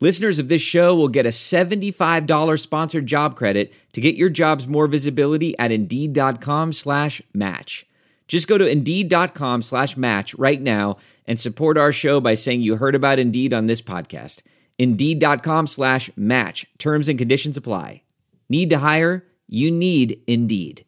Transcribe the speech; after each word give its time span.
Listeners 0.00 0.38
of 0.38 0.48
this 0.48 0.60
show 0.62 0.94
will 0.94 1.08
get 1.08 1.24
a 1.24 1.30
$75 1.30 2.60
sponsored 2.60 3.06
job 3.06 3.36
credit 3.36 3.72
to 3.92 4.00
get 4.00 4.16
your 4.16 4.28
jobs 4.28 4.66
more 4.66 4.86
visibility 4.86 5.56
at 5.58 5.70
Indeed.com 5.70 6.72
slash 6.72 7.22
match. 7.32 7.86
Just 8.26 8.48
go 8.48 8.58
to 8.58 8.66
Indeed.com 8.66 9.62
slash 9.62 9.96
match 9.96 10.34
right 10.34 10.60
now 10.60 10.96
and 11.26 11.40
support 11.40 11.78
our 11.78 11.92
show 11.92 12.20
by 12.20 12.34
saying 12.34 12.62
you 12.62 12.76
heard 12.76 12.94
about 12.94 13.18
Indeed 13.18 13.52
on 13.52 13.66
this 13.66 13.80
podcast. 13.80 14.42
Indeed.com 14.78 15.66
slash 15.68 16.10
match. 16.16 16.66
Terms 16.78 17.08
and 17.08 17.18
conditions 17.18 17.56
apply. 17.56 18.02
Need 18.48 18.70
to 18.70 18.78
hire? 18.78 19.26
You 19.46 19.70
need 19.70 20.20
Indeed. 20.26 20.84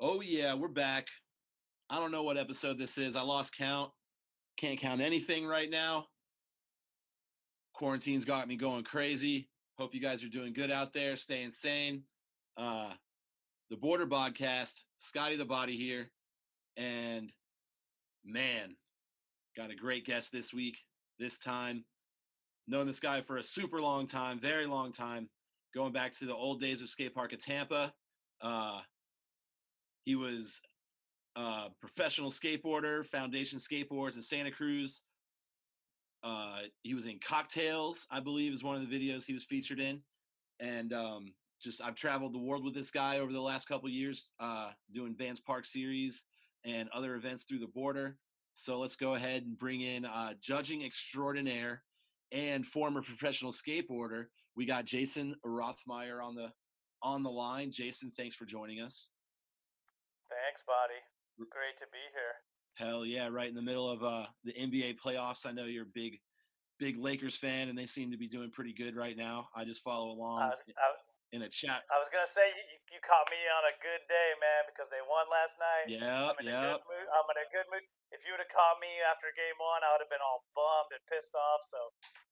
Oh 0.00 0.20
yeah, 0.20 0.54
we're 0.54 0.68
back. 0.68 1.06
I 1.90 1.98
don't 1.98 2.12
know 2.12 2.22
what 2.22 2.36
episode 2.36 2.78
this 2.78 2.98
is. 2.98 3.16
I 3.16 3.22
lost 3.22 3.56
count. 3.56 3.90
Can't 4.58 4.78
count 4.78 5.00
anything 5.00 5.46
right 5.46 5.70
now. 5.70 6.06
Quarantine's 7.78 8.24
got 8.24 8.48
me 8.48 8.56
going 8.56 8.82
crazy. 8.82 9.48
Hope 9.78 9.94
you 9.94 10.00
guys 10.00 10.24
are 10.24 10.28
doing 10.28 10.52
good 10.52 10.72
out 10.72 10.92
there, 10.92 11.16
staying 11.16 11.52
sane. 11.52 12.02
Uh 12.56 12.90
the 13.70 13.76
Boardr 13.76 14.08
Podcast, 14.08 14.82
Scotty 14.96 15.36
the 15.36 15.44
Body 15.44 15.76
here. 15.76 16.10
And 16.76 17.30
man, 18.24 18.74
got 19.56 19.70
a 19.70 19.76
great 19.76 20.04
guest 20.06 20.32
this 20.32 20.52
week, 20.52 20.78
this 21.20 21.38
time. 21.38 21.84
Known 22.66 22.88
this 22.88 22.98
guy 22.98 23.20
for 23.20 23.36
a 23.36 23.42
super 23.44 23.80
long 23.80 24.08
time, 24.08 24.40
very 24.40 24.66
long 24.66 24.92
time, 24.92 25.28
going 25.72 25.92
back 25.92 26.14
to 26.18 26.24
the 26.24 26.34
old 26.34 26.60
days 26.60 26.82
of 26.82 26.88
skate 26.88 27.14
park 27.14 27.32
at 27.32 27.40
Tampa. 27.40 27.92
Uh, 28.40 28.80
he 30.04 30.16
was 30.16 30.60
a 31.36 31.66
professional 31.80 32.32
skateboarder, 32.32 33.06
Foundation 33.06 33.60
Skateboards 33.60 34.16
in 34.16 34.22
Santa 34.22 34.50
Cruz. 34.50 35.02
Uh, 36.22 36.60
he 36.82 36.94
was 36.94 37.06
in 37.06 37.18
Cocktails, 37.24 38.06
I 38.10 38.20
believe, 38.20 38.52
is 38.52 38.64
one 38.64 38.76
of 38.76 38.88
the 38.88 38.94
videos 38.94 39.24
he 39.24 39.34
was 39.34 39.44
featured 39.44 39.80
in. 39.80 40.00
And 40.60 40.92
um, 40.92 41.34
just 41.62 41.82
I've 41.82 41.94
traveled 41.94 42.34
the 42.34 42.38
world 42.38 42.64
with 42.64 42.74
this 42.74 42.90
guy 42.90 43.18
over 43.18 43.32
the 43.32 43.40
last 43.40 43.68
couple 43.68 43.88
years, 43.88 44.30
uh, 44.40 44.70
doing 44.92 45.14
Vans 45.16 45.40
Park 45.40 45.66
series 45.66 46.24
and 46.64 46.88
other 46.90 47.14
events 47.14 47.44
through 47.44 47.60
the 47.60 47.66
Boardr. 47.66 48.14
So 48.54 48.78
let's 48.80 48.96
go 48.96 49.14
ahead 49.14 49.44
and 49.44 49.56
bring 49.56 49.82
in 49.82 50.04
uh, 50.04 50.34
judging 50.42 50.84
extraordinaire 50.84 51.82
and 52.32 52.66
former 52.66 53.02
professional 53.02 53.52
skateboarder. 53.52 54.26
We 54.56 54.66
got 54.66 54.84
Jason 54.84 55.36
Rothmeyer 55.46 56.22
on 56.22 56.34
the 56.34 56.52
on 57.00 57.22
the 57.22 57.30
line. 57.30 57.70
Jason, 57.70 58.10
thanks 58.16 58.34
for 58.34 58.44
joining 58.44 58.80
us. 58.80 59.10
Thanks, 60.28 60.64
buddy. 60.66 60.98
Great 61.38 61.76
to 61.78 61.86
be 61.92 62.02
here. 62.12 62.47
Hell 62.78 63.04
yeah! 63.04 63.26
Right 63.26 63.48
in 63.48 63.58
the 63.58 63.62
middle 63.62 63.90
of 63.90 64.04
uh, 64.04 64.26
the 64.44 64.54
NBA 64.54 65.02
playoffs. 65.02 65.46
I 65.46 65.50
know 65.50 65.66
you're 65.66 65.82
a 65.82 65.94
big, 65.98 66.22
big 66.78 66.96
Lakers 66.96 67.34
fan, 67.34 67.68
and 67.68 67.76
they 67.76 67.86
seem 67.86 68.10
to 68.14 68.16
be 68.16 68.28
doing 68.30 68.54
pretty 68.54 68.72
good 68.72 68.94
right 68.94 69.16
now. 69.16 69.48
I 69.50 69.66
just 69.66 69.82
follow 69.82 70.14
along. 70.14 70.42
I 70.42 70.48
was, 70.54 70.62
I, 70.78 70.86
in 71.32 71.42
a 71.42 71.50
chat. 71.50 71.82
I 71.90 71.98
was 71.98 72.08
gonna 72.08 72.30
say 72.30 72.46
you, 72.48 72.78
you 72.94 73.00
caught 73.02 73.26
me 73.34 73.40
on 73.58 73.64
a 73.66 73.74
good 73.82 74.06
day, 74.06 74.30
man, 74.38 74.70
because 74.70 74.88
they 74.88 75.02
won 75.04 75.26
last 75.26 75.58
night. 75.58 75.90
Yeah, 75.90 76.30
I'm 76.30 76.38
in 76.38 76.48
yeah. 76.48 76.78
a 76.78 76.78
good 76.78 76.86
mood. 76.86 77.06
I'm 77.10 77.26
in 77.34 77.38
a 77.42 77.48
good 77.50 77.66
mood. 77.68 77.84
If 78.14 78.24
you 78.24 78.32
would 78.32 78.40
have 78.40 78.52
caught 78.54 78.80
me 78.80 78.88
after 79.04 79.28
game 79.36 79.58
one, 79.60 79.84
I 79.84 79.92
would 79.92 80.02
have 80.06 80.12
been 80.12 80.24
all 80.24 80.46
bummed 80.56 80.94
and 80.96 81.02
pissed 81.10 81.34
off. 81.34 81.66
So 81.68 81.80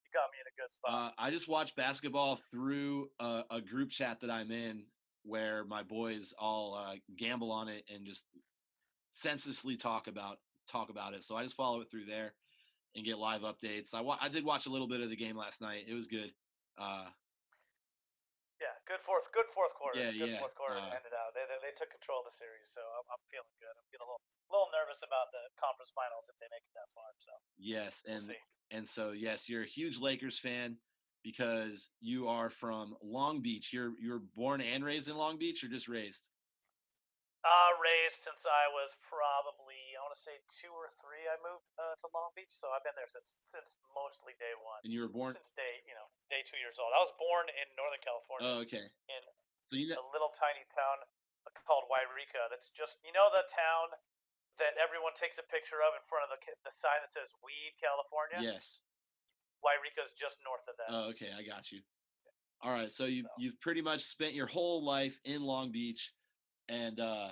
you 0.01 0.09
got 0.15 0.33
me 0.33 0.41
in 0.41 0.49
a 0.49 0.57
good 0.57 0.71
spot. 0.73 0.89
Uh, 0.95 1.11
I 1.21 1.29
just 1.29 1.51
watched 1.51 1.77
basketball 1.77 2.41
through 2.49 3.11
a, 3.21 3.59
a, 3.59 3.61
group 3.61 3.91
chat 3.91 4.23
that 4.23 4.31
I'm 4.31 4.55
in, 4.55 4.87
where 5.27 5.67
my 5.67 5.83
boys 5.83 6.33
all 6.39 6.79
uh, 6.79 6.97
gamble 7.19 7.53
on 7.53 7.69
it 7.69 7.85
and 7.93 8.07
just 8.07 8.25
senselessly 9.11 9.77
talk 9.77 10.09
about 10.09 10.39
talk 10.67 10.91
about 10.91 11.15
it. 11.15 11.25
So 11.25 11.37
I 11.37 11.43
just 11.43 11.57
follow 11.57 11.81
it 11.81 11.91
through 11.91 12.07
there 12.07 12.35
and 12.95 13.05
get 13.05 13.19
live 13.19 13.43
updates. 13.43 13.95
I 13.95 14.01
wa- 14.01 14.19
I 14.21 14.29
did 14.29 14.45
watch 14.45 14.67
a 14.67 14.71
little 14.71 14.89
bit 14.89 15.01
of 15.01 15.11
the 15.11 15.17
game 15.17 15.37
last 15.37 15.61
night. 15.61 15.85
It 15.89 15.95
was 15.95 16.07
good. 16.07 16.33
Uh, 16.79 17.07
yeah, 18.61 18.73
good 18.89 19.05
fourth, 19.05 19.29
good 19.37 19.49
fourth 19.53 19.77
quarter. 19.77 20.01
Yeah, 20.01 20.13
good 20.13 20.33
yeah. 20.33 20.41
fourth 20.41 20.57
quarter 20.57 20.81
Uh, 20.81 20.97
ended 20.97 21.13
out. 21.13 21.37
They, 21.37 21.45
they, 21.45 21.61
they 21.61 21.75
took 21.77 21.93
control 21.93 22.25
of 22.25 22.33
the 22.33 22.37
series, 22.37 22.73
so 22.73 22.81
I'm, 22.81 23.05
I'm 23.13 23.25
feeling 23.29 23.53
good. 23.61 23.73
I'm 23.77 23.89
getting 23.93 24.05
a 24.05 24.09
little 24.09 24.25
little 24.49 24.71
nervous 24.73 25.03
about 25.05 25.29
the 25.35 25.43
conference 25.61 25.93
finals 25.93 26.31
if 26.33 26.39
they 26.41 26.49
make 26.49 26.65
it 26.65 26.73
that 26.73 26.89
far. 26.97 27.11
So 27.21 27.33
yes, 27.61 28.01
we'll 28.07 28.17
and 28.17 28.25
and 28.73 28.85
so 28.89 29.13
yes, 29.13 29.49
you're 29.49 29.69
a 29.69 29.69
huge 29.69 30.01
Lakers 30.01 30.39
fan 30.41 30.81
because 31.21 31.91
you 32.01 32.29
are 32.29 32.49
from 32.49 32.97
Long 33.03 33.43
Beach. 33.43 33.73
You're 33.73 33.93
you're 34.01 34.25
born 34.35 34.61
and 34.65 34.85
raised 34.85 35.09
in 35.13 35.21
Long 35.21 35.37
Beach, 35.37 35.63
or 35.65 35.69
just 35.69 35.89
raised? 35.89 36.29
Uh, 37.47 37.79
raised 37.79 38.27
since 38.27 38.43
I 38.43 38.67
was 38.75 38.99
probably 39.07 39.79
I 39.95 40.03
want 40.03 40.11
to 40.19 40.19
say 40.19 40.35
two 40.51 40.75
or 40.75 40.91
three. 40.91 41.31
I 41.31 41.39
moved 41.39 41.63
uh, 41.79 41.95
to 42.03 42.11
Long 42.11 42.35
Beach, 42.35 42.51
so 42.51 42.67
I've 42.75 42.83
been 42.83 42.99
there 42.99 43.07
since 43.07 43.39
since 43.47 43.79
mostly 43.95 44.35
day 44.43 44.51
one. 44.59 44.83
And 44.83 44.91
you 44.91 45.07
were 45.07 45.13
born. 45.13 45.31
Since 45.31 45.55
day 45.55 45.87
you 45.87 45.95
know 45.95 46.11
day 46.27 46.43
two 46.43 46.59
years 46.59 46.83
old. 46.83 46.91
I 46.91 46.99
was 46.99 47.15
born 47.15 47.47
in 47.55 47.67
Northern 47.79 48.03
California 48.03 48.47
Oh, 48.51 48.59
okay. 48.67 48.91
in 48.91 49.23
So 49.71 49.79
you 49.79 49.87
know, 49.95 50.03
a 50.03 50.11
little 50.11 50.35
tiny 50.35 50.67
town 50.75 51.07
called 51.63 51.87
Yreka. 51.87 52.51
That's 52.51 52.67
just 52.75 52.99
you 53.07 53.15
know 53.15 53.31
the 53.31 53.47
town 53.47 53.95
that 54.59 54.75
everyone 54.83 55.15
takes 55.15 55.39
a 55.39 55.47
picture 55.47 55.87
of 55.87 55.95
in 55.95 56.03
front 56.03 56.27
of 56.27 56.35
the 56.35 56.43
the 56.67 56.75
sign 56.75 56.99
that 56.99 57.15
says 57.15 57.31
Weed, 57.47 57.79
California. 57.79 58.43
yes. 58.43 58.83
Yreka's 59.63 60.11
just 60.19 60.43
north 60.43 60.67
of 60.67 60.75
that. 60.83 60.91
Oh, 60.91 61.15
okay, 61.15 61.31
I 61.31 61.47
got 61.47 61.71
you. 61.71 61.87
All 62.59 62.75
right, 62.75 62.91
so 62.91 63.07
you 63.07 63.23
So- 63.23 63.39
you've 63.39 63.61
pretty 63.63 63.87
much 63.87 64.03
spent 64.03 64.35
your 64.35 64.51
whole 64.51 64.83
life 64.83 65.15
in 65.23 65.43
Long 65.47 65.71
Beach, 65.71 66.11
and 66.69 66.99
uh, 67.01 67.31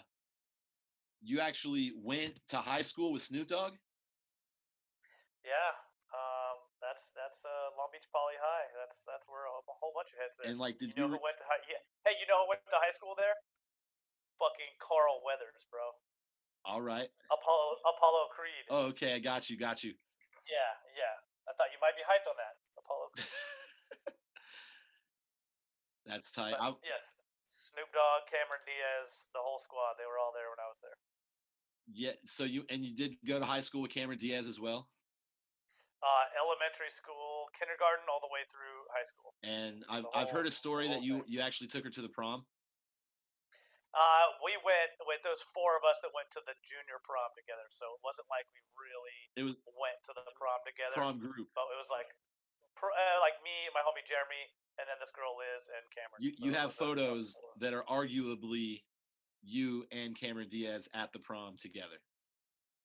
you 1.22 1.40
actually 1.40 1.92
went 1.96 2.38
to 2.48 2.58
high 2.58 2.82
school 2.82 3.12
with 3.12 3.22
Snoop 3.22 3.48
Dogg. 3.48 3.74
yeah, 5.44 5.72
um, 6.12 6.56
that's 6.78 7.10
that's 7.16 7.42
uh, 7.42 7.74
Long 7.74 7.90
Beach 7.90 8.06
Poly 8.12 8.38
High. 8.38 8.66
That's 8.78 9.02
that's 9.08 9.26
where 9.26 9.48
a, 9.48 9.56
whole 9.66 9.92
bunch 9.96 10.12
of 10.14 10.18
heads 10.20 10.36
there. 10.38 10.52
And 10.52 10.60
like, 10.60 10.78
did 10.78 10.92
you 10.92 10.98
know 11.00 11.10
you? 11.10 11.18
who 11.18 11.24
went 11.24 11.40
to 11.40 11.46
high? 11.48 11.60
Yeah. 11.66 11.82
Hey, 12.06 12.14
you 12.20 12.28
know 12.28 12.44
who 12.44 12.52
went 12.52 12.62
to 12.68 12.78
high 12.78 12.94
school 12.94 13.16
there? 13.16 13.34
Fucking 14.38 14.72
Carl 14.82 15.22
Weathers, 15.24 15.64
bro. 15.70 15.94
all 16.66 16.82
right. 16.82 17.08
Apollo 17.32 17.66
Apollo 17.82 18.22
Creed. 18.34 18.64
Oh, 18.70 18.84
okay, 18.94 19.16
I 19.16 19.20
got 19.20 19.48
you, 19.48 19.56
got 19.56 19.82
you. 19.82 19.96
Yeah, 20.44 20.72
yeah. 20.94 21.14
I 21.48 21.52
thought 21.56 21.72
you 21.72 21.80
might 21.80 21.96
be 21.96 22.04
hyped 22.04 22.28
on 22.28 22.36
that. 22.36 22.54
Apollo 22.76 23.06
Creed. 23.16 23.32
That's 26.06 26.28
tight. 26.32 26.54
But 26.60 26.76
yes, 26.84 27.16
Snoop 27.54 27.86
Dogg, 27.94 28.26
Cameron 28.26 28.66
Diaz, 28.66 29.30
the 29.30 29.38
whole 29.38 29.62
squad. 29.62 29.94
They 29.94 30.08
were 30.10 30.18
all 30.18 30.34
there 30.34 30.50
when 30.50 30.58
I 30.58 30.66
was 30.66 30.82
there. 30.82 30.98
yeah. 31.86 32.18
So 32.26 32.42
you 32.42 32.66
and 32.68 32.82
you 32.82 32.90
did 32.98 33.14
go 33.22 33.38
to 33.38 33.46
high 33.46 33.62
school 33.62 33.80
with 33.86 33.94
Cameron 33.94 34.18
Diaz 34.18 34.50
as 34.50 34.58
well. 34.58 34.90
Uh, 36.04 36.26
elementary 36.36 36.92
school, 36.92 37.48
kindergarten, 37.56 38.04
all 38.12 38.20
the 38.20 38.28
way 38.28 38.44
through 38.52 38.84
high 38.92 39.06
school. 39.08 39.32
And 39.40 39.86
I've 39.88 40.04
The 40.04 40.12
I've 40.12 40.32
heard 40.34 40.44
a 40.44 40.52
story 40.52 40.84
that 40.92 41.00
you 41.06 41.22
thing. 41.24 41.30
you 41.32 41.38
actually 41.40 41.70
took 41.72 41.84
her 41.86 41.94
to 41.94 42.02
the 42.04 42.10
prom. 42.12 42.44
Uh, 43.94 44.26
we 44.42 44.58
went 44.66 44.90
with 45.06 45.22
those 45.22 45.38
four 45.54 45.78
of 45.78 45.86
us 45.86 46.02
that 46.02 46.10
went 46.10 46.26
to 46.34 46.42
the 46.42 46.58
junior 46.66 46.98
prom 47.06 47.30
together. 47.38 47.62
So 47.70 47.86
it 47.94 48.02
wasn't 48.02 48.26
like 48.26 48.42
we 48.50 48.58
really 48.74 49.18
It 49.38 49.44
was 49.46 49.54
went 49.78 50.02
to 50.10 50.12
the 50.12 50.26
prom 50.34 50.58
together. 50.66 50.98
prom 50.98 51.22
group. 51.22 51.54
But 51.54 51.70
it 51.70 51.78
was 51.78 51.94
like, 51.94 52.10
pr- 52.74 52.90
uh, 52.90 53.22
like 53.22 53.38
me, 53.46 53.54
and 53.70 53.72
my 53.72 53.86
homie 53.86 54.02
Jeremy, 54.02 54.50
and 54.78 54.86
then 54.88 54.98
this 55.00 55.10
girl 55.14 55.34
Liz 55.38 55.70
and 55.70 55.84
Cameron. 55.94 56.18
You 56.20 56.32
you 56.38 56.52
So 56.52 56.58
have 56.58 56.74
photos 56.74 57.38
that 57.60 57.74
are 57.74 57.84
arguably 57.84 58.82
you 59.42 59.84
and 59.92 60.18
Cameron 60.18 60.48
Diaz 60.48 60.88
at 60.94 61.12
the 61.12 61.18
prom 61.18 61.56
together. 61.60 62.00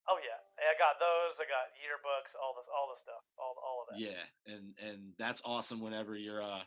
Oh 0.10 0.18
yeah, 0.26 0.42
I 0.58 0.74
got 0.78 0.98
those. 1.00 1.38
I 1.38 1.46
got 1.46 1.70
yearbooks, 1.78 2.34
all 2.34 2.58
this, 2.58 2.66
all 2.70 2.90
the 2.90 3.00
stuff, 3.00 3.24
all 3.38 3.56
all 3.62 3.86
of 3.86 3.94
that. 3.94 4.00
Yeah, 4.02 4.54
and 4.54 4.74
and 4.82 5.14
that's 5.18 5.42
awesome. 5.46 5.80
Whenever 5.82 6.16
you're 6.16 6.42
uh 6.42 6.62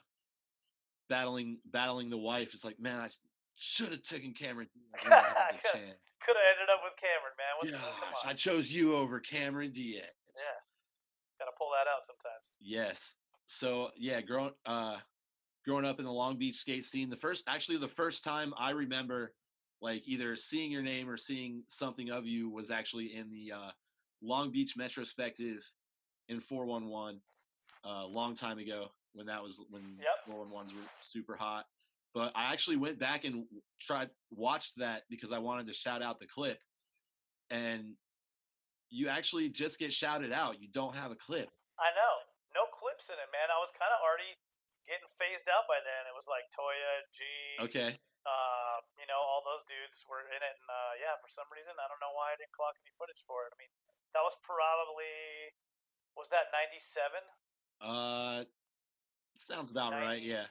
battling 1.08 1.58
battling 1.66 2.10
the 2.10 2.18
wife, 2.18 2.54
it's 2.54 2.64
like, 2.64 2.78
man, 2.78 3.00
I 3.00 3.10
should 3.56 3.90
have 3.90 4.02
taken 4.02 4.32
Cameron. 4.32 4.68
Diaz 5.02 5.12
I 5.12 5.16
had 5.16 5.58
the 5.58 5.78
chance. 5.78 5.98
Could 6.24 6.36
have 6.36 6.54
ended 6.54 6.70
up 6.70 6.80
with 6.84 6.94
Cameron, 7.02 7.34
man. 7.34 7.52
What's, 7.58 7.72
Gosh. 7.72 8.24
I 8.24 8.32
chose 8.34 8.70
you 8.70 8.94
over 8.94 9.18
Cameron 9.18 9.72
Diaz. 9.72 10.04
Yeah, 10.36 10.58
gotta 11.40 11.52
pull 11.58 11.70
that 11.74 11.90
out 11.90 12.06
sometimes. 12.06 12.46
Yes. 12.60 13.16
So 13.46 13.90
yeah, 13.96 14.20
growing 14.20 14.52
uh 14.64 14.98
growing 15.64 15.84
up 15.84 15.98
in 15.98 16.04
the 16.04 16.12
Long 16.12 16.36
Beach 16.38 16.56
skate 16.56 16.84
scene, 16.84 17.10
the 17.10 17.16
first 17.16 17.44
actually 17.46 17.78
the 17.78 17.88
first 17.88 18.24
time 18.24 18.52
I 18.58 18.70
remember 18.70 19.32
like 19.80 20.02
either 20.06 20.36
seeing 20.36 20.70
your 20.70 20.82
name 20.82 21.08
or 21.08 21.16
seeing 21.16 21.62
something 21.68 22.10
of 22.10 22.26
you 22.26 22.48
was 22.48 22.70
actually 22.70 23.16
in 23.16 23.30
the 23.30 23.52
uh 23.52 23.70
Long 24.22 24.50
Beach 24.52 24.76
Metrospective 24.78 25.58
in 26.28 26.40
411 26.40 27.20
uh 27.84 28.06
long 28.06 28.34
time 28.36 28.58
ago 28.58 28.88
when 29.14 29.26
that 29.26 29.42
was 29.42 29.60
when 29.70 29.82
Yep. 29.98 30.36
411s 30.36 30.74
were 30.74 30.88
super 31.04 31.36
hot. 31.36 31.66
But 32.14 32.32
I 32.34 32.52
actually 32.52 32.76
went 32.76 32.98
back 32.98 33.24
and 33.24 33.44
tried 33.80 34.10
watched 34.30 34.72
that 34.76 35.02
because 35.08 35.32
I 35.32 35.38
wanted 35.38 35.66
to 35.68 35.72
shout 35.72 36.02
out 36.02 36.20
the 36.20 36.26
clip, 36.26 36.58
and 37.50 37.94
you 38.90 39.08
actually 39.08 39.48
just 39.48 39.78
get 39.78 39.92
shouted 39.92 40.30
out. 40.32 40.60
You 40.60 40.68
don't 40.72 40.94
have 40.94 41.10
a 41.10 41.16
clip. 41.16 41.48
I 41.80 41.88
know. 41.96 42.14
No 42.54 42.68
clips 42.68 43.08
in 43.08 43.14
it, 43.16 43.32
man. 43.32 43.48
I 43.48 43.56
was 43.64 43.72
kind 43.72 43.88
of 43.96 44.00
already 44.04 44.36
getting 44.86 45.08
phased 45.08 45.46
out 45.48 45.66
by 45.70 45.78
then. 45.82 46.08
It 46.10 46.14
was 46.16 46.26
like 46.26 46.48
Toya, 46.50 46.92
G, 47.14 47.20
Okay. 47.70 47.90
uh, 48.26 48.76
you 48.98 49.06
know, 49.06 49.18
all 49.18 49.42
those 49.46 49.62
dudes 49.66 50.02
were 50.06 50.22
in 50.26 50.40
it, 50.42 50.54
and 50.58 50.66
uh, 50.70 50.92
yeah, 50.98 51.14
for 51.22 51.30
some 51.30 51.46
reason, 51.50 51.74
I 51.78 51.86
don't 51.90 52.02
know 52.02 52.14
why 52.14 52.34
I 52.34 52.36
didn't 52.38 52.54
clock 52.54 52.78
any 52.82 52.92
footage 52.94 53.22
for 53.26 53.46
it. 53.46 53.54
I 53.54 53.56
mean, 53.58 53.72
that 54.14 54.22
was 54.22 54.36
probably 54.42 55.56
was 56.14 56.28
that 56.28 56.52
'97? 56.52 57.24
Uh, 57.80 58.44
sounds 59.34 59.72
about 59.72 59.96
right. 59.96 60.20
Yeah. 60.22 60.46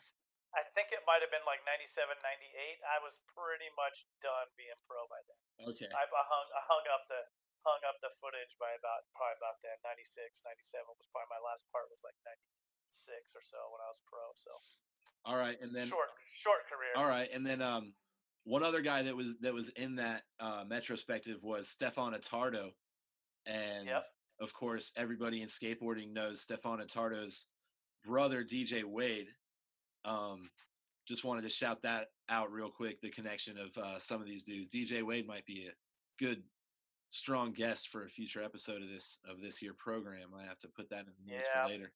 I 0.51 0.67
think 0.75 0.91
it 0.91 0.99
might 1.07 1.23
have 1.23 1.31
been 1.31 1.47
like 1.47 1.63
97, 1.63 2.11
98. 2.19 2.83
I 2.83 2.99
was 2.99 3.23
pretty 3.23 3.71
much 3.71 4.03
done 4.19 4.51
being 4.59 4.75
pro 4.83 5.07
by 5.07 5.23
then. 5.23 5.39
Okay. 5.71 5.87
I, 5.87 6.03
I 6.03 6.23
hung 6.27 6.47
I 6.51 6.61
hung 6.67 6.85
up 6.91 7.07
the 7.07 7.23
hung 7.63 7.79
up 7.87 8.03
the 8.03 8.11
footage 8.19 8.59
by 8.59 8.75
about 8.75 9.07
probably 9.15 9.37
about 9.39 9.63
then 9.63 9.79
96, 9.85 10.43
97 10.43 10.91
was 10.91 11.07
probably 11.13 11.31
my 11.31 11.39
last 11.39 11.63
part 11.71 11.87
was 11.87 12.03
like 12.03 12.17
96 12.95 13.35
or 13.35 13.41
so 13.41 13.57
when 13.71 13.79
I 13.81 13.89
was 13.89 14.01
pro. 14.05 14.19
So 14.35 14.51
All 15.25 15.38
right, 15.38 15.57
and 15.61 15.73
then 15.73 15.88
short 15.88 16.09
short 16.33 16.59
career. 16.69 16.91
all 17.03 17.09
right, 17.09 17.29
and 17.33 17.45
then 17.45 17.61
um, 17.61 17.93
one 18.43 18.63
other 18.63 18.81
guy 18.81 19.03
that 19.03 19.15
was 19.15 19.38
that 19.41 19.53
was 19.53 19.69
in 19.69 19.95
that 19.95 20.23
uh, 20.39 20.63
retrospective 20.69 21.38
was 21.43 21.67
Stefan 21.69 22.13
Attardo, 22.13 22.71
and 23.45 23.88
Yep. 23.88 24.03
of 24.39 24.53
course 24.53 24.91
everybody 24.95 25.41
in 25.41 25.47
skateboarding 25.47 26.11
knows 26.13 26.41
Stefan 26.41 26.79
Attardo's 26.79 27.45
brother 28.05 28.43
DJ 28.43 28.83
Wade. 28.83 29.27
Um, 30.05 30.49
just 31.07 31.23
wanted 31.23 31.43
to 31.43 31.49
shout 31.49 31.81
that 31.83 32.07
out 32.29 32.51
real 32.51 32.69
quick. 32.69 33.01
The 33.01 33.09
connection 33.09 33.57
of 33.57 33.77
uh, 33.77 33.99
some 33.99 34.21
of 34.21 34.27
these 34.27 34.43
dudes. 34.43 34.71
DJ 34.71 35.03
Wade 35.03 35.27
might 35.27 35.45
be 35.45 35.67
a 35.67 36.23
good, 36.23 36.43
strong 37.11 37.51
guest 37.53 37.89
for 37.89 38.05
a 38.05 38.09
future 38.09 38.41
episode 38.41 38.81
of 38.81 38.89
this 38.89 39.17
of 39.29 39.41
this 39.41 39.57
here 39.57 39.73
program. 39.73 40.29
I 40.38 40.43
have 40.47 40.59
to 40.59 40.67
put 40.67 40.89
that 40.89 41.01
in 41.01 41.05
the 41.25 41.33
notes 41.33 41.45
Yeah. 41.53 41.63
for 41.65 41.69
later. 41.69 41.91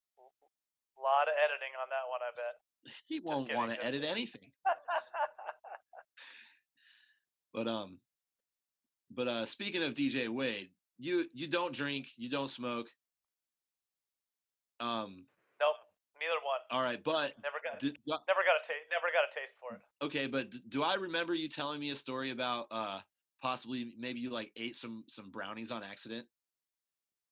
A 0.98 1.02
lot 1.02 1.28
of 1.28 1.36
editing 1.44 1.74
on 1.82 1.88
that 1.90 2.06
one, 2.10 2.22
I 2.24 2.32
bet. 2.36 2.56
He 3.08 3.20
won't 3.20 3.54
want 3.54 3.72
to 3.74 3.84
edit 3.86 4.04
anything. 4.04 4.52
But 7.54 7.68
um, 7.70 8.00
but 9.10 9.28
uh, 9.30 9.46
speaking 9.46 9.82
of 9.82 9.94
DJ 9.94 10.28
Wade, 10.28 10.72
you 10.98 11.26
you 11.34 11.48
don't 11.48 11.74
drink, 11.74 12.10
you 12.18 12.30
don't 12.30 12.50
smoke. 12.50 12.88
Um, 14.82 15.26
nope, 15.62 15.76
neither 16.20 16.34
one. 16.44 16.60
all 16.70 16.82
right, 16.84 17.02
but 17.02 17.34
Never 17.42 17.56
got 17.64 17.80
d- 17.80 17.92
do 17.92 18.12
never 18.28 18.42
got 18.46 18.58
a 18.62 18.68
taste. 18.68 18.86
Never 18.92 19.08
got 19.14 19.24
a 19.24 19.40
taste 19.40 19.56
for 19.58 19.76
it. 19.76 20.06
okay, 20.06 20.28
but 20.28 20.50
d- 20.52 20.62
do 20.68 20.84
I 20.84 20.96
remember 20.96 21.34
you 21.34 21.48
telling 21.48 21.80
me 21.80 21.92
a 21.92 21.96
story 21.96 22.32
about 22.32 22.68
uh 22.72 23.00
possibly 23.42 23.94
maybe 23.98 24.20
you 24.20 24.32
like 24.32 24.52
ate 24.58 24.76
some 24.76 25.06
some 25.08 25.30
brownies 25.32 25.72
on 25.72 25.82
accident? 25.82 26.26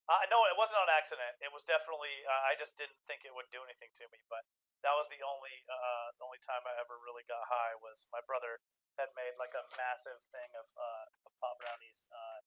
Uh, 0.04 0.28
no, 0.28 0.44
it 0.52 0.60
wasn't 0.60 0.76
on 0.84 0.92
accident. 0.92 1.40
It 1.40 1.48
was 1.56 1.64
definitely. 1.64 2.12
Uh, 2.28 2.52
I 2.52 2.60
just 2.60 2.76
didn't 2.76 3.00
think 3.08 3.24
it 3.24 3.32
would 3.32 3.48
do 3.56 3.64
anything 3.64 3.88
to 4.04 4.06
me. 4.12 4.20
But 4.28 4.44
that 4.84 4.92
was 5.00 5.08
the 5.08 5.24
only 5.24 5.64
uh, 5.72 6.12
the 6.20 6.28
only 6.28 6.44
time 6.44 6.60
I 6.68 6.76
ever 6.76 7.00
really 7.00 7.24
got 7.24 7.48
high. 7.48 7.80
Was 7.80 8.12
my 8.12 8.20
brother 8.28 8.60
had 9.00 9.16
made 9.16 9.40
like 9.40 9.56
a 9.56 9.64
massive 9.80 10.20
thing 10.30 10.52
of, 10.60 10.68
uh, 10.76 11.06
of 11.26 11.32
pop 11.40 11.56
brownies. 11.58 12.06
Uh, 12.12 12.40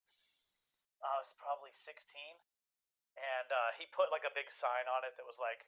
I 1.00 1.16
was 1.16 1.32
probably 1.40 1.72
sixteen, 1.72 2.44
and 3.16 3.48
uh, 3.48 3.72
he 3.80 3.88
put 3.88 4.12
like 4.12 4.28
a 4.28 4.32
big 4.36 4.52
sign 4.52 4.84
on 4.92 5.08
it 5.08 5.16
that 5.16 5.24
was 5.24 5.40
like, 5.40 5.64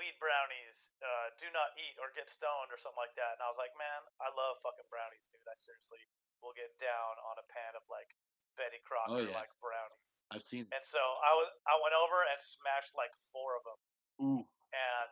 "Weed 0.00 0.16
brownies, 0.16 0.96
uh, 1.04 1.36
do 1.36 1.52
not 1.52 1.76
eat 1.76 2.00
or 2.00 2.08
get 2.16 2.32
stoned" 2.32 2.72
or 2.72 2.80
something 2.80 3.04
like 3.04 3.12
that. 3.20 3.36
And 3.36 3.44
I 3.44 3.52
was 3.52 3.60
like, 3.60 3.76
"Man, 3.76 4.08
I 4.16 4.32
love 4.32 4.64
fucking 4.64 4.88
brownies, 4.88 5.28
dude. 5.28 5.44
I 5.44 5.56
seriously 5.60 6.08
will 6.40 6.56
get 6.56 6.72
down 6.80 7.20
on 7.20 7.36
a 7.36 7.44
pan 7.52 7.76
of 7.76 7.84
like 7.92 8.16
Betty 8.58 8.82
Crocker 8.82 9.22
oh, 9.22 9.24
yeah. 9.24 9.38
like 9.38 9.54
brownies." 9.62 10.18
I've 10.28 10.44
seen. 10.44 10.68
And 10.68 10.84
so 10.84 11.00
I 11.00 11.32
was 11.32 11.48
I 11.64 11.78
went 11.80 11.96
over 11.96 12.26
and 12.26 12.36
smashed 12.42 12.92
like 12.92 13.14
four 13.14 13.56
of 13.56 13.62
them. 13.64 13.80
Ooh, 14.18 14.42
And 14.74 15.08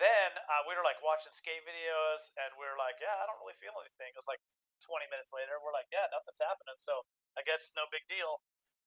then 0.00 0.30
uh, 0.48 0.64
we 0.64 0.72
were 0.72 0.86
like 0.86 1.02
watching 1.04 1.34
skate 1.34 1.66
videos, 1.66 2.32
and 2.40 2.56
we 2.56 2.64
were 2.64 2.78
like, 2.78 2.96
"Yeah, 3.02 3.18
I 3.18 3.28
don't 3.28 3.36
really 3.42 3.58
feel 3.58 3.76
anything." 3.82 4.14
It 4.14 4.20
was 4.22 4.30
like 4.30 4.40
20 4.80 5.10
minutes 5.12 5.34
later, 5.34 5.60
we're 5.60 5.74
like, 5.74 5.90
"Yeah, 5.92 6.08
nothing's 6.08 6.40
happening." 6.40 6.78
So 6.80 7.04
I 7.36 7.44
guess 7.44 7.74
no 7.76 7.84
big 7.90 8.06
deal. 8.08 8.40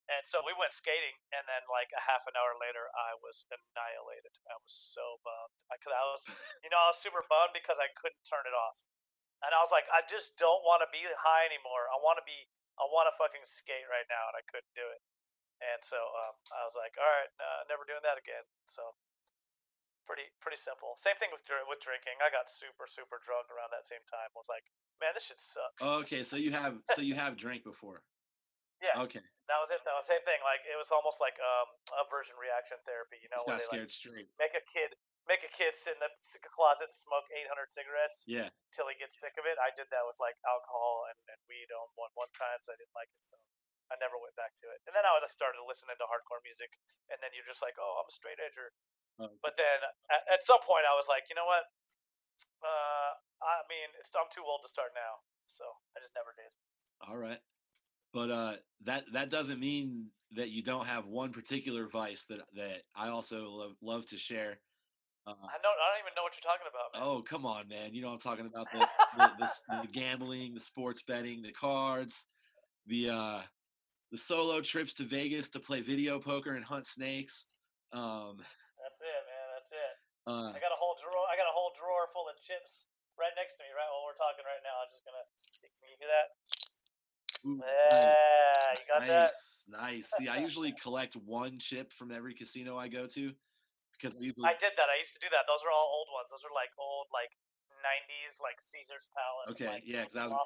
And 0.07 0.23
so 0.23 0.39
we 0.39 0.55
went 0.55 0.71
skating, 0.71 1.19
and 1.35 1.43
then 1.51 1.67
like 1.67 1.91
a 1.91 1.99
half 2.07 2.23
an 2.31 2.39
hour 2.39 2.55
later, 2.55 2.87
I 2.95 3.19
was 3.19 3.43
annihilated. 3.51 4.39
I 4.47 4.55
was 4.55 4.71
so 4.71 5.19
bummed. 5.19 5.51
I, 5.67 5.75
cause 5.83 5.91
I 5.91 6.03
was, 6.07 6.23
you 6.63 6.71
know, 6.71 6.79
I 6.79 6.95
was 6.95 6.99
super 7.03 7.27
bummed 7.27 7.51
because 7.51 7.75
I 7.75 7.91
couldn't 7.91 8.23
turn 8.23 8.47
it 8.47 8.55
off. 8.55 8.87
And 9.43 9.51
I 9.51 9.59
was 9.59 9.69
like, 9.69 9.85
I 9.91 10.01
just 10.07 10.39
don't 10.39 10.63
want 10.63 10.81
to 10.81 10.89
be 10.89 11.03
high 11.03 11.45
anymore. 11.45 11.91
I 11.91 11.99
want 12.01 12.17
to 12.17 12.25
be, 12.25 12.49
I 12.77 12.85
want 12.93 13.09
to 13.09 13.15
fucking 13.17 13.43
skate 13.45 13.85
right 13.89 14.05
now, 14.09 14.23
and 14.29 14.35
I 14.37 14.43
couldn't 14.45 14.71
do 14.77 14.85
it. 14.85 15.01
And 15.57 15.81
so 15.81 15.97
um, 15.97 16.35
I 16.53 16.61
was 16.69 16.77
like, 16.77 16.93
all 17.01 17.09
right, 17.09 17.31
uh, 17.41 17.61
never 17.65 17.81
doing 17.89 18.05
that 18.05 18.21
again. 18.21 18.45
So 18.69 18.85
pretty 20.05 20.29
pretty 20.39 20.57
simple. 20.61 20.93
Same 21.01 21.17
thing 21.17 21.33
with 21.33 21.41
with 21.67 21.81
drinking. 21.81 22.21
I 22.21 22.29
got 22.29 22.45
super 22.47 22.85
super 22.85 23.17
drunk 23.25 23.49
around 23.49 23.73
that 23.73 23.89
same 23.89 24.05
time. 24.05 24.29
I 24.31 24.37
was 24.37 24.49
like, 24.49 24.63
man, 25.01 25.17
this 25.17 25.25
shit 25.25 25.41
sucks. 25.41 25.81
okay. 26.05 26.21
So 26.21 26.37
you 26.37 26.53
have 26.53 26.77
so 26.93 27.01
you 27.01 27.17
have 27.17 27.35
drank 27.35 27.65
before. 27.65 28.05
yeah, 28.77 28.93
Okay, 29.01 29.25
that 29.49 29.57
was 29.57 29.73
it 29.73 29.81
though. 29.81 29.97
Same 30.05 30.21
thing. 30.29 30.37
Like 30.45 30.61
it 30.69 30.77
was 30.77 30.93
almost 30.93 31.17
like 31.17 31.41
um, 31.41 31.67
version 32.13 32.37
reaction 32.37 32.77
therapy. 32.85 33.17
You 33.25 33.33
know, 33.33 33.41
where 33.49 33.57
they 33.57 33.65
like 33.73 33.89
straight. 33.89 34.29
make 34.37 34.53
a 34.53 34.61
kid 34.69 34.93
make 35.27 35.43
a 35.43 35.51
kid 35.51 35.75
sit 35.75 35.99
in 35.99 36.01
the 36.01 36.11
closet 36.49 36.89
and 36.89 36.95
smoke 36.95 37.27
800 37.29 37.69
cigarettes 37.69 38.23
Yeah. 38.25 38.49
till 38.71 38.87
he 38.87 38.95
gets 38.95 39.19
sick 39.19 39.35
of 39.35 39.43
it. 39.43 39.59
I 39.59 39.75
did 39.75 39.91
that 39.91 40.07
with 40.07 40.17
like 40.23 40.39
alcohol 40.47 41.05
and, 41.11 41.19
and 41.27 41.39
weed 41.51 41.67
on 41.75 41.91
one 41.99 42.11
one 42.15 42.31
times. 42.33 42.65
I 42.71 42.79
didn't 42.79 42.95
like 42.95 43.11
it, 43.11 43.21
so 43.21 43.35
I 43.91 43.99
never 43.99 44.15
went 44.19 44.35
back 44.39 44.55
to 44.63 44.71
it. 44.71 44.79
And 44.87 44.95
then 44.95 45.03
I 45.03 45.15
started 45.27 45.59
listening 45.67 45.99
to 45.99 46.07
hardcore 46.07 46.43
music, 46.43 46.75
and 47.11 47.19
then 47.19 47.35
you're 47.35 47.47
just 47.47 47.61
like, 47.63 47.75
oh, 47.79 47.99
I'm 47.99 48.07
a 48.09 48.15
straight 48.15 48.39
edger. 48.39 48.71
Oh. 49.19 49.35
But 49.43 49.59
then 49.59 49.83
at, 50.11 50.39
at 50.39 50.41
some 50.47 50.63
point, 50.63 50.87
I 50.87 50.95
was 50.95 51.11
like, 51.11 51.27
you 51.27 51.35
know 51.35 51.47
what? 51.47 51.67
Uh, 52.63 53.11
I 53.43 53.63
mean, 53.69 53.93
it's 53.99 54.09
I'm 54.15 54.31
too 54.33 54.43
old 54.47 54.63
to 54.63 54.69
start 54.71 54.91
now, 54.95 55.21
so 55.45 55.63
I 55.95 56.01
just 56.01 56.15
never 56.15 56.33
did. 56.33 56.51
All 57.05 57.17
right. 57.19 57.39
But 58.13 58.31
uh 58.31 58.53
that 58.85 59.03
that 59.13 59.29
doesn't 59.29 59.59
mean 59.59 60.09
that 60.31 60.49
you 60.49 60.63
don't 60.63 60.87
have 60.87 61.05
one 61.05 61.31
particular 61.33 61.87
vice 61.87 62.25
that 62.29 62.39
that 62.55 62.81
I 62.95 63.09
also 63.09 63.49
love 63.51 63.71
love 63.81 64.07
to 64.07 64.17
share. 64.17 64.59
Uh, 65.27 65.35
I 65.43 65.59
know 65.59 65.75
I 65.75 65.91
don't 65.91 65.99
even 66.07 66.15
know 66.15 66.23
what 66.23 66.31
you're 66.39 66.47
talking 66.47 66.71
about, 66.71 66.95
man. 66.95 67.03
oh, 67.03 67.19
come 67.19 67.43
on, 67.43 67.67
man. 67.67 67.91
You 67.91 67.99
know 67.99 68.15
what 68.15 68.23
I'm 68.23 68.31
talking 68.31 68.47
about 68.47 68.71
the 68.71 68.87
the, 69.19 69.27
the, 69.43 69.47
the 69.83 69.91
gambling, 69.91 70.55
the 70.55 70.63
sports 70.63 71.03
betting, 71.03 71.41
the 71.43 71.51
cards, 71.51 72.25
the 72.87 73.09
uh 73.11 73.41
the 74.11 74.17
solo 74.17 74.61
trips 74.61 74.93
to 74.95 75.03
Vegas 75.03 75.49
to 75.49 75.59
play 75.59 75.81
video 75.81 76.17
poker 76.17 76.55
and 76.55 76.63
hunt 76.63 76.85
snakes. 76.85 77.51
Um 77.91 78.39
That's 78.79 79.03
it, 79.03 79.21
man. 79.27 79.47
That's 79.51 79.71
it. 79.75 79.93
uh 80.31 80.51
I 80.55 80.59
got 80.63 80.71
a 80.71 80.79
whole 80.79 80.95
drawer. 80.95 81.27
I 81.27 81.35
got 81.35 81.51
a 81.51 81.55
whole 81.55 81.75
drawer 81.75 82.07
full 82.15 82.31
of 82.31 82.39
chips 82.39 82.87
right 83.19 83.35
next 83.35 83.59
to 83.59 83.67
me, 83.67 83.69
right 83.75 83.89
while 83.91 84.07
we're 84.07 84.15
talking 84.15 84.47
right 84.47 84.63
now. 84.63 84.79
I'm 84.79 84.91
just 84.95 85.03
gonna. 85.03 85.27
Can 85.59 85.91
you 85.91 85.97
hear 85.99 86.07
that? 86.07 86.27
ooh, 87.43 87.59
Yeah, 87.67 88.71
you 88.79 88.85
got 88.87 89.01
that. 89.03 89.27
nice, 89.27 89.65
nice. 89.67 90.07
See, 90.15 90.31
I 90.31 90.37
usually 90.39 90.71
collect 90.71 91.15
one 91.15 91.59
chip 91.59 91.91
from 91.91 92.15
every 92.15 92.33
casino 92.33 92.77
I 92.77 92.87
go 92.87 93.07
to 93.07 93.35
because 93.97 94.13
I 94.15 94.53
I 94.53 94.53
did 94.55 94.77
that. 94.77 94.87
I 94.93 94.97
used 95.01 95.13
to 95.17 95.21
do 95.21 95.27
that. 95.33 95.49
Those 95.49 95.65
are 95.65 95.73
all 95.73 95.89
old 95.89 96.09
ones. 96.13 96.29
Those 96.29 96.45
are 96.45 96.53
like 96.53 96.69
old, 96.77 97.09
like 97.09 97.33
'90s, 97.81 98.37
like 98.41 98.61
Caesar's 98.61 99.09
Palace. 99.13 99.57
Okay, 99.57 99.67
like, 99.67 99.83
yeah, 99.85 100.05
'cause 100.05 100.15
I 100.15 100.27
was- 100.27 100.37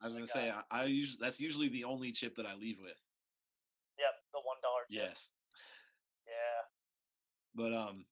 I 0.00 0.06
was 0.06 0.14
gonna 0.14 0.26
say. 0.26 0.50
I, 0.50 0.62
I 0.70 0.84
usually 0.84 1.18
that's 1.20 1.38
usually 1.40 1.68
the 1.68 1.84
only 1.84 2.12
chip 2.12 2.36
that 2.36 2.46
I 2.46 2.54
leave 2.54 2.78
with. 2.80 2.98
Yep, 3.98 4.14
the 4.32 4.40
one 4.46 4.58
dollar 4.62 4.82
chip. 4.90 5.10
Yes, 5.10 5.30
Yeah. 6.26 6.62
but 7.54 7.72
um, 7.74 8.06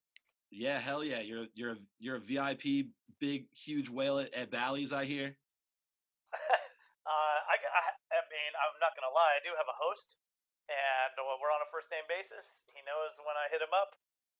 yeah, 0.50 0.78
hell 0.78 1.02
yeah, 1.02 1.20
you're 1.20 1.46
you're 1.54 1.72
a, 1.72 1.78
you're 1.98 2.16
a 2.16 2.20
VIP, 2.20 2.90
big 3.18 3.46
huge 3.54 3.88
whale 3.88 4.18
at, 4.18 4.32
at 4.34 4.50
Bally's. 4.50 4.92
I 4.92 5.04
hear. 5.04 5.36
uh, 6.34 7.38
I 7.50 8.20
mean, 8.30 8.52
I'm 8.54 8.78
not 8.78 8.94
gonna 8.94 9.10
lie. 9.10 9.34
I 9.38 9.42
do 9.42 9.50
have 9.58 9.66
a 9.66 9.74
host, 9.78 10.18
and 10.70 11.14
uh, 11.18 11.22
we're 11.42 11.50
on 11.50 11.62
a 11.62 11.70
first 11.70 11.90
name 11.90 12.06
basis. 12.06 12.64
He 12.70 12.82
knows 12.86 13.18
when 13.26 13.34
I 13.34 13.50
hit 13.50 13.62
him 13.62 13.74
up 13.74 13.98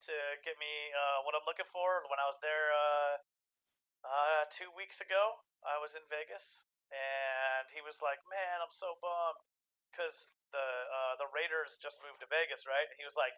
to 0.09 0.17
get 0.47 0.57
me 0.57 0.93
uh, 0.97 1.25
what 1.27 1.37
I'm 1.37 1.45
looking 1.45 1.69
for. 1.69 2.05
When 2.09 2.17
I 2.17 2.27
was 2.29 2.41
there 2.41 2.73
uh, 2.73 3.15
uh, 4.05 4.43
two 4.49 4.73
weeks 4.73 5.01
ago, 5.01 5.45
I 5.61 5.77
was 5.77 5.93
in 5.93 6.05
Vegas, 6.09 6.65
and 6.89 7.69
he 7.75 7.85
was 7.85 8.01
like, 8.01 8.25
"Man, 8.29 8.65
I'm 8.65 8.73
so 8.73 8.97
bummed 9.01 9.45
because 9.93 10.31
the 10.53 10.67
uh, 10.89 11.15
the 11.21 11.29
Raiders 11.29 11.77
just 11.77 12.01
moved 12.01 12.25
to 12.25 12.29
Vegas, 12.31 12.65
right?" 12.65 12.89
And 12.89 12.97
he 12.97 13.05
was 13.05 13.17
like. 13.17 13.37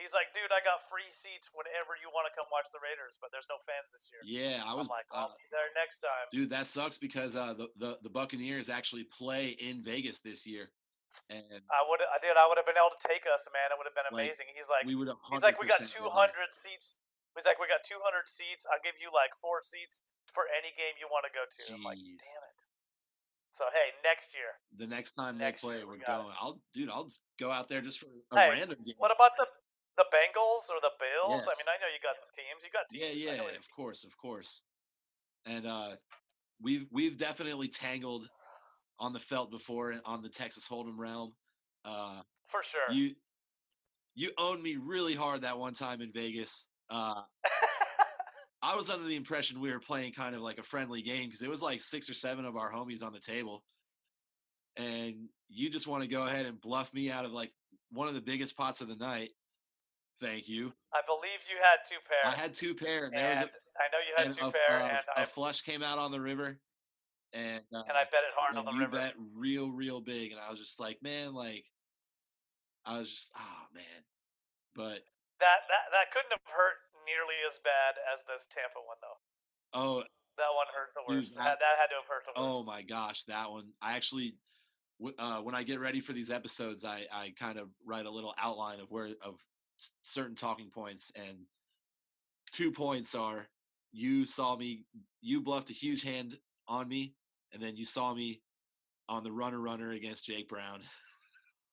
He's 0.00 0.16
like, 0.16 0.32
dude, 0.32 0.48
I 0.48 0.64
got 0.64 0.80
free 0.88 1.12
seats 1.12 1.52
whenever 1.52 2.00
you 2.00 2.08
want 2.16 2.24
to 2.24 2.32
come 2.32 2.48
watch 2.48 2.64
the 2.72 2.80
Raiders, 2.80 3.20
but 3.20 3.28
there's 3.28 3.44
no 3.52 3.60
fans 3.60 3.92
this 3.92 4.08
year. 4.08 4.24
Yeah, 4.24 4.64
I 4.64 4.72
was 4.72 4.88
I'm 4.88 4.90
like, 4.90 5.04
uh, 5.12 5.28
I'll 5.28 5.36
be 5.36 5.44
there 5.52 5.68
next 5.76 6.00
time. 6.00 6.32
dude. 6.32 6.48
That 6.48 6.64
sucks 6.66 6.96
because 6.96 7.36
uh, 7.36 7.52
the, 7.52 7.68
the 7.76 7.90
the 8.00 8.08
Buccaneers 8.08 8.72
actually 8.72 9.04
play 9.12 9.52
in 9.60 9.84
Vegas 9.84 10.24
this 10.24 10.48
year, 10.48 10.72
and 11.28 11.44
I 11.70 11.82
would, 11.86 12.00
I 12.02 12.18
did. 12.20 12.34
I 12.36 12.46
would 12.48 12.56
have 12.56 12.68
been 12.68 12.78
able 12.78 12.92
to 12.94 13.02
take 13.02 13.24
us, 13.28 13.46
man. 13.52 13.72
It 13.72 13.76
would 13.76 13.88
have 13.88 13.96
been 13.96 14.08
Like, 14.12 14.32
amazing. 14.32 14.48
He's 14.54 14.68
like, 14.72 14.84
we 14.88 14.94
would 14.96 15.10
he's 15.32 15.44
like, 15.44 15.60
we 15.60 15.68
got 15.68 15.84
200 15.84 15.88
seats. 16.56 17.00
He's 17.36 17.48
like, 17.48 17.56
we 17.56 17.68
got 17.68 17.80
200 17.84 18.28
seats. 18.28 18.68
I'll 18.68 18.82
give 18.84 19.00
you 19.00 19.08
like 19.08 19.32
four 19.32 19.64
seats 19.64 20.04
for 20.28 20.44
any 20.52 20.72
game 20.76 20.96
you 21.00 21.08
want 21.08 21.24
to 21.28 21.32
go 21.32 21.44
to. 21.48 21.62
I'm 21.72 21.84
like, 21.84 22.00
damn 22.00 22.44
it. 22.44 22.56
So 23.52 23.68
hey, 23.72 23.92
next 24.00 24.32
year. 24.32 24.56
The 24.76 24.88
next 24.88 25.12
time 25.12 25.36
Next 25.36 25.60
they 25.60 25.68
play, 25.68 25.76
year 25.80 25.86
we 25.88 26.00
we're 26.00 26.04
it. 26.04 26.08
going. 26.08 26.32
I'll, 26.40 26.60
dude, 26.72 26.88
I'll 26.88 27.12
go 27.38 27.50
out 27.52 27.68
there 27.68 27.80
just 27.84 28.00
for 28.00 28.08
a 28.32 28.36
Hey, 28.36 28.48
random 28.50 28.80
game. 28.84 28.96
What 28.96 29.12
about 29.12 29.32
the 29.36 29.44
the 29.96 30.08
Bengals 30.08 30.72
or 30.72 30.80
the 30.80 30.92
Bills? 30.96 31.44
I 31.44 31.52
mean, 31.60 31.68
I 31.68 31.76
know 31.76 31.88
you 31.92 32.00
got 32.00 32.16
some 32.16 32.32
teams. 32.32 32.64
You 32.64 32.72
got 32.72 32.88
yeah, 32.92 33.12
teams. 33.12 33.20
Yeah, 33.20 33.44
your 33.44 33.60
of 33.60 33.68
course, 33.76 34.04
of 34.04 34.16
course. 34.16 34.62
And 35.44 35.66
uh, 35.66 35.96
we've 36.62 36.86
we've 36.90 37.18
definitely 37.18 37.68
tangled 37.68 38.28
on 39.02 39.12
the 39.12 39.18
felt 39.18 39.50
before 39.50 39.94
on 40.04 40.22
the 40.22 40.28
Texas 40.28 40.66
Hold'em 40.70 40.96
realm. 40.96 41.34
Uh, 41.84 42.20
for 42.46 42.62
sure. 42.62 42.94
you 42.94 43.14
you 44.14 44.30
owned 44.38 44.62
me 44.62 44.76
really 44.80 45.14
hard 45.14 45.42
that 45.42 45.58
one 45.58 45.74
time 45.74 46.00
in 46.00 46.12
Vegas. 46.12 46.68
Uh, 46.88 47.22
I 48.62 48.76
was 48.76 48.88
under 48.90 49.04
the 49.04 49.16
impression 49.16 49.60
we 49.60 49.72
were 49.72 49.80
playing 49.80 50.12
kind 50.12 50.36
of 50.36 50.42
like 50.42 50.58
a 50.58 50.62
friendly 50.62 51.02
game 51.02 51.26
because 51.26 51.42
it 51.42 51.50
was 51.50 51.60
like 51.60 51.80
six 51.80 52.08
or 52.08 52.14
seven 52.14 52.44
of 52.44 52.56
our 52.56 52.70
homies 52.72 53.02
on 53.02 53.12
the 53.12 53.18
table, 53.18 53.64
and 54.76 55.14
you 55.48 55.68
just 55.68 55.88
want 55.88 56.04
to 56.04 56.08
go 56.08 56.24
ahead 56.24 56.46
and 56.46 56.60
bluff 56.60 56.94
me 56.94 57.10
out 57.10 57.24
of 57.24 57.32
like 57.32 57.50
one 57.90 58.06
of 58.06 58.14
the 58.14 58.20
biggest 58.20 58.56
pots 58.56 58.80
of 58.80 58.88
the 58.88 58.96
night. 58.96 59.30
Thank 60.20 60.48
you. 60.48 60.72
I 60.94 61.00
believe 61.08 61.40
you 61.50 61.56
had 61.60 61.78
two 61.88 61.96
pair. 62.08 62.32
I 62.32 62.36
had 62.36 62.54
two 62.54 62.74
pair, 62.76 63.06
and 63.06 63.14
there 63.14 63.30
was 63.30 63.38
and 63.40 63.48
a, 63.48 63.50
I 63.80 63.86
know 63.90 63.98
you 64.06 64.24
had 64.24 64.36
two 64.36 64.46
a, 64.46 64.52
pair, 64.52 64.78
a- 64.78 64.84
and 64.84 64.98
a 65.16 65.20
I 65.22 65.24
flush 65.24 65.62
came 65.62 65.82
out 65.82 65.98
on 65.98 66.12
the 66.12 66.20
river, 66.20 66.60
and 67.32 67.62
uh, 67.72 67.82
and 67.88 67.96
I 67.96 68.04
bet 68.10 68.24
it 68.28 68.34
hard 68.36 68.56
on 68.56 68.64
the 68.64 68.72
you 68.72 68.80
river. 68.80 68.96
bet 68.96 69.14
real, 69.34 69.70
real 69.70 70.00
big, 70.00 70.32
and 70.32 70.40
I 70.40 70.50
was 70.50 70.58
just 70.58 70.78
like, 70.80 71.02
man, 71.02 71.34
like, 71.34 71.64
I 72.84 72.98
was 72.98 73.10
just, 73.10 73.32
oh 73.36 73.64
man, 73.74 74.02
but 74.74 75.00
That 75.40 75.60
that 75.68 75.84
that 75.92 76.10
couldn't 76.12 76.30
have 76.32 76.40
hurt 76.44 76.76
nearly 77.06 77.34
as 77.46 77.58
bad 77.64 77.94
as 78.12 78.20
this 78.26 78.46
Tampa 78.50 78.78
one 78.86 78.96
though. 79.02 79.18
oh, 79.80 79.96
That 80.38 80.52
one 80.54 80.66
hurt 80.74 80.90
the 80.94 81.02
worst. 81.14 81.34
that- 81.34 81.44
that, 81.44 81.58
that 81.60 81.78
had 81.80 81.86
to 81.88 81.96
have 81.96 82.08
hurt 82.08 82.24
the 82.26 82.32
worst. 82.40 82.48
oh 82.50 82.62
my 82.64 82.82
gosh, 82.82 83.24
that 83.24 83.50
one, 83.50 83.72
I 83.80 83.96
actually, 83.96 84.36
uh, 85.18 85.38
when 85.40 85.54
I 85.54 85.62
get 85.62 85.80
ready 85.80 86.00
for 86.00 86.12
these 86.12 86.30
episodes, 86.30 86.84
I 86.84 87.06
I 87.12 87.32
kind 87.38 87.58
of 87.58 87.68
write 87.84 88.06
a 88.06 88.10
little 88.10 88.34
outline 88.38 88.80
of 88.80 88.90
where 88.90 89.08
of 89.22 89.40
certain 90.02 90.36
talking 90.36 90.70
points, 90.70 91.10
and 91.16 91.38
two 92.52 92.70
points 92.70 93.14
are 93.14 93.48
you 93.92 94.26
saw 94.26 94.56
me, 94.56 94.84
you 95.20 95.40
bluffed 95.40 95.70
a 95.70 95.72
huge 95.74 96.02
hand 96.02 96.38
on 96.68 96.88
me, 96.88 97.14
and 97.52 97.62
then 97.62 97.76
you 97.76 97.84
saw 97.84 98.14
me 98.14 98.40
on 99.08 99.22
the 99.22 99.32
runner 99.32 99.60
runner 99.60 99.92
against 99.92 100.24
Jake 100.26 100.48
Brown. 100.48 100.80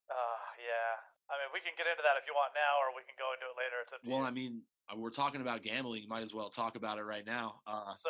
Uh, 0.10 0.42
yeah. 0.58 0.98
I 1.30 1.38
mean, 1.38 1.54
we 1.54 1.62
can 1.62 1.78
get 1.78 1.86
into 1.86 2.02
that 2.02 2.18
if 2.18 2.26
you 2.26 2.34
want 2.34 2.50
now, 2.58 2.82
or 2.82 2.90
we 2.98 3.06
can 3.06 3.14
go 3.22 3.30
into 3.38 3.46
it 3.46 3.54
later. 3.62 3.78
It's 3.86 3.94
up 3.94 4.02
to 4.02 4.10
Well, 4.10 4.26
you. 4.26 4.30
I 4.30 4.34
mean, 4.34 4.66
uh, 4.90 4.98
we're 4.98 5.14
talking 5.14 5.46
about 5.46 5.62
gambling. 5.62 6.02
You 6.02 6.10
might 6.10 6.26
as 6.26 6.34
well 6.34 6.50
talk 6.50 6.74
about 6.74 6.98
it 6.98 7.06
right 7.06 7.22
now. 7.22 7.62
Uh, 7.70 7.94
so, 7.94 8.10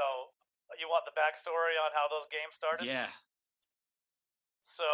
you 0.79 0.87
want 0.87 1.03
the 1.03 1.11
backstory 1.11 1.75
on 1.75 1.91
how 1.91 2.07
those 2.07 2.23
games 2.31 2.55
started? 2.55 2.87
yeah, 2.87 3.11
So, 4.63 4.87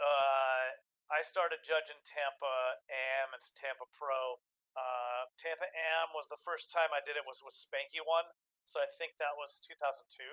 uh, 0.00 0.64
I 1.12 1.20
started 1.20 1.60
judging 1.60 2.00
Tampa 2.08 2.56
Am 2.88 3.36
and 3.36 3.42
Tampa 3.52 3.84
Pro. 3.92 4.40
Uh, 4.72 5.28
Tampa 5.36 5.68
Am 5.68 6.16
was 6.16 6.24
the 6.32 6.40
first 6.40 6.72
time 6.72 6.88
I 6.96 7.04
did 7.04 7.20
it 7.20 7.28
was 7.28 7.44
with 7.44 7.52
Spanky 7.52 8.00
one, 8.00 8.32
so 8.64 8.80
I 8.80 8.88
think 8.96 9.20
that 9.20 9.36
was 9.36 9.60
2002. 9.60 10.24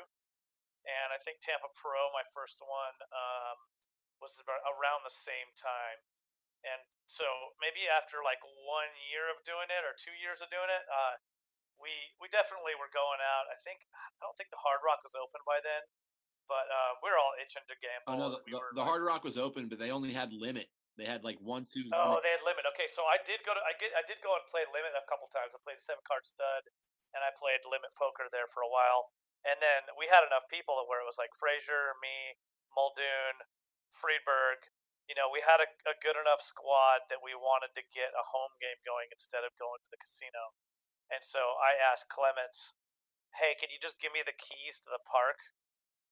And 0.87 1.11
I 1.11 1.19
think 1.19 1.43
Tampa 1.43 1.67
Pro, 1.75 2.15
my 2.15 2.23
first 2.31 2.63
one, 2.63 3.03
um, 3.11 3.67
was 4.23 4.39
around 4.47 5.03
the 5.03 5.13
same 5.13 5.51
time. 5.53 5.99
And 6.63 6.87
so 7.05 7.53
maybe 7.61 7.85
after 7.85 8.23
like 8.23 8.41
one 8.41 8.95
year 9.11 9.29
of 9.29 9.43
doing 9.45 9.69
it 9.69 9.83
or 9.85 9.93
two 9.93 10.15
years 10.15 10.41
of 10.41 10.49
doing 10.49 10.71
it, 10.71 10.87
uh, 10.89 11.19
we 11.77 11.93
we 12.17 12.27
definitely 12.33 12.73
were 12.73 12.89
going 12.89 13.21
out. 13.21 13.45
I 13.47 13.57
think 13.61 13.85
I 13.93 14.25
don't 14.25 14.33
think 14.35 14.49
the 14.49 14.61
Hard 14.63 14.81
Rock 14.81 15.05
was 15.05 15.13
open 15.13 15.45
by 15.45 15.61
then, 15.61 15.85
but 16.49 16.65
uh, 16.67 16.97
we 17.05 17.13
were 17.13 17.19
all 17.21 17.37
itching 17.37 17.63
to 17.69 17.77
gamble. 17.77 18.09
oh 18.09 18.17
no, 18.17 18.27
the, 18.33 18.41
we 18.43 18.51
the, 18.53 18.59
were 18.59 18.73
the 18.73 18.81
like- 18.81 18.89
Hard 18.89 19.03
Rock 19.05 19.21
was 19.21 19.37
open, 19.37 19.69
but 19.69 19.77
they 19.77 19.93
only 19.93 20.11
had 20.11 20.33
limit. 20.33 20.67
They 20.97 21.05
had 21.05 21.21
like 21.21 21.37
one, 21.37 21.69
two. 21.69 21.85
Oh, 21.93 22.17
limit. 22.17 22.25
they 22.25 22.33
had 22.33 22.41
limit. 22.41 22.65
Okay, 22.73 22.89
so 22.89 23.05
I 23.05 23.21
did 23.21 23.45
go 23.45 23.53
to 23.53 23.61
I 23.61 23.77
get 23.77 23.93
I 23.93 24.01
did 24.09 24.17
go 24.25 24.33
and 24.33 24.41
play 24.49 24.65
limit 24.65 24.97
a 24.97 25.05
couple 25.05 25.29
times. 25.29 25.53
I 25.53 25.61
played 25.61 25.77
seven 25.77 26.01
card 26.09 26.25
stud, 26.25 26.73
and 27.13 27.21
I 27.21 27.29
played 27.37 27.61
limit 27.69 27.93
poker 27.93 28.25
there 28.33 28.49
for 28.49 28.65
a 28.65 28.71
while. 28.71 29.13
And 29.45 29.61
then 29.61 29.93
we 29.95 30.09
had 30.09 30.25
enough 30.25 30.49
people 30.49 30.77
where 30.89 31.01
it 31.01 31.07
was 31.07 31.19
like 31.19 31.35
Frazier, 31.37 31.95
me, 31.99 32.39
Muldoon, 32.73 33.45
Friedberg. 33.89 34.69
You 35.07 35.15
know, 35.15 35.31
we 35.31 35.39
had 35.39 35.63
a, 35.63 35.69
a 35.87 35.95
good 35.97 36.19
enough 36.19 36.43
squad 36.43 37.07
that 37.07 37.23
we 37.23 37.31
wanted 37.31 37.71
to 37.79 37.83
get 37.95 38.11
a 38.11 38.27
home 38.35 38.59
game 38.59 38.81
going 38.83 39.07
instead 39.09 39.47
of 39.47 39.55
going 39.55 39.79
to 39.83 39.89
the 39.89 40.01
casino. 40.01 40.57
And 41.07 41.23
so 41.23 41.55
I 41.55 41.79
asked 41.79 42.11
Clements, 42.11 42.75
"Hey, 43.39 43.55
can 43.55 43.71
you 43.71 43.79
just 43.79 44.03
give 44.03 44.11
me 44.11 44.19
the 44.19 44.35
keys 44.35 44.83
to 44.83 44.91
the 44.91 44.99
park?" 44.99 45.55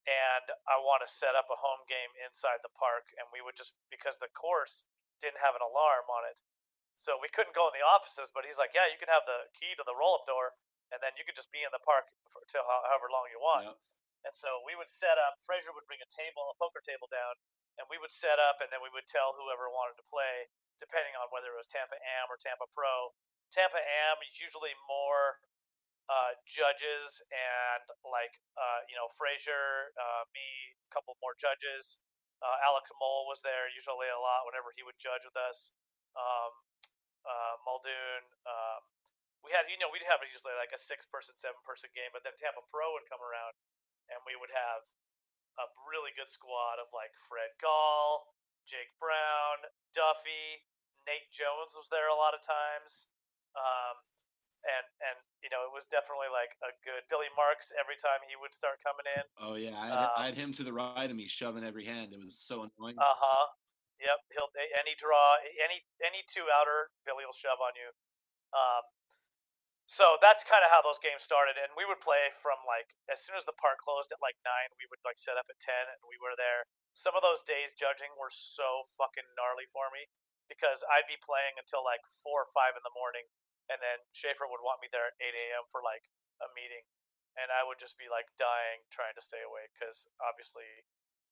and 0.05 0.53
I 0.69 0.77
want 0.77 1.01
to 1.01 1.09
set 1.09 1.33
up 1.33 1.49
a 1.49 1.57
home 1.57 1.81
game 1.89 2.13
inside 2.21 2.61
the 2.61 2.71
park. 2.71 3.09
And 3.17 3.25
we 3.33 3.41
would 3.41 3.57
just 3.57 3.75
because 3.89 4.21
the 4.21 4.29
course 4.31 4.85
didn't 5.17 5.41
have 5.41 5.57
an 5.57 5.65
alarm 5.65 6.07
on 6.07 6.23
it, 6.29 6.45
so 6.93 7.17
we 7.17 7.29
couldn't 7.29 7.57
go 7.57 7.67
in 7.67 7.75
the 7.75 7.85
offices. 7.85 8.29
But 8.29 8.45
he's 8.45 8.61
like, 8.61 8.77
"Yeah, 8.77 8.87
you 8.87 9.01
can 9.01 9.09
have 9.09 9.25
the 9.25 9.49
key 9.57 9.73
to 9.75 9.83
the 9.83 9.97
roll-up 9.97 10.29
door, 10.29 10.55
and 10.93 11.01
then 11.01 11.13
you 11.17 11.23
could 11.25 11.37
just 11.37 11.49
be 11.49 11.65
in 11.65 11.71
the 11.73 11.81
park 11.81 12.09
for 12.29 12.41
till 12.49 12.65
however 12.65 13.09
long 13.09 13.29
you 13.31 13.41
want." 13.41 13.69
Yep. 13.71 13.77
And 14.25 14.33
so 14.33 14.61
we 14.65 14.73
would 14.73 14.89
set 14.89 15.21
up. 15.21 15.37
Frazier 15.45 15.69
would 15.69 15.85
bring 15.85 16.01
a 16.01 16.09
table, 16.09 16.49
a 16.49 16.57
poker 16.57 16.81
table 16.81 17.05
down, 17.05 17.37
and 17.77 17.85
we 17.85 18.01
would 18.01 18.09
set 18.09 18.41
up, 18.41 18.57
and 18.57 18.73
then 18.73 18.81
we 18.81 18.89
would 18.89 19.05
tell 19.05 19.37
whoever 19.37 19.69
wanted 19.69 20.01
to 20.01 20.05
play, 20.09 20.49
depending 20.81 21.13
on 21.13 21.29
whether 21.29 21.53
it 21.53 21.57
was 21.61 21.69
Tampa 21.69 22.01
Am 22.01 22.33
or 22.33 22.41
Tampa 22.41 22.65
Pro. 22.73 23.13
Tampa 23.53 23.77
Am 23.77 24.17
is 24.25 24.41
usually 24.41 24.73
more 24.89 25.45
uh, 26.09 26.37
judges 26.49 27.21
and 27.29 27.85
like 28.01 28.41
uh, 28.57 28.81
you 28.89 28.97
know 28.97 29.09
Frazier, 29.13 29.93
uh, 29.93 30.25
me, 30.33 30.73
a 30.73 30.89
couple 30.89 31.13
more 31.21 31.37
judges. 31.37 32.01
Uh, 32.41 32.57
Alex 32.65 32.91
Mole 32.97 33.29
was 33.29 33.45
there 33.45 33.69
usually 33.71 34.11
a 34.11 34.19
lot 34.19 34.43
whenever 34.49 34.73
he 34.73 34.83
would 34.83 34.97
judge 34.97 35.23
with 35.23 35.37
us. 35.37 35.71
Um, 36.17 36.65
uh, 37.25 37.55
Muldoon. 37.65 38.25
Um, 38.45 38.94
we 39.45 39.53
had 39.53 39.69
you 39.69 39.77
know 39.77 39.93
we'd 39.93 40.03
have 40.09 40.19
usually 40.25 40.57
like 40.57 40.73
a 40.73 40.81
six 40.81 41.05
person, 41.05 41.37
seven 41.37 41.61
person 41.61 41.93
game, 41.93 42.09
but 42.11 42.25
then 42.25 42.33
Tampa 42.35 42.65
Pro 42.67 42.91
would 42.97 43.05
come 43.05 43.21
around 43.21 43.53
and 44.09 44.21
we 44.25 44.33
would 44.33 44.51
have 44.53 44.85
a 45.61 45.65
really 45.87 46.11
good 46.11 46.27
squad 46.27 46.81
of 46.81 46.91
like 46.91 47.15
Fred 47.15 47.55
Gall, 47.61 48.35
Jake 48.67 48.91
Brown, 48.99 49.69
Duffy, 49.95 50.65
Nate 51.05 51.31
Jones 51.31 51.77
was 51.77 51.87
there 51.93 52.09
a 52.09 52.17
lot 52.17 52.35
of 52.35 52.41
times. 52.43 53.07
Um, 53.55 54.03
and 54.65 54.85
and 54.97 55.17
you 55.45 55.49
know 55.53 55.61
it 55.61 55.71
was 55.71 55.85
definitely 55.85 56.27
like 56.33 56.57
a 56.65 56.73
good 56.81 57.05
Billy 57.05 57.29
Marks 57.37 57.69
every 57.77 57.95
time 57.95 58.25
he 58.25 58.33
would 58.33 58.51
start 58.51 58.81
coming 58.81 59.05
in. 59.05 59.25
Oh 59.37 59.55
yeah, 59.55 59.77
I 59.77 59.85
had, 59.85 60.09
Um, 60.09 60.17
I 60.17 60.23
had 60.33 60.37
him 60.37 60.51
to 60.57 60.63
the 60.65 60.73
right 60.73 61.05
of 61.05 61.13
me, 61.15 61.29
shoving 61.29 61.61
every 61.61 61.85
hand. 61.85 62.11
It 62.11 62.19
was 62.19 62.33
so 62.33 62.65
annoying. 62.65 62.97
Uh 62.97 63.17
huh. 63.17 63.45
Yep. 64.01 64.19
He'll 64.33 64.51
any 64.75 64.97
draw 64.97 65.37
any 65.61 65.85
any 66.01 66.25
two 66.27 66.49
outer 66.49 66.91
Billy 67.05 67.23
will 67.23 67.37
shove 67.37 67.61
on 67.61 67.77
you. 67.77 67.93
Um, 68.51 68.83
so 69.85 70.17
that's 70.21 70.41
kind 70.41 70.65
of 70.65 70.73
how 70.73 70.81
those 70.81 70.97
games 71.01 71.21
started, 71.21 71.57
and 71.57 71.73
we 71.77 71.85
would 71.85 72.01
play 72.01 72.33
from 72.33 72.61
like 72.65 72.97
as 73.05 73.21
soon 73.21 73.37
as 73.37 73.45
the 73.45 73.55
park 73.55 73.81
closed 73.81 74.09
at 74.09 74.21
like 74.21 74.37
nine, 74.41 74.73
we 74.77 74.89
would 74.89 75.01
like 75.05 75.21
set 75.21 75.37
up 75.37 75.45
at 75.49 75.61
ten, 75.61 75.89
and 75.89 76.01
we 76.09 76.17
were 76.17 76.33
there. 76.37 76.65
Some 76.95 77.13
of 77.13 77.21
those 77.21 77.43
days 77.43 77.75
judging 77.75 78.15
were 78.15 78.31
so 78.31 78.89
fucking 78.97 79.35
gnarly 79.37 79.67
for 79.67 79.91
me 79.93 80.09
because 80.47 80.81
I'd 80.87 81.09
be 81.09 81.19
playing 81.19 81.59
until 81.59 81.83
like 81.85 82.05
four 82.07 82.45
or 82.45 82.49
five 82.49 82.73
in 82.77 82.81
the 82.85 82.93
morning, 82.93 83.29
and 83.69 83.81
then 83.81 84.05
Schaefer 84.15 84.49
would 84.49 84.63
want 84.63 84.81
me 84.81 84.89
there 84.89 85.11
at 85.11 85.17
eight 85.21 85.35
a.m. 85.35 85.67
for 85.69 85.83
like 85.85 86.07
a 86.41 86.49
meeting, 86.55 86.87
and 87.37 87.53
I 87.53 87.61
would 87.67 87.77
just 87.77 87.95
be 87.99 88.09
like 88.09 88.31
dying 88.41 88.87
trying 88.89 89.13
to 89.17 89.23
stay 89.23 89.43
awake 89.45 89.71
because 89.77 90.09
obviously 90.23 90.65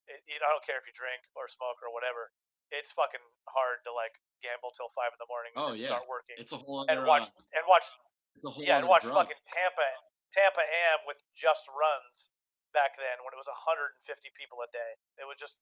it, 0.08 0.20
know, 0.40 0.48
I 0.48 0.52
don't 0.52 0.66
care 0.66 0.80
if 0.80 0.86
you 0.88 0.94
drink 0.96 1.26
or 1.34 1.48
smoke 1.48 1.80
or 1.82 1.90
whatever. 1.92 2.36
It's 2.74 2.90
fucking 2.90 3.22
hard 3.54 3.86
to 3.86 3.92
like 3.94 4.18
gamble 4.42 4.74
till 4.74 4.90
five 4.92 5.14
in 5.14 5.20
the 5.22 5.30
morning 5.30 5.54
Oh, 5.54 5.72
and 5.72 5.80
yeah. 5.80 5.94
start 5.94 6.10
working 6.10 6.36
It's 6.42 6.52
a 6.52 6.60
whole 6.60 6.84
and 6.90 7.06
watch 7.06 7.30
uh, 7.30 7.56
and 7.56 7.64
watch 7.70 7.86
it's 7.86 7.96
a 7.96 8.02
whole 8.02 8.13
yeah 8.60 8.82
and 8.82 8.86
other 8.86 8.92
watch 8.92 9.06
fucking 9.06 9.44
Tampa 9.46 9.88
Tampa 10.34 10.66
Am 10.66 11.06
with 11.06 11.22
just 11.38 11.70
runs 11.70 12.34
back 12.74 12.98
then 12.98 13.22
when 13.22 13.32
it 13.32 13.40
was 13.40 13.48
150 13.48 14.02
people 14.34 14.58
a 14.66 14.70
day. 14.74 14.98
It 15.22 15.30
was 15.30 15.38
just 15.38 15.62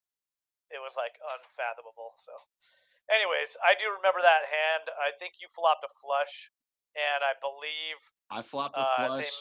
it 0.72 0.80
was 0.80 0.96
like 0.96 1.20
unfathomable. 1.20 2.16
So, 2.24 2.32
anyways, 3.12 3.60
I 3.60 3.76
do 3.76 3.92
remember 3.92 4.24
that 4.24 4.48
hand. 4.48 4.88
I 4.96 5.12
think 5.20 5.44
you 5.44 5.52
flopped 5.52 5.84
a 5.84 5.92
flush, 6.00 6.56
and 6.96 7.20
I 7.22 7.36
believe 7.44 8.00
I 8.32 8.40
flopped 8.42 8.80
a 8.80 8.88
uh, 8.88 9.20
they- 9.20 9.28
flush. 9.28 9.36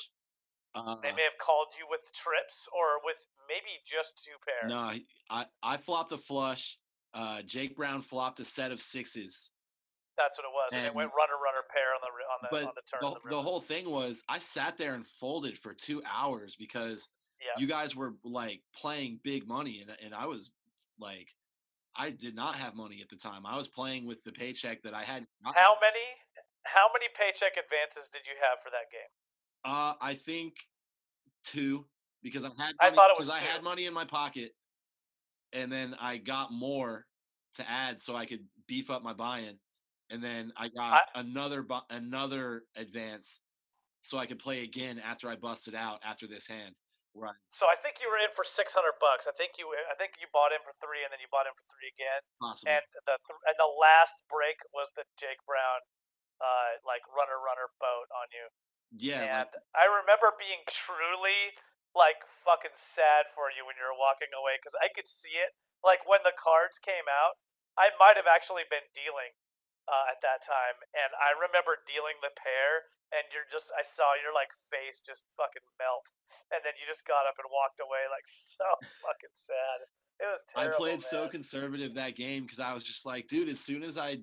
uh, 0.74 0.98
they 0.98 1.14
may 1.14 1.22
have 1.22 1.38
called 1.38 1.70
you 1.78 1.86
with 1.86 2.10
trips 2.10 2.66
or 2.74 2.98
with 3.06 3.30
maybe 3.46 3.78
just 3.86 4.18
two 4.18 4.34
pairs. 4.42 4.66
no, 4.66 4.98
I 5.30 5.46
I 5.62 5.78
flopped 5.78 6.10
a 6.10 6.18
flush. 6.18 6.76
Uh, 7.14 7.42
Jake 7.42 7.74
Brown 7.78 8.02
flopped 8.02 8.38
a 8.38 8.44
set 8.44 8.70
of 8.70 8.82
sixes. 8.82 9.50
That's 10.20 10.38
what 10.38 10.44
it 10.44 10.52
was, 10.52 10.70
and, 10.72 10.84
it 10.84 10.86
And- 10.88 10.96
went 10.96 11.10
runner 11.16 11.40
runner 11.42 11.64
pair 11.72 11.94
on 11.94 12.00
the 12.02 12.10
on 12.10 12.62
the 12.62 12.68
on 12.68 12.74
the 12.76 12.82
turn. 12.82 13.00
the, 13.00 13.16
of 13.16 13.22
the, 13.22 13.30
the 13.30 13.42
whole 13.42 13.60
thing 13.60 13.90
was 13.90 14.22
I 14.28 14.38
sat 14.38 14.76
there 14.76 14.94
and 14.94 15.06
folded 15.06 15.58
for 15.58 15.72
two 15.72 16.02
hours 16.04 16.56
because 16.56 17.08
yeah. 17.40 17.60
you 17.60 17.66
guys 17.66 17.96
were 17.96 18.14
like 18.24 18.60
playing 18.74 19.20
big 19.24 19.48
money 19.48 19.80
and, 19.80 19.96
and 20.04 20.14
I 20.14 20.26
was 20.26 20.50
like 20.98 21.28
I 21.96 22.10
did 22.10 22.34
not 22.36 22.54
have 22.54 22.76
money 22.76 23.00
at 23.02 23.08
the 23.08 23.16
time. 23.16 23.44
I 23.44 23.56
was 23.56 23.68
playing 23.68 24.06
with 24.06 24.22
the 24.24 24.32
paycheck 24.32 24.82
that 24.82 24.94
I 24.94 25.02
had. 25.02 25.26
How 25.42 25.76
many 25.80 26.04
how 26.64 26.86
many 26.92 27.06
paycheck 27.16 27.52
advances 27.56 28.08
did 28.10 28.22
you 28.26 28.34
have 28.40 28.58
for 28.62 28.70
that 28.70 28.90
game? 28.92 29.00
Uh, 29.64 29.94
I 30.00 30.14
think 30.14 30.54
two 31.44 31.86
because 32.22 32.44
I 32.44 32.50
had. 32.58 32.74
I 32.80 32.90
thought 32.90 33.10
it 33.10 33.18
was. 33.18 33.30
I 33.30 33.38
had 33.38 33.62
money 33.62 33.86
in 33.86 33.94
my 33.94 34.04
pocket, 34.04 34.52
and 35.52 35.70
then 35.70 35.94
I 36.00 36.18
got 36.18 36.52
more 36.52 37.06
to 37.54 37.68
add 37.68 38.00
so 38.00 38.14
I 38.14 38.26
could 38.26 38.44
beef 38.66 38.90
up 38.90 39.02
my 39.02 39.12
buy-in, 39.12 39.58
and 40.10 40.22
then 40.22 40.52
I 40.56 40.68
got 40.68 41.02
another 41.14 41.62
bu- 41.62 41.86
another 41.90 42.64
advance 42.76 43.40
so 44.02 44.18
I 44.18 44.26
could 44.26 44.38
play 44.38 44.62
again 44.64 44.98
after 44.98 45.28
I 45.30 45.36
busted 45.36 45.74
out 45.74 46.00
after 46.04 46.26
this 46.26 46.46
hand. 46.46 46.74
Right. 47.10 47.34
So 47.50 47.66
I 47.66 47.74
think 47.74 47.98
you 47.98 48.06
were 48.06 48.22
in 48.22 48.30
for 48.34 48.46
six 48.46 48.70
hundred 48.70 48.98
bucks. 49.02 49.26
I 49.26 49.34
think 49.34 49.58
you 49.58 49.66
I 49.90 49.98
think 49.98 50.14
you 50.22 50.30
bought 50.30 50.54
in 50.54 50.62
for 50.62 50.70
three, 50.78 51.02
and 51.02 51.10
then 51.10 51.18
you 51.18 51.26
bought 51.26 51.50
in 51.50 51.54
for 51.58 51.66
three 51.66 51.90
again. 51.90 52.22
Possible. 52.38 52.70
And 52.70 52.84
the 53.02 53.18
th- 53.18 53.42
and 53.50 53.56
the 53.58 53.66
last 53.66 54.14
break 54.30 54.62
was 54.70 54.94
the 54.94 55.02
Jake 55.18 55.42
Brown, 55.42 55.82
uh, 56.38 56.78
like 56.86 57.02
runner 57.10 57.38
runner 57.42 57.74
boat 57.82 58.06
on 58.14 58.30
you. 58.30 58.46
yeah. 58.94 59.42
and 59.42 59.50
like- 59.50 59.66
I 59.74 59.90
remember 59.90 60.30
being 60.38 60.62
truly 60.70 61.58
like 61.90 62.22
fucking 62.22 62.78
sad 62.78 63.26
for 63.34 63.50
you 63.50 63.66
when 63.66 63.74
you 63.74 63.82
were 63.82 63.98
walking 63.98 64.30
away 64.30 64.62
because 64.62 64.78
I 64.78 64.86
could 64.94 65.10
see 65.10 65.34
it. 65.34 65.58
Like 65.82 66.06
when 66.06 66.22
the 66.22 66.30
cards 66.36 66.78
came 66.78 67.10
out, 67.10 67.42
I 67.74 67.90
might 67.98 68.14
have 68.14 68.30
actually 68.30 68.62
been 68.70 68.86
dealing 68.94 69.34
uh, 69.90 70.06
at 70.06 70.22
that 70.22 70.40
time, 70.46 70.78
and 70.94 71.10
I 71.18 71.34
remember 71.34 71.82
dealing 71.82 72.22
the 72.22 72.30
pair, 72.38 72.86
and 73.10 73.26
you're 73.34 73.46
just 73.50 73.74
I 73.74 73.82
saw 73.82 74.14
your 74.22 74.30
like 74.30 74.54
face 74.54 75.02
just 75.02 75.26
fucking 75.34 75.66
melt, 75.82 76.14
and 76.54 76.62
then 76.62 76.78
you 76.78 76.86
just 76.86 77.02
got 77.02 77.26
up 77.26 77.34
and 77.42 77.50
walked 77.50 77.82
away 77.82 78.06
like 78.06 78.24
so 78.30 78.64
fucking 79.02 79.34
sad. 79.34 79.78
It 80.22 80.28
was 80.30 80.44
terrible. 80.46 80.74
I 80.74 80.76
played 80.78 81.02
so 81.02 81.26
conservative 81.26 81.94
that 81.98 82.14
game 82.14 82.44
because 82.44 82.60
I 82.60 82.72
was 82.72 82.84
just 82.84 83.04
like, 83.04 83.26
dude, 83.26 83.48
as 83.48 83.58
soon 83.58 83.82
as 83.82 83.98
I 83.98 84.22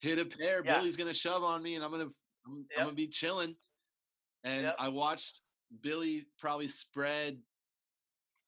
hit 0.00 0.18
a 0.18 0.26
pair, 0.26 0.60
Yeah. 0.64 0.78
Billy's 0.78 0.96
gonna 0.96 1.14
shove 1.14 1.42
on 1.42 1.62
me, 1.62 1.74
and 1.76 1.84
I'm 1.84 1.90
gonna 1.90 2.12
I'm, 2.46 2.66
I'm 2.76 2.84
gonna 2.84 2.92
be 2.94 3.08
chilling. 3.08 3.56
And 4.44 4.64
Yep. 4.64 4.76
I 4.78 4.88
watched 4.88 5.40
Billy 5.80 6.26
probably 6.38 6.68
spread 6.68 7.40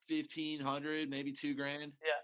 fifteen 0.09 0.61
hundred, 0.61 1.09
maybe 1.11 1.33
two 1.33 1.55
grand, 1.55 1.93
yeah, 2.05 2.21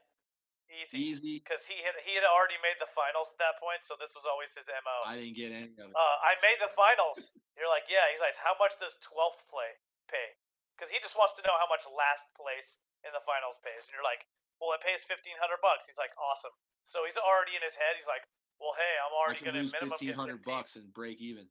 easy. 0.74 0.98
easy. 0.98 1.34
Because 1.40 1.64
he 1.70 1.80
had 1.86 1.94
he 2.02 2.18
had 2.18 2.26
already 2.26 2.58
made 2.60 2.76
the 2.82 2.90
finals 2.90 3.30
at 3.34 3.38
that 3.38 3.56
point, 3.62 3.86
so 3.86 3.94
this 3.94 4.12
was 4.12 4.26
always 4.26 4.52
his 4.54 4.66
mo. 4.66 4.96
I 5.06 5.18
didn't 5.18 5.38
get 5.38 5.54
any 5.54 5.70
of 5.78 5.90
it. 5.90 5.94
uh, 5.94 6.16
I 6.20 6.34
made 6.42 6.58
the 6.58 6.70
finals. 6.70 7.34
You're 7.54 7.70
like, 7.70 7.86
yeah. 7.88 8.10
He's 8.10 8.22
like, 8.22 8.36
how 8.38 8.58
much 8.58 8.76
does 8.76 8.98
12th 9.00 9.46
play 9.46 9.78
pay? 10.10 10.36
Because 10.74 10.90
he 10.90 10.98
just 10.98 11.14
wants 11.14 11.38
to 11.38 11.42
know 11.46 11.54
how 11.56 11.70
much 11.70 11.86
last 11.86 12.28
place 12.34 12.82
in 13.06 13.14
the 13.14 13.22
finals 13.22 13.62
pays. 13.62 13.86
And 13.86 13.94
you're 13.94 14.06
like, 14.06 14.26
well, 14.58 14.74
it 14.74 14.82
pays 14.82 15.06
1500 15.06 15.38
bucks. 15.62 15.86
He's 15.86 16.00
like, 16.00 16.14
awesome. 16.18 16.54
So 16.82 17.06
he's 17.06 17.16
already 17.16 17.54
in 17.54 17.62
his 17.62 17.78
head. 17.78 17.94
He's 17.94 18.10
like, 18.10 18.26
well, 18.58 18.74
hey, 18.76 18.94
I'm 19.00 19.14
already 19.14 19.40
going 19.42 19.58
to 19.58 19.66
minimum 19.70 19.96
fifteen 19.96 20.14
get 20.14 20.18
15. 20.18 20.22
hundred 20.22 20.40
bucks 20.44 20.74
and 20.74 20.90
break 20.92 21.18
even. 21.22 21.48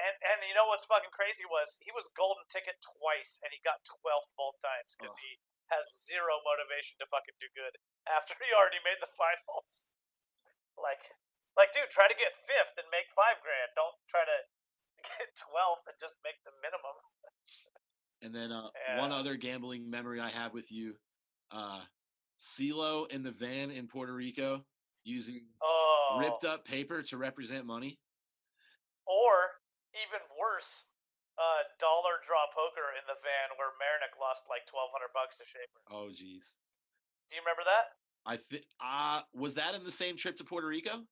And 0.00 0.14
and 0.24 0.38
you 0.48 0.56
know 0.56 0.64
what's 0.72 0.88
fucking 0.88 1.12
crazy 1.12 1.44
was 1.44 1.76
he 1.84 1.92
was 1.92 2.08
golden 2.16 2.48
ticket 2.48 2.80
twice 2.80 3.36
and 3.44 3.52
he 3.52 3.60
got 3.60 3.84
12th 3.84 4.32
both 4.32 4.56
times 4.64 4.96
because 4.96 5.12
Ugh. 5.12 5.20
he 5.20 5.30
has 5.68 5.84
zero 6.08 6.40
motivation 6.40 6.96
to 6.98 7.06
fucking 7.06 7.36
do 7.36 7.52
good 7.52 7.76
after 8.08 8.34
he 8.38 8.48
already 8.54 8.80
made 8.84 9.00
the 9.02 9.10
finals. 9.20 9.96
like, 10.80 11.12
like, 11.58 11.72
dude, 11.74 11.90
try 11.92 12.08
to 12.08 12.16
get 12.16 12.32
fifth 12.32 12.78
and 12.80 12.88
make 12.94 13.10
five 13.12 13.40
grand. 13.44 13.74
Don't 13.76 13.96
try 14.08 14.24
to 14.24 14.38
get 15.18 15.34
12th 15.36 15.84
and 15.90 15.96
just 16.00 16.16
make 16.24 16.40
the 16.46 16.54
minimum. 16.64 16.96
And 18.22 18.32
then 18.36 18.52
uh, 18.52 18.68
one 19.00 19.12
other 19.12 19.36
gambling 19.36 19.88
memory 19.88 20.20
I 20.20 20.28
have 20.28 20.52
with 20.52 20.68
you, 20.70 20.96
uh, 21.50 21.80
CeeLo 22.38 23.08
in 23.10 23.22
the 23.24 23.32
van 23.32 23.70
in 23.72 23.88
Puerto 23.88 24.12
Rico 24.12 24.64
using 25.04 25.48
Oh, 25.64 26.18
ripped 26.20 26.44
up 26.44 26.68
paper 26.68 27.00
to 27.08 27.16
represent 27.16 27.64
money. 27.64 27.96
or 29.08 29.56
even 29.96 30.20
worse, 30.38 30.84
uh, 31.40 31.64
dollar 31.80 32.20
draw 32.28 32.44
poker 32.52 32.92
in 32.94 33.04
the 33.08 33.16
van 33.24 33.56
where 33.56 33.72
Marinick 33.80 34.12
lost 34.20 34.44
like 34.52 34.68
1200 34.68 35.10
bucks 35.16 35.40
to 35.40 35.44
Shaper. 35.48 35.80
Oh, 35.90 36.12
geez. 36.12 36.54
Do 37.30 37.38
you 37.38 37.42
remember 37.46 37.62
that? 37.62 37.94
I 38.26 38.36
think 38.36 38.66
uh 38.82 39.22
was 39.32 39.54
that 39.56 39.78
in 39.78 39.86
the 39.86 39.94
same 39.94 40.18
trip 40.18 40.36
to 40.42 40.44
Puerto 40.44 40.66
Rico? 40.66 41.06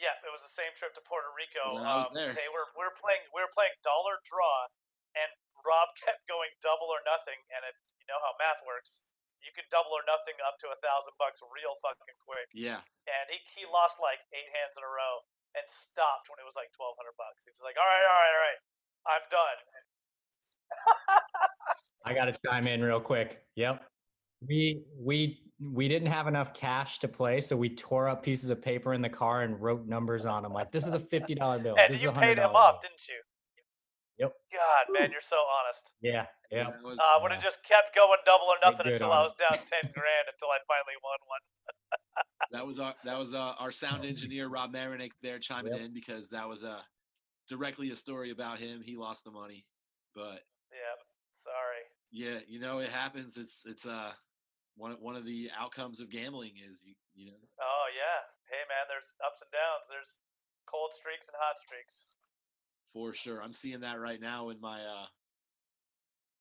Yeah, 0.00 0.16
it 0.26 0.32
was 0.34 0.42
the 0.42 0.50
same 0.50 0.74
trip 0.74 0.90
to 0.98 1.02
Puerto 1.06 1.30
Rico. 1.30 1.78
Well, 1.78 1.86
I 1.86 2.02
was 2.02 2.10
um, 2.10 2.18
there. 2.18 2.34
They 2.34 2.50
were 2.50 2.66
we 2.74 2.82
were 2.82 2.96
playing 2.98 3.22
we 3.30 3.38
were 3.38 3.52
playing 3.54 3.76
dollar 3.86 4.18
draw, 4.26 4.66
and 5.14 5.30
Rob 5.62 5.94
kept 6.02 6.26
going 6.26 6.50
double 6.58 6.90
or 6.90 7.04
nothing. 7.06 7.38
And 7.54 7.62
if 7.68 7.76
you 8.00 8.06
know 8.10 8.18
how 8.18 8.34
math 8.42 8.64
works, 8.66 9.06
you 9.38 9.54
can 9.54 9.68
double 9.70 9.94
or 9.94 10.02
nothing 10.02 10.34
up 10.42 10.58
to 10.66 10.72
a 10.74 10.78
thousand 10.82 11.14
bucks 11.20 11.38
real 11.46 11.78
fucking 11.78 12.18
quick. 12.26 12.50
Yeah. 12.50 12.82
And 13.06 13.24
he 13.30 13.38
he 13.54 13.62
lost 13.68 14.02
like 14.02 14.18
eight 14.34 14.50
hands 14.50 14.74
in 14.74 14.82
a 14.82 14.90
row 14.90 15.22
and 15.54 15.62
stopped 15.70 16.26
when 16.26 16.42
it 16.42 16.46
was 16.48 16.58
like 16.58 16.74
twelve 16.74 16.98
hundred 16.98 17.14
bucks. 17.14 17.46
He 17.46 17.54
was 17.54 17.62
like, 17.62 17.78
all 17.78 17.86
right, 17.86 18.02
all 18.02 18.18
right, 18.18 18.34
all 18.34 18.42
right, 18.42 18.60
I'm 19.14 19.24
done. 19.30 19.58
I 22.04 22.12
got 22.12 22.26
to 22.26 22.34
chime 22.44 22.66
in 22.66 22.82
real 22.82 23.00
quick. 23.00 23.46
Yep. 23.54 23.78
We 24.48 24.82
we 24.98 25.40
we 25.60 25.88
didn't 25.88 26.08
have 26.08 26.26
enough 26.26 26.52
cash 26.52 26.98
to 27.00 27.08
play, 27.08 27.40
so 27.40 27.56
we 27.56 27.68
tore 27.70 28.08
up 28.08 28.22
pieces 28.22 28.50
of 28.50 28.60
paper 28.60 28.92
in 28.94 29.00
the 29.02 29.08
car 29.08 29.42
and 29.42 29.60
wrote 29.60 29.86
numbers 29.86 30.26
on 30.26 30.42
them. 30.42 30.52
Like 30.52 30.72
this 30.72 30.86
is 30.86 30.94
a 30.94 31.00
fifty 31.14 31.34
dollar 31.34 31.58
bill. 31.58 31.76
and 31.78 31.94
this 31.94 32.02
you 32.02 32.10
is 32.10 32.16
a 32.16 32.20
paid 32.20 32.38
$100 32.38 32.44
him 32.50 32.56
off, 32.56 32.80
bill. 32.80 32.90
didn't 32.90 33.08
you? 33.08 33.20
Yep. 34.18 34.32
God, 34.52 34.92
man, 35.00 35.10
you're 35.10 35.20
so 35.20 35.36
honest. 35.58 35.92
Yeah. 36.00 36.26
Yep. 36.52 36.66
that 36.66 36.82
was- 36.84 36.98
Uh, 36.98 37.18
would 37.22 37.30
Yeah. 37.30 37.34
have 37.34 37.42
just 37.44 37.64
kept 37.64 37.94
going 37.96 38.18
double 38.24 38.46
or 38.46 38.56
nothing 38.62 38.86
until 38.92 39.10
on 39.10 39.16
I 39.18 39.20
it. 39.20 39.24
was 39.24 39.34
down 39.34 39.58
ten 39.58 39.90
grand 39.92 40.26
until 40.32 40.48
I 40.50 40.58
finally 40.68 40.94
won 41.02 41.18
one. 41.26 41.40
that 42.52 42.66
was 42.66 42.78
our 42.78 42.94
that 43.04 43.18
was 43.18 43.34
uh, 43.34 43.54
our 43.58 43.72
sound 43.72 44.04
engineer 44.12 44.48
Rob 44.48 44.72
Marinick 44.72 45.10
there 45.22 45.38
chiming 45.38 45.72
Yep. 45.72 45.82
in 45.82 45.92
because 45.94 46.28
that 46.30 46.48
was 46.48 46.62
uh 46.64 46.80
directly 47.48 47.90
a 47.90 47.96
story 47.96 48.30
about 48.30 48.58
him. 48.58 48.82
He 48.82 48.96
lost 48.96 49.24
the 49.24 49.30
money. 49.32 49.64
But 50.14 50.42
Yeah, 50.70 50.96
sorry. 51.34 51.82
yeah, 52.12 52.38
you 52.46 52.60
know, 52.60 52.78
it 52.78 52.90
happens. 52.90 53.36
It's 53.36 53.64
it's 53.66 53.84
uh 53.86 54.12
one 54.76 54.92
of- 54.92 55.00
one 55.00 55.16
of 55.16 55.24
the 55.24 55.50
outcomes 55.56 56.00
of 56.00 56.10
gambling 56.10 56.56
is 56.58 56.82
you 56.84 56.94
you 57.14 57.26
know 57.30 57.38
Oh 57.60 57.86
yeah. 57.94 58.22
Hey 58.50 58.62
man, 58.68 58.86
there's 58.88 59.14
ups 59.24 59.40
and 59.42 59.50
downs. 59.52 59.86
There's 59.88 60.18
cold 60.66 60.92
streaks 60.92 61.28
and 61.28 61.36
hot 61.38 61.58
streaks. 61.58 62.08
for 62.92 63.12
sure. 63.12 63.42
I'm 63.42 63.52
seeing 63.52 63.80
that 63.80 63.98
right 64.00 64.20
now 64.20 64.48
in 64.50 64.60
my 64.60 64.80
uh 64.84 65.06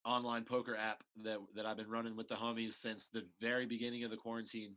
online 0.05 0.43
poker 0.43 0.75
app 0.75 1.03
that 1.23 1.39
that 1.55 1.65
I've 1.65 1.77
been 1.77 1.89
running 1.89 2.15
with 2.15 2.27
the 2.27 2.35
homies 2.35 2.73
since 2.73 3.07
the 3.09 3.25
very 3.39 3.65
beginning 3.65 4.03
of 4.03 4.11
the 4.11 4.17
quarantine. 4.17 4.75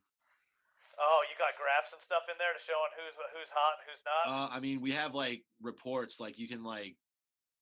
Oh, 0.99 1.23
you 1.29 1.37
got 1.39 1.57
graphs 1.61 1.93
and 1.93 2.01
stuff 2.01 2.23
in 2.31 2.37
there 2.39 2.53
to 2.57 2.59
show 2.63 2.73
showing 2.73 2.91
who's 2.97 3.17
who's 3.35 3.51
hot 3.51 3.75
and 3.81 3.91
who's 3.91 4.03
not. 4.05 4.33
Uh, 4.33 4.49
I 4.57 4.61
mean, 4.61 4.81
we 4.81 4.93
have 4.93 5.15
like 5.15 5.43
reports, 5.61 6.21
like 6.21 6.39
you 6.39 6.49
can 6.49 6.63
like 6.63 6.97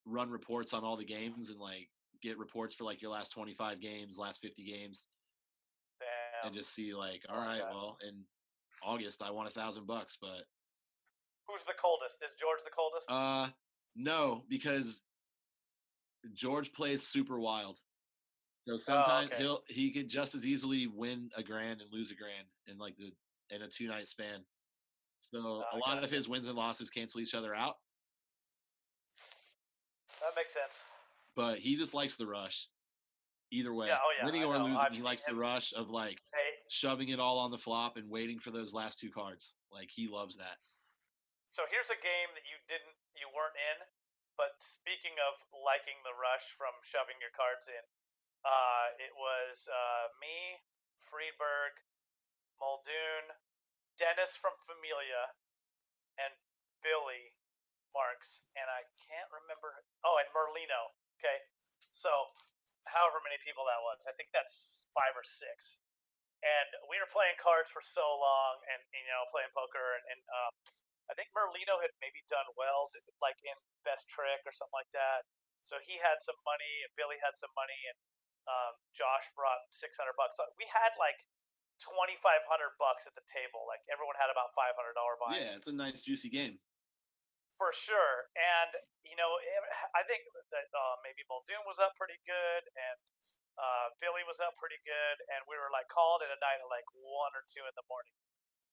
run 0.05 0.31
reports 0.31 0.73
on 0.73 0.85
all 0.85 0.97
the 0.97 1.05
games 1.05 1.49
and 1.51 1.59
like 1.59 1.89
get 2.23 2.39
reports 2.39 2.75
for 2.75 2.85
like 2.85 3.03
your 3.03 3.11
last 3.11 3.33
25 3.33 3.81
games, 3.81 4.19
last 4.19 4.41
50 4.41 4.65
games. 4.65 5.07
And 6.45 6.55
just 6.55 6.75
see 6.75 6.95
like, 6.95 7.23
all 7.29 7.39
right, 7.39 7.61
Okay. 7.63 7.71
well, 7.73 7.97
in 8.07 8.25
August 8.83 9.23
I 9.23 9.31
won 9.31 9.47
a 9.47 9.51
thousand 9.51 9.87
bucks, 9.87 10.17
but 10.21 10.45
Who's 11.47 11.65
the 11.65 11.75
coldest? 11.81 12.19
Is 12.25 12.35
George 12.41 12.61
the 12.65 12.71
coldest? 12.71 13.11
uh, 13.11 13.49
no, 13.97 14.45
because 14.49 15.03
George 16.33 16.73
plays 16.73 17.03
super 17.07 17.39
wild. 17.39 17.81
So 18.67 18.79
sometimes 18.79 19.31
okay. 19.33 19.43
he'll 19.43 19.63
he 19.69 19.93
could 19.93 20.09
just 20.09 20.35
as 20.35 20.47
easily 20.47 20.87
win 20.87 21.29
a 21.37 21.43
grand 21.43 21.83
and 21.83 21.93
lose 21.93 22.11
a 22.11 22.15
grand 22.15 22.47
in 22.67 22.79
like 22.79 22.97
the 22.97 23.13
in 23.55 23.61
a 23.63 23.69
two 23.69 23.87
night 23.87 24.09
span. 24.09 24.45
So 25.21 25.39
Oh, 25.39 25.65
a 25.75 25.79
lot 25.79 26.03
of 26.03 26.11
his 26.11 26.29
wins 26.29 26.49
and 26.49 26.57
losses 26.57 26.89
cancel 26.89 27.21
each 27.21 27.35
other 27.35 27.55
out. 27.55 27.77
that 30.21 30.33
makes 30.37 30.55
sense. 30.55 30.85
but 31.37 31.59
he 31.59 31.77
just 31.77 31.93
likes 31.93 32.17
the 32.17 32.27
rush. 32.27 32.69
Either 33.53 33.73
way, 33.73 33.89
Yeah, 33.89 33.99
oh 34.03 34.13
yeah, 34.19 34.25
winning 34.27 34.45
or 34.45 34.59
losing, 34.59 34.77
I've 34.77 34.93
he 34.93 35.03
likes 35.03 35.25
the 35.25 35.35
rush 35.37 35.73
of 35.75 35.91
like 35.91 36.19
Hey, 36.33 36.65
shoving 36.69 37.09
it 37.11 37.21
all 37.21 37.39
on 37.39 37.51
the 37.51 37.59
flop 37.61 37.97
and 37.97 38.11
waiting 38.11 38.39
for 38.41 38.51
those 38.51 38.73
last 38.75 38.99
two 38.99 39.11
cards. 39.11 39.55
Like 39.71 39.91
he 39.95 40.09
loves 40.09 40.37
that. 40.37 40.59
so 41.47 41.65
here's 41.71 41.91
a 41.93 42.01
game 42.01 42.35
that 42.35 42.47
you 42.49 42.59
didn't, 42.67 42.99
you 43.15 43.31
weren't 43.31 43.55
in, 43.55 43.87
but 44.35 44.59
speaking 44.59 45.21
of 45.23 45.47
liking 45.55 46.03
the 46.03 46.17
rush 46.17 46.51
from 46.51 46.75
shoving 46.83 47.21
your 47.23 47.31
cards 47.31 47.71
in, 47.71 47.85
uh, 48.43 48.91
it 48.99 49.15
was 49.15 49.71
uh, 49.71 50.11
me, 50.19 50.67
Friedberg, 50.99 51.79
Muldoon, 52.59 53.39
Dennis 53.95 54.35
from 54.35 54.59
Familia, 54.59 55.39
and 56.19 56.35
Billy 56.83 57.39
Marks, 57.95 58.43
and 58.59 58.67
I 58.67 58.83
can't 58.99 59.31
remember. 59.31 59.87
Oh, 60.03 60.19
and 60.19 60.27
Merlino. 60.35 60.99
Okay, 61.23 61.47
so 61.95 62.27
however 62.89 63.21
many 63.25 63.41
people 63.41 63.65
that 63.69 63.81
was, 63.81 64.05
I 64.05 64.13
think 64.17 64.33
that's 64.33 64.89
five 64.93 65.17
or 65.17 65.25
six. 65.25 65.81
And 66.45 66.69
we 66.93 67.01
were 67.01 67.09
playing 67.09 67.41
cards 67.41 67.73
for 67.73 67.81
so 67.81 68.05
long, 68.05 68.61
and 68.69 68.81
you 68.93 69.09
know, 69.09 69.25
playing 69.33 69.49
poker, 69.57 69.97
and, 69.97 70.05
and 70.13 70.23
um, 70.29 70.53
I 71.09 71.17
think 71.17 71.33
Merlino 71.33 71.81
had 71.81 71.93
maybe 72.05 72.21
done 72.29 72.45
well, 72.53 72.93
like 73.25 73.41
in 73.41 73.57
best 73.85 74.13
trick 74.13 74.45
or 74.45 74.53
something 74.53 74.77
like 74.77 74.93
that. 74.93 75.25
So 75.65 75.81
he 75.81 75.97
had 75.97 76.21
some 76.21 76.37
money, 76.45 76.85
and 76.85 76.93
Billy 77.01 77.17
had 77.25 77.33
some 77.41 77.49
money, 77.57 77.81
and 77.89 77.97
um, 78.45 78.77
Josh 78.93 79.33
brought 79.33 79.65
six 79.73 79.97
hundred 79.97 80.21
bucks. 80.21 80.37
We 80.61 80.69
had 80.69 80.93
like 81.01 81.17
twenty 81.81 82.21
five 82.21 82.45
hundred 82.45 82.77
bucks 82.77 83.09
at 83.09 83.17
the 83.17 83.25
table. 83.25 83.65
Like 83.65 83.81
everyone 83.89 84.21
had 84.21 84.29
about 84.29 84.53
five 84.53 84.77
hundred 84.77 85.01
dollar 85.01 85.17
buy. 85.17 85.41
Yeah, 85.41 85.57
it's 85.57 85.69
a 85.69 85.73
nice 85.73 86.05
juicy 86.05 86.29
game. 86.29 86.61
For 87.55 87.71
sure. 87.73 88.31
And 88.37 88.71
you 89.07 89.15
know, 89.19 89.37
it- 89.39 89.71
I 89.95 90.03
think 90.07 90.27
that 90.51 90.69
uh, 90.75 90.97
maybe 91.07 91.23
Muldoon 91.31 91.63
was 91.69 91.79
up 91.79 91.95
pretty 92.01 92.19
good, 92.27 92.63
and 92.75 92.99
uh, 93.55 93.87
Billy 94.03 94.27
was 94.27 94.43
up 94.43 94.59
pretty 94.59 94.81
good, 94.83 95.17
and 95.31 95.47
we 95.47 95.55
were 95.55 95.71
like 95.71 95.87
called 95.93 96.23
it 96.27 96.31
a 96.33 96.39
night 96.43 96.59
at 96.59 96.69
like 96.73 96.87
one 96.99 97.31
or 97.39 97.47
two 97.47 97.63
in 97.69 97.75
the 97.79 97.87
morning, 97.87 98.17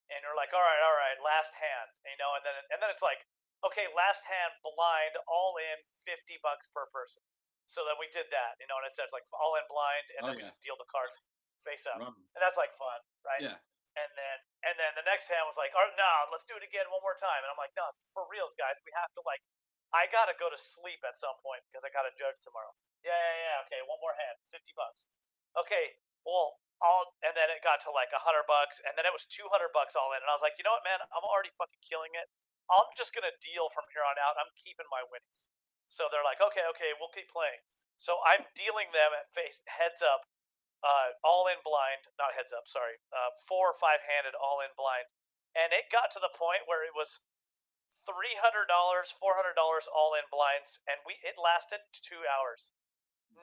and 0.10 0.24
we're 0.26 0.38
like, 0.38 0.50
all 0.56 0.64
right, 0.64 0.82
all 0.82 0.98
right, 0.98 1.18
last 1.22 1.54
hand, 1.60 1.94
you 2.08 2.18
know, 2.18 2.34
and 2.34 2.42
then 2.48 2.56
and 2.74 2.80
then 2.82 2.90
it's 2.90 3.06
like, 3.06 3.22
okay, 3.62 3.86
last 3.94 4.26
hand 4.26 4.58
blind, 4.66 5.14
all 5.30 5.54
in, 5.62 5.86
fifty 6.08 6.42
bucks 6.42 6.66
per 6.74 6.90
person. 6.90 7.22
So 7.70 7.86
then 7.88 7.96
we 8.02 8.10
did 8.12 8.28
that, 8.34 8.58
you 8.60 8.68
know, 8.68 8.76
and 8.82 8.88
it 8.90 8.98
says 8.98 9.14
like 9.16 9.24
all 9.38 9.54
in 9.56 9.64
blind, 9.70 10.06
and 10.18 10.22
Oh, 10.26 10.28
then 10.34 10.42
we 10.42 10.44
just 10.44 10.60
deal 10.66 10.76
the 10.76 10.90
cards 10.90 11.16
face 11.62 11.86
up, 11.86 12.02
Rum. 12.02 12.18
and 12.18 12.42
that's 12.42 12.58
like 12.58 12.74
fun, 12.74 13.00
right? 13.22 13.42
Yeah. 13.54 13.58
And 13.98 14.12
then 14.16 14.38
and 14.64 14.76
then 14.80 14.96
the 14.96 15.04
next 15.04 15.28
hand 15.28 15.44
was 15.50 15.60
like, 15.60 15.76
"Oh 15.76 15.90
no, 16.00 16.32
let's 16.32 16.48
do 16.48 16.56
it 16.56 16.64
again 16.64 16.88
one 16.88 17.04
more 17.04 17.18
time." 17.18 17.44
And 17.44 17.52
I'm 17.52 17.60
like, 17.60 17.76
"No, 17.76 17.92
for 18.16 18.24
reals, 18.32 18.56
guys. 18.56 18.80
We 18.88 18.94
have 18.96 19.12
to 19.20 19.22
like, 19.28 19.44
I 19.92 20.08
gotta 20.08 20.32
go 20.38 20.48
to 20.48 20.56
sleep 20.56 21.04
at 21.04 21.20
some 21.20 21.36
point 21.44 21.66
because 21.68 21.84
I 21.84 21.92
gotta 21.92 22.16
judge 22.16 22.40
tomorrow." 22.40 22.72
Yeah, 23.04 23.12
yeah, 23.12 23.38
yeah. 23.60 23.64
Okay, 23.68 23.82
one 23.84 24.00
more 24.00 24.16
hand, 24.16 24.40
fifty 24.48 24.72
bucks. 24.72 25.12
Okay, 25.60 26.00
well, 26.24 26.64
all 26.80 27.20
and 27.20 27.36
then 27.36 27.52
it 27.52 27.60
got 27.60 27.84
to 27.84 27.92
like 27.92 28.16
hundred 28.16 28.48
bucks, 28.48 28.80
and 28.80 28.96
then 28.96 29.04
it 29.04 29.12
was 29.12 29.28
two 29.28 29.52
hundred 29.52 29.76
bucks 29.76 30.00
all 30.00 30.16
in, 30.16 30.24
and 30.24 30.30
I 30.32 30.36
was 30.40 30.46
like, 30.46 30.56
"You 30.56 30.64
know 30.64 30.76
what, 30.78 30.88
man? 30.88 31.04
I'm 31.12 31.28
already 31.28 31.52
fucking 31.52 31.84
killing 31.84 32.16
it. 32.16 32.32
I'm 32.72 32.88
just 32.96 33.12
gonna 33.12 33.36
deal 33.44 33.68
from 33.68 33.92
here 33.92 34.08
on 34.08 34.16
out. 34.16 34.40
I'm 34.40 34.52
keeping 34.56 34.88
my 34.88 35.04
winnings." 35.04 35.52
So 35.92 36.08
they're 36.08 36.24
like, 36.24 36.40
"Okay, 36.40 36.64
okay, 36.72 36.96
we'll 36.96 37.12
keep 37.12 37.28
playing." 37.28 37.60
So 38.00 38.24
I'm 38.24 38.48
dealing 38.56 38.90
them 38.96 39.12
at 39.12 39.28
face 39.36 39.60
heads 39.68 40.00
up 40.00 40.31
uh, 40.82 41.18
all 41.22 41.46
in 41.46 41.62
blind, 41.62 42.10
not 42.18 42.34
heads 42.34 42.54
up, 42.54 42.66
sorry, 42.66 42.98
uh, 43.14 43.34
four 43.46 43.74
or 43.74 43.78
five 43.78 44.02
handed 44.06 44.34
all 44.38 44.62
in 44.62 44.74
blind. 44.74 45.10
And 45.54 45.76
it 45.76 45.94
got 45.94 46.10
to 46.16 46.22
the 46.22 46.32
point 46.32 46.66
where 46.66 46.82
it 46.82 46.96
was 46.96 47.22
three 48.08 48.40
hundred 48.42 48.66
dollars, 48.66 49.14
four 49.14 49.38
hundred 49.38 49.54
dollars 49.54 49.86
all 49.86 50.18
in 50.18 50.26
blinds, 50.32 50.82
and 50.90 51.04
we 51.06 51.22
it 51.22 51.38
lasted 51.38 51.86
two 52.02 52.26
hours. 52.26 52.74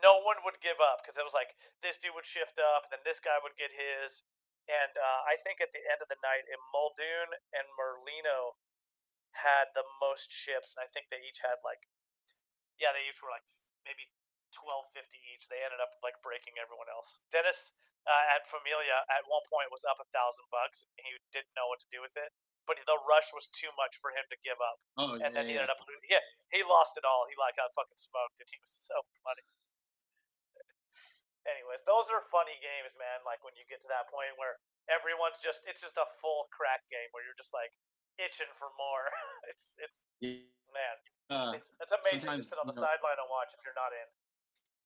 No 0.02 0.20
one 0.20 0.44
would 0.44 0.60
give 0.60 0.82
up 0.82 1.00
because 1.00 1.16
it 1.16 1.24
was 1.24 1.36
like 1.36 1.56
this 1.80 1.96
dude 2.00 2.16
would 2.16 2.28
shift 2.28 2.58
up, 2.60 2.88
and 2.88 2.98
then 2.98 3.04
this 3.06 3.22
guy 3.22 3.38
would 3.40 3.56
get 3.56 3.72
his, 3.72 4.26
and 4.68 4.96
uh, 4.98 5.20
I 5.24 5.40
think 5.40 5.62
at 5.62 5.72
the 5.72 5.84
end 5.84 6.04
of 6.04 6.10
the 6.12 6.20
night, 6.20 6.44
Muldoon 6.72 7.32
and 7.54 7.66
Merlino 7.76 8.60
had 9.32 9.70
the 9.72 9.86
most 10.02 10.28
chips. 10.28 10.74
I 10.76 10.90
think 10.90 11.08
they 11.08 11.22
each 11.22 11.40
had 11.44 11.62
like, 11.62 11.88
yeah, 12.76 12.92
they 12.92 13.06
each 13.06 13.22
were 13.22 13.32
like 13.32 13.46
maybe 13.84 14.10
twelve 14.54 14.88
fifty 14.92 15.18
each. 15.32 15.46
They 15.52 15.60
ended 15.62 15.78
up 15.82 15.96
like 16.04 16.18
breaking 16.24 16.56
everyone 16.60 16.88
else. 16.90 17.20
Dennis 17.32 17.72
uh, 18.08 18.24
at 18.34 18.48
Familia 18.48 19.04
at 19.12 19.28
one 19.28 19.44
point 19.48 19.68
was 19.74 19.84
up 19.84 20.00
a 20.00 20.08
thousand 20.14 20.48
bucks. 20.52 20.84
and 20.96 21.04
He 21.04 21.16
didn't 21.32 21.52
know 21.56 21.68
what 21.68 21.80
to 21.84 21.88
do 21.92 22.00
with 22.00 22.16
it, 22.16 22.32
but 22.64 22.80
the 22.88 22.96
rush 23.04 23.32
was 23.36 23.48
too 23.50 23.68
much 23.76 23.96
for 24.00 24.12
him 24.16 24.24
to 24.32 24.36
give 24.40 24.56
up, 24.60 24.78
Oh, 24.96 25.12
yeah. 25.16 25.28
and 25.28 25.32
then 25.36 25.44
he 25.48 25.56
ended 25.60 25.72
up 25.72 25.80
yeah 26.08 26.24
he 26.52 26.64
lost 26.64 26.96
it 26.96 27.04
all. 27.04 27.28
He 27.28 27.36
like 27.36 27.56
got 27.60 27.68
fucking 27.76 28.00
smoked, 28.00 28.40
and 28.40 28.48
he 28.48 28.56
was 28.60 28.72
so 28.88 28.96
funny. 29.24 29.44
Anyways, 31.48 31.80
those 31.88 32.12
are 32.12 32.20
funny 32.20 32.60
games, 32.60 32.92
man. 33.00 33.24
Like 33.24 33.40
when 33.40 33.56
you 33.56 33.64
get 33.64 33.80
to 33.80 33.88
that 33.88 34.04
point 34.12 34.36
where 34.36 34.60
everyone's 34.92 35.40
just 35.40 35.64
it's 35.64 35.80
just 35.80 35.96
a 35.96 36.04
full 36.20 36.44
crack 36.52 36.84
game 36.92 37.08
where 37.16 37.24
you're 37.24 37.36
just 37.40 37.56
like 37.56 37.72
itching 38.20 38.52
for 38.52 38.68
more. 38.76 39.08
it's 39.50 39.72
it's 39.80 40.04
Yeah. 40.20 40.44
man, 40.76 40.96
Uh, 41.32 41.56
it's 41.56 41.72
it's 41.80 41.94
amazing 41.96 42.36
to 42.36 42.44
sit 42.44 42.60
on 42.60 42.68
you 42.68 42.76
the 42.76 42.76
know- 42.76 42.84
sideline 42.84 43.16
and 43.16 43.28
watch 43.32 43.56
if 43.56 43.64
you're 43.64 43.76
not 43.76 43.96
in. 43.96 44.08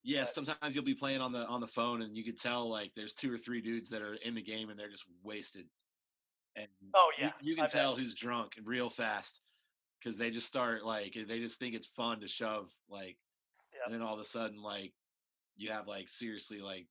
Yeah, 0.02 0.22
but- 0.22 0.34
sometimes 0.34 0.74
you'll 0.74 0.84
be 0.84 0.94
playing 0.94 1.20
on 1.20 1.32
the 1.32 1.46
on 1.46 1.60
the 1.60 1.66
phone 1.66 2.02
and 2.02 2.16
you 2.16 2.24
could 2.24 2.40
tell 2.40 2.68
like 2.68 2.92
there's 2.94 3.14
two 3.14 3.32
or 3.32 3.38
three 3.38 3.60
dudes 3.60 3.88
that 3.90 4.02
are 4.02 4.14
in 4.14 4.34
the 4.34 4.42
game 4.42 4.70
and 4.70 4.78
they're 4.78 4.90
just 4.90 5.04
wasted. 5.22 5.66
And 6.56 6.68
Oh, 6.94 7.10
yeah, 7.18 7.32
you, 7.40 7.54
I 7.54 7.56
can 7.56 7.64
bet. 7.64 7.72
tell 7.72 7.96
who's 7.96 8.14
drunk 8.14 8.52
real 8.64 8.90
fast 8.90 9.40
because 9.98 10.18
they 10.18 10.30
just 10.30 10.46
start 10.46 10.84
like 10.84 11.14
they 11.26 11.38
just 11.38 11.58
think 11.58 11.74
it's 11.74 11.86
fun 11.86 12.20
to 12.20 12.28
shove 12.28 12.70
like, 12.90 13.16
Yep. 13.74 13.82
and 13.86 13.94
then 13.94 14.02
all 14.02 14.14
of 14.14 14.20
a 14.20 14.24
sudden 14.24 14.60
like 14.62 14.92
you 15.56 15.70
have 15.70 15.86
like 15.86 16.08
seriously 16.10 16.58
like 16.58 16.86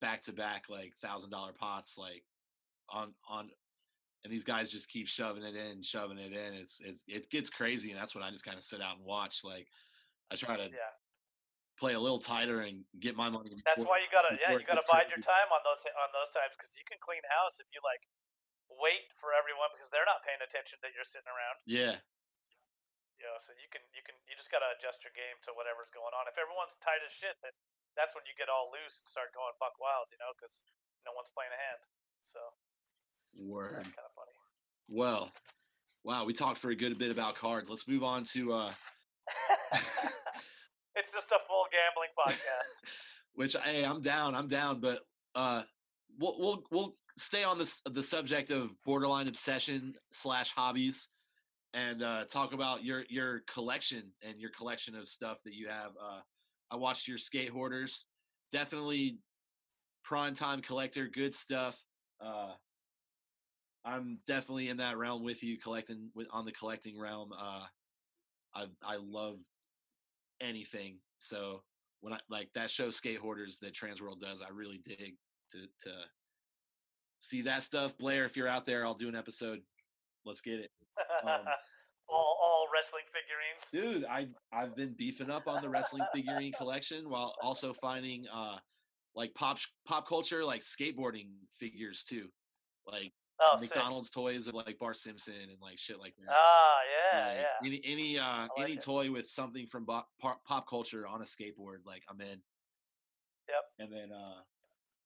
back 0.00 0.22
to 0.22 0.32
back 0.32 0.64
like 0.70 0.94
thousand 1.02 1.30
dollar 1.30 1.52
pots 1.52 1.98
like 1.98 2.22
on 2.88 3.12
on 3.28 3.50
and 4.24 4.32
these 4.32 4.44
guys 4.44 4.70
just 4.70 4.88
keep 4.88 5.06
shoving 5.08 5.42
it 5.42 5.54
in 5.54 5.82
shoving 5.82 6.18
it 6.18 6.32
in 6.32 6.54
it's 6.54 6.80
it's 6.80 7.02
it 7.08 7.28
gets 7.30 7.50
crazy 7.50 7.90
and 7.90 7.98
that's 8.00 8.14
what 8.14 8.22
i 8.24 8.30
just 8.30 8.44
kind 8.44 8.56
of 8.56 8.62
sit 8.64 8.80
out 8.80 8.96
and 8.96 9.04
watch 9.04 9.40
like 9.44 9.66
i 10.30 10.36
try 10.36 10.56
to 10.56 10.62
Yeah. 10.64 10.68
Play 11.78 11.94
a 11.94 12.02
little 12.02 12.18
tighter 12.18 12.66
and 12.66 12.82
get 12.98 13.14
my 13.14 13.30
money 13.30 13.54
That's 13.62 13.86
why 13.86 14.02
you 14.02 14.10
gotta 14.10 14.34
yeah 14.36 14.52
you 14.58 14.66
gotta 14.66 14.84
bide 14.90 15.08
your 15.08 15.22
time 15.22 15.48
on 15.54 15.62
those 15.62 15.86
on 15.94 16.10
those 16.10 16.28
times 16.34 16.52
because 16.58 16.74
you 16.74 16.82
can 16.84 16.98
clean 16.98 17.22
house 17.30 17.62
if 17.62 17.70
you 17.70 17.78
like 17.86 18.04
wait 18.68 19.08
for 19.16 19.32
everyone 19.32 19.70
because 19.72 19.88
they're 19.88 20.06
not 20.06 20.20
paying 20.26 20.42
attention 20.42 20.76
that 20.84 20.92
you're 20.92 21.06
sitting 21.06 21.30
around. 21.30 21.56
yeah 21.64 22.02
You 23.18 23.24
know, 23.26 23.38
so 23.40 23.54
you 23.58 23.66
can 23.70 23.82
you 23.94 24.02
can 24.04 24.18
you 24.26 24.34
just 24.34 24.50
gotta 24.50 24.68
adjust 24.74 25.02
your 25.06 25.14
game 25.14 25.38
to 25.46 25.54
whatever's 25.54 25.90
going 25.94 26.12
on. 26.14 26.26
If 26.30 26.36
everyone's 26.38 26.74
tight 26.82 27.02
as 27.02 27.10
shit, 27.14 27.38
then 27.42 27.54
that's 27.98 28.14
when 28.14 28.22
you 28.28 28.34
get 28.38 28.46
all 28.50 28.70
loose 28.70 28.98
and 29.02 29.08
start 29.10 29.34
going 29.34 29.54
buck 29.58 29.74
wild. 29.82 30.06
You 30.14 30.18
know, 30.22 30.30
because 30.36 30.62
no 31.06 31.14
one's 31.16 31.30
playing 31.32 31.50
a 31.54 31.58
hand. 31.58 31.82
So 32.22 32.38
word 33.38 33.74
that's 33.78 33.90
kind 33.94 34.06
of 34.06 34.14
funny. 34.18 34.34
well 34.88 35.30
wow 36.02 36.24
we 36.24 36.32
talked 36.32 36.58
for 36.58 36.70
a 36.70 36.74
good 36.74 36.98
bit 36.98 37.10
about 37.10 37.36
cards 37.36 37.70
let's 37.70 37.86
move 37.86 38.02
on 38.02 38.24
to 38.24 38.52
uh 38.52 38.72
it's 40.98 41.12
just 41.12 41.30
a 41.30 41.38
full 41.46 41.64
gambling 41.70 42.10
podcast. 42.18 42.88
which 43.34 43.54
hey 43.64 43.84
i'm 43.84 44.00
down 44.00 44.34
i'm 44.34 44.48
down 44.48 44.80
but 44.80 45.00
uh 45.36 45.62
we'll 46.18 46.36
we'll, 46.40 46.62
we'll 46.72 46.94
stay 47.16 47.44
on 47.44 47.56
this 47.56 47.80
the 47.92 48.02
subject 48.02 48.50
of 48.50 48.70
borderline 48.84 49.28
obsession 49.28 49.94
slash 50.12 50.52
hobbies 50.52 51.08
and 51.72 52.02
uh 52.02 52.24
talk 52.24 52.52
about 52.52 52.84
your 52.84 53.04
your 53.08 53.42
collection 53.46 54.02
and 54.26 54.40
your 54.40 54.50
collection 54.50 54.96
of 54.96 55.06
stuff 55.06 55.38
that 55.44 55.54
you 55.54 55.68
have 55.68 55.92
uh 56.02 56.20
i 56.72 56.76
watched 56.76 57.06
your 57.06 57.18
skate 57.18 57.50
hoarders 57.50 58.06
definitely 58.50 59.18
prime 60.02 60.34
time 60.34 60.60
collector 60.60 61.06
good 61.06 61.34
stuff 61.34 61.80
uh 62.20 62.50
i'm 63.84 64.18
definitely 64.26 64.68
in 64.68 64.78
that 64.78 64.96
realm 64.96 65.22
with 65.22 65.44
you 65.44 65.58
collecting 65.58 66.10
with 66.14 66.26
on 66.32 66.44
the 66.44 66.52
collecting 66.52 66.98
realm 66.98 67.30
uh 67.38 67.64
i 68.54 68.66
i 68.82 68.96
love 69.00 69.36
anything 70.40 70.98
so 71.18 71.62
when 72.00 72.12
I 72.12 72.18
like 72.30 72.48
that 72.54 72.70
show 72.70 72.90
Skate 72.90 73.18
Hoarders 73.18 73.58
that 73.60 73.74
Transworld 73.74 74.20
does, 74.20 74.40
I 74.40 74.50
really 74.52 74.78
dig 74.84 75.16
to 75.52 75.58
to 75.62 75.92
see 77.20 77.42
that 77.42 77.62
stuff. 77.62 77.96
Blair, 77.98 78.24
if 78.24 78.36
you're 78.36 78.48
out 78.48 78.66
there, 78.66 78.84
I'll 78.86 78.94
do 78.94 79.08
an 79.08 79.16
episode. 79.16 79.60
Let's 80.24 80.40
get 80.40 80.60
it, 80.60 80.70
Um, 81.24 81.40
all 82.08 82.38
all 82.40 82.66
wrestling 82.72 83.04
figurines. 83.06 83.70
dude. 83.72 84.04
I 84.08 84.26
I've 84.56 84.76
been 84.76 84.94
beefing 84.96 85.30
up 85.30 85.48
on 85.48 85.62
the 85.62 85.68
wrestling 85.68 86.04
figurine 86.14 86.52
collection 86.52 87.08
while 87.10 87.34
also 87.42 87.72
finding 87.72 88.26
uh 88.32 88.58
like 89.14 89.34
pop 89.34 89.58
pop 89.86 90.06
culture 90.06 90.44
like 90.44 90.62
skateboarding 90.62 91.30
figures 91.58 92.04
too, 92.04 92.28
like 92.86 93.12
Oh, 93.40 93.56
sick. 93.58 93.74
McDonald's 93.76 94.10
toys 94.10 94.48
of 94.48 94.54
like 94.54 94.78
Bart 94.78 94.96
Simpson 94.96 95.34
and 95.34 95.56
like 95.62 95.78
shit 95.78 95.98
like 96.00 96.14
that. 96.16 96.26
Ah, 96.34 96.78
yeah, 97.12 97.26
Like, 97.28 97.36
yeah. 97.36 97.66
Any 97.68 97.80
any 97.84 98.18
uh 98.18 98.48
like 98.56 98.64
any 98.64 98.72
it. 98.74 98.80
toy 98.80 99.10
with 99.10 99.28
something 99.28 99.66
from 99.66 99.86
pop, 99.86 100.08
pop 100.20 100.68
culture 100.68 101.06
on 101.06 101.20
a 101.22 101.24
skateboard, 101.24 101.78
like 101.86 102.02
I'm 102.10 102.20
in. 102.20 102.40
Yep. 103.48 103.64
And 103.78 103.92
then 103.92 104.12
uh 104.12 104.40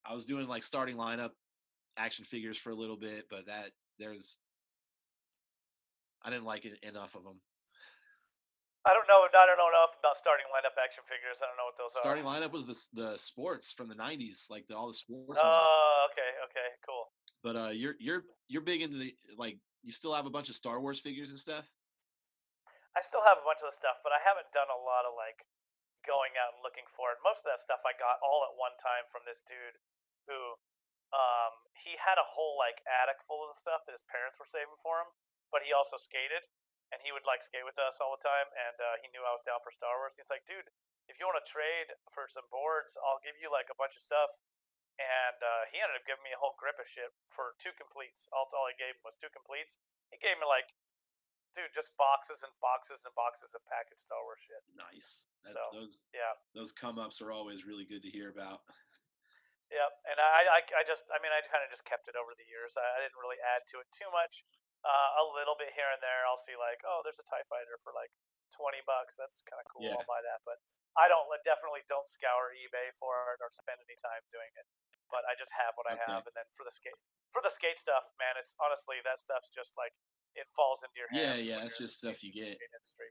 I 0.04 0.14
was 0.14 0.24
doing 0.24 0.48
like 0.48 0.62
starting 0.62 0.96
lineup 0.96 1.30
action 1.98 2.24
figures 2.24 2.56
for 2.56 2.70
a 2.70 2.74
little 2.74 2.96
bit, 2.96 3.26
but 3.28 3.46
that 3.46 3.70
there's 3.98 4.38
I 6.22 6.30
didn't 6.30 6.46
like 6.46 6.64
it 6.64 6.78
enough 6.82 7.14
of 7.14 7.24
them. 7.24 7.40
I 8.84 8.94
don't 8.94 9.06
know. 9.06 9.22
I 9.22 9.46
don't 9.46 9.58
know 9.58 9.68
enough 9.70 9.94
about 10.00 10.16
starting 10.16 10.46
lineup 10.50 10.74
action 10.82 11.04
figures. 11.06 11.38
I 11.38 11.46
don't 11.46 11.54
know 11.54 11.70
what 11.70 11.78
those 11.78 11.92
Starting 11.94 12.26
are. 12.26 12.34
Starting 12.34 12.48
lineup 12.48 12.50
was 12.50 12.66
the 12.66 13.10
the 13.12 13.16
sports 13.16 13.72
from 13.72 13.86
the 13.88 13.94
'90s, 13.94 14.50
like 14.50 14.66
the, 14.66 14.74
all 14.76 14.88
the 14.88 14.94
sports. 14.98 15.28
ones. 15.28 15.38
Oh, 15.38 16.06
okay, 16.10 16.30
okay, 16.50 16.68
cool. 16.82 17.11
But 17.42 17.54
uh, 17.58 17.72
you're 17.74 17.98
you're 17.98 18.22
you're 18.46 18.62
big 18.62 18.82
into 18.82 18.98
the 18.98 19.14
like 19.34 19.58
you 19.82 19.90
still 19.90 20.14
have 20.14 20.26
a 20.26 20.32
bunch 20.32 20.48
of 20.48 20.54
Star 20.54 20.78
Wars 20.78 21.02
figures 21.02 21.30
and 21.30 21.38
stuff. 21.38 21.66
I 22.94 23.00
still 23.00 23.24
have 23.24 23.40
a 23.40 23.46
bunch 23.46 23.64
of 23.64 23.72
stuff, 23.72 24.04
but 24.04 24.12
I 24.12 24.20
haven't 24.22 24.52
done 24.52 24.68
a 24.68 24.78
lot 24.78 25.08
of 25.08 25.16
like 25.16 25.48
going 26.06 26.36
out 26.38 26.54
and 26.54 26.62
looking 26.62 26.86
for 26.86 27.10
it. 27.14 27.22
Most 27.24 27.42
of 27.42 27.48
that 27.50 27.62
stuff 27.62 27.82
I 27.82 27.96
got 27.96 28.20
all 28.20 28.46
at 28.46 28.58
one 28.58 28.76
time 28.78 29.08
from 29.10 29.26
this 29.26 29.42
dude 29.42 29.78
who 30.28 30.58
um 31.10 31.66
he 31.74 31.98
had 31.98 32.16
a 32.16 32.26
whole 32.36 32.54
like 32.54 32.78
attic 32.86 33.18
full 33.26 33.42
of 33.42 33.50
the 33.50 33.58
stuff 33.58 33.82
that 33.88 33.96
his 33.96 34.06
parents 34.06 34.38
were 34.38 34.48
saving 34.48 34.78
for 34.78 35.02
him, 35.02 35.10
but 35.50 35.66
he 35.66 35.74
also 35.74 35.98
skated 35.98 36.46
and 36.92 37.00
he 37.02 37.10
would 37.10 37.24
like 37.24 37.40
skate 37.42 37.64
with 37.64 37.80
us 37.80 37.98
all 37.98 38.12
the 38.12 38.22
time 38.22 38.52
and 38.52 38.76
uh, 38.78 39.00
he 39.00 39.08
knew 39.10 39.24
I 39.24 39.32
was 39.32 39.42
down 39.42 39.64
for 39.64 39.72
Star 39.72 39.98
Wars. 39.98 40.20
He's 40.20 40.30
like, 40.30 40.44
"Dude, 40.44 40.68
if 41.08 41.16
you 41.16 41.24
want 41.24 41.40
to 41.40 41.48
trade 41.48 41.96
for 42.12 42.28
some 42.28 42.46
boards, 42.52 42.94
I'll 43.00 43.22
give 43.24 43.34
you 43.40 43.48
like 43.48 43.72
a 43.72 43.78
bunch 43.78 43.96
of 43.96 44.04
stuff." 44.04 44.36
And 45.00 45.38
uh, 45.40 45.68
he 45.72 45.80
ended 45.80 45.98
up 45.98 46.04
giving 46.04 46.22
me 46.22 46.36
a 46.36 46.40
whole 46.40 46.54
grip 46.60 46.76
of 46.76 46.86
shit 46.86 47.10
for 47.32 47.56
two 47.56 47.72
completes. 47.74 48.28
All, 48.30 48.46
all 48.52 48.68
he 48.68 48.76
gave 48.76 48.96
was 49.02 49.16
two 49.16 49.32
completes. 49.32 49.80
He 50.12 50.20
gave 50.20 50.36
me 50.36 50.46
like 50.46 50.68
dude, 51.52 51.72
just 51.76 51.92
boxes 52.00 52.40
and 52.40 52.52
boxes 52.64 53.04
and 53.04 53.12
boxes 53.12 53.52
of 53.52 53.60
packaged 53.68 54.08
Star 54.08 54.20
Wars 54.24 54.40
shit. 54.40 54.60
Nice. 54.72 55.28
That, 55.44 55.52
So, 55.56 55.60
those 55.72 56.04
Yeah, 56.16 56.32
those 56.56 56.72
come 56.72 56.96
ups 56.96 57.20
are 57.20 57.30
always 57.30 57.68
really 57.68 57.84
good 57.84 58.00
to 58.04 58.10
hear 58.10 58.32
about. 58.32 58.64
yep. 59.68 59.92
And 60.08 60.16
I, 60.16 60.48
I, 60.48 60.60
I 60.80 60.82
just, 60.88 61.12
I 61.12 61.20
mean, 61.20 61.32
I 61.32 61.44
kind 61.44 61.60
of 61.60 61.68
just 61.68 61.84
kept 61.84 62.08
it 62.08 62.16
over 62.16 62.32
the 62.32 62.48
years. 62.48 62.76
I, 62.80 62.84
I 62.84 62.98
didn't 63.04 63.20
really 63.20 63.40
add 63.40 63.68
to 63.72 63.84
it 63.84 63.88
too 63.92 64.08
much. 64.10 64.44
Uh, 64.82 65.22
a 65.22 65.24
little 65.38 65.54
bit 65.54 65.70
here 65.78 65.86
and 65.94 66.02
there. 66.02 66.26
I'll 66.26 66.40
see 66.40 66.58
like, 66.58 66.82
oh, 66.82 67.06
there's 67.06 67.22
a 67.22 67.26
Tie 67.28 67.46
Fighter 67.46 67.78
for 67.86 67.94
like 67.94 68.10
twenty 68.50 68.82
bucks. 68.82 69.14
That's 69.14 69.38
kind 69.46 69.62
of 69.62 69.66
cool. 69.70 69.86
Yeah. 69.86 69.94
I'll 69.94 70.10
buy 70.10 70.18
that. 70.26 70.42
But 70.42 70.58
I 70.98 71.06
don't 71.06 71.30
definitely 71.46 71.86
don't 71.86 72.10
scour 72.10 72.50
eBay 72.50 72.90
for 72.98 73.30
it 73.30 73.38
or 73.38 73.46
spend 73.54 73.78
any 73.78 73.94
time 73.94 74.26
doing 74.34 74.50
it. 74.58 74.66
But 75.12 75.28
I 75.28 75.36
just 75.36 75.52
have 75.60 75.76
what 75.76 75.84
I 75.86 75.94
Okay. 75.94 76.08
have, 76.08 76.24
and 76.24 76.34
then 76.34 76.48
for 76.56 76.64
the 76.64 76.72
skate 76.72 76.96
for 77.30 77.44
the 77.44 77.52
skate 77.52 77.78
stuff, 77.78 78.08
man, 78.16 78.34
it's 78.40 78.56
honestly 78.58 78.98
that 79.04 79.20
stuff's 79.20 79.52
just 79.52 79.76
like 79.76 79.92
it 80.34 80.48
falls 80.56 80.80
into 80.80 80.96
your 80.96 81.12
Yeah, 81.12 81.36
hands. 81.36 81.44
yeah, 81.44 81.56
when 81.60 81.66
it's 81.68 81.76
just 81.78 81.98
stuff 82.00 82.24
you 82.24 82.32
get. 82.32 82.56
industry. 82.56 83.10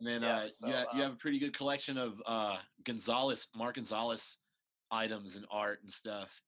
And 0.00 0.08
then 0.08 0.24
Yeah, 0.24 0.40
uh, 0.42 0.48
so, 0.50 0.66
you, 0.66 0.74
ha- 0.74 0.88
you 0.92 1.02
um, 1.04 1.12
have 1.12 1.14
a 1.14 1.20
pretty 1.20 1.38
good 1.38 1.54
collection 1.56 1.96
of 2.00 2.20
uh, 2.26 2.58
Gonzales, 2.84 3.46
Mark 3.54 3.76
Gonzales 3.76 4.38
items 4.90 5.36
and 5.36 5.46
art 5.52 5.80
and 5.84 5.92
stuff. 5.92 6.42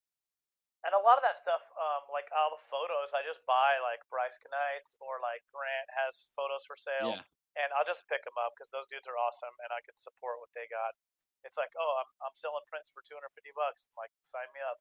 And 0.85 0.93
a 0.93 1.01
lot 1.01 1.17
of 1.17 1.25
that 1.25 1.33
stuff, 1.33 1.65
um, 1.81 2.05
like 2.13 2.29
all 2.29 2.53
the 2.53 2.61
photos, 2.61 3.09
I 3.17 3.25
just 3.25 3.41
buy 3.49 3.81
like 3.81 4.05
Bryce 4.13 4.37
Kanights 4.37 4.93
or 5.01 5.17
like 5.17 5.41
Grant 5.49 5.89
has 6.05 6.29
photos 6.37 6.61
for 6.69 6.77
sale, 6.77 7.17
Yeah, 7.17 7.25
and 7.57 7.73
I'll 7.73 7.87
just 7.87 8.05
pick 8.05 8.21
them 8.21 8.37
up 8.37 8.53
because 8.53 8.69
those 8.69 8.85
dudes 8.85 9.09
are 9.09 9.17
awesome, 9.17 9.55
and 9.65 9.73
I 9.73 9.81
can 9.81 9.97
support 9.97 10.37
what 10.37 10.53
they 10.53 10.69
got. 10.69 10.93
It's 11.41 11.57
like, 11.57 11.73
oh, 11.73 11.93
I'm 12.01 12.09
I'm 12.21 12.37
selling 12.37 12.61
prints 12.69 12.93
for 12.93 13.01
250 13.01 13.49
bucks. 13.57 13.89
I'm 13.89 13.97
like, 13.97 14.13
sign 14.29 14.45
me 14.53 14.61
up. 14.61 14.77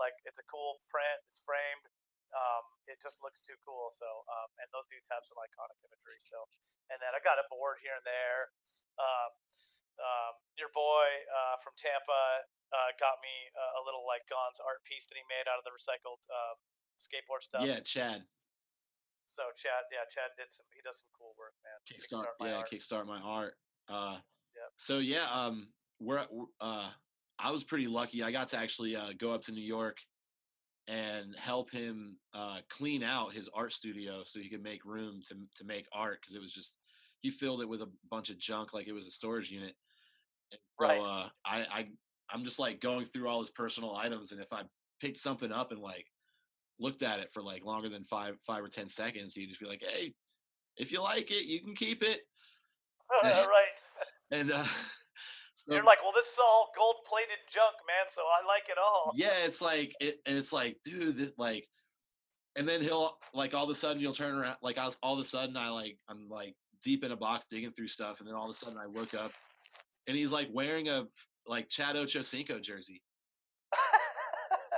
Like, 0.00 0.14
it's 0.26 0.38
a 0.42 0.46
cool 0.50 0.82
print. 0.90 1.18
It's 1.30 1.40
framed. 1.42 1.86
Um, 2.34 2.64
it 2.90 2.98
just 2.98 3.22
looks 3.22 3.38
too 3.38 3.54
cool. 3.62 3.94
So, 3.94 4.06
um, 4.26 4.50
and 4.58 4.66
those 4.74 4.86
dudes 4.90 5.06
have 5.14 5.22
some 5.22 5.38
iconic 5.38 5.78
imagery. 5.86 6.18
So, 6.18 6.36
and 6.90 6.98
then 6.98 7.14
I 7.14 7.22
got 7.22 7.38
a 7.38 7.46
board 7.46 7.78
here 7.82 7.94
and 7.94 8.02
there. 8.06 8.50
Um, 8.98 9.30
um, 10.02 10.34
your 10.58 10.70
boy 10.74 11.06
uh, 11.30 11.56
from 11.62 11.78
Tampa 11.78 12.22
uh, 12.74 12.90
got 12.98 13.22
me 13.22 13.30
a, 13.54 13.78
a 13.78 13.82
little 13.86 14.02
like 14.02 14.26
Gonz's 14.26 14.58
art 14.58 14.82
piece 14.82 15.06
that 15.06 15.14
he 15.14 15.22
made 15.30 15.46
out 15.46 15.62
of 15.62 15.64
the 15.66 15.70
recycled 15.70 16.18
um, 16.26 16.58
skateboard 16.98 17.46
stuff. 17.46 17.62
yeah, 17.62 17.78
Chad, 17.86 18.26
So 19.30 19.54
Chad, 19.54 19.86
yeah, 19.94 20.02
Chad 20.10 20.34
did 20.34 20.50
some. 20.50 20.66
He 20.74 20.82
does 20.82 20.98
some 20.98 21.10
cool 21.14 21.38
work, 21.38 21.54
man. 21.62 21.78
kickstart, 21.86 22.34
my 22.42 22.50
yeah, 22.50 22.66
art. 22.66 22.70
kickstart 22.70 23.06
my 23.06 23.22
art. 23.22 23.54
Uh, 23.86 24.18
Yep. 24.54 24.70
So 24.78 24.98
yeah, 25.02 25.26
um, 25.34 25.74
we're, 25.98 26.18
at- 26.18 26.32
we're 26.32 26.46
uh, 26.60 26.90
I 27.44 27.50
was 27.50 27.62
pretty 27.62 27.86
lucky. 27.86 28.22
I 28.22 28.32
got 28.32 28.48
to 28.48 28.56
actually 28.56 28.96
uh, 28.96 29.12
go 29.18 29.34
up 29.34 29.42
to 29.42 29.52
New 29.52 29.60
York 29.60 29.98
and 30.88 31.36
help 31.36 31.70
him 31.70 32.16
uh, 32.32 32.60
clean 32.70 33.02
out 33.02 33.34
his 33.34 33.50
art 33.54 33.74
studio 33.74 34.22
so 34.24 34.40
he 34.40 34.48
could 34.48 34.62
make 34.62 34.84
room 34.86 35.20
to 35.28 35.34
to 35.56 35.64
make 35.64 35.86
art 35.92 36.20
because 36.22 36.34
it 36.34 36.40
was 36.40 36.52
just 36.52 36.76
he 37.20 37.30
filled 37.30 37.60
it 37.60 37.68
with 37.68 37.82
a 37.82 37.90
bunch 38.10 38.30
of 38.30 38.38
junk 38.38 38.72
like 38.72 38.86
it 38.86 38.92
was 38.92 39.06
a 39.06 39.10
storage 39.10 39.50
unit. 39.50 39.74
And 40.52 40.60
so 40.80 40.86
Right. 40.86 41.00
uh, 41.02 41.28
I 41.44 41.66
I 41.70 41.88
I'm 42.30 42.44
just 42.44 42.58
like 42.58 42.80
going 42.80 43.06
through 43.06 43.28
all 43.28 43.40
his 43.40 43.50
personal 43.50 43.94
items, 43.94 44.32
and 44.32 44.40
if 44.40 44.50
I 44.50 44.62
picked 45.00 45.18
something 45.18 45.52
up 45.52 45.70
and 45.70 45.80
like 45.80 46.06
looked 46.80 47.02
at 47.02 47.20
it 47.20 47.28
for 47.34 47.42
like 47.42 47.62
longer 47.62 47.90
than 47.90 48.06
five 48.06 48.36
five 48.46 48.64
or 48.64 48.68
ten 48.68 48.88
seconds, 48.88 49.34
he'd 49.34 49.48
just 49.48 49.60
be 49.60 49.66
like, 49.66 49.82
"Hey, 49.86 50.14
if 50.78 50.90
you 50.90 51.02
like 51.02 51.30
it, 51.30 51.44
you 51.44 51.60
can 51.60 51.74
keep 51.74 52.02
it." 52.02 52.22
right. 53.22 53.66
And 54.30 54.50
uh, 54.50 54.66
so 55.64 55.72
You're 55.72 55.84
like, 55.84 56.02
well, 56.02 56.12
this 56.14 56.26
is 56.26 56.38
all 56.38 56.68
gold-plated 56.76 57.40
junk, 57.48 57.72
man. 57.88 58.04
So 58.08 58.20
I 58.20 58.46
like 58.46 58.68
it 58.68 58.76
all. 58.76 59.12
yeah, 59.16 59.48
it's 59.48 59.62
like 59.62 59.94
it, 59.98 60.20
and 60.26 60.36
it's 60.36 60.52
like, 60.52 60.76
dude, 60.84 61.16
this, 61.16 61.32
like, 61.38 61.66
and 62.54 62.68
then 62.68 62.82
he'll 62.82 63.16
like 63.32 63.54
all 63.54 63.64
of 63.64 63.70
a 63.70 63.74
sudden 63.74 63.96
you'll 63.96 64.12
turn 64.12 64.36
around, 64.36 64.56
like 64.60 64.76
I 64.76 64.84
was 64.84 64.98
all 65.02 65.14
of 65.14 65.20
a 65.20 65.24
sudden 65.24 65.56
I 65.56 65.70
like 65.70 65.96
I'm 66.06 66.28
like 66.28 66.54
deep 66.84 67.02
in 67.02 67.12
a 67.12 67.16
box 67.16 67.46
digging 67.48 67.72
through 67.72 67.88
stuff, 67.88 68.20
and 68.20 68.28
then 68.28 68.36
all 68.36 68.44
of 68.44 68.50
a 68.50 68.54
sudden 68.54 68.76
I 68.76 68.84
look 68.84 69.14
up, 69.14 69.32
and 70.06 70.16
he's 70.16 70.30
like 70.30 70.48
wearing 70.52 70.88
a 70.88 71.08
like 71.48 71.68
Chad 71.72 71.96
Ochocinco 71.96 72.60
jersey, 72.60 73.00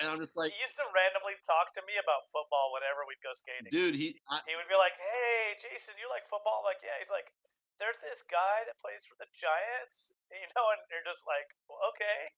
and 0.01 0.07
I'm 0.07 0.23
just 0.23 0.37
like, 0.41 0.55
he 0.55 0.63
used 0.63 0.79
to 0.79 0.87
randomly 0.95 1.35
talk 1.43 1.75
to 1.75 1.83
me 1.83 1.99
about 1.99 2.23
football 2.31 2.71
whenever 2.79 3.03
we'd 3.11 3.21
go 3.27 3.35
skating. 3.35 3.75
dude, 3.75 3.99
he 3.99 4.23
I, 4.31 4.39
He 4.47 4.55
would 4.55 4.71
be 4.71 4.79
like, 4.79 4.95
"Hey, 4.95 5.59
Jason, 5.59 5.99
you 5.99 6.07
like 6.09 6.23
football?" 6.31 6.63
I'm 6.63 6.71
like, 6.71 6.79
yeah. 6.81 6.95
He's 7.03 7.11
like, 7.11 7.27
"There's 7.79 8.01
this 8.01 8.25
guy 8.27 8.65
that 8.65 8.81
plays 8.81 9.05
for 9.05 9.17
the 9.21 9.29
Giants," 9.35 10.13
you 10.33 10.49
know, 10.57 10.67
and 10.73 10.81
you're 10.89 11.05
just 11.07 11.25
like, 11.29 11.49
well, 11.69 11.81
"Okay." 11.93 12.33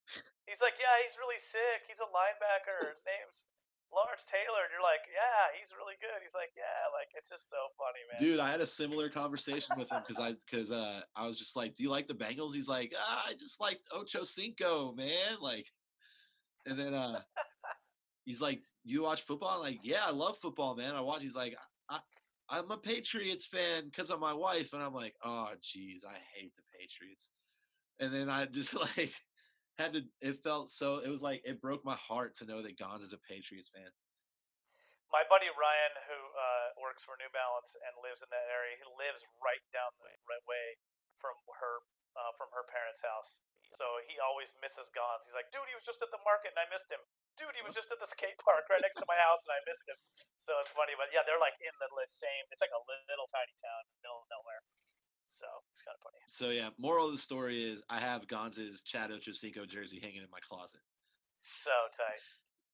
He's 0.46 0.61
like, 0.64 0.77
"Yeah, 0.81 0.96
he's 1.05 1.18
really 1.20 1.40
sick. 1.40 1.87
He's 1.87 2.03
a 2.03 2.11
linebacker. 2.11 2.90
His 2.90 3.05
name's 3.07 3.46
Lawrence 3.92 4.24
Taylor." 4.29 4.64
And 4.66 4.72
you're 4.74 4.85
like, 4.85 5.05
"Yeah, 5.09 5.53
he's 5.57 5.72
really 5.77 5.96
good." 6.01 6.18
He's 6.24 6.35
like, 6.37 6.53
"Yeah." 6.57 6.90
Like, 6.92 7.11
it's 7.14 7.31
just 7.31 7.48
so 7.51 7.61
funny, 7.79 8.03
man. 8.11 8.18
dude, 8.18 8.40
I 8.40 8.51
had 8.51 8.61
a 8.61 8.66
similar 8.68 9.09
conversation 9.09 9.79
with 9.79 9.90
him 9.90 10.03
because 10.07 10.20
I 10.22 10.35
because 10.44 10.70
uh 10.70 11.01
I 11.14 11.27
was 11.27 11.38
just 11.38 11.55
like, 11.57 11.74
do 11.77 11.83
you 11.83 11.90
like 11.90 12.09
the 12.09 12.14
Bengals? 12.18 12.55
He's 12.55 12.68
like, 12.68 12.92
ah, 12.98 13.24
I 13.29 13.35
just 13.38 13.61
like 13.61 13.79
Ocho 13.92 14.24
Cinco, 14.24 14.92
man. 14.94 15.38
Like, 15.40 15.66
and 16.66 16.79
then 16.79 16.94
uh 16.94 17.20
he's 18.24 18.40
like, 18.40 18.61
you 18.85 19.03
watch 19.03 19.22
football? 19.22 19.51
I'm 19.57 19.61
like, 19.61 19.81
yeah, 19.83 20.05
I 20.05 20.11
love 20.11 20.38
football, 20.38 20.77
man. 20.77 20.94
I 20.94 21.01
watch. 21.01 21.22
He's 21.22 21.35
like, 21.35 21.57
I, 21.88 21.98
I'm 22.48 22.70
a 22.70 22.80
Patriots 22.80 23.46
fan 23.46 23.92
because 23.92 24.11
of 24.11 24.20
my 24.20 24.32
wife, 24.32 24.72
and 24.72 24.82
I'm 24.82 24.94
like, 24.94 25.14
oh, 25.24 25.52
geez, 25.61 26.04
I 26.04 26.16
hate 26.32 26.56
the 26.56 26.64
Patriots. 26.72 27.30
And 28.00 28.08
then 28.08 28.32
I 28.32 28.46
just 28.46 28.72
like 28.96 29.12
had 29.76 29.92
to. 29.92 30.02
It 30.20 30.40
felt 30.42 30.70
so. 30.70 31.04
It 31.04 31.12
was 31.12 31.20
like 31.20 31.42
it 31.44 31.61
broke 31.61 31.84
my 31.84 31.96
heart 31.96 32.37
to 32.38 32.48
know 32.48 32.62
that 32.62 32.80
Gonz 32.80 33.04
is 33.04 33.12
a 33.12 33.20
Patriots 33.20 33.68
fan. 33.68 33.90
my 35.12 35.24
buddy 35.28 35.52
Ryan, 35.52 35.94
who 36.08 36.20
uh, 36.32 36.68
works 36.80 37.04
for 37.04 37.20
New 37.20 37.28
Balance 37.34 37.76
and 37.84 37.92
lives 38.00 38.24
in 38.24 38.30
that 38.32 38.48
area, 38.48 38.80
he 38.80 38.87
lives 38.96 39.20
right 39.44 39.64
down 39.74 39.92
the 40.00 40.08
right 40.24 40.44
way 40.48 40.80
from 41.20 41.37
her 41.61 41.84
uh, 42.16 42.32
from 42.38 42.48
her 42.54 42.64
parents' 42.64 43.04
house. 43.04 43.42
So 43.68 43.84
he 44.08 44.16
always 44.16 44.56
misses 44.64 44.88
Gonz. 44.88 45.28
He's 45.28 45.37
like, 45.37 45.52
dude, 45.52 45.68
he 45.68 45.76
was 45.76 45.84
just 45.84 46.00
at 46.00 46.08
the 46.08 46.22
market 46.24 46.56
and 46.56 46.61
I 46.64 46.66
missed 46.72 46.88
him. 46.88 47.04
Dude, 47.38 47.55
he 47.55 47.62
was 47.62 47.74
just 47.79 47.88
at 47.94 48.03
the 48.03 48.11
skate 48.11 48.35
park 48.42 48.66
right 48.66 48.83
next 48.83 48.98
to 48.98 49.07
my 49.07 49.14
house 49.18 49.46
and 49.46 49.55
I 49.55 49.62
missed 49.62 49.87
him. 49.87 49.94
So 50.42 50.59
it's 50.59 50.74
funny, 50.74 50.98
but 50.98 51.09
yeah, 51.14 51.22
they're 51.22 51.38
like 51.38 51.55
in 51.62 51.70
the 51.79 51.87
same. 52.11 52.44
It's 52.51 52.59
like 52.61 52.74
a 52.74 52.83
little 52.83 53.29
tiny 53.31 53.55
town 53.62 53.81
in 53.87 53.92
the 53.94 54.03
middle 54.03 54.20
of 54.22 54.29
nowhere. 54.33 54.61
So 55.31 55.46
it's 55.70 55.85
kind 55.87 55.94
of 55.94 56.03
funny. 56.03 56.20
So 56.27 56.51
yeah, 56.51 56.74
moral 56.81 57.07
of 57.07 57.14
the 57.14 57.22
story 57.22 57.62
is 57.62 57.79
I 57.87 58.01
have 58.03 58.27
Gonz's 58.27 58.83
Chad 58.83 59.14
Ochocinco 59.14 59.68
jersey 59.68 60.01
hanging 60.03 60.24
in 60.24 60.31
my 60.35 60.40
closet, 60.42 60.81
So 61.38 61.70
tight. 61.94 62.24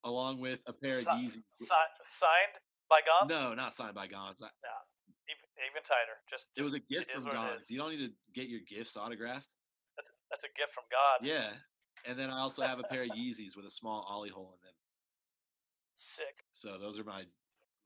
along 0.07 0.39
with 0.41 0.63
a 0.65 0.73
pair 0.73 0.97
of 0.97 1.05
Si- 1.05 1.11
Yeezys. 1.29 1.45
Si- 1.53 1.97
signed 2.09 2.57
by 2.89 3.03
Gonz? 3.03 3.29
No, 3.29 3.53
not 3.53 3.75
signed 3.75 3.95
by 3.99 4.07
Gonz. 4.07 4.39
I- 4.41 4.55
Even, 5.29 5.49
even 5.67 5.83
tighter. 5.83 6.21
Just, 6.31 6.49
It 6.57 6.63
was 6.63 6.75
a 6.75 6.81
gift 6.81 7.11
from 7.11 7.25
Gonz. 7.27 7.69
You 7.71 7.79
don't 7.79 7.91
need 7.91 8.07
to 8.07 8.13
get 8.33 8.47
your 8.49 8.61
gifts 8.69 8.97
autographed. 8.97 9.51
That's, 9.99 10.13
that's 10.31 10.45
a 10.45 10.53
gift 10.57 10.73
from 10.73 10.85
God. 10.93 11.27
Yeah, 11.27 11.51
and 12.07 12.19
then 12.19 12.31
I 12.31 12.41
also 12.41 12.63
have 12.63 12.79
a 12.79 12.85
pair 12.85 13.03
of 13.03 13.11
Yeezys 13.11 13.57
with 13.57 13.67
a 13.67 13.71
small 13.71 14.07
ollie 14.09 14.31
hole 14.31 14.55
in 14.55 14.67
them. 14.67 14.75
Sick. 15.95 16.43
So 16.53 16.77
those 16.79 16.99
are 16.99 17.05
my 17.05 17.25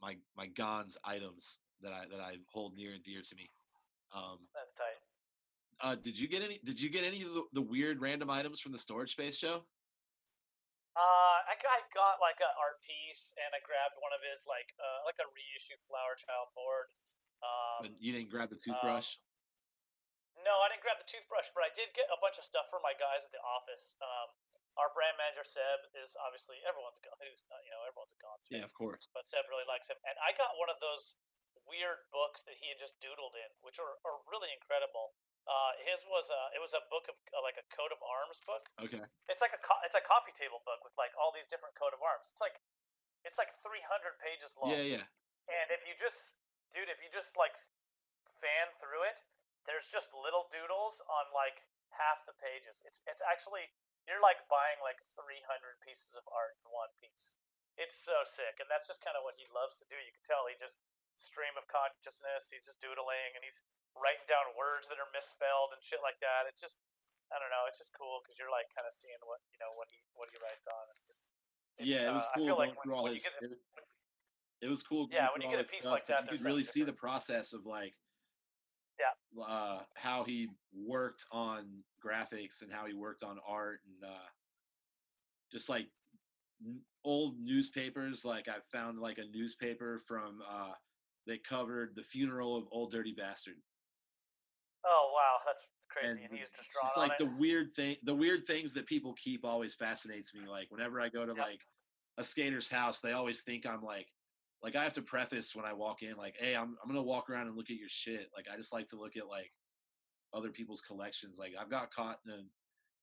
my 0.00 0.16
my 0.36 0.48
Gonz 0.48 0.96
items 1.04 1.58
that 1.82 1.92
I 1.92 2.06
that 2.10 2.20
I 2.20 2.36
hold 2.50 2.76
near 2.76 2.92
and 2.92 3.02
dear 3.02 3.20
to 3.20 3.34
me. 3.36 3.50
Um, 4.14 4.38
That's 4.54 4.72
tight. 4.72 5.00
uh, 5.84 5.96
did 6.00 6.18
you 6.18 6.28
get 6.28 6.42
any? 6.42 6.58
Did 6.64 6.80
you 6.80 6.88
get 6.88 7.04
any 7.04 7.22
of 7.22 7.34
the, 7.34 7.44
the 7.52 7.62
weird 7.62 8.00
random 8.00 8.30
items 8.30 8.60
from 8.60 8.72
the 8.72 8.78
storage 8.78 9.12
space 9.12 9.36
show? 9.36 9.64
Uh, 10.98 11.38
I 11.46 11.54
got, 11.62 11.70
I 11.78 11.80
got 11.94 12.18
like 12.18 12.42
an 12.42 12.50
art 12.58 12.82
piece, 12.82 13.30
and 13.38 13.54
I 13.54 13.62
grabbed 13.62 13.94
one 14.02 14.10
of 14.10 14.18
his 14.24 14.42
like 14.48 14.74
uh, 14.80 15.06
like 15.06 15.20
a 15.22 15.28
reissue 15.30 15.78
Flower 15.86 16.18
Child 16.18 16.48
board. 16.56 16.88
Um, 17.38 17.94
you 18.00 18.10
didn't 18.10 18.30
grab 18.30 18.50
the 18.50 18.58
toothbrush. 18.58 19.14
No, 20.46 20.62
I 20.62 20.70
didn't 20.70 20.84
grab 20.84 20.98
the 21.00 21.08
toothbrush, 21.08 21.50
but 21.54 21.64
I 21.66 21.70
did 21.72 21.94
get 21.94 22.06
a 22.10 22.18
bunch 22.20 22.38
of 22.38 22.44
stuff 22.46 22.70
for 22.70 22.78
my 22.82 22.94
guys 22.94 23.26
at 23.26 23.32
the 23.32 23.42
office. 23.42 23.98
Um, 23.98 24.34
our 24.76 24.92
brand 24.94 25.18
manager 25.18 25.42
Seb 25.42 25.90
is 25.98 26.14
obviously 26.22 26.62
everyone's 26.62 27.02
a 27.02 27.10
who's 27.18 27.42
uh, 27.50 27.58
you 27.66 27.72
know 27.74 27.82
everyone's 27.82 28.14
a 28.14 28.20
fan, 28.20 28.62
yeah, 28.62 28.66
of 28.66 28.70
course. 28.76 29.10
but 29.10 29.26
Seb 29.26 29.42
really 29.50 29.66
likes 29.66 29.90
him, 29.90 29.98
and 30.06 30.14
I 30.22 30.36
got 30.36 30.54
one 30.54 30.70
of 30.70 30.78
those 30.78 31.18
weird 31.66 32.06
books 32.14 32.46
that 32.46 32.56
he 32.62 32.70
had 32.70 32.78
just 32.80 32.96
doodled 33.02 33.34
in, 33.36 33.50
which 33.60 33.76
are, 33.82 34.00
are 34.06 34.22
really 34.30 34.48
incredible. 34.54 35.18
Uh, 35.48 35.72
his 35.80 36.04
was 36.04 36.28
a 36.28 36.40
it 36.52 36.60
was 36.60 36.76
a 36.76 36.84
book 36.92 37.08
of 37.08 37.16
uh, 37.32 37.40
like 37.40 37.56
a 37.56 37.64
coat 37.72 37.88
of 37.88 37.98
arms 38.04 38.38
book. 38.44 38.64
Okay. 38.76 39.00
It's 39.32 39.40
like 39.40 39.56
a 39.56 39.60
co- 39.64 39.80
it's 39.82 39.96
a 39.96 40.04
coffee 40.04 40.36
table 40.36 40.60
book 40.68 40.84
with 40.84 40.92
like 41.00 41.16
all 41.16 41.32
these 41.32 41.48
different 41.48 41.72
coat 41.72 41.96
of 41.96 42.04
arms. 42.04 42.28
It's 42.28 42.42
like 42.44 42.60
it's 43.24 43.40
like 43.40 43.48
300 43.64 44.20
pages 44.20 44.52
long. 44.60 44.76
Yeah, 44.76 45.00
yeah. 45.00 45.06
And 45.48 45.72
if 45.72 45.88
you 45.88 45.96
just 45.96 46.36
dude, 46.68 46.92
if 46.92 47.00
you 47.00 47.08
just 47.08 47.40
like 47.40 47.56
fan 48.28 48.76
through 48.76 49.08
it, 49.08 49.16
there's 49.68 49.86
just 49.92 50.10
little 50.16 50.48
doodles 50.48 51.04
on 51.04 51.28
like 51.36 51.68
half 51.92 52.24
the 52.24 52.32
pages. 52.40 52.80
It's 52.88 53.04
it's 53.04 53.20
actually 53.20 53.68
you're 54.08 54.24
like 54.24 54.48
buying 54.48 54.80
like 54.80 55.04
300 55.04 55.44
pieces 55.84 56.16
of 56.16 56.24
art 56.32 56.56
in 56.64 56.72
one 56.72 56.96
piece. 56.96 57.36
It's 57.76 57.94
so 57.94 58.24
sick, 58.26 58.58
and 58.58 58.66
that's 58.66 58.88
just 58.88 59.04
kind 59.04 59.14
of 59.14 59.22
what 59.22 59.36
he 59.38 59.44
loves 59.52 59.76
to 59.78 59.86
do. 59.86 59.94
You 60.00 60.10
can 60.10 60.24
tell 60.24 60.48
he 60.48 60.56
just 60.58 60.80
stream 61.20 61.54
of 61.54 61.68
consciousness. 61.70 62.48
He's 62.50 62.64
just 62.66 62.80
doodling, 62.82 63.36
and 63.38 63.44
he's 63.44 63.62
writing 63.94 64.26
down 64.26 64.56
words 64.56 64.88
that 64.90 64.98
are 64.98 65.12
misspelled 65.12 65.76
and 65.76 65.84
shit 65.84 66.00
like 66.02 66.18
that. 66.24 66.48
It's 66.50 66.58
just 66.58 66.80
I 67.28 67.36
don't 67.36 67.52
know. 67.52 67.68
It's 67.68 67.78
just 67.78 67.92
cool 67.92 68.24
because 68.24 68.40
you're 68.40 68.50
like 68.50 68.72
kind 68.72 68.88
of 68.88 68.96
seeing 68.96 69.20
what 69.28 69.44
you 69.52 69.60
know 69.60 69.76
what 69.76 69.92
he 69.92 70.00
what 70.16 70.32
he 70.32 70.40
writes 70.40 70.64
on. 70.66 70.84
and 70.88 70.98
It's, 71.12 71.30
it's, 71.78 71.86
yeah, 71.86 72.10
it 72.10 72.14
was 72.16 72.24
uh, 72.24 72.32
cool 72.34 72.48
I 72.48 72.48
feel 72.48 72.56
going 72.56 72.72
like 72.72 72.80
when, 72.82 72.88
when 73.04 73.12
his. 73.12 73.22
you 73.22 73.30
get 73.30 73.36
a- 73.36 73.44
it, 73.52 73.60
it 74.58 74.68
was 74.72 74.82
cool. 74.82 75.06
Yeah, 75.12 75.30
when 75.30 75.44
you 75.44 75.52
get 75.52 75.62
a 75.62 75.68
piece 75.68 75.86
stuff 75.86 76.02
like 76.02 76.08
that, 76.10 76.26
you 76.26 76.34
could 76.34 76.42
really 76.42 76.64
see 76.66 76.82
the 76.82 76.96
process 76.96 77.52
of 77.52 77.62
like. 77.68 77.94
Yeah. 78.98 79.42
Uh, 79.46 79.80
how 79.94 80.24
he 80.24 80.48
worked 80.74 81.24
on 81.32 81.82
graphics 82.04 82.62
and 82.62 82.72
how 82.72 82.86
he 82.86 82.94
worked 82.94 83.22
on 83.22 83.38
art 83.46 83.80
and 83.86 84.10
uh, 84.10 84.26
just 85.52 85.68
like 85.68 85.88
n- 86.64 86.80
old 87.04 87.38
newspapers. 87.38 88.24
Like 88.24 88.48
I 88.48 88.56
found 88.72 88.98
like 88.98 89.18
a 89.18 89.24
newspaper 89.36 90.02
from 90.06 90.40
uh, 90.48 90.72
that 91.26 91.44
covered 91.44 91.94
the 91.94 92.02
funeral 92.02 92.56
of 92.56 92.64
Old 92.72 92.90
Dirty 92.90 93.14
Bastard. 93.16 93.56
Oh 94.86 95.12
wow, 95.14 95.36
that's 95.46 95.68
crazy. 95.90 96.22
And 96.22 96.30
And, 96.30 96.38
he's 96.38 96.48
just 96.56 96.70
drawn 96.72 96.88
It's 96.88 96.96
like 96.96 97.12
it. 97.12 97.18
the 97.18 97.36
weird 97.38 97.74
thing, 97.74 97.96
the 98.04 98.14
weird 98.14 98.46
things 98.46 98.72
that 98.74 98.86
people 98.86 99.14
keep 99.14 99.44
always 99.44 99.74
fascinates 99.74 100.34
me. 100.34 100.46
Like 100.48 100.70
whenever 100.70 101.00
I 101.00 101.08
go 101.08 101.24
to 101.26 101.34
Yeah. 101.36 101.42
like 101.42 101.60
a 102.16 102.24
skater's 102.24 102.68
house, 102.70 103.00
they 103.00 103.12
always 103.12 103.42
think 103.42 103.66
I'm 103.66 103.82
like, 103.82 104.08
like 104.62 104.76
I 104.76 104.82
have 104.82 104.94
to 104.94 105.02
preface 105.02 105.54
when 105.54 105.64
I 105.64 105.72
walk 105.72 106.02
in, 106.02 106.16
like, 106.16 106.34
hey, 106.38 106.54
I'm 106.54 106.76
I'm 106.82 106.88
gonna 106.88 107.02
walk 107.02 107.30
around 107.30 107.46
and 107.46 107.56
look 107.56 107.70
at 107.70 107.76
your 107.76 107.88
shit. 107.88 108.28
Like 108.34 108.46
I 108.52 108.56
just 108.56 108.72
like 108.72 108.88
to 108.88 108.96
look 108.98 109.16
at 109.16 109.28
like 109.28 109.52
other 110.34 110.50
people's 110.50 110.80
collections. 110.80 111.38
Like 111.38 111.52
I've 111.58 111.70
got 111.70 111.92
caught 111.92 112.18
in, 112.26 112.46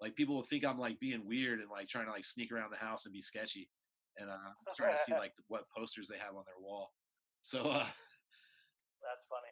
like 0.02 0.16
people 0.16 0.36
will 0.36 0.44
think 0.44 0.66
I'm 0.66 0.80
like 0.80 1.00
being 1.00 1.26
weird 1.26 1.60
and 1.60 1.70
like 1.70 1.88
trying 1.88 2.06
to 2.06 2.12
like 2.12 2.26
sneak 2.26 2.52
around 2.52 2.72
the 2.72 2.78
house 2.78 3.06
and 3.06 3.14
be 3.14 3.22
sketchy, 3.22 3.70
and 4.18 4.30
uh, 4.30 4.34
I'm 4.34 4.76
trying 4.78 4.94
to 4.94 5.00
see 5.06 5.14
like 5.14 5.34
what 5.48 5.64
posters 5.76 6.08
they 6.12 6.20
have 6.20 6.36
on 6.36 6.44
their 6.46 6.62
wall. 6.62 6.92
So, 7.42 7.60
uh, 7.60 7.86
That's 9.04 9.26
funny. 9.30 9.52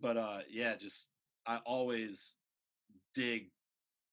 but 0.00 0.16
uh, 0.16 0.40
yeah, 0.50 0.74
just 0.76 1.08
I 1.46 1.60
always 1.64 2.34
dig 3.14 3.50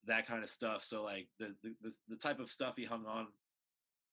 that 0.06 0.26
kind 0.26 0.42
of 0.42 0.50
stuff. 0.50 0.82
So 0.84 1.02
like 1.02 1.28
the 1.38 1.54
the 1.62 1.74
the, 1.82 1.92
the 2.08 2.16
type 2.16 2.40
of 2.40 2.50
stuff 2.50 2.74
he 2.76 2.84
hung 2.84 3.04
on, 3.06 3.26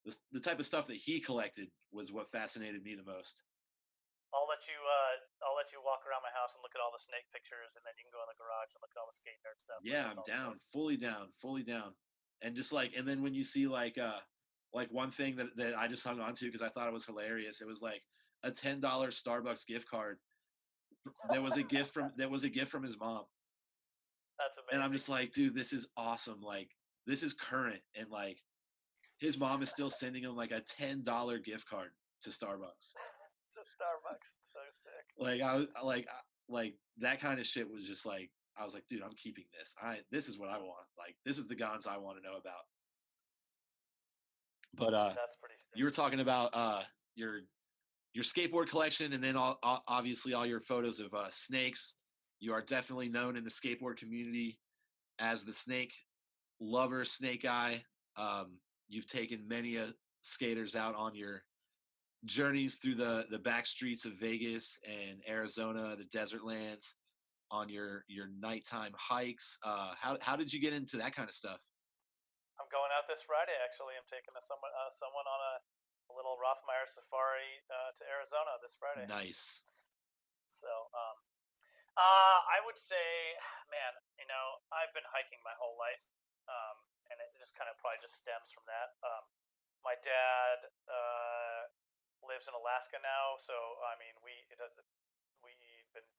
the, 0.05 0.15
the 0.31 0.39
type 0.39 0.59
of 0.59 0.65
stuff 0.65 0.87
that 0.87 0.97
he 0.97 1.19
collected 1.19 1.67
was 1.91 2.11
what 2.13 2.31
fascinated 2.31 2.83
me 2.83 2.95
the 2.95 3.03
most. 3.03 3.41
I'll 4.33 4.47
let 4.51 4.67
you. 4.67 4.75
Uh, 4.75 5.47
I'll 5.47 5.55
let 5.55 5.71
you 5.71 5.79
walk 5.81 6.03
around 6.03 6.21
my 6.21 6.33
house 6.35 6.53
and 6.55 6.61
look 6.61 6.75
at 6.75 6.83
all 6.83 6.91
the 6.91 6.99
snake 7.01 7.23
pictures, 7.31 7.73
and 7.79 7.83
then 7.87 7.95
you 7.95 8.03
can 8.03 8.11
go 8.13 8.19
in 8.19 8.29
the 8.29 8.35
garage 8.37 8.71
and 8.75 8.81
look 8.83 8.91
at 8.91 8.99
all 8.99 9.07
the 9.07 9.15
skate 9.15 9.39
nerd 9.41 9.57
stuff. 9.57 9.79
Yeah, 9.81 10.11
I'm 10.11 10.19
down, 10.27 10.59
sick. 10.59 10.71
fully 10.75 10.97
down, 10.97 11.31
fully 11.39 11.63
down. 11.63 11.95
And 12.43 12.51
just 12.53 12.73
like, 12.75 12.91
and 12.97 13.07
then 13.07 13.23
when 13.23 13.33
you 13.33 13.45
see 13.45 13.65
like, 13.65 13.97
uh, 13.97 14.19
like 14.73 14.91
one 14.91 15.09
thing 15.09 15.37
that, 15.37 15.55
that 15.55 15.77
I 15.77 15.87
just 15.87 16.03
hung 16.03 16.19
on 16.19 16.35
to 16.35 16.45
because 16.45 16.61
I 16.61 16.67
thought 16.69 16.87
it 16.87 16.93
was 16.93 17.05
hilarious. 17.05 17.61
It 17.61 17.67
was 17.67 17.81
like 17.81 18.03
a 18.43 18.51
ten 18.51 18.81
dollar 18.81 19.09
Starbucks 19.09 19.65
gift 19.65 19.87
card. 19.87 20.17
There 21.31 21.41
was 21.41 21.55
a 21.55 21.63
gift 21.63 21.93
from 21.93 22.11
there 22.17 22.27
was 22.29 22.43
a 22.43 22.49
gift 22.49 22.71
from 22.71 22.83
his 22.83 22.99
mom, 22.99 23.23
That's 24.37 24.57
amazing. 24.57 24.73
and 24.73 24.83
I'm 24.83 24.91
just 24.91 25.07
like, 25.07 25.31
dude, 25.31 25.55
this 25.55 25.71
is 25.71 25.87
awesome. 25.95 26.41
Like, 26.41 26.69
this 27.07 27.23
is 27.23 27.33
current, 27.33 27.79
and 27.95 28.09
like, 28.11 28.39
his 29.19 29.37
mom 29.37 29.61
is 29.63 29.69
still 29.69 29.89
sending 29.89 30.23
him 30.23 30.35
like 30.35 30.51
a 30.51 30.61
ten 30.61 31.03
dollar 31.03 31.37
gift 31.37 31.67
card 31.69 31.89
to 32.23 32.29
Starbucks. 32.29 32.93
to 33.53 33.61
Starbucks. 33.61 34.33
So 34.41 34.59
sick. 34.73 35.05
Like, 35.17 35.41
I 35.41 35.55
was 35.55 35.67
like, 35.83 36.07
like 36.49 36.75
that 36.99 37.19
kind 37.19 37.39
of 37.39 37.45
shit 37.45 37.69
was 37.69 37.85
just 37.85 38.05
like, 38.05 38.29
I 38.57 38.63
was 38.63 38.73
like, 38.73 38.83
dude, 38.89 39.01
I'm 39.01 39.15
keeping 39.15 39.45
this. 39.57 39.73
I 39.81 39.99
this 40.11 40.27
is 40.27 40.37
what 40.37 40.49
I 40.49 40.57
want. 40.57 40.87
Like, 40.97 41.15
this 41.25 41.37
is 41.37 41.47
the 41.47 41.55
Gonz 41.55 41.87
I 41.87 41.97
want 41.97 42.17
to 42.17 42.23
know 42.23 42.37
about. 42.37 42.63
But 44.77 44.93
uh, 44.93 45.13
That's 45.15 45.37
pretty 45.37 45.55
sick. 45.57 45.71
you 45.75 45.85
were 45.85 45.91
talking 45.91 46.19
about 46.19 46.49
uh 46.53 46.81
your 47.15 47.39
your 48.13 48.23
skateboard 48.23 48.69
collection 48.69 49.13
and 49.13 49.23
then 49.23 49.35
all, 49.35 49.59
obviously 49.87 50.33
all 50.33 50.45
your 50.45 50.61
photos 50.61 50.99
of 50.99 51.13
uh, 51.13 51.29
snakes 51.29 51.95
you 52.39 52.53
are 52.53 52.61
definitely 52.61 53.09
known 53.09 53.35
in 53.35 53.43
the 53.43 53.49
skateboard 53.49 53.97
community 53.97 54.57
as 55.19 55.43
the 55.43 55.53
snake 55.53 55.93
lover 56.59 57.05
snake 57.05 57.45
eye 57.45 57.83
um, 58.17 58.57
you've 58.87 59.07
taken 59.07 59.47
many 59.47 59.79
skaters 60.21 60.75
out 60.75 60.95
on 60.95 61.15
your 61.15 61.43
journeys 62.25 62.75
through 62.75 62.95
the 62.95 63.25
the 63.29 63.39
back 63.39 63.67
streets 63.67 64.05
of 64.05 64.13
vegas 64.13 64.79
and 64.87 65.21
arizona 65.29 65.95
the 65.95 66.05
desert 66.05 66.43
lands 66.43 66.95
on 67.51 67.69
your 67.69 68.03
your 68.07 68.27
nighttime 68.39 68.91
hikes 68.97 69.59
uh, 69.63 69.93
how, 69.99 70.17
how 70.21 70.35
did 70.35 70.51
you 70.51 70.59
get 70.59 70.73
into 70.73 70.97
that 70.97 71.15
kind 71.15 71.29
of 71.29 71.35
stuff 71.35 71.59
I'm 72.55 72.71
going 72.71 72.91
out 72.95 73.03
this 73.07 73.23
Friday. 73.23 73.55
Actually, 73.59 73.99
I'm 73.99 74.07
taking 74.07 74.31
a 74.31 74.43
someone 74.43 74.71
uh, 74.71 74.91
someone 74.91 75.27
on 75.27 75.39
a, 75.43 75.55
a 76.11 76.13
little 76.15 76.39
Rothmeyer 76.39 76.87
safari 76.87 77.61
uh, 77.67 77.91
to 77.99 78.03
Arizona 78.07 78.55
this 78.63 78.79
Friday. 78.79 79.03
nice 79.11 79.67
So, 80.47 80.71
um, 80.95 81.17
uh, 81.99 82.39
I 82.47 82.63
would 82.63 82.79
say, 82.79 83.35
man, 83.67 83.93
you 84.15 84.27
know, 84.27 84.45
I've 84.71 84.91
been 84.95 85.07
hiking 85.11 85.39
my 85.43 85.51
whole 85.59 85.75
life, 85.75 86.03
um, 86.47 86.77
and 87.11 87.17
it 87.21 87.29
just 87.37 87.53
kind 87.53 87.69
of 87.69 87.75
probably 87.81 88.01
just 88.01 88.17
stems 88.17 88.49
from 88.51 88.65
that. 88.69 88.95
Um, 89.01 89.23
my 89.85 89.95
dad 90.01 90.69
uh, 90.89 91.69
lives 92.25 92.49
in 92.49 92.53
Alaska 92.57 92.97
now, 93.01 93.37
so 93.37 93.53
I 93.85 93.97
mean, 94.01 94.17
we 94.25 94.33
it, 94.49 94.57
we've 95.45 95.89
been 95.93 96.09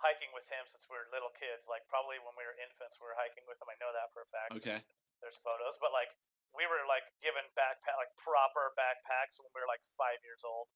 hiking 0.00 0.28
with 0.36 0.48
him 0.52 0.68
since 0.68 0.84
we 0.86 1.00
were 1.00 1.08
little 1.08 1.32
kids. 1.32 1.64
Like 1.66 1.88
probably 1.88 2.20
when 2.20 2.36
we 2.36 2.44
were 2.44 2.56
infants, 2.60 3.00
we 3.00 3.08
were 3.08 3.16
hiking 3.16 3.48
with 3.48 3.56
him. 3.56 3.72
I 3.72 3.76
know 3.80 3.90
that 3.96 4.12
for 4.12 4.24
a 4.24 4.28
fact 4.28 4.52
okay 4.60 4.80
there's 5.20 5.38
photos, 5.40 5.80
but 5.80 5.92
like 5.92 6.12
we 6.52 6.64
were 6.68 6.84
like 6.88 7.04
given 7.20 7.44
backpack 7.56 7.96
like 7.96 8.12
proper 8.16 8.72
backpacks 8.76 9.40
when 9.40 9.52
we 9.52 9.60
were 9.60 9.68
like 9.68 9.84
five 9.84 10.20
years 10.24 10.44
old, 10.44 10.68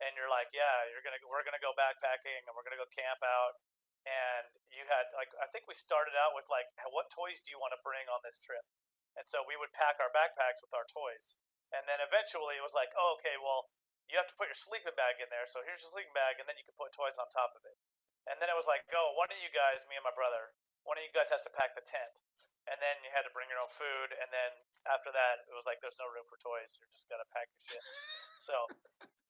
and 0.00 0.12
you're 0.16 0.30
like, 0.32 0.52
yeah, 0.52 0.88
you're 0.92 1.04
gonna 1.04 1.20
we're 1.28 1.44
gonna 1.44 1.62
go 1.62 1.72
backpacking 1.76 2.44
and 2.44 2.52
we're 2.56 2.64
gonna 2.64 2.80
go 2.80 2.88
camp 2.92 3.20
out, 3.24 3.60
and 4.04 4.48
you 4.72 4.84
had 4.88 5.08
like 5.16 5.32
I 5.40 5.48
think 5.52 5.68
we 5.68 5.76
started 5.76 6.16
out 6.16 6.36
with 6.36 6.48
like 6.52 6.68
what 6.92 7.08
toys 7.12 7.40
do 7.44 7.52
you 7.52 7.60
want 7.60 7.72
to 7.76 7.80
bring 7.84 8.08
on 8.12 8.20
this 8.24 8.40
trip, 8.40 8.64
and 9.16 9.24
so 9.26 9.42
we 9.42 9.56
would 9.58 9.72
pack 9.74 9.98
our 9.98 10.12
backpacks 10.12 10.60
with 10.62 10.70
our 10.76 10.86
toys, 10.86 11.34
and 11.74 11.84
then 11.88 11.98
eventually 12.00 12.56
it 12.60 12.64
was 12.64 12.76
like, 12.76 12.92
oh 12.94 13.16
okay, 13.20 13.36
well 13.40 13.68
you 14.06 14.14
have 14.14 14.30
to 14.30 14.36
put 14.38 14.46
your 14.46 14.54
sleeping 14.54 14.94
bag 14.94 15.18
in 15.18 15.26
there, 15.34 15.48
so 15.50 15.66
here's 15.66 15.82
your 15.82 15.90
sleeping 15.90 16.14
bag, 16.14 16.38
and 16.38 16.46
then 16.46 16.54
you 16.54 16.62
can 16.62 16.78
put 16.78 16.94
toys 16.94 17.18
on 17.18 17.26
top 17.32 17.56
of 17.58 17.66
it, 17.66 17.74
and 18.30 18.38
then 18.38 18.46
it 18.46 18.54
was 18.54 18.70
like, 18.70 18.86
go 18.86 19.10
one 19.18 19.28
of 19.32 19.38
you 19.42 19.50
guys, 19.50 19.82
me 19.90 19.98
and 19.98 20.06
my 20.06 20.14
brother, 20.14 20.54
one 20.86 20.94
of 20.94 21.02
you 21.02 21.10
guys 21.10 21.32
has 21.34 21.42
to 21.42 21.50
pack 21.50 21.74
the 21.74 21.82
tent. 21.82 22.22
And 22.66 22.82
then 22.82 22.98
you 23.06 23.14
had 23.14 23.22
to 23.22 23.30
bring 23.30 23.46
your 23.46 23.62
own 23.62 23.70
food. 23.70 24.10
And 24.18 24.26
then 24.34 24.50
after 24.90 25.14
that 25.14 25.46
it 25.46 25.54
was 25.54 25.70
like 25.70 25.78
there's 25.78 26.02
no 26.02 26.10
room 26.10 26.26
for 26.26 26.34
toys. 26.34 26.74
You're 26.74 26.90
just 26.90 27.06
going 27.06 27.22
to 27.22 27.30
pack 27.30 27.46
your 27.54 27.62
shit. 27.62 27.84
So 28.42 28.66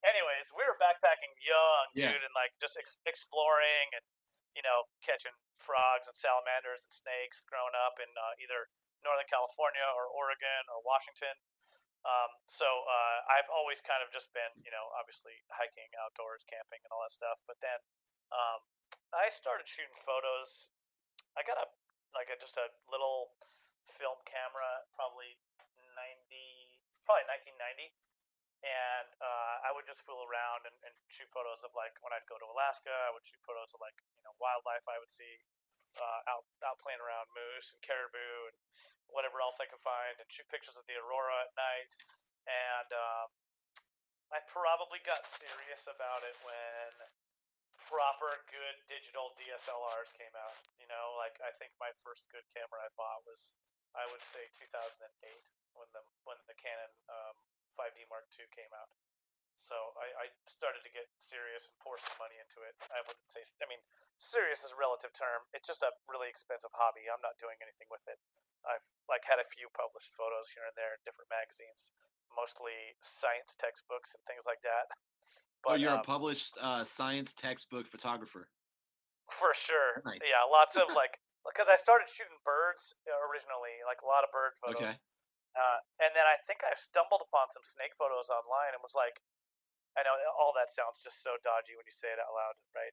anyways 0.01 0.57
we 0.57 0.65
were 0.65 0.77
backpacking 0.81 1.37
young 1.45 1.85
Yeah. 1.93 2.17
dude 2.17 2.25
and 2.25 2.33
like 2.33 2.57
just 2.65 2.81
ex- 2.81 2.97
exploring 3.05 3.93
and 3.93 4.01
you 4.57 4.65
know 4.65 4.89
catching 5.05 5.37
frogs 5.61 6.09
and 6.09 6.17
salamanders 6.17 6.89
and 6.89 6.93
snakes 6.97 7.45
growing 7.45 7.77
up 7.77 8.01
in 8.01 8.09
uh, 8.17 8.41
either 8.41 8.73
northern 9.05 9.29
california 9.29 9.85
or 9.97 10.09
oregon 10.09 10.63
or 10.73 10.81
washington. 10.85 11.37
Um, 12.07 12.39
so 12.47 12.67
uh, 12.87 13.19
i've 13.35 13.51
always 13.51 13.83
kind 13.83 13.99
of 13.99 14.15
just 14.15 14.31
been 14.31 14.55
you 14.63 14.71
know 14.71 14.93
obviously 14.95 15.43
hiking 15.51 15.91
outdoors 15.99 16.47
camping 16.47 16.79
and 16.87 16.91
all 16.95 17.03
that 17.03 17.15
stuff. 17.15 17.43
But 17.45 17.59
then 17.59 17.83
um, 18.31 18.63
i 19.15 19.31
started 19.31 19.67
shooting 19.67 19.95
photos. 19.95 20.71
I 21.37 21.45
got 21.45 21.59
a 21.59 21.67
like 22.17 22.33
a, 22.33 22.37
just 22.41 22.57
a 22.57 22.73
little 22.89 23.37
film 23.85 24.19
camera, 24.25 24.89
probably 24.97 25.37
ninety, 25.95 26.81
probably 27.05 27.27
nineteen 27.29 27.57
ninety, 27.61 27.93
and 28.65 29.09
uh, 29.21 29.69
I 29.69 29.71
would 29.77 29.85
just 29.85 30.03
fool 30.03 30.25
around 30.27 30.65
and, 30.65 30.77
and 30.83 30.95
shoot 31.07 31.29
photos 31.31 31.63
of 31.63 31.77
like 31.77 31.95
when 32.01 32.11
I'd 32.17 32.27
go 32.27 32.41
to 32.41 32.49
Alaska. 32.49 32.93
I 33.07 33.13
would 33.13 33.23
shoot 33.23 33.41
photos 33.45 33.71
of 33.77 33.81
like 33.85 33.97
you 34.17 34.25
know 34.25 34.35
wildlife 34.41 34.85
I 34.89 34.99
would 34.99 35.13
see 35.13 35.39
uh, 36.01 36.31
out 36.31 36.45
out 36.65 36.79
playing 36.81 37.01
around 37.01 37.33
moose 37.33 37.73
and 37.73 37.81
caribou 37.81 38.53
and 38.53 38.57
whatever 39.11 39.39
else 39.39 39.63
I 39.63 39.71
could 39.71 39.83
find, 39.83 40.19
and 40.19 40.27
shoot 40.27 40.51
pictures 40.51 40.77
of 40.77 40.87
the 40.91 40.99
aurora 40.99 41.47
at 41.47 41.55
night. 41.55 41.91
And 42.47 42.91
um, 42.91 43.29
I 44.35 44.43
probably 44.51 44.99
got 45.03 45.23
serious 45.27 45.87
about 45.87 46.27
it 46.27 46.35
when 46.43 47.07
proper 47.87 48.43
good 48.51 48.77
digital 48.91 49.35
DSLRs 49.39 50.11
came 50.19 50.35
out. 50.35 50.59
You 50.79 50.91
know, 50.91 51.15
like 51.19 51.39
I 51.43 51.55
think 51.59 51.75
my 51.79 51.95
first 52.03 52.27
good 52.31 52.47
camera 52.51 52.83
I 52.83 52.91
bought 52.99 53.23
was 53.27 53.55
I 53.95 54.05
would 54.11 54.23
say 54.23 54.45
2008 54.53 55.01
when 55.79 55.89
the 55.95 56.03
when 56.27 56.39
the 56.51 56.57
Canon 56.59 56.93
um, 57.09 57.37
5D 57.79 58.09
Mark 58.11 58.27
II 58.35 58.49
came 58.51 58.71
out. 58.75 58.91
So 59.57 59.97
I, 59.97 60.29
I 60.29 60.37
started 60.45 60.85
to 60.85 60.93
get 60.93 61.09
serious 61.17 61.73
and 61.73 61.77
pour 61.81 61.97
some 61.97 62.21
money 62.21 62.37
into 62.37 62.61
it. 62.61 62.77
I 62.93 63.01
wouldn't 63.01 63.33
say 63.33 63.41
I 63.59 63.67
mean 63.67 63.81
serious 64.21 64.63
is 64.63 64.77
a 64.77 64.79
relative 64.79 65.17
term. 65.17 65.49
It's 65.57 65.67
just 65.67 65.81
a 65.81 65.97
really 66.07 66.29
expensive 66.29 66.73
hobby. 66.77 67.09
I'm 67.09 67.25
not 67.25 67.41
doing 67.41 67.57
anything 67.65 67.89
with 67.89 68.05
it. 68.05 68.21
I've 68.69 68.85
like 69.09 69.25
had 69.25 69.41
a 69.41 69.49
few 69.49 69.73
published 69.73 70.13
photos 70.13 70.53
here 70.53 70.69
and 70.69 70.77
there 70.77 70.93
in 70.93 71.01
different 71.09 71.33
magazines, 71.33 71.97
mostly 72.29 73.01
science 73.01 73.57
textbooks 73.57 74.13
and 74.13 74.23
things 74.29 74.45
like 74.45 74.61
that. 74.61 74.93
oh 75.67 75.75
you're 75.75 75.97
um, 75.97 76.05
a 76.05 76.07
published 76.07 76.61
uh, 76.61 76.85
science 76.85 77.33
textbook 77.33 77.89
photographer 77.89 78.53
For 79.33 79.57
sure. 79.57 80.05
Nice. 80.05 80.21
Yeah, 80.21 80.45
lots 80.47 80.77
of 80.77 80.93
like 80.95 81.19
because 81.49 81.73
I 81.73 81.81
started 81.81 82.13
shooting 82.13 82.45
birds 82.45 82.93
uh, 83.09 83.17
originally, 83.25 83.81
like 83.89 84.05
a 84.05 84.09
lot 84.09 84.21
of 84.21 84.31
bird 84.35 84.59
photos. 84.61 85.01
Okay. 85.01 85.01
Uh, 85.57 85.81
and 85.97 86.13
then 86.13 86.29
I 86.29 86.37
think 86.45 86.61
I 86.61 86.77
stumbled 86.77 87.25
upon 87.25 87.49
some 87.49 87.65
snake 87.65 87.97
photos 87.97 88.29
online 88.29 88.77
and 88.77 88.85
was 88.85 88.93
like, 88.93 89.25
I 89.97 90.05
know 90.05 90.13
all 90.37 90.53
that 90.53 90.69
sounds 90.69 91.01
just 91.01 91.25
so 91.25 91.41
dodgy 91.41 91.73
when 91.73 91.89
you 91.89 91.97
say 91.97 92.13
it 92.13 92.21
out 92.21 92.37
loud, 92.37 92.57
right? 92.77 92.93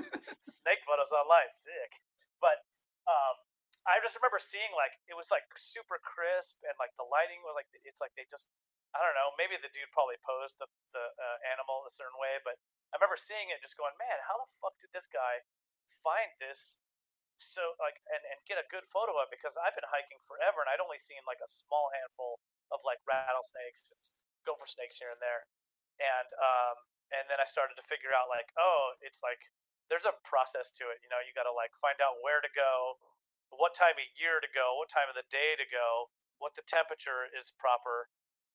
snake 0.40 0.80
photos 0.88 1.12
online, 1.12 1.52
sick. 1.52 2.00
But 2.40 2.64
um, 3.04 3.44
I 3.84 4.00
just 4.00 4.16
remember 4.16 4.40
seeing 4.40 4.72
like 4.72 4.96
it 5.04 5.16
was 5.16 5.28
like 5.28 5.44
super 5.52 6.00
crisp 6.00 6.60
and 6.64 6.76
like 6.80 6.96
the 6.96 7.04
lighting 7.04 7.44
was 7.44 7.52
like 7.52 7.68
it's 7.84 8.00
like 8.00 8.16
they 8.16 8.24
just 8.24 8.48
I 8.96 9.04
don't 9.04 9.14
know 9.14 9.36
maybe 9.36 9.60
the 9.60 9.70
dude 9.70 9.92
probably 9.92 10.16
posed 10.24 10.56
the 10.56 10.68
the 10.96 11.12
uh, 11.16 11.38
animal 11.52 11.84
a 11.84 11.92
certain 11.92 12.16
way, 12.16 12.40
but 12.40 12.56
I 12.90 12.98
remember 12.98 13.20
seeing 13.20 13.52
it 13.52 13.60
just 13.60 13.78
going, 13.78 13.94
man, 14.00 14.24
how 14.24 14.40
the 14.40 14.48
fuck 14.48 14.80
did 14.80 14.96
this 14.96 15.06
guy 15.06 15.44
find 15.86 16.34
this 16.40 16.80
so 17.40 17.76
like 17.80 18.00
and, 18.08 18.20
and 18.28 18.40
get 18.44 18.60
a 18.60 18.68
good 18.68 18.84
photo 18.84 19.16
of 19.16 19.32
because 19.32 19.56
I've 19.56 19.76
been 19.76 19.88
hiking 19.88 20.20
forever 20.24 20.60
and 20.60 20.68
I'd 20.68 20.82
only 20.84 21.00
seen 21.00 21.24
like 21.24 21.40
a 21.40 21.48
small 21.48 21.88
handful 21.92 22.40
of 22.68 22.84
like 22.84 23.00
rattlesnakes 23.08 23.92
gopher 24.44 24.68
snakes 24.68 25.00
here 25.00 25.12
and 25.12 25.20
there. 25.20 25.48
And 26.00 26.28
um, 26.40 26.76
and 27.12 27.28
then 27.28 27.36
I 27.36 27.46
started 27.46 27.76
to 27.76 27.84
figure 27.84 28.16
out 28.16 28.32
like, 28.32 28.48
oh, 28.56 28.96
it's 29.04 29.20
like 29.20 29.52
there's 29.92 30.06
a 30.06 30.14
process 30.22 30.70
to 30.80 30.88
it. 30.88 31.02
You 31.04 31.10
know, 31.10 31.20
you 31.20 31.34
got 31.36 31.44
to 31.44 31.54
like 31.54 31.74
find 31.76 31.98
out 31.98 32.22
where 32.22 32.40
to 32.40 32.50
go, 32.54 32.96
what 33.50 33.74
time 33.74 33.98
of 33.98 34.06
year 34.16 34.38
to 34.38 34.50
go, 34.50 34.78
what 34.78 34.88
time 34.88 35.10
of 35.10 35.18
the 35.18 35.26
day 35.26 35.58
to 35.58 35.66
go, 35.66 36.14
what 36.38 36.54
the 36.54 36.62
temperature 36.64 37.26
is 37.34 37.50
proper. 37.58 38.08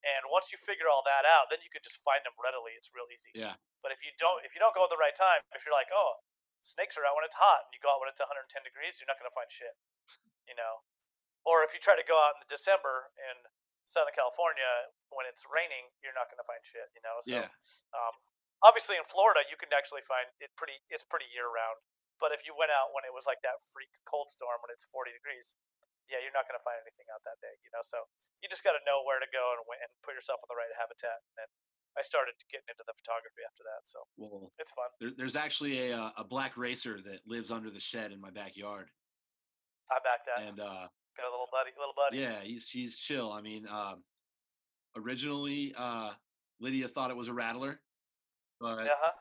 And 0.06 0.30
once 0.30 0.54
you 0.54 0.58
figure 0.62 0.88
all 0.88 1.02
that 1.04 1.26
out, 1.26 1.50
then 1.50 1.66
you 1.66 1.70
can 1.74 1.82
just 1.82 2.00
find 2.06 2.22
them 2.24 2.38
readily. 2.38 2.78
It's 2.78 2.94
real 2.94 3.10
easy. 3.10 3.34
Yeah. 3.36 3.58
But 3.82 3.92
if 3.92 4.06
you 4.06 4.14
don't, 4.16 4.42
if 4.46 4.54
you 4.56 4.62
don't 4.62 4.74
go 4.74 4.86
at 4.86 4.94
the 4.94 5.02
right 5.02 5.16
time, 5.18 5.44
if 5.52 5.66
you're 5.66 5.76
like, 5.76 5.90
oh, 5.90 6.24
snakes 6.62 6.96
are 6.96 7.06
out 7.06 7.18
when 7.18 7.26
it's 7.26 7.38
hot, 7.38 7.70
and 7.70 7.72
you 7.74 7.82
go 7.82 7.94
out 7.94 8.00
when 8.02 8.10
it's 8.10 8.22
110 8.22 8.48
degrees, 8.66 9.02
you're 9.02 9.10
not 9.10 9.18
going 9.18 9.30
to 9.30 9.36
find 9.36 9.50
shit. 9.50 9.76
You 10.46 10.56
know. 10.56 10.86
Or 11.46 11.62
if 11.62 11.74
you 11.74 11.82
try 11.82 11.98
to 11.98 12.06
go 12.06 12.18
out 12.18 12.38
in 12.42 12.46
December 12.50 13.14
in 13.18 13.50
Southern 13.86 14.14
California 14.18 14.94
when 15.14 15.26
it's 15.30 15.44
raining, 15.50 15.90
you're 16.02 16.16
not 16.16 16.30
going 16.32 16.40
to 16.42 16.48
find 16.48 16.62
shit. 16.66 16.88
You 16.98 17.02
know. 17.06 17.16
So, 17.22 17.36
Yeah. 17.42 17.50
um, 17.94 18.16
obviously 18.64 18.96
in 18.98 19.06
Florida, 19.06 19.44
you 19.50 19.58
can 19.60 19.70
actually 19.76 20.02
find 20.06 20.26
it 20.42 20.50
pretty. 20.58 20.78
It's 20.90 21.04
pretty 21.06 21.28
year 21.34 21.50
round. 21.52 21.82
But 22.22 22.32
if 22.32 22.48
you 22.48 22.56
went 22.56 22.72
out 22.72 22.96
when 22.96 23.04
it 23.04 23.12
was 23.12 23.28
like 23.28 23.44
that 23.44 23.60
freak 23.76 23.92
cold 24.08 24.32
storm 24.32 24.64
when 24.64 24.72
it's 24.72 24.88
40 24.88 25.12
degrees, 25.12 25.52
yeah, 26.08 26.16
you're 26.24 26.32
not 26.32 26.48
going 26.48 26.56
to 26.56 26.64
find 26.64 26.80
anything 26.80 27.12
out 27.12 27.20
that 27.28 27.36
day. 27.44 27.52
You 27.60 27.70
know, 27.76 27.84
so 27.84 28.08
you 28.40 28.48
just 28.48 28.64
got 28.64 28.72
to 28.72 28.84
know 28.88 29.04
where 29.04 29.20
to 29.20 29.28
go 29.36 29.44
and, 29.52 29.60
and 29.84 29.92
put 30.00 30.16
yourself 30.16 30.40
in 30.40 30.48
the 30.48 30.56
right 30.56 30.72
habitat. 30.80 31.20
And 31.36 31.50
I 32.00 32.08
started 32.08 32.40
getting 32.48 32.72
into 32.72 32.88
the 32.88 32.96
photography 32.96 33.44
after 33.44 33.64
that, 33.68 33.84
so 33.84 34.00
Well, 34.16 34.52
it's 34.60 34.72
fun. 34.72 34.88
there, 35.04 35.12
there's 35.16 35.36
actually 35.36 35.92
a 35.92 35.96
uh, 35.96 36.12
a 36.20 36.24
black 36.28 36.56
racer 36.56 37.00
that 37.04 37.20
lives 37.28 37.52
under 37.52 37.68
the 37.72 37.80
shed 37.84 38.12
in 38.16 38.20
my 38.24 38.32
backyard, 38.32 38.92
I 39.92 40.00
back 40.04 40.24
that. 40.28 40.44
and 40.48 40.60
uh, 40.60 40.88
got 41.20 41.28
a 41.28 41.32
little 41.32 41.48
buddy, 41.52 41.72
little 41.76 41.96
buddy. 41.96 42.20
yeah, 42.24 42.40
he's 42.44 42.68
he's 42.70 43.00
chill. 43.00 43.32
I 43.32 43.42
mean, 43.42 43.68
um, 43.68 44.04
originally 44.96 45.74
uh, 45.78 46.14
Lydia 46.60 46.88
thought 46.88 47.12
it 47.12 47.18
was 47.18 47.28
a 47.28 47.34
rattler, 47.34 47.80
but 48.60 48.88
Uh 48.88 49.00
huh. 49.00 49.12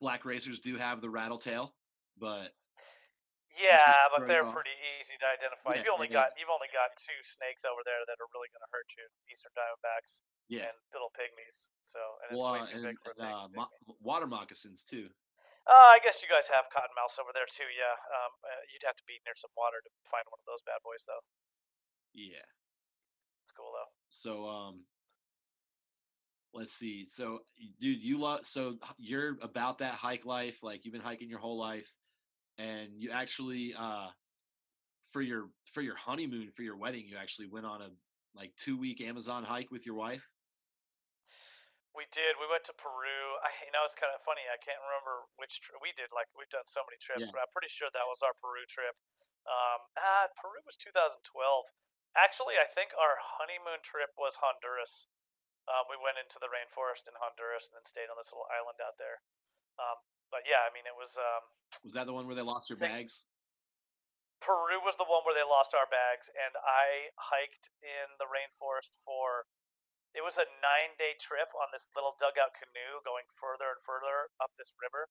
black 0.00 0.24
racers 0.24 0.60
do 0.60 0.76
have 0.76 1.00
the 1.00 1.10
rattle 1.10 1.38
tail. 1.38 1.74
But 2.18 2.52
Yeah, 3.56 4.10
but 4.14 4.26
they're 4.26 4.44
off. 4.44 4.54
pretty 4.54 4.76
easy 5.00 5.16
to 5.18 5.26
identify. 5.26 5.74
Yeah, 5.74 5.88
you've 5.88 5.94
only 5.94 6.08
got 6.08 6.36
you've 6.38 6.52
only 6.52 6.68
got 6.72 6.92
two 6.98 7.20
snakes 7.22 7.64
over 7.64 7.80
there 7.84 8.02
that 8.06 8.16
are 8.20 8.30
really 8.34 8.50
going 8.52 8.64
to 8.64 8.72
hurt 8.74 8.88
you: 8.98 9.06
eastern 9.30 9.52
diamondbacks 9.56 10.20
yeah, 10.48 10.68
and 10.68 10.76
little 10.92 11.10
pygmies. 11.14 11.70
So 11.82 12.00
and 12.26 12.34
it's 12.34 12.38
well, 12.38 12.54
way 12.54 12.64
too 12.66 12.82
and, 12.82 12.86
big 12.92 12.98
for 13.00 13.14
and, 13.16 13.26
uh, 13.26 13.48
mo- 13.54 13.74
water 14.02 14.26
moccasins 14.26 14.84
too. 14.84 15.10
Uh, 15.68 15.94
I 15.94 16.00
guess 16.02 16.24
you 16.24 16.28
guys 16.28 16.48
have 16.50 16.72
cottonmouths 16.72 17.20
over 17.20 17.30
there 17.36 17.46
too. 17.46 17.68
Yeah, 17.70 17.94
um, 18.10 18.32
uh, 18.42 18.64
you'd 18.72 18.82
have 18.84 18.96
to 18.98 19.06
be 19.06 19.22
near 19.22 19.36
some 19.36 19.52
water 19.54 19.78
to 19.84 19.90
find 20.08 20.24
one 20.32 20.40
of 20.40 20.48
those 20.48 20.64
bad 20.66 20.80
boys, 20.82 21.04
though. 21.06 21.22
Yeah. 22.12 22.48
It's 23.44 23.52
cool 23.52 23.70
though. 23.74 23.90
So 24.10 24.46
um 24.46 24.86
let's 26.54 26.72
see. 26.72 27.06
So 27.06 27.40
dude, 27.78 28.02
you 28.02 28.18
love 28.18 28.46
so 28.46 28.76
you're 28.98 29.36
about 29.42 29.78
that 29.78 29.94
hike 29.94 30.24
life, 30.24 30.62
like 30.62 30.84
you've 30.84 30.94
been 30.94 31.02
hiking 31.02 31.28
your 31.28 31.38
whole 31.38 31.58
life 31.58 31.94
and 32.58 32.90
you 32.96 33.10
actually 33.10 33.74
uh 33.78 34.08
for 35.12 35.22
your 35.22 35.50
for 35.72 35.82
your 35.82 35.96
honeymoon, 35.96 36.50
for 36.54 36.62
your 36.62 36.76
wedding, 36.76 37.06
you 37.08 37.16
actually 37.16 37.48
went 37.48 37.66
on 37.66 37.82
a 37.82 37.90
like 38.34 38.54
2 38.56 38.78
week 38.78 39.00
Amazon 39.00 39.42
hike 39.42 39.70
with 39.70 39.86
your 39.86 39.96
wife. 39.98 40.22
We 41.90 42.06
did. 42.14 42.38
We 42.38 42.46
went 42.46 42.62
to 42.70 42.74
Peru. 42.78 43.18
I, 43.42 43.50
you 43.66 43.74
know, 43.74 43.82
it's 43.82 43.98
kind 43.98 44.14
of 44.14 44.22
funny. 44.22 44.46
I 44.46 44.54
can't 44.62 44.78
remember 44.78 45.26
which 45.42 45.58
tri- 45.58 45.82
we 45.82 45.90
did. 45.98 46.14
Like 46.14 46.30
we've 46.38 46.50
done 46.50 46.70
so 46.70 46.86
many 46.86 46.94
trips, 47.02 47.26
Yeah. 47.26 47.34
but 47.34 47.42
I'm 47.42 47.50
pretty 47.50 47.70
sure 47.70 47.90
that 47.90 48.06
was 48.06 48.22
our 48.22 48.34
Peru 48.38 48.62
trip. 48.70 48.94
Um, 49.42 49.90
ah, 49.98 50.30
Peru 50.38 50.62
was 50.62 50.78
2012. 50.78 51.18
Actually, 52.14 52.62
I 52.62 52.66
think 52.70 52.94
our 52.94 53.18
honeymoon 53.18 53.82
trip 53.82 54.14
was 54.14 54.38
Honduras. 54.38 55.10
Um, 55.70 55.86
we 55.86 55.94
went 55.94 56.18
into 56.18 56.42
the 56.42 56.50
rainforest 56.50 57.06
in 57.06 57.14
Honduras 57.14 57.70
and 57.70 57.78
then 57.78 57.86
stayed 57.86 58.10
on 58.10 58.18
this 58.18 58.34
little 58.34 58.50
island 58.50 58.82
out 58.82 58.98
there. 58.98 59.22
Um, 59.78 60.02
but 60.34 60.42
yeah, 60.42 60.66
I 60.66 60.74
mean, 60.74 60.86
it 60.86 60.98
was 60.98 61.14
um, 61.14 61.46
Was 61.86 61.94
that 61.94 62.10
the 62.10 62.14
one 62.14 62.26
where 62.26 62.34
they 62.34 62.44
lost 62.44 62.66
your 62.66 62.78
bags? 62.78 63.26
Peru 64.42 64.80
was 64.80 64.96
the 64.96 65.06
one 65.06 65.22
where 65.22 65.36
they 65.36 65.44
lost 65.44 65.76
our 65.76 65.86
bags, 65.86 66.32
and 66.32 66.56
I 66.56 67.12
hiked 67.14 67.70
in 67.84 68.16
the 68.18 68.26
rainforest 68.26 68.96
for. 68.96 69.46
It 70.10 70.26
was 70.26 70.34
a 70.34 70.48
nine 70.58 70.98
day 70.98 71.14
trip 71.14 71.54
on 71.54 71.70
this 71.70 71.86
little 71.94 72.18
dugout 72.18 72.50
canoe 72.50 72.98
going 73.06 73.30
further 73.30 73.70
and 73.70 73.78
further 73.78 74.34
up 74.42 74.50
this 74.58 74.74
river. 74.74 75.06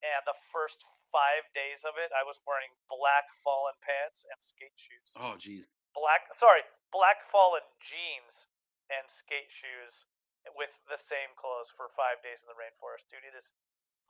And 0.00 0.22
the 0.22 0.38
first 0.38 0.86
five 1.10 1.50
days 1.50 1.82
of 1.82 1.98
it, 1.98 2.14
I 2.14 2.22
was 2.22 2.38
wearing 2.46 2.78
black 2.86 3.34
fallen 3.34 3.74
pants 3.82 4.22
and 4.22 4.38
skate 4.38 4.78
shoes. 4.78 5.18
Oh 5.18 5.34
jeez. 5.34 5.66
Black, 5.98 6.30
sorry, 6.30 6.62
black 6.94 7.26
fallen 7.26 7.66
jeans 7.82 8.46
and 8.90 9.06
skate 9.06 9.54
shoes 9.54 10.10
with 10.50 10.82
the 10.90 10.98
same 10.98 11.38
clothes 11.38 11.70
for 11.70 11.86
five 11.86 12.20
days 12.20 12.42
in 12.42 12.50
the 12.50 12.58
rainforest. 12.58 13.06
Dude, 13.06 13.24
it 13.24 13.36
is 13.36 13.54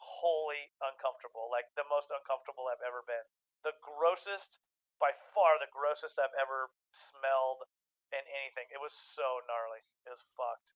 wholly 0.00 0.72
uncomfortable. 0.80 1.52
Like 1.52 1.76
the 1.76 1.86
most 1.86 2.08
uncomfortable 2.08 2.66
I've 2.66 2.82
ever 2.82 3.04
been. 3.04 3.28
The 3.60 3.76
grossest, 3.76 4.58
by 4.96 5.12
far 5.12 5.60
the 5.60 5.68
grossest 5.68 6.16
I've 6.16 6.34
ever 6.34 6.72
smelled 6.96 7.68
in 8.08 8.24
anything. 8.26 8.72
It 8.72 8.80
was 8.80 8.96
so 8.96 9.44
gnarly. 9.44 9.84
It 10.08 10.10
was 10.10 10.24
fucked. 10.24 10.72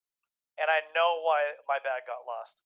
And 0.55 0.71
I 0.71 0.87
know 0.95 1.19
why 1.19 1.59
my 1.67 1.81
bag 1.81 2.07
got 2.07 2.23
lost. 2.23 2.63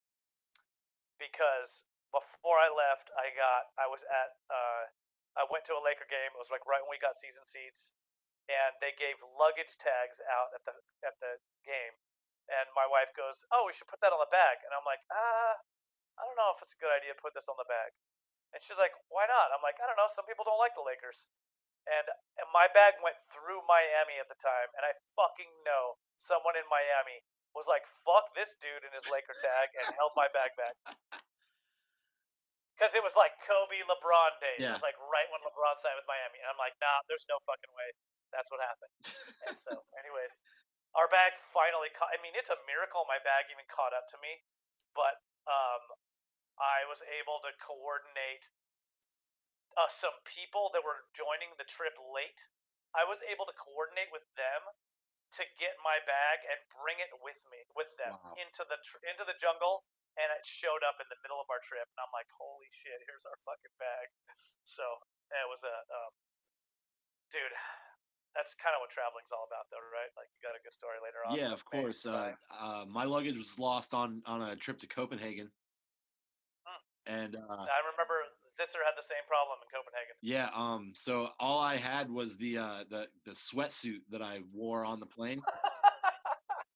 Because 1.17 1.87
before 2.13 2.61
I 2.61 2.69
left, 2.69 3.09
I 3.17 3.33
got 3.33 3.73
I 3.75 3.89
was 3.89 4.05
at 4.07 4.39
uh 4.49 4.93
I 5.37 5.45
went 5.47 5.65
to 5.71 5.77
a 5.77 5.81
Laker 5.81 6.09
game. 6.09 6.35
It 6.35 6.41
was 6.41 6.53
like 6.53 6.65
right 6.67 6.83
when 6.83 6.93
we 6.93 7.01
got 7.01 7.17
season 7.17 7.47
seats 7.47 7.95
and 8.49 8.81
they 8.81 8.91
gave 8.97 9.21
luggage 9.21 9.77
tags 9.77 10.17
out 10.25 10.49
at 10.57 10.65
the 10.65 10.73
at 11.05 11.21
the 11.21 11.37
game. 11.61 12.01
And 12.49 12.73
my 12.73 12.89
wife 12.89 13.13
goes, 13.13 13.45
"Oh, 13.53 13.69
we 13.69 13.77
should 13.77 13.85
put 13.85 14.01
that 14.01 14.09
on 14.09 14.17
the 14.17 14.33
bag." 14.33 14.65
And 14.65 14.73
I'm 14.73 14.83
like, 14.83 15.05
"Ah, 15.13 15.61
I 16.17 16.25
don't 16.25 16.35
know 16.35 16.49
if 16.49 16.65
it's 16.65 16.73
a 16.73 16.81
good 16.81 16.89
idea 16.89 17.13
to 17.13 17.21
put 17.21 17.37
this 17.37 17.45
on 17.45 17.61
the 17.61 17.69
bag." 17.69 17.93
And 18.49 18.65
she's 18.65 18.81
like, 18.81 18.97
"Why 19.13 19.29
not?" 19.29 19.53
I'm 19.53 19.61
like, 19.61 19.77
"I 19.77 19.85
don't 19.85 19.95
know. 20.01 20.09
Some 20.09 20.25
people 20.25 20.43
don't 20.43 20.57
like 20.57 20.73
the 20.73 20.81
Lakers." 20.81 21.29
And, 21.87 22.09
and 22.37 22.49
my 22.53 22.67
bag 22.67 23.01
went 23.01 23.17
through 23.17 23.65
Miami 23.65 24.19
at 24.19 24.27
the 24.29 24.37
time, 24.37 24.69
and 24.77 24.85
I 24.85 24.99
fucking 25.15 25.63
know 25.65 25.97
someone 26.17 26.57
in 26.57 26.67
Miami 26.67 27.23
was 27.53 27.69
like, 27.69 27.85
"Fuck 27.85 28.33
this 28.33 28.57
dude 28.57 28.83
and 28.83 28.93
his 28.93 29.05
Laker 29.09 29.37
tag," 29.37 29.69
and 29.77 29.93
held 29.95 30.17
my 30.17 30.27
bag 30.27 30.57
back. 30.57 30.75
Because 32.79 32.95
it 32.95 33.03
was 33.03 33.19
like 33.19 33.35
Kobe 33.43 33.83
LeBron 33.83 34.39
days. 34.39 34.63
It 34.71 34.79
was 34.79 34.87
like 34.87 34.95
right 35.11 35.27
when 35.35 35.43
LeBron 35.43 35.75
signed 35.83 35.99
with 35.99 36.07
Miami. 36.07 36.39
And 36.39 36.47
I'm 36.47 36.55
like, 36.55 36.79
nah, 36.79 37.03
there's 37.11 37.27
no 37.27 37.35
fucking 37.43 37.75
way. 37.75 37.91
That's 38.31 38.49
what 38.53 38.61
happened. 38.61 38.93
And 39.49 39.57
so, 39.57 39.85
anyways, 39.97 40.39
our 40.93 41.09
bag 41.09 41.37
finally 41.39 41.89
caught. 41.93 42.13
I 42.13 42.19
mean, 42.21 42.33
it's 42.37 42.49
a 42.53 42.59
miracle 42.69 43.05
my 43.09 43.21
bag 43.21 43.49
even 43.49 43.65
caught 43.69 43.93
up 43.93 44.05
to 44.13 44.17
me. 44.21 44.45
But 44.93 45.21
um, 45.49 45.93
I 46.57 46.85
was 46.89 47.01
able 47.05 47.41
to 47.45 47.53
coordinate 47.57 48.49
uh, 49.77 49.89
some 49.89 50.17
people 50.25 50.73
that 50.73 50.81
were 50.81 51.07
joining 51.13 51.53
the 51.57 51.65
trip 51.65 51.93
late. 51.97 52.49
I 52.93 53.05
was 53.05 53.21
able 53.25 53.45
to 53.45 53.53
coordinate 53.53 54.09
with 54.09 54.25
them 54.33 54.73
to 55.37 55.45
get 55.61 55.77
my 55.85 56.01
bag 56.09 56.41
and 56.49 56.57
bring 56.73 56.97
it 56.97 57.13
with 57.21 57.37
me 57.53 57.61
with 57.77 57.93
them 58.01 58.17
Wow. 58.17 58.33
into 58.33 58.65
the 58.65 58.81
tr- 58.81 59.01
into 59.05 59.21
the 59.21 59.37
jungle 59.37 59.85
and 60.17 60.25
it 60.33 60.41
showed 60.41 60.81
up 60.81 60.97
in 60.97 61.05
the 61.13 61.21
middle 61.21 61.37
of 61.37 61.45
our 61.53 61.61
trip 61.61 61.85
and 61.85 62.01
I'm 62.01 62.09
like 62.09 62.25
holy 62.33 62.65
shit 62.73 62.97
here's 63.05 63.29
our 63.29 63.37
fucking 63.45 63.77
bag 63.77 64.09
so 64.65 64.81
it 65.29 65.45
was 65.45 65.61
a 65.61 65.77
um, 65.93 66.13
dude 67.29 67.53
that's 68.39 68.55
kind 68.55 68.71
of 68.71 68.79
what 68.79 68.87
traveling's 68.87 69.35
all 69.35 69.43
about 69.51 69.67
though 69.67 69.83
right 69.91 70.07
like 70.15 70.31
you 70.31 70.39
got 70.39 70.55
a 70.55 70.63
good 70.63 70.71
story 70.71 70.95
later 71.03 71.19
on 71.27 71.35
Yeah, 71.35 71.51
of 71.51 71.67
course. 71.67 72.07
Uh, 72.07 72.31
uh, 72.55 72.87
my 72.87 73.03
luggage 73.03 73.37
was 73.37 73.59
lost 73.59 73.93
on 73.93 74.23
on 74.25 74.41
a 74.41 74.55
trip 74.55 74.79
to 74.79 74.87
Copenhagen. 74.87 75.51
Hmm. 76.63 76.81
And 77.11 77.35
uh, 77.35 77.67
I 77.67 77.83
remember 77.83 78.15
Zitzer 78.55 78.79
had 78.87 78.95
the 78.95 79.03
same 79.03 79.27
problem 79.27 79.59
in 79.59 79.67
Copenhagen 79.67 80.15
Yeah, 80.23 80.47
um 80.55 80.93
so 80.95 81.35
all 81.39 81.59
I 81.59 81.75
had 81.75 82.09
was 82.09 82.37
the 82.37 82.57
uh 82.57 82.83
the 82.89 83.07
the 83.25 83.35
sweatsuit 83.35 84.07
that 84.09 84.21
I 84.21 84.39
wore 84.53 84.85
on 84.85 84.99
the 84.99 85.05
plane. 85.05 85.41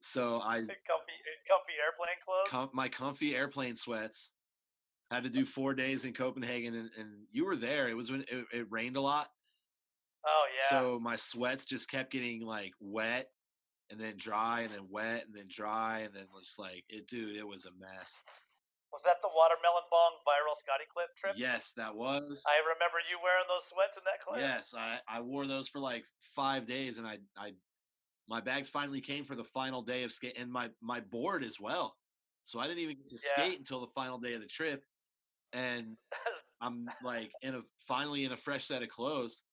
So 0.06 0.42
I 0.42 0.60
comfy 0.60 1.16
comfy 1.48 1.74
airplane 1.80 2.20
clothes 2.26 2.50
com- 2.50 2.70
my 2.74 2.90
comfy 2.90 3.38
airplane 3.38 3.78
sweats 3.78 4.34
had 5.12 5.24
to 5.24 5.30
do 5.30 5.46
4 5.62 5.74
days 5.74 6.04
in 6.04 6.12
Copenhagen 6.12 6.76
and, 6.76 6.90
and 7.00 7.10
you 7.32 7.46
were 7.46 7.56
there. 7.56 7.88
It 7.88 7.96
was 7.96 8.12
when 8.12 8.22
it, 8.28 8.46
it 8.52 8.68
rained 8.70 8.98
a 8.98 9.02
lot. 9.02 9.30
Oh 10.26 10.46
yeah 10.58 10.80
So 10.80 11.00
my 11.00 11.16
sweats 11.16 11.66
just 11.66 11.90
kept 11.90 12.12
getting 12.12 12.42
like 12.42 12.74
wet 12.80 13.28
and 13.90 14.00
then 14.00 14.16
dry 14.18 14.62
and 14.62 14.72
then 14.72 14.88
wet 14.90 15.26
and 15.26 15.36
then 15.36 15.48
dry 15.50 16.00
and 16.00 16.14
then 16.14 16.26
just 16.40 16.58
like 16.60 16.84
it 16.90 17.08
dude, 17.08 17.36
it 17.36 17.48
was 17.48 17.66
a 17.66 17.72
mess. 17.80 18.24
was 18.92 19.02
that 19.06 19.18
the 19.22 19.30
watermelon 19.36 19.84
bong 19.92 20.14
viral 20.28 20.56
Scotty 20.56 20.86
clip 20.94 21.10
trip 21.18 21.36
Yes, 21.38 21.74
that 21.78 21.96
was. 21.96 22.44
I 22.48 22.60
remember 22.62 22.98
you 23.10 23.18
wearing 23.24 23.46
those 23.48 23.66
sweats 23.66 23.98
in 23.98 24.04
that 24.06 24.20
clip 24.20 24.40
Yes, 24.40 24.74
I, 24.78 25.00
I 25.08 25.22
wore 25.22 25.48
those 25.48 25.68
for 25.68 25.80
like 25.80 26.06
five 26.36 26.66
days, 26.66 26.98
and 26.98 27.08
I 27.08 27.20
I 27.38 27.54
my 28.28 28.40
bags 28.40 28.70
finally 28.70 29.02
came 29.02 29.26
for 29.26 29.36
the 29.36 29.44
final 29.44 29.82
day 29.82 30.04
of 30.04 30.12
skate, 30.12 30.38
and 30.38 30.52
my 30.52 30.70
my 30.82 31.00
board 31.02 31.44
as 31.44 31.60
well. 31.60 31.96
So 32.44 32.60
I 32.60 32.68
didn't 32.68 32.80
even 32.80 32.98
get 32.98 33.10
to 33.10 33.18
Yeah. 33.18 33.44
skate 33.44 33.58
until 33.60 33.82
the 33.82 33.92
final 33.96 34.18
day 34.18 34.34
of 34.34 34.42
the 34.42 34.48
trip, 34.48 34.84
and 35.54 35.98
I'm 36.62 36.90
like 37.04 37.32
in 37.42 37.56
a 37.56 37.62
finally 37.88 38.26
in 38.26 38.32
a 38.32 38.38
fresh 38.38 38.66
set 38.66 38.84
of 38.84 38.90
clothes, 38.90 39.44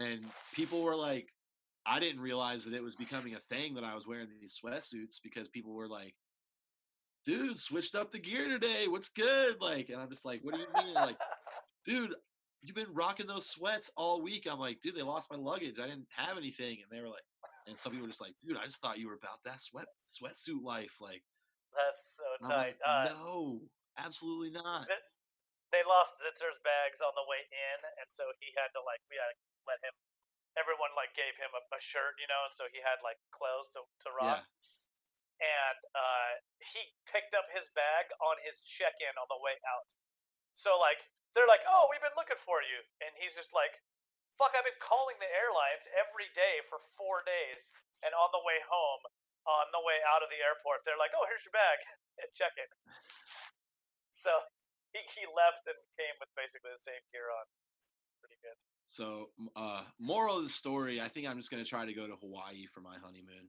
and 0.00 0.24
people 0.54 0.82
were 0.82 0.96
like, 0.96 1.28
I 1.86 2.00
didn't 2.00 2.20
realize 2.20 2.64
that 2.64 2.74
it 2.74 2.82
was 2.82 2.96
becoming 2.96 3.34
a 3.34 3.38
thing 3.38 3.74
that 3.74 3.84
I 3.84 3.94
was 3.94 4.06
wearing 4.06 4.28
these 4.40 4.58
sweatsuits 4.62 5.16
because 5.22 5.48
people 5.48 5.74
were 5.74 5.88
like, 5.88 6.14
dude, 7.24 7.58
switched 7.58 7.94
up 7.94 8.10
the 8.10 8.18
gear 8.18 8.48
today. 8.48 8.88
What's 8.88 9.10
good? 9.10 9.56
Like, 9.60 9.90
and 9.90 10.00
I'm 10.00 10.08
just 10.08 10.24
like, 10.24 10.40
what 10.42 10.54
do 10.54 10.60
you 10.60 10.66
mean? 10.82 10.94
Like, 10.94 11.16
dude, 11.84 12.14
you've 12.62 12.76
been 12.76 12.92
rocking 12.92 13.26
those 13.26 13.48
sweats 13.48 13.90
all 13.96 14.22
week. 14.22 14.46
I'm 14.50 14.58
like, 14.58 14.80
dude, 14.80 14.96
they 14.96 15.02
lost 15.02 15.30
my 15.30 15.38
luggage. 15.38 15.78
I 15.78 15.86
didn't 15.86 16.08
have 16.16 16.36
anything. 16.36 16.78
And 16.80 16.90
they 16.90 17.02
were 17.02 17.08
like, 17.08 17.24
and 17.66 17.76
some 17.76 17.92
people 17.92 18.06
were 18.06 18.12
just 18.12 18.22
like, 18.22 18.34
dude, 18.40 18.56
I 18.56 18.64
just 18.64 18.80
thought 18.80 18.98
you 18.98 19.08
were 19.08 19.20
about 19.20 19.44
that 19.44 19.60
sweat 19.60 19.86
sweatsuit 20.08 20.64
life. 20.64 20.96
Like, 21.00 21.22
That's 21.76 22.18
so 22.18 22.48
tight. 22.48 22.56
like, 22.56 22.78
uh, 22.84 23.08
no, 23.12 23.60
absolutely 23.98 24.50
not. 24.50 24.86
Zit- 24.86 25.04
they 25.72 25.86
lost 25.86 26.18
Zitzer's 26.18 26.58
bags 26.66 26.98
on 26.98 27.14
the 27.14 27.22
way 27.30 27.46
in, 27.46 27.78
and 28.02 28.08
so 28.10 28.26
he 28.42 28.50
had 28.58 28.74
to 28.74 28.82
like 28.82 28.98
we 29.06 29.14
had 29.14 29.30
to 29.30 29.49
let 29.66 29.80
him. 29.84 29.94
Everyone 30.58 30.92
like 30.98 31.14
gave 31.14 31.38
him 31.38 31.54
a, 31.54 31.62
a 31.72 31.80
shirt, 31.80 32.18
you 32.18 32.26
know, 32.26 32.48
and 32.48 32.54
so 32.54 32.66
he 32.68 32.82
had 32.82 33.00
like 33.00 33.18
clothes 33.30 33.70
to 33.76 33.86
to 34.06 34.08
rock. 34.12 34.44
Yeah. 34.44 34.68
And 35.40 35.80
uh, 35.96 36.32
he 36.60 36.92
picked 37.08 37.32
up 37.32 37.48
his 37.48 37.72
bag 37.72 38.12
on 38.20 38.36
his 38.44 38.60
check-in 38.60 39.16
on 39.16 39.24
the 39.32 39.40
way 39.40 39.56
out. 39.64 39.96
So 40.52 40.76
like 40.76 41.08
they're 41.32 41.48
like, 41.48 41.64
"Oh, 41.64 41.88
we've 41.88 42.02
been 42.02 42.16
looking 42.18 42.36
for 42.36 42.60
you," 42.60 42.84
and 43.00 43.14
he's 43.16 43.38
just 43.38 43.54
like, 43.56 43.80
"Fuck, 44.36 44.52
I've 44.52 44.66
been 44.68 44.76
calling 44.82 45.16
the 45.16 45.30
airlines 45.30 45.88
every 45.96 46.28
day 46.36 46.60
for 46.66 46.76
four 46.76 47.24
days, 47.24 47.72
and 48.04 48.12
on 48.12 48.34
the 48.34 48.42
way 48.44 48.60
home, 48.68 49.08
on 49.48 49.72
the 49.72 49.80
way 49.80 50.04
out 50.04 50.20
of 50.20 50.28
the 50.28 50.42
airport, 50.44 50.84
they're 50.84 51.00
like, 51.00 51.16
"Oh, 51.16 51.24
here's 51.24 51.46
your 51.46 51.56
bag 51.56 51.80
and 52.20 52.28
check 52.36 52.52
it." 52.60 52.68
So 54.12 54.52
he, 54.92 55.00
he 55.16 55.24
left 55.24 55.64
and 55.64 55.78
came 55.96 56.12
with 56.20 56.28
basically 56.36 56.74
the 56.74 56.82
same 56.82 57.00
gear 57.14 57.30
on. 57.32 57.46
Pretty 58.20 58.36
good. 58.44 58.58
So, 58.90 59.28
uh, 59.54 59.82
moral 60.00 60.38
of 60.38 60.42
the 60.42 60.48
story, 60.48 61.00
I 61.00 61.06
think 61.06 61.28
I'm 61.28 61.36
just 61.36 61.48
gonna 61.48 61.62
try 61.62 61.86
to 61.86 61.92
go 61.92 62.08
to 62.08 62.16
Hawaii 62.16 62.66
for 62.74 62.80
my 62.80 62.96
honeymoon. 63.00 63.48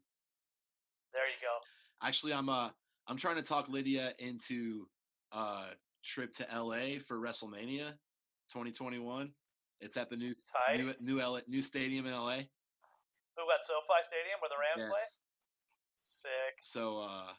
There 1.14 1.26
you 1.26 1.42
go. 1.42 2.08
Actually, 2.08 2.34
I'm 2.34 2.48
uh, 2.48 2.70
I'm 3.08 3.18
trying 3.18 3.38
to 3.38 3.42
talk 3.42 3.68
Lydia 3.68 4.14
into 4.20 4.86
uh 5.32 5.70
trip 6.04 6.32
to 6.36 6.46
LA 6.54 7.00
for 7.08 7.18
WrestleMania 7.18 7.89
2021. 8.54 9.32
It's 9.80 9.98
at 9.98 10.12
the 10.12 10.16
new 10.16 10.36
Tight. 10.68 10.78
new 10.78 10.94
new 11.00 11.20
LA, 11.20 11.39
new 11.48 11.64
stadium 11.64 12.06
in 12.06 12.14
LA. 12.14 12.36
Who 13.36 13.50
at 13.52 13.64
SoFi 13.64 14.04
Stadium 14.04 14.38
where 14.42 14.50
the 14.50 14.62
Rams 14.62 14.92
play? 14.92 15.02
Yes. 15.02 15.18
Sick. 15.96 16.62
So, 16.62 17.00
uh, 17.00 17.34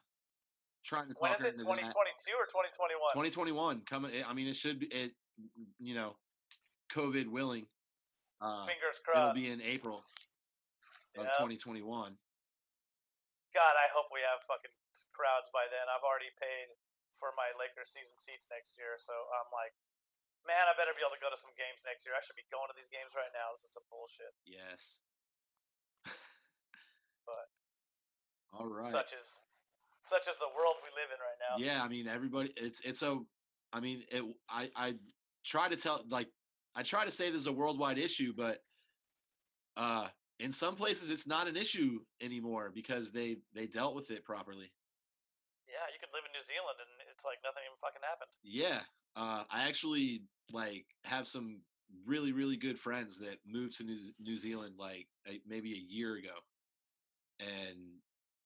trying 0.84 1.06
to 1.06 1.14
When 1.20 1.32
is 1.34 1.44
it? 1.44 1.52
into 1.52 1.64
that. 1.66 1.70
2022 1.70 2.32
or 2.36 2.46
2021? 2.46 3.12
2021 3.14 3.82
coming. 3.82 4.10
I 4.28 4.34
mean, 4.34 4.48
it 4.48 4.56
should 4.56 4.80
be 4.80 4.86
it. 4.86 5.12
You 5.78 5.94
know, 5.94 6.16
COVID 6.92 7.28
willing. 7.28 7.66
Uh, 8.42 8.66
Fingers 8.66 8.98
it'll 8.98 9.30
be 9.38 9.46
in 9.46 9.62
April 9.62 10.02
of 11.14 11.24
Yeah. 11.30 11.38
2021. 11.38 12.18
God, 13.54 13.74
I 13.78 13.86
hope 13.94 14.10
we 14.10 14.18
have 14.26 14.42
fucking 14.50 14.74
crowds 15.14 15.46
by 15.54 15.68
then. 15.70 15.86
I've 15.86 16.02
already 16.02 16.30
paid 16.42 16.74
for 17.14 17.30
my 17.38 17.54
Lakers 17.54 17.94
season 17.94 18.18
seats 18.18 18.50
next 18.50 18.74
year, 18.76 18.98
so 18.98 19.14
I'm 19.14 19.46
like, 19.54 19.78
man, 20.42 20.66
I 20.66 20.74
better 20.74 20.90
be 20.90 21.06
able 21.06 21.14
to 21.14 21.22
go 21.22 21.30
to 21.30 21.38
some 21.38 21.54
games 21.54 21.86
next 21.86 22.02
year. 22.02 22.18
I 22.18 22.20
should 22.20 22.34
be 22.34 22.48
going 22.50 22.66
to 22.66 22.74
these 22.74 22.90
games 22.90 23.14
right 23.14 23.30
now. 23.30 23.54
This 23.54 23.62
is 23.62 23.72
some 23.78 23.86
bullshit. 23.86 24.34
Yes. 24.42 24.98
But 27.22 27.46
All 28.58 28.66
right. 28.66 28.90
Such 28.90 29.14
as 29.14 29.46
such 30.02 30.26
as 30.26 30.36
the 30.42 30.50
world 30.58 30.82
we 30.82 30.90
live 30.98 31.14
in 31.14 31.20
right 31.22 31.38
now. 31.38 31.54
Yeah, 31.62 31.84
I 31.84 31.86
mean 31.86 32.08
everybody. 32.08 32.52
It's 32.56 32.80
it's 32.80 33.02
a. 33.02 33.22
I 33.72 33.78
mean 33.78 34.02
it. 34.10 34.24
I 34.50 34.68
I 34.74 34.98
try 35.44 35.68
to 35.68 35.76
tell 35.76 36.02
like 36.10 36.26
I 36.74 36.82
try 36.82 37.04
to 37.04 37.10
say 37.10 37.30
there's 37.30 37.46
a 37.46 37.52
worldwide 37.52 37.98
issue, 37.98 38.32
but 38.36 38.58
uh, 39.76 40.08
in 40.38 40.52
some 40.52 40.74
places 40.74 41.10
it's 41.10 41.26
not 41.26 41.48
an 41.48 41.56
issue 41.56 42.00
anymore 42.20 42.70
because 42.74 43.10
they 43.12 43.36
they 43.54 43.66
dealt 43.66 43.94
with 43.94 44.10
it 44.10 44.24
properly. 44.24 44.72
Yeah, 45.68 45.86
you 45.92 45.98
could 46.00 46.12
live 46.12 46.24
in 46.26 46.32
New 46.32 46.44
Zealand 46.44 46.78
and 46.80 47.08
it's 47.14 47.24
like 47.24 47.38
nothing 47.44 47.62
even 47.66 47.78
fucking 47.80 48.02
happened. 48.02 48.30
Yeah, 48.42 48.80
uh, 49.16 49.44
I 49.50 49.68
actually 49.68 50.22
like 50.50 50.86
have 51.04 51.28
some 51.28 51.60
really 52.06 52.32
really 52.32 52.56
good 52.56 52.78
friends 52.78 53.18
that 53.18 53.38
moved 53.46 53.76
to 53.78 53.84
New 53.84 53.98
New 54.20 54.36
Zealand 54.36 54.74
like 54.78 55.06
a, 55.28 55.40
maybe 55.46 55.72
a 55.72 55.94
year 55.94 56.16
ago, 56.16 56.34
and 57.40 57.78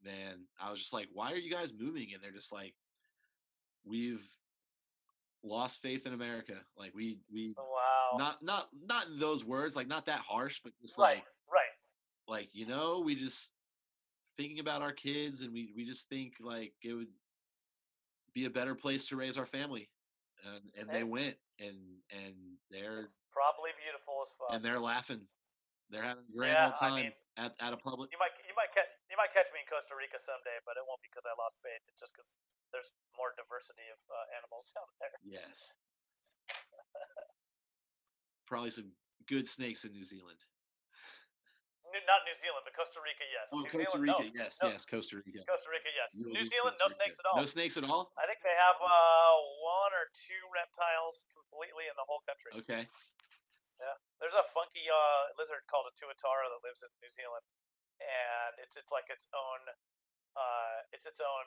man, 0.05 0.47
I 0.61 0.71
was 0.71 0.81
just 0.81 0.93
like, 0.93 1.09
"Why 1.13 1.33
are 1.33 1.39
you 1.39 1.51
guys 1.51 1.73
moving?" 1.77 2.09
And 2.13 2.23
they're 2.23 2.33
just 2.33 2.53
like, 2.53 2.75
"We've 3.85 4.27
lost 5.43 5.81
faith 5.83 6.07
in 6.07 6.13
America. 6.13 6.55
Like 6.77 6.93
we 6.95 7.19
we 7.33 7.55
Oh, 7.59 7.63
wow. 7.73 8.19
not 8.19 8.43
not 8.43 8.69
not 8.87 9.07
in 9.07 9.19
those 9.19 9.45
words, 9.45 9.77
like 9.77 9.89
not 9.89 10.07
that 10.07 10.21
harsh, 10.21 10.61
but 10.63 10.73
just 10.81 10.99
right, 10.99 11.17
like 11.17 11.25
right. 11.53 11.65
like 12.29 12.49
you 12.53 12.67
know, 12.67 13.01
we 13.01 13.15
just 13.15 13.51
thinking 14.37 14.59
about 14.59 14.83
our 14.83 14.93
kids, 14.93 15.43
and 15.43 15.53
we 15.53 15.73
we 15.77 15.85
just 15.85 16.09
think 16.09 16.35
like 16.41 16.73
it 16.83 16.93
would 16.95 17.09
be 18.35 18.45
a 18.45 18.51
better 18.51 18.75
place 18.75 19.07
to 19.09 19.17
raise 19.17 19.39
our 19.39 19.47
family, 19.47 19.89
and 20.45 20.63
and 20.79 20.91
they 20.91 21.05
went, 21.05 21.37
and 21.61 21.77
and 22.11 22.35
they're 22.71 23.01
It's 23.01 23.15
probably 23.33 23.71
beautiful 23.83 24.15
as 24.23 24.29
fuck. 24.39 24.55
and 24.55 24.65
they're 24.65 24.81
laughing, 24.81 25.21
they're 25.91 26.03
having 26.03 26.25
a 26.29 26.37
grand 26.37 26.55
Yeah, 26.55 26.67
old 26.67 26.75
I 26.81 26.89
time 26.89 27.03
mean, 27.05 27.13
at 27.37 27.55
at 27.61 27.73
a 27.73 27.77
public. 27.77 28.11
You 28.13 28.19
might 28.19 28.33
you 28.47 28.55
might 28.57 28.73
catch 28.75 28.89
you 29.17 29.25
might 29.25 29.33
catch 29.33 29.49
me 29.57 29.65
in 29.65 29.69
Costa 29.73 29.97
Rica 29.97 30.21
someday, 30.21 30.61
but 30.69 30.77
it 30.77 30.85
won't 30.85 31.01
be 31.01 31.09
because 31.09 31.25
I 31.25 31.33
lost 31.41 31.57
faith. 31.65 31.81
It's 31.89 32.05
just 32.05 32.13
because 32.13 32.37
there's 32.69 32.93
more 33.17 33.33
diversity 33.33 33.89
of 33.89 33.97
uh, 34.13 34.37
animals 34.37 34.69
down 34.77 34.93
there. 35.01 35.17
Yes, 35.25 35.73
probably 38.45 38.69
some 38.69 38.93
good 39.25 39.49
snakes 39.49 39.89
in 39.89 39.97
New 39.97 40.05
Zealand. 40.05 40.45
New, 41.89 42.03
not 42.05 42.29
New 42.29 42.37
Zealand, 42.37 42.61
but 42.69 42.77
Costa 42.77 43.01
Rica, 43.01 43.25
yes. 43.33 43.49
Oh, 43.57 43.65
New 43.65 43.73
Costa 43.73 43.89
Zealand, 43.89 44.05
Rica, 44.05 44.25
no. 44.29 44.37
yes, 44.37 44.53
no. 44.61 44.69
yes, 44.69 44.85
Costa 44.85 45.17
Rica. 45.17 45.41
Costa 45.49 45.71
Rica, 45.73 45.89
yes. 45.97 46.13
Will 46.13 46.37
New 46.37 46.45
Zealand, 46.45 46.77
no 46.77 46.93
snakes 46.93 47.17
at 47.17 47.25
all. 47.25 47.41
No 47.41 47.49
snakes 47.49 47.81
at 47.81 47.89
all. 47.89 48.13
I 48.21 48.29
think 48.29 48.45
they 48.45 48.53
have 48.53 48.77
uh, 48.85 49.33
one 49.65 49.97
or 49.97 50.13
two 50.13 50.45
reptiles 50.53 51.25
completely 51.33 51.89
in 51.89 51.97
the 51.97 52.05
whole 52.05 52.21
country. 52.29 52.53
Okay. 52.61 52.85
Yeah, 53.81 53.97
there's 54.21 54.37
a 54.37 54.45
funky 54.53 54.89
uh, 54.89 55.37
lizard 55.41 55.65
called 55.69 55.89
a 55.89 55.95
tuatara 55.97 56.49
that 56.49 56.61
lives 56.65 56.81
in 56.81 56.91
New 57.01 57.13
Zealand, 57.13 57.45
and 58.01 58.53
it's 58.63 58.77
it's 58.77 58.93
like 58.93 59.09
its 59.09 59.27
own 59.33 59.61
uh, 60.37 60.79
it's 60.93 61.07
its 61.09 61.21
own 61.21 61.47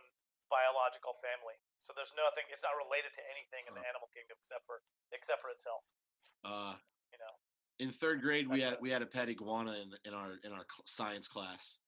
biological 0.50 1.14
family. 1.22 1.56
So 1.86 1.94
there's 1.96 2.12
nothing. 2.18 2.44
It's 2.50 2.66
not 2.66 2.74
related 2.76 3.14
to 3.16 3.24
anything 3.30 3.70
in 3.70 3.74
the 3.78 3.86
animal 3.86 4.10
kingdom 4.12 4.36
except 4.42 4.66
for 4.66 4.82
except 5.14 5.40
for 5.42 5.52
itself. 5.54 5.84
Uh, 6.44 6.76
You 7.14 7.20
know. 7.22 7.34
in 7.80 7.94
third 7.94 8.22
grade, 8.22 8.48
we 8.50 8.62
had 8.62 8.74
a- 8.74 8.82
we 8.82 8.90
had 8.90 9.02
a 9.02 9.10
pet 9.10 9.30
iguana 9.30 9.74
in 9.80 9.94
in 10.06 10.14
our 10.14 10.38
in 10.44 10.52
our 10.52 10.66
science 10.86 11.28
class. 11.28 11.80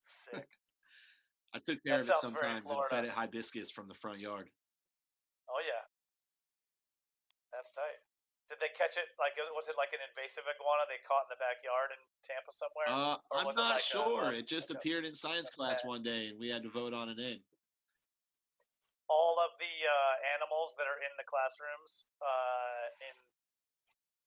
Sick. 0.00 0.48
I 1.54 1.58
took 1.58 1.82
care 1.82 1.98
That 1.98 2.06
of 2.06 2.08
it 2.10 2.18
sometimes 2.22 2.64
and 2.64 2.78
fed 2.90 3.04
it 3.06 3.10
hibiscus 3.10 3.70
from 3.72 3.88
the 3.88 3.94
front 3.94 4.20
yard. 4.20 4.50
Oh 5.48 5.60
yeah. 5.66 5.82
That's 7.52 7.72
tight. 7.72 7.98
Did 8.50 8.58
they 8.58 8.74
catch 8.74 8.98
it? 8.98 9.14
Like, 9.14 9.38
was 9.54 9.70
it 9.70 9.78
like 9.78 9.94
an 9.94 10.02
invasive 10.02 10.42
iguana 10.50 10.82
they 10.90 10.98
caught 11.06 11.30
in 11.30 11.32
the 11.32 11.38
backyard 11.38 11.94
in 11.94 12.02
Tampa 12.26 12.50
somewhere? 12.50 12.90
Uh, 12.90 13.14
I'm 13.30 13.46
not 13.54 13.78
like 13.78 13.86
sure. 13.86 14.34
like- 14.34 14.42
it 14.42 14.50
just 14.50 14.66
like 14.74 14.74
a- 14.74 14.78
appeared 14.82 15.06
in 15.06 15.14
science 15.14 15.46
class 15.54 15.86
one 15.86 16.02
day, 16.02 16.34
and 16.34 16.36
we 16.42 16.50
had 16.50 16.66
to 16.66 16.70
vote 16.74 16.90
on 16.90 17.06
it 17.06 17.22
in. 17.22 17.38
all 19.06 19.38
of 19.38 19.54
the 19.62 19.70
uh, 19.86 20.14
animals 20.34 20.74
that 20.78 20.86
are 20.90 20.98
in 21.02 21.14
the 21.18 21.26
classrooms 21.26 22.06
uh, 22.22 22.90
in 23.02 23.14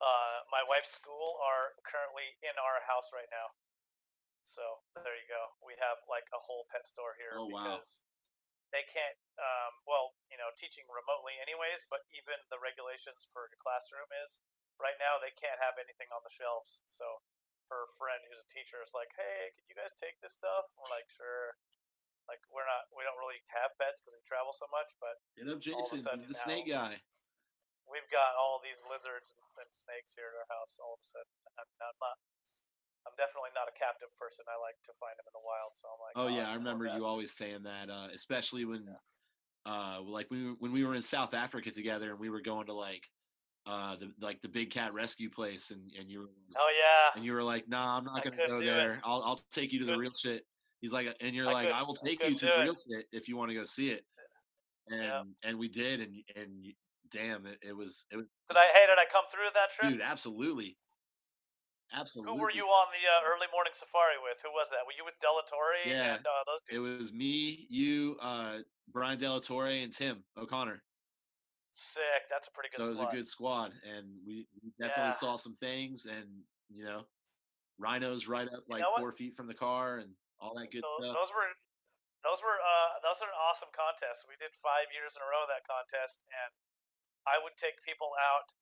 uh, 0.03 0.43
my 0.51 0.59
wife's 0.67 0.91
school 0.91 1.39
are 1.39 1.75
currently 1.87 2.35
in 2.43 2.55
our 2.59 2.83
house 2.87 3.11
right 3.15 3.27
now. 3.31 3.51
So 4.43 4.83
there 4.95 5.15
you 5.15 5.27
go. 5.31 5.55
We 5.63 5.75
have 5.79 6.03
like 6.11 6.27
a 6.35 6.39
whole 6.43 6.67
pet 6.67 6.83
store 6.83 7.15
here 7.15 7.39
Oh, 7.39 7.47
wow. 7.47 7.63
because 7.79 8.03
they 8.73 8.83
can't. 8.89 9.15
Um, 9.39 9.79
well, 9.85 10.17
you 10.27 10.35
know, 10.41 10.49
teaching 10.57 10.89
remotely 10.89 11.37
anyways, 11.37 11.85
but 11.87 12.03
even 12.13 12.41
the 12.49 12.57
regulations 12.57 13.23
for 13.29 13.45
a 13.47 13.57
classroom 13.61 14.09
is 14.25 14.41
right 14.81 14.97
now 14.97 15.21
they 15.21 15.31
can't 15.33 15.61
have 15.61 15.77
anything 15.77 16.09
on 16.09 16.25
the 16.25 16.33
shelves. 16.33 16.81
So 16.89 17.21
her 17.69 17.85
friend 17.97 18.25
who's 18.27 18.41
a 18.41 18.49
teacher 18.49 18.81
is 18.81 18.93
like, 18.97 19.13
"Hey, 19.17 19.53
could 19.57 19.69
you 19.69 19.77
guys 19.77 19.93
take 19.93 20.17
this 20.25 20.33
stuff?" 20.37 20.73
We're 20.75 20.89
like, 20.89 21.07
"Sure." 21.13 21.61
Like 22.25 22.39
we're 22.47 22.63
not, 22.63 22.87
we 22.95 23.03
don't 23.03 23.19
really 23.19 23.43
have 23.51 23.75
pets 23.75 23.99
because 23.99 24.15
we 24.15 24.23
travel 24.23 24.55
so 24.55 24.63
much, 24.71 24.95
but 25.03 25.19
Get 25.35 25.43
up, 25.51 25.59
All 25.75 25.83
of 25.83 25.91
a 25.91 25.91
Jason. 25.91 25.99
sudden 25.99 26.23
the 26.23 26.31
now- 26.39 26.45
snake 26.47 26.65
guy. 26.71 27.03
we've 27.83 28.07
got 28.07 28.39
all 28.39 28.63
these 28.63 28.79
lizards 28.87 29.35
and, 29.35 29.43
and 29.59 29.69
snakes 29.75 30.15
here 30.15 30.31
at 30.31 30.39
our 30.39 30.47
house. 30.47 30.79
All 30.79 30.95
of 30.95 31.03
a 31.03 31.07
sudden, 31.07 31.27
I'm, 31.59 31.67
I'm 31.83 31.99
not. 31.99 32.15
I'm 33.05 33.15
definitely 33.17 33.51
not 33.55 33.67
a 33.67 33.75
captive 33.77 34.09
person. 34.19 34.45
I 34.47 34.57
like 34.59 34.79
to 34.87 34.93
find 34.99 35.15
them 35.19 35.27
in 35.27 35.35
the 35.35 35.43
wild. 35.43 35.75
So 35.75 35.87
I'm 35.91 36.01
like, 36.01 36.15
Oh 36.15 36.29
yeah, 36.31 36.47
I'm 36.47 36.53
I 36.53 36.55
remember 36.55 36.85
you 36.87 37.05
always 37.05 37.31
saying 37.33 37.63
that, 37.63 37.89
uh, 37.89 38.07
especially 38.13 38.65
when, 38.65 38.87
uh, 39.65 40.01
like 40.01 40.29
we 40.31 40.49
were- 40.49 40.55
when 40.59 40.71
we 40.71 40.83
were 40.83 40.95
in 40.95 41.01
South 41.01 41.33
Africa 41.33 41.71
together, 41.71 42.11
and 42.11 42.19
we 42.19 42.29
were 42.29 42.41
going 42.41 42.67
to 42.67 42.73
like, 42.73 43.09
uh, 43.65 43.95
the 43.95 44.13
like 44.19 44.41
the 44.41 44.49
big 44.49 44.71
cat 44.71 44.93
rescue 44.93 45.29
place, 45.29 45.71
and 45.71 45.91
and 45.97 46.11
you 46.11 46.19
were 46.21 46.29
Oh 46.55 46.71
yeah. 46.77 47.17
and 47.17 47.25
you 47.25 47.33
were 47.33 47.43
like, 47.43 47.67
"Nah, 47.67 47.97
I'm 47.97 48.03
not 48.03 48.23
gonna 48.23 48.37
go 48.37 48.59
do 48.59 48.59
it. 48.59 48.65
there. 48.65 49.01
I'll 49.03 49.23
I'll 49.23 49.41
take 49.51 49.71
you 49.71 49.79
to 49.79 49.85
the 49.85 49.97
real 49.97 50.13
shit." 50.13 50.45
He's 50.81 50.91
like, 50.91 51.15
and 51.21 51.35
you're 51.35 51.47
I 51.47 51.53
like, 51.53 51.71
"I 51.71 51.83
will 51.83 51.97
I 52.03 52.07
take 52.09 52.23
you 52.23 52.35
to 52.35 52.45
the 52.45 52.59
real 52.59 52.75
shit 52.75 53.07
if 53.13 53.29
you 53.29 53.37
want 53.37 53.51
to 53.51 53.55
go 53.55 53.65
see 53.65 53.89
it." 53.91 54.05
And 54.87 55.01
Yeah. 55.01 55.23
and 55.43 55.57
we 55.57 55.69
did, 55.69 56.01
and 56.01 56.23
and 56.35 56.73
damn, 57.09 57.45
it, 57.45 57.59
it 57.61 57.73
was 57.73 58.05
it 58.11 58.17
was 58.17 58.27
Did 58.49 58.57
I? 58.57 58.65
Hey, 58.67 58.85
did 58.85 58.99
I 58.99 59.05
come 59.09 59.23
through 59.31 59.47
that 59.53 59.71
trip? 59.71 59.91
dude, 59.93 60.01
absolutely, 60.01 60.77
absolutely. 61.93 62.33
Who 62.33 62.41
were 62.41 62.51
you 62.51 62.65
on 62.65 62.87
the 62.91 63.03
uh, 63.07 63.29
early 63.29 63.47
morning 63.53 63.73
safari 63.73 64.17
with? 64.21 64.41
Who 64.43 64.51
was 64.51 64.69
that? 64.69 64.85
Were 64.85 64.93
you 64.97 65.05
with 65.05 65.15
Delatorre 65.21 65.85
Yeah. 65.85 66.15
and 66.15 66.25
uh, 66.25 66.43
those 66.45 66.59
It 66.71 66.79
was 66.79 67.13
me, 67.13 67.65
you, 67.69 68.17
uh, 68.21 68.59
Brian 68.91 69.19
Delatorre, 69.19 69.83
and 69.83 69.93
Tim 69.93 70.23
O'Connor. 70.37 70.81
Sick. 71.71 72.29
That's 72.29 72.47
a 72.47 72.51
pretty 72.51 72.69
good 72.69 72.81
So 72.85 72.85
it 72.85 72.89
was 72.93 72.99
squad. 73.01 73.13
a 73.13 73.15
good 73.17 73.27
squad, 73.27 73.69
and 73.81 74.05
we, 74.25 74.45
definitely 74.79 75.17
Yeah. 75.17 75.21
saw 75.23 75.35
some 75.37 75.55
things, 75.57 76.05
and 76.05 76.43
you 76.69 76.85
know, 76.85 77.05
rhinos 77.77 78.27
right 78.27 78.45
up 78.47 78.63
like 78.69 78.81
know 78.81 78.93
four 78.97 79.11
feet 79.13 79.33
from 79.33 79.47
the 79.47 79.53
car, 79.57 79.97
and 79.97 80.13
all 80.39 80.53
that 80.57 80.69
good 80.69 80.83
Tho- 80.85 80.97
stuff. 81.01 81.15
those 81.17 81.31
were 81.33 81.49
those 82.21 82.41
were 82.45 82.57
uh, 82.61 83.01
those 83.01 83.21
are 83.25 83.29
an 83.29 83.37
awesome 83.49 83.69
contest. 83.73 84.25
We 84.29 84.37
did 84.37 84.53
five 84.53 84.93
years 84.93 85.17
in 85.17 85.21
a 85.25 85.29
row 85.29 85.45
that 85.49 85.65
contest, 85.65 86.21
and 86.29 86.53
I 87.25 87.41
would 87.41 87.57
take 87.57 87.81
people 87.81 88.13
out 88.21 88.53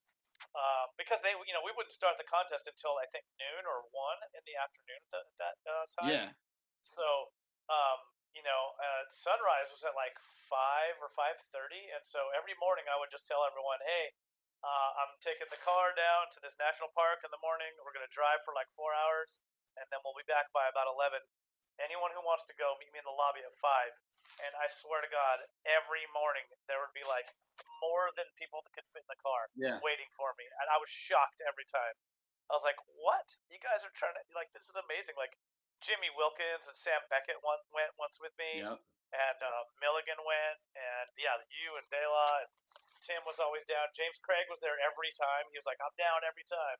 um, 0.56 0.88
because 1.00 1.22
they 1.24 1.34
you 1.34 1.54
know 1.54 1.64
we 1.64 1.74
wouldn't 1.76 1.96
start 1.96 2.18
the 2.18 2.28
contest 2.28 2.68
until 2.68 2.98
I 2.98 3.08
think 3.10 3.26
noon 3.40 3.64
or 3.68 3.88
one 3.94 4.20
in 4.36 4.44
the 4.44 4.56
afternoon 4.58 5.02
at 5.02 5.12
that, 5.14 5.26
that 5.40 5.56
uh, 5.66 5.86
time. 5.96 6.12
yeah, 6.12 6.30
So, 6.82 7.34
um, 7.70 8.00
you 8.34 8.44
know, 8.44 8.76
uh, 8.80 9.04
sunrise 9.12 9.70
was 9.72 9.84
at 9.84 9.96
like 9.96 10.16
five 10.24 11.00
or 11.00 11.12
five 11.12 11.40
thirty, 11.52 11.92
and 11.92 12.04
so 12.04 12.32
every 12.32 12.56
morning 12.60 12.88
I 12.88 12.96
would 13.00 13.12
just 13.12 13.28
tell 13.28 13.44
everyone, 13.44 13.84
"Hey, 13.84 14.16
uh, 14.64 14.90
I'm 15.04 15.18
taking 15.20 15.50
the 15.52 15.62
car 15.62 15.92
down 15.94 16.32
to 16.36 16.40
this 16.40 16.56
national 16.62 16.94
park 16.94 17.26
in 17.26 17.32
the 17.34 17.42
morning. 17.42 17.72
We're 17.84 17.96
gonna 17.96 18.12
drive 18.12 18.46
for 18.46 18.54
like 18.56 18.70
four 18.72 18.94
hours, 18.94 19.44
and 19.76 19.88
then 19.92 20.00
we'll 20.06 20.18
be 20.18 20.28
back 20.28 20.54
by 20.56 20.68
about 20.72 20.88
eleven. 20.88 21.22
Anyone 21.80 22.14
who 22.14 22.22
wants 22.22 22.46
to 22.46 22.56
go, 22.56 22.78
meet 22.78 22.94
me 22.94 23.02
in 23.02 23.08
the 23.08 23.16
lobby 23.16 23.42
at 23.42 23.56
five. 23.58 23.98
And 24.40 24.54
I 24.62 24.70
swear 24.70 25.02
to 25.02 25.10
God, 25.12 25.44
every 25.66 26.06
morning 26.14 26.46
there 26.70 26.78
would 26.78 26.94
be 26.94 27.04
like 27.04 27.26
more 27.82 28.14
than 28.14 28.30
people 28.38 28.62
that 28.64 28.72
could 28.72 28.88
fit 28.88 29.04
in 29.04 29.12
the 29.12 29.20
car 29.20 29.50
yeah, 29.58 29.82
waiting 29.82 30.08
for 30.14 30.38
me, 30.38 30.46
and 30.62 30.70
I 30.70 30.78
was 30.78 30.88
shocked 30.88 31.42
every 31.44 31.66
time. 31.66 31.98
I 32.48 32.56
was 32.56 32.64
like, 32.64 32.80
"What? 32.86 33.36
You 33.50 33.58
guys 33.58 33.84
are 33.84 33.92
trying 33.92 34.16
to 34.16 34.24
like 34.32 34.54
this 34.54 34.70
is 34.70 34.78
amazing!" 34.78 35.18
Like 35.18 35.42
Jimmy 35.82 36.14
Wilkins 36.14 36.70
and 36.70 36.78
Sam 36.78 37.02
Beckett 37.10 37.42
went, 37.42 37.66
went 37.74 37.98
once 37.98 38.22
with 38.22 38.38
me, 38.38 38.62
yep. 38.62 38.78
and 39.12 39.40
uh, 39.42 39.66
Milligan 39.82 40.22
went, 40.22 40.62
and 40.78 41.10
yeah, 41.18 41.42
you 41.50 41.76
and 41.76 41.90
De 41.90 42.04
La 42.06 42.46
and 42.46 42.52
Tim 43.02 43.26
was 43.26 43.42
always 43.42 43.66
down. 43.66 43.90
James 43.98 44.22
Craig 44.22 44.46
was 44.46 44.62
there 44.62 44.78
every 44.78 45.10
time. 45.10 45.50
He 45.50 45.58
was 45.58 45.66
like, 45.66 45.82
"I'm 45.82 45.98
down 45.98 46.22
every 46.22 46.46
time." 46.46 46.80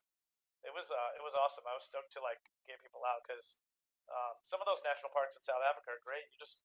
It 0.62 0.78
was 0.78 0.94
uh, 0.94 1.18
it 1.18 1.26
was 1.26 1.34
awesome. 1.34 1.66
I 1.66 1.74
was 1.74 1.90
stoked 1.90 2.14
to 2.14 2.22
like 2.22 2.42
get 2.70 2.78
people 2.86 3.02
out 3.02 3.26
because 3.26 3.58
um, 4.12 4.36
some 4.44 4.60
of 4.60 4.68
those 4.68 4.84
national 4.84 5.10
parks 5.16 5.40
in 5.40 5.44
South 5.44 5.64
Africa 5.64 5.96
are 5.96 6.04
great. 6.04 6.28
You 6.32 6.38
just 6.40 6.60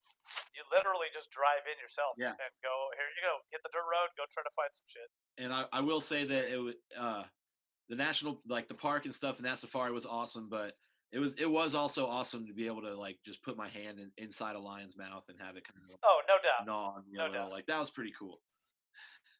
you 0.55 0.63
literally 0.75 1.07
just 1.15 1.31
drive 1.31 1.63
in 1.71 1.79
yourself 1.79 2.19
Yeah. 2.19 2.35
and 2.35 2.53
go 2.63 2.75
here 2.99 3.07
you 3.15 3.23
go 3.23 3.39
hit 3.55 3.63
the 3.63 3.71
dirt 3.71 3.87
road 3.87 4.11
go 4.19 4.27
try 4.29 4.43
to 4.43 4.55
find 4.59 4.71
some 4.75 4.87
shit. 4.91 5.09
And 5.39 5.51
I, 5.55 5.67
I 5.71 5.81
will 5.87 6.01
say 6.03 6.27
that 6.27 6.51
it 6.51 6.59
was 6.59 6.75
uh, 6.99 7.23
the 7.89 7.95
national 7.97 8.43
like 8.51 8.67
the 8.67 8.75
park 8.75 9.07
and 9.07 9.15
stuff 9.15 9.39
and 9.39 9.47
that 9.47 9.59
safari 9.63 9.93
was 9.95 10.05
awesome, 10.07 10.49
but 10.51 10.75
it 11.15 11.21
was 11.23 11.35
it 11.39 11.47
was 11.51 11.75
also 11.79 12.07
awesome 12.11 12.47
to 12.51 12.53
be 12.53 12.67
able 12.67 12.83
to 12.83 12.99
like 12.99 13.17
just 13.25 13.39
put 13.47 13.57
my 13.57 13.69
hand 13.71 14.03
in, 14.03 14.11
inside 14.19 14.57
a 14.57 14.61
lion's 14.61 14.97
mouth 14.99 15.23
and 15.31 15.39
have 15.39 15.55
it 15.55 15.63
kind 15.63 15.79
of 15.87 15.95
Oh 16.03 16.19
no 16.27 16.37
doubt. 16.43 16.67
gnaw 16.67 16.99
no 17.15 17.31
doubt. 17.33 17.51
Like 17.55 17.67
that 17.71 17.79
was 17.79 17.91
pretty 17.95 18.13
cool. 18.19 18.43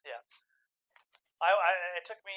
Yeah, 0.07 0.23
I, 1.43 1.51
I 1.51 1.71
it 1.99 2.05
took 2.07 2.23
me 2.23 2.31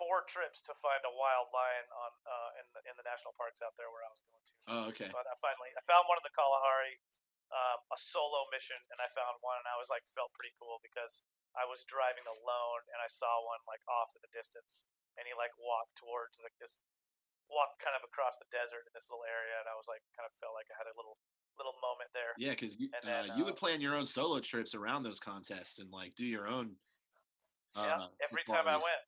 four 0.00 0.24
trips 0.24 0.64
to 0.64 0.72
find 0.80 1.04
a 1.04 1.12
wild 1.12 1.52
lion 1.52 1.84
on 1.92 2.12
uh, 2.24 2.50
in 2.56 2.66
the 2.72 2.80
in 2.88 2.94
the 2.96 3.04
national 3.04 3.36
parks 3.36 3.60
out 3.60 3.76
there 3.76 3.92
where 3.92 4.00
I 4.00 4.10
was 4.10 4.24
going 4.24 4.44
to. 4.48 4.54
Oh, 4.72 4.84
okay. 4.88 5.12
But 5.12 5.28
I 5.28 5.36
finally 5.36 5.68
I 5.76 5.84
found 5.84 6.08
one 6.08 6.16
in 6.16 6.24
the 6.24 6.32
Kalahari, 6.32 6.96
um, 7.52 7.84
a 7.92 7.98
solo 8.00 8.48
mission, 8.48 8.80
and 8.88 8.98
I 9.04 9.12
found 9.12 9.36
one, 9.44 9.60
and 9.60 9.68
I 9.68 9.76
was 9.76 9.92
like 9.92 10.08
felt 10.08 10.32
pretty 10.32 10.56
cool 10.56 10.80
because 10.80 11.20
I 11.52 11.68
was 11.68 11.84
driving 11.84 12.24
alone 12.24 12.88
and 12.88 13.04
I 13.04 13.12
saw 13.12 13.44
one 13.44 13.60
like 13.68 13.84
off 13.84 14.16
in 14.16 14.24
the 14.24 14.32
distance, 14.32 14.88
and 15.20 15.28
he 15.28 15.36
like 15.36 15.52
walked 15.60 16.00
towards 16.00 16.40
like 16.40 16.56
this, 16.56 16.80
walked 17.52 17.84
kind 17.84 17.92
of 17.92 18.00
across 18.00 18.40
the 18.40 18.48
desert 18.48 18.88
in 18.88 18.96
this 18.96 19.12
little 19.12 19.28
area, 19.28 19.60
and 19.60 19.68
I 19.68 19.76
was 19.76 19.84
like 19.84 20.00
kind 20.16 20.24
of 20.24 20.32
felt 20.40 20.56
like 20.56 20.72
I 20.72 20.80
had 20.80 20.88
a 20.88 20.96
little 20.96 21.20
little 21.60 21.76
moment 21.84 22.08
there. 22.16 22.32
Yeah, 22.40 22.56
because 22.56 22.72
you, 22.80 22.88
And 22.96 23.04
then, 23.04 23.24
uh, 23.28 23.36
you 23.36 23.44
uh, 23.44 23.52
would 23.52 23.58
plan 23.60 23.84
your 23.84 23.92
own 23.92 24.08
solo 24.08 24.40
trips 24.40 24.72
around 24.72 25.04
those 25.04 25.20
contests 25.20 25.76
and 25.76 25.92
like 25.92 26.16
do 26.16 26.24
your 26.24 26.48
own. 26.48 26.72
Yeah, 27.76 28.08
Uh, 28.08 28.08
every 28.24 28.42
time 28.48 28.66
I 28.66 28.80
went, 28.80 29.02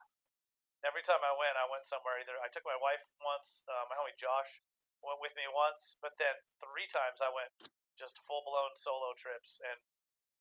every 0.86 1.02
time 1.02 1.22
I 1.22 1.34
went, 1.34 1.54
I 1.58 1.66
went 1.66 1.86
somewhere. 1.86 2.18
Either 2.18 2.38
I 2.38 2.50
took 2.50 2.66
my 2.66 2.78
wife 2.78 3.14
once, 3.22 3.62
uh, 3.66 3.86
my 3.90 3.98
homie 3.98 4.14
Josh 4.18 4.62
went 5.02 5.18
with 5.18 5.34
me 5.34 5.46
once, 5.50 5.98
but 5.98 6.14
then 6.18 6.38
three 6.62 6.86
times 6.86 7.18
I 7.18 7.30
went 7.30 7.50
just 7.98 8.18
full 8.22 8.42
blown 8.46 8.74
solo 8.78 9.12
trips, 9.18 9.58
and 9.62 9.82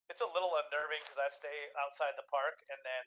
it's 0.09 0.21
a 0.21 0.29
little 0.29 0.53
unnerving 0.57 1.01
because 1.03 1.17
I'd 1.17 1.33
stay 1.33 1.71
outside 1.77 2.13
the 2.19 2.27
park 2.27 2.61
and 2.67 2.79
then 2.85 3.03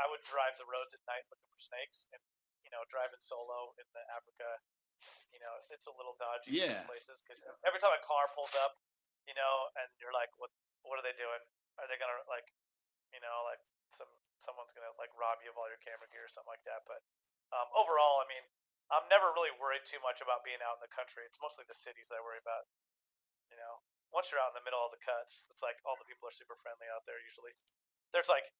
I 0.00 0.08
would 0.08 0.24
drive 0.24 0.56
the 0.56 0.64
roads 0.68 0.96
at 0.96 1.04
night 1.04 1.28
looking 1.28 1.48
for 1.52 1.60
snakes, 1.60 2.08
and 2.14 2.22
you 2.62 2.70
know, 2.70 2.86
driving 2.88 3.20
solo 3.20 3.74
in 3.76 3.86
the 3.92 4.02
Africa, 4.14 4.62
you 5.34 5.42
know, 5.42 5.52
it's 5.68 5.90
a 5.90 5.94
little 5.98 6.14
dodgy 6.16 6.54
in 6.54 6.70
Yeah. 6.70 6.86
places 6.86 7.20
because 7.20 7.42
every 7.66 7.82
time 7.82 7.92
a 7.92 8.00
car 8.00 8.30
pulls 8.32 8.54
up, 8.62 8.78
you 9.26 9.34
know, 9.34 9.54
and 9.76 9.90
you're 9.98 10.14
like, 10.14 10.30
what, 10.38 10.54
what 10.86 10.96
are 10.96 11.04
they 11.04 11.14
doing? 11.18 11.42
Are 11.80 11.86
they 11.90 11.98
gonna 11.98 12.22
like, 12.30 12.46
you 13.10 13.20
know, 13.20 13.42
like 13.44 13.60
some 13.90 14.08
someone's 14.42 14.74
gonna 14.74 14.92
like 14.98 15.14
rob 15.16 15.40
you 15.40 15.48
of 15.48 15.56
all 15.56 15.70
your 15.70 15.80
camera 15.80 16.10
gear 16.10 16.26
or 16.26 16.32
something 16.32 16.50
like 16.52 16.66
that. 16.66 16.84
But 16.84 17.00
um, 17.54 17.70
overall, 17.72 18.20
I 18.20 18.26
mean, 18.26 18.44
I'm 18.92 19.06
never 19.08 19.32
really 19.32 19.54
worried 19.54 19.88
too 19.88 20.02
much 20.02 20.20
about 20.20 20.44
being 20.44 20.60
out 20.60 20.76
in 20.80 20.84
the 20.84 20.92
country. 20.92 21.24
It's 21.24 21.40
mostly 21.40 21.64
the 21.64 21.76
cities 21.76 22.12
that 22.12 22.20
I 22.20 22.22
worry 22.24 22.42
about. 22.42 22.68
You 23.48 23.56
know, 23.56 23.84
once 24.12 24.28
you're 24.28 24.40
out 24.40 24.52
in 24.52 24.58
the 24.60 24.66
middle 24.66 24.84
of 24.84 24.92
the 24.92 25.00
cuts, 25.00 25.48
it's 25.48 25.64
like 25.64 25.80
all 25.88 25.96
the 25.96 26.08
people 26.08 26.28
are 26.28 26.34
super 26.34 26.56
friendly 26.56 26.88
out 26.88 27.08
there. 27.08 27.20
Usually, 27.20 27.56
there's 28.12 28.28
like 28.28 28.52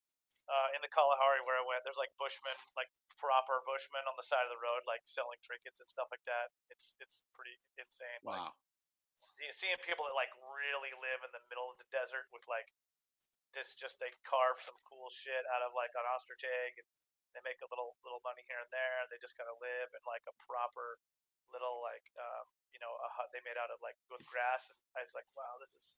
uh, 0.49 0.75
in 0.75 0.81
the 0.83 0.91
Kalahari 0.91 1.41
where 1.45 1.57
I 1.57 1.65
went, 1.65 1.85
there's 1.87 2.01
like 2.01 2.13
bushmen, 2.19 2.57
like 2.75 2.91
proper 3.21 3.63
bushmen 3.63 4.05
on 4.09 4.17
the 4.19 4.27
side 4.27 4.45
of 4.45 4.53
the 4.53 4.61
road, 4.61 4.83
like 4.89 5.05
selling 5.07 5.39
trinkets 5.45 5.79
and 5.79 5.89
stuff 5.89 6.11
like 6.13 6.25
that. 6.27 6.53
It's 6.73 6.97
it's 6.99 7.25
pretty 7.37 7.61
insane. 7.79 8.21
Like, 8.27 8.43
Wow. 8.43 8.57
see, 9.23 9.49
seeing 9.55 9.79
people 9.85 10.05
that 10.09 10.17
like 10.17 10.33
really 10.35 10.93
live 10.97 11.23
in 11.23 11.31
the 11.33 11.45
middle 11.47 11.69
of 11.71 11.79
the 11.79 11.89
desert 11.93 12.29
with 12.35 12.45
like 12.51 12.73
this 13.53 13.77
just 13.77 14.01
they 14.01 14.13
carve 14.25 14.61
some 14.61 14.77
cool 14.85 15.09
shit 15.13 15.45
out 15.53 15.65
of 15.65 15.77
like 15.77 15.93
an 15.97 16.05
ostrich 16.09 16.45
egg 16.45 16.81
and 16.81 16.89
they 17.33 17.43
make 17.45 17.61
a 17.65 17.69
little 17.73 17.97
little 18.05 18.21
money 18.25 18.45
here 18.49 18.61
and 18.61 18.73
there 18.73 19.01
and 19.05 19.09
they 19.09 19.21
just 19.21 19.37
kind 19.37 19.49
of 19.49 19.57
live 19.61 19.93
in 19.93 20.03
like 20.05 20.25
a 20.29 20.35
proper 20.41 21.01
little 21.53 21.81
like 21.85 22.05
um, 22.17 22.49
you 22.73 22.81
know 22.81 22.93
a 23.05 23.09
hut 23.13 23.29
they 23.33 23.45
made 23.45 23.61
out 23.61 23.69
of 23.73 23.81
like 23.85 23.97
good 24.09 24.25
grass 24.25 24.73
and 24.73 24.79
I 24.97 25.05
was 25.05 25.17
like 25.17 25.29
wow 25.37 25.61
this 25.61 25.73
is 25.77 25.97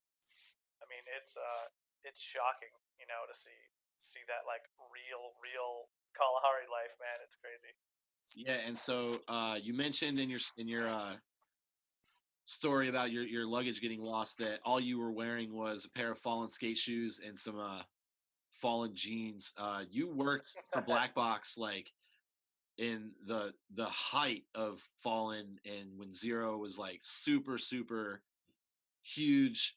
I 0.82 0.86
mean 0.90 1.02
it's 1.14 1.38
uh 1.38 1.66
it's 2.02 2.22
shocking 2.22 2.74
you 2.98 3.06
know 3.06 3.22
to 3.26 3.34
see 3.34 3.58
see 4.02 4.22
that 4.26 4.44
like 4.46 4.66
real 4.90 5.34
real 5.38 5.90
Kalahari 6.14 6.66
life 6.70 6.94
man 6.98 7.22
it's 7.22 7.38
crazy. 7.38 7.74
Yeah, 8.34 8.58
and 8.66 8.76
so 8.76 9.20
uh, 9.28 9.58
you 9.62 9.74
mentioned 9.74 10.18
in 10.18 10.28
your 10.28 10.40
in 10.58 10.66
your 10.66 10.88
uh, 10.88 11.14
story 12.46 12.88
about 12.88 13.10
your 13.10 13.24
your 13.24 13.46
luggage 13.46 13.80
getting 13.80 14.02
lost 14.02 14.38
that 14.38 14.60
all 14.64 14.80
you 14.80 14.98
were 14.98 15.12
wearing 15.12 15.54
was 15.54 15.84
a 15.84 15.98
pair 15.98 16.12
of 16.12 16.18
fallen 16.18 16.48
skate 16.48 16.76
shoes 16.76 17.20
and 17.26 17.38
some 17.38 17.58
uh, 17.58 17.82
fallen 18.60 18.94
jeans. 18.94 19.52
Uh, 19.56 19.82
you 19.90 20.08
worked 20.08 20.54
for 20.72 20.82
Black 20.86 21.14
Box 21.14 21.56
like 21.56 21.90
in 22.78 23.12
the 23.26 23.52
the 23.74 23.86
height 23.86 24.42
of 24.54 24.82
fallen 25.02 25.58
and 25.64 25.96
when 25.96 26.12
zero 26.12 26.56
was 26.56 26.76
like 26.76 26.98
super 27.02 27.56
super 27.56 28.20
huge 29.02 29.76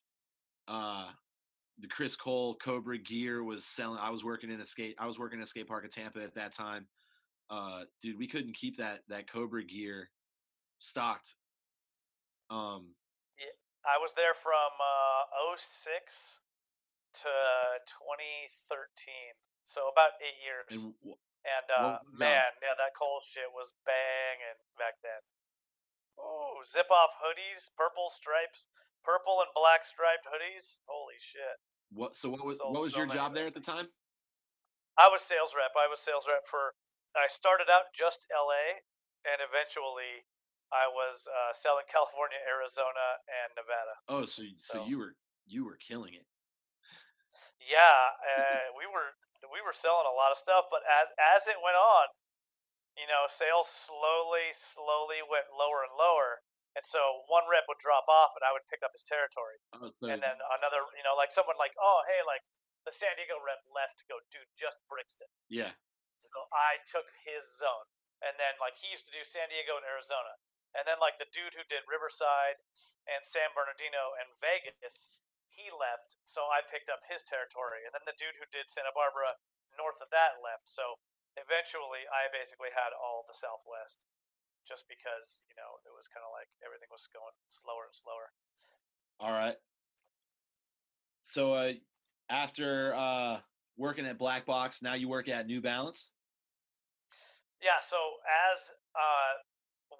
uh 0.67 1.07
the 1.79 1.87
chris 1.87 2.15
cole 2.15 2.55
cobra 2.55 2.97
gear 2.97 3.43
was 3.43 3.65
selling 3.65 3.99
i 4.01 4.09
was 4.09 4.23
working 4.23 4.49
in 4.49 4.61
a 4.61 4.65
skate 4.65 4.95
i 4.97 5.05
was 5.05 5.19
working 5.19 5.37
in 5.37 5.43
a 5.43 5.45
skate 5.47 5.67
park 5.67 5.83
in 5.83 5.91
tampa 5.91 6.23
at 6.23 6.33
that 6.33 6.53
time 6.53 6.87
uh 7.51 7.81
dude 8.01 8.17
we 8.17 8.25
couldn't 8.25 8.55
keep 8.55 8.77
that 8.77 9.01
that 9.07 9.31
cobra 9.31 9.63
gear 9.63 10.09
stocked 10.79 11.35
um 12.49 12.95
yeah, 13.37 13.53
I 13.85 13.99
was 14.01 14.13
there 14.15 14.33
from 14.33 14.71
uh, 14.81 15.55
06 15.55 16.41
to 17.23 17.33
2013 17.85 19.35
so 19.67 19.91
about 19.91 20.15
eight 20.23 20.39
years 20.39 20.87
and 20.87 20.95
w- 21.03 21.19
And 21.43 21.67
uh, 21.67 21.99
the 22.07 22.17
job? 22.17 22.23
man, 22.23 22.51
yeah, 22.63 22.75
that 22.79 22.95
cold 22.95 23.23
shit 23.23 23.51
was 23.51 23.75
banging 23.83 24.59
back 24.79 24.99
then. 25.03 25.21
Ooh, 26.19 26.63
zip 26.65 26.89
off 26.89 27.19
hoodies, 27.19 27.69
purple 27.75 28.09
stripes, 28.09 28.67
purple 29.03 29.39
and 29.43 29.51
black 29.53 29.85
striped 29.85 30.25
hoodies. 30.25 30.79
Holy 30.87 31.19
shit! 31.19 31.59
what 31.91 32.15
so 32.15 32.27
what 32.31 32.43
was 32.43 32.57
Sold 32.57 32.75
what 32.75 32.83
was 32.83 32.93
so 32.93 32.99
your 32.99 33.07
job 33.07 33.31
there 33.35 33.47
at 33.47 33.53
the 33.55 33.63
time 33.63 33.87
I 34.97 35.07
was 35.07 35.21
sales 35.21 35.53
rep. 35.55 35.77
I 35.77 35.87
was 35.87 36.01
sales 36.01 36.25
rep 36.27 36.47
for. 36.49 36.73
I 37.15 37.27
started 37.29 37.69
out 37.71 37.93
just 37.95 38.27
L.A. 38.29 38.83
and 39.25 39.39
eventually 39.41 40.25
I 40.73 40.85
was 40.91 41.23
uh, 41.27 41.53
selling 41.55 41.87
California, 41.87 42.37
Arizona, 42.43 43.23
and 43.27 43.55
Nevada. 43.55 43.95
oh 44.11 44.25
so 44.27 44.43
so 44.59 44.83
So- 44.83 44.85
you 44.85 44.97
were 44.99 45.15
you 45.47 45.63
were 45.63 45.79
killing 45.79 46.11
it 46.13 46.27
Yeah, 47.61 48.13
uh, 48.19 48.71
we 48.79 48.85
were 48.87 49.15
we 49.53 49.61
were 49.63 49.75
selling 49.75 50.07
a 50.09 50.15
lot 50.15 50.33
of 50.33 50.37
stuff, 50.39 50.67
but 50.73 50.81
as 50.87 51.07
as 51.37 51.41
it 51.47 51.57
went 51.63 51.77
on, 51.77 52.07
you 52.97 53.07
know, 53.07 53.29
sales 53.29 53.69
slowly 53.69 54.49
slowly 54.51 55.21
went 55.23 55.47
lower 55.53 55.85
and 55.87 55.93
lower, 55.95 56.41
and 56.75 56.83
so 56.83 57.23
one 57.31 57.45
rep 57.47 57.63
would 57.69 57.79
drop 57.79 58.09
off, 58.09 58.33
and 58.35 58.43
I 58.43 58.51
would 58.51 58.65
pick 58.67 58.81
up 58.83 58.91
his 58.91 59.05
territory, 59.05 59.61
oh 59.77 59.87
so 59.93 60.09
and 60.09 60.19
then 60.19 60.37
another, 60.59 60.83
you 60.97 61.05
know, 61.05 61.13
like 61.15 61.31
someone 61.31 61.55
like, 61.61 61.77
oh 61.79 62.01
hey, 62.09 62.25
like 62.25 62.41
the 62.83 62.91
San 62.91 63.13
Diego 63.15 63.37
rep 63.39 63.61
left 63.71 64.01
to 64.01 64.05
go 64.09 64.19
do 64.33 64.41
just 64.57 64.81
Brixton, 64.91 65.29
yeah 65.47 65.71
so 66.17 66.43
I 66.51 66.81
took 66.89 67.07
his 67.23 67.45
zone, 67.61 67.87
and 68.25 68.35
then 68.41 68.57
like 68.59 68.75
he 68.81 68.89
used 68.91 69.05
to 69.07 69.13
do 69.13 69.21
San 69.23 69.47
Diego 69.53 69.77
and 69.77 69.85
Arizona, 69.85 70.33
and 70.75 70.83
then 70.83 70.99
like 70.99 71.19
the 71.21 71.29
dude 71.29 71.55
who 71.55 71.65
did 71.67 71.87
Riverside 71.87 72.59
and 73.07 73.23
San 73.23 73.53
Bernardino 73.55 74.15
and 74.17 74.35
Vegas, 74.35 75.11
he 75.51 75.73
left, 75.73 76.21
so 76.21 76.45
I 76.53 76.61
picked 76.61 76.91
up 76.91 77.01
his 77.09 77.25
territory, 77.25 77.81
and 77.81 77.91
then 77.95 78.05
the 78.05 78.17
dude 78.17 78.37
who 78.37 78.45
did 78.49 78.69
Santa 78.69 78.93
Barbara 78.93 79.41
north 79.73 79.97
of 79.97 80.13
that 80.13 80.37
left, 80.41 80.69
so 80.69 81.01
eventually 81.33 82.05
I 82.09 82.29
basically 82.29 82.73
had 82.73 82.93
all 82.93 83.25
the 83.25 83.33
Southwest, 83.33 84.05
just 84.65 84.85
because 84.85 85.41
you 85.49 85.57
know 85.57 85.81
it 85.85 85.93
was 85.93 86.05
kind 86.09 86.25
of 86.25 86.33
like 86.33 86.49
everything 86.61 86.89
was 86.93 87.09
going 87.09 87.33
slower 87.49 87.89
and 87.89 87.97
slower. 87.97 88.33
All 89.17 89.33
right. 89.33 89.57
So 91.21 91.53
uh, 91.53 91.73
after 92.29 92.93
uh, 92.93 93.41
working 93.77 94.05
at 94.05 94.17
Black 94.17 94.45
Box, 94.45 94.81
now 94.81 94.93
you 94.93 95.09
work 95.09 95.27
at 95.27 95.47
New 95.47 95.61
Balance. 95.61 96.13
Yeah. 97.61 97.81
So 97.81 97.97
as 98.29 98.71
uh, 98.93 99.41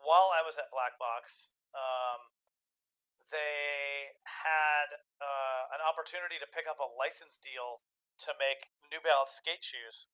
while 0.07 0.31
I 0.31 0.39
was 0.39 0.55
at 0.55 0.71
Black 0.71 0.95
Box, 0.95 1.51
um, 1.75 2.31
they 3.27 4.15
had 4.23 5.03
uh, 5.19 5.75
an 5.75 5.83
opportunity 5.83 6.39
to 6.39 6.47
pick 6.47 6.63
up 6.63 6.79
a 6.79 6.87
license 6.87 7.35
deal 7.35 7.83
to 8.23 8.31
make 8.39 8.71
New 8.87 9.03
Balance 9.03 9.35
skate 9.35 9.67
shoes, 9.67 10.07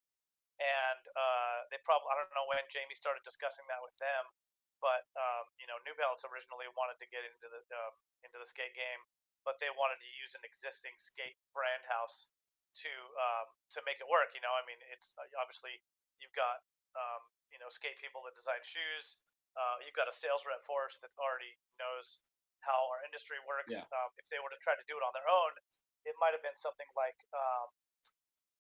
and 0.57 1.01
uh, 1.13 1.69
they 1.69 1.77
probably 1.85 2.09
I 2.09 2.17
don't 2.17 2.33
know 2.33 2.49
when 2.49 2.65
Jamie 2.73 2.97
started 2.97 3.21
discussing 3.21 3.69
that 3.69 3.85
with 3.85 3.93
them, 4.01 4.33
but 4.81 5.05
um, 5.13 5.53
you 5.61 5.69
know 5.69 5.77
New 5.85 5.93
Balance 5.93 6.25
originally 6.25 6.65
wanted 6.73 6.97
to 6.97 7.05
get 7.05 7.21
into 7.21 7.45
the 7.45 7.61
um, 7.69 7.93
into 8.25 8.41
the 8.41 8.49
skate 8.49 8.73
game, 8.73 9.05
but 9.45 9.61
they 9.61 9.69
wanted 9.69 10.01
to 10.01 10.09
use 10.09 10.33
an 10.33 10.41
existing 10.41 10.97
skate 10.97 11.37
brand 11.53 11.85
house 11.85 12.33
to 12.81 12.91
um, 13.13 13.53
to 13.77 13.79
make 13.85 14.01
it 14.01 14.09
work. 14.09 14.33
You 14.33 14.41
know, 14.41 14.57
I 14.57 14.65
mean, 14.65 14.81
it's 14.89 15.13
uh, 15.21 15.29
obviously 15.37 15.85
you've 16.17 16.33
got 16.33 16.65
um, 16.97 17.29
you 17.53 17.61
know 17.61 17.69
skate 17.69 18.01
people 18.01 18.25
that 18.25 18.33
design 18.33 18.65
shoes. 18.65 19.21
Uh, 19.53 19.77
you've 19.85 19.97
got 19.97 20.09
a 20.09 20.15
sales 20.15 20.43
rep 20.45 20.61
force 20.65 20.97
that 21.01 21.13
already 21.17 21.61
knows 21.77 22.21
how 22.65 22.89
our 22.89 23.03
industry 23.05 23.37
works. 23.43 23.69
Yeah. 23.69 23.85
Um, 23.93 24.11
if 24.17 24.27
they 24.31 24.39
were 24.39 24.49
to 24.49 24.59
try 24.63 24.73
to 24.73 24.85
do 24.87 24.97
it 24.97 25.03
on 25.03 25.13
their 25.13 25.27
own, 25.27 25.59
it 26.07 26.15
might 26.19 26.33
have 26.35 26.43
been 26.43 26.57
something 26.57 26.87
like 26.95 27.19
um, 27.35 27.69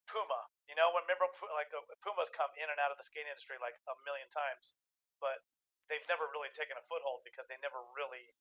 Puma. 0.07 0.51
You 0.67 0.75
know, 0.75 0.91
when 0.91 1.03
remember 1.07 1.31
like 1.55 1.71
uh, 1.71 1.83
Puma's 2.03 2.31
come 2.31 2.51
in 2.59 2.67
and 2.67 2.79
out 2.79 2.91
of 2.91 2.99
the 2.99 3.05
skate 3.07 3.27
industry 3.27 3.57
like 3.59 3.79
a 3.87 3.95
million 4.03 4.27
times, 4.31 4.75
but 5.19 5.43
they've 5.87 6.05
never 6.07 6.27
really 6.31 6.51
taken 6.51 6.75
a 6.79 6.83
foothold 6.83 7.23
because 7.27 7.47
they 7.47 7.59
never 7.59 7.79
really 7.95 8.35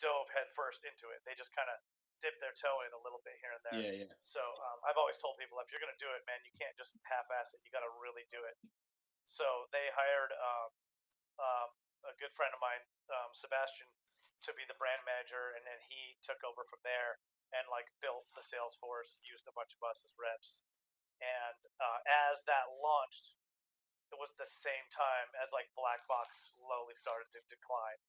dove 0.00 0.32
headfirst 0.32 0.82
into 0.82 1.12
it. 1.12 1.22
They 1.28 1.36
just 1.36 1.52
kind 1.52 1.68
of 1.68 1.78
dip 2.20 2.36
their 2.40 2.52
toe 2.52 2.84
in 2.84 2.92
a 2.92 3.00
little 3.00 3.24
bit 3.24 3.40
here 3.40 3.52
and 3.52 3.62
there. 3.64 3.80
Yeah, 3.80 4.04
yeah. 4.04 4.12
So 4.20 4.40
um, 4.40 4.78
I've 4.84 5.00
always 5.00 5.16
told 5.16 5.40
people 5.40 5.56
if 5.64 5.72
you're 5.72 5.80
going 5.80 5.92
to 5.92 6.02
do 6.02 6.12
it, 6.12 6.24
man, 6.28 6.40
you 6.44 6.52
can't 6.52 6.76
just 6.76 6.96
half-ass 7.08 7.56
it. 7.56 7.64
You 7.64 7.72
got 7.72 7.84
to 7.84 7.92
really 7.96 8.28
do 8.28 8.40
it. 8.44 8.56
So 9.24 9.68
they 9.72 9.88
hired 9.96 10.32
um, 10.36 10.70
um, 11.40 11.70
a 12.04 12.14
good 12.16 12.32
friend 12.32 12.52
of 12.54 12.60
mine, 12.62 12.84
um, 13.12 13.32
Sebastian, 13.32 13.90
to 14.46 14.50
be 14.56 14.64
the 14.64 14.76
brand 14.78 15.04
manager, 15.04 15.52
and 15.52 15.64
then 15.68 15.80
he 15.88 16.16
took 16.24 16.40
over 16.44 16.64
from 16.64 16.80
there 16.80 17.20
and 17.52 17.66
like 17.68 17.90
built 18.00 18.30
the 18.32 18.44
sales 18.46 18.78
force, 18.78 19.18
used 19.20 19.44
a 19.50 19.54
bunch 19.54 19.74
of 19.76 19.82
us 19.84 20.06
as 20.06 20.14
reps, 20.16 20.64
and 21.20 21.58
uh, 21.82 22.00
as 22.30 22.46
that 22.48 22.70
launched, 22.80 23.36
it 24.10 24.18
was 24.18 24.34
the 24.38 24.48
same 24.48 24.86
time 24.90 25.30
as 25.38 25.52
like 25.54 25.70
Black 25.76 26.02
Box 26.08 26.54
slowly 26.56 26.96
started 26.96 27.28
to 27.36 27.40
decline. 27.50 28.00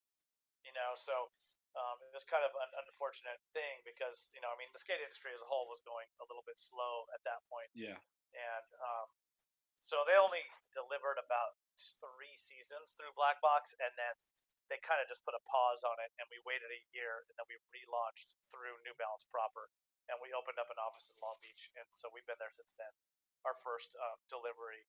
You 0.62 0.72
know, 0.78 0.94
so 0.94 1.34
um, 1.74 1.98
it 2.06 2.14
was 2.14 2.22
kind 2.24 2.46
of 2.46 2.54
an 2.54 2.72
unfortunate 2.86 3.42
thing 3.52 3.82
because 3.82 4.30
you 4.32 4.40
know, 4.40 4.54
I 4.54 4.58
mean, 4.62 4.70
the 4.72 4.82
skate 4.82 5.02
industry 5.02 5.34
as 5.34 5.42
a 5.42 5.50
whole 5.50 5.66
was 5.68 5.82
going 5.82 6.08
a 6.22 6.26
little 6.30 6.46
bit 6.46 6.62
slow 6.62 7.10
at 7.12 7.22
that 7.26 7.42
point, 7.50 7.74
Yeah. 7.74 7.98
and 8.38 8.68
um, 8.78 9.10
so 9.82 10.06
they 10.06 10.16
only 10.16 10.46
delivered 10.72 11.18
about 11.18 11.58
three 11.78 12.36
seasons 12.38 12.94
through 12.96 13.14
Black 13.16 13.40
Box, 13.40 13.74
and 13.78 13.94
then 13.96 14.16
they 14.72 14.80
kind 14.80 15.04
of 15.04 15.08
just 15.12 15.24
put 15.28 15.36
a 15.36 15.44
pause 15.44 15.84
on 15.84 16.00
it, 16.00 16.16
and 16.16 16.28
we 16.32 16.40
waited 16.44 16.72
a 16.72 16.82
year, 16.96 17.28
and 17.28 17.36
then 17.36 17.48
we 17.52 17.60
relaunched 17.72 18.32
through 18.52 18.80
New 18.88 18.96
Balance 18.96 19.28
proper, 19.28 19.68
and 20.08 20.20
we 20.24 20.32
opened 20.32 20.60
up 20.60 20.72
an 20.72 20.80
office 20.80 21.12
in 21.12 21.20
Long 21.20 21.40
Beach, 21.44 21.68
and 21.76 21.88
so 21.92 22.08
we've 22.08 22.28
been 22.28 22.40
there 22.40 22.54
since 22.54 22.72
then. 22.76 22.92
Our 23.44 23.58
first 23.58 23.92
um, 23.98 24.24
delivery 24.32 24.88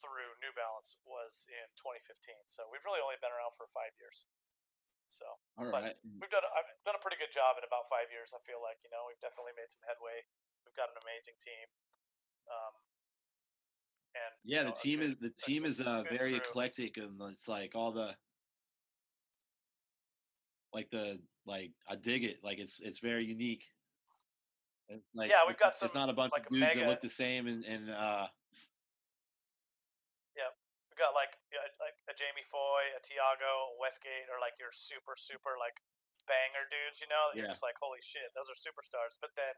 through 0.00 0.38
New 0.40 0.54
Balance 0.56 0.96
was 1.04 1.44
in 1.50 1.68
2015, 1.76 2.48
so 2.48 2.64
we've 2.72 2.84
really 2.88 3.04
only 3.04 3.20
been 3.20 3.34
around 3.34 3.52
for 3.58 3.68
five 3.70 3.92
years. 4.00 4.24
So 5.12 5.28
All 5.60 5.68
But 5.68 6.00
we've 6.24 6.32
done 6.32 6.40
I've 6.56 6.72
done 6.88 6.96
a 6.96 7.02
pretty 7.04 7.20
good 7.20 7.28
job 7.28 7.60
in 7.60 7.68
about 7.68 7.84
five 7.92 8.08
years. 8.08 8.32
I 8.32 8.40
feel 8.48 8.64
like 8.64 8.80
you 8.80 8.88
know 8.88 9.04
we've 9.04 9.20
definitely 9.20 9.52
made 9.52 9.68
some 9.68 9.84
headway. 9.84 10.24
We've 10.64 10.72
got 10.72 10.88
an 10.88 10.96
amazing 11.04 11.36
team, 11.36 11.68
um, 12.48 12.72
and 14.14 14.32
Yeah, 14.44 14.62
know, 14.62 14.70
the 14.70 14.76
a 14.76 14.82
team 14.82 15.02
is 15.02 15.14
the 15.20 15.32
team 15.44 15.64
is 15.64 15.80
uh 15.80 16.04
very 16.10 16.38
crew. 16.38 16.48
eclectic 16.48 16.96
and 16.96 17.20
it's 17.32 17.48
like 17.48 17.72
all 17.74 17.92
the 17.92 18.14
like 20.72 20.90
the 20.90 21.18
like 21.46 21.72
I 21.88 21.96
dig 21.96 22.24
it. 22.24 22.38
Like 22.42 22.58
it's 22.58 22.80
it's 22.80 22.98
very 22.98 23.24
unique. 23.24 23.64
It's 24.88 25.04
like 25.14 25.30
Yeah, 25.30 25.44
we've 25.46 25.58
got 25.58 25.74
It's 25.80 25.94
not 25.94 26.08
a 26.08 26.12
bunch 26.12 26.32
like, 26.32 26.46
of 26.46 26.52
dudes 26.52 26.74
that 26.74 26.86
look 26.86 27.00
the 27.00 27.08
same 27.08 27.46
and 27.46 27.64
and 27.64 27.90
uh 27.90 28.26
yeah, 30.36 30.50
We've 30.88 31.00
got 31.00 31.16
like 31.16 31.40
like 31.80 31.96
a 32.08 32.14
Jamie 32.16 32.44
Foy, 32.44 32.92
a 32.96 33.00
Tiago, 33.00 33.72
a 33.72 33.76
Westgate, 33.80 34.28
or 34.28 34.36
like 34.40 34.56
your 34.60 34.72
super 34.72 35.16
super 35.16 35.56
like 35.56 35.80
banger 36.28 36.68
dudes. 36.68 37.00
You 37.00 37.08
know, 37.08 37.32
you're 37.32 37.48
just 37.48 37.64
like 37.64 37.80
holy 37.80 38.04
shit, 38.04 38.28
those 38.36 38.48
are 38.52 38.56
superstars. 38.56 39.16
But 39.16 39.32
then 39.36 39.56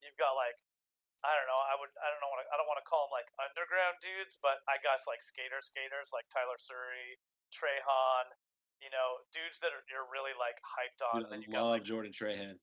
you've 0.00 0.16
got 0.16 0.36
like 0.36 0.56
I 1.20 1.36
don't 1.36 1.48
know, 1.48 1.60
I 1.68 1.76
would 1.76 1.92
I 2.00 2.08
don't 2.08 2.20
know 2.24 2.32
what 2.32 2.40
I 2.48 2.56
don't 2.56 2.64
want 2.64 2.80
to 2.80 2.88
call 2.88 3.08
them 3.08 3.12
like 3.12 3.28
underground 3.36 4.00
dudes, 4.00 4.40
but 4.40 4.64
I 4.64 4.80
guess 4.80 5.04
like 5.04 5.20
skater 5.20 5.60
skaters 5.60 6.12
like 6.16 6.24
Tyler 6.32 6.56
Surrey, 6.56 7.20
Trey 7.52 7.76
Hahn, 7.84 8.32
you 8.80 8.88
know, 8.88 9.20
dudes 9.28 9.60
that 9.60 9.72
are 9.76 9.84
you're 9.92 10.08
really 10.08 10.32
like 10.32 10.56
hyped 10.64 11.04
on. 11.04 11.20
dude, 11.20 11.28
and 11.28 11.32
then 11.36 11.42
you 11.44 11.52
got 11.52 11.68
like 11.68 11.84
Jordan 11.84 12.12
Trahan. 12.12 12.56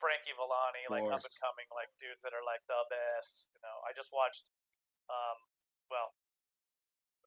Frankie 0.00 0.34
Villani, 0.34 0.82
like 0.88 1.04
up 1.04 1.22
and 1.22 1.36
coming, 1.38 1.68
like 1.70 1.92
dudes 2.00 2.18
that 2.24 2.32
are 2.34 2.42
like 2.42 2.64
the 2.66 2.80
best. 2.90 3.46
You 3.52 3.60
know, 3.60 3.76
I 3.84 3.92
just 3.92 4.08
watched, 4.08 4.48
um, 5.12 5.38
well, 5.92 6.16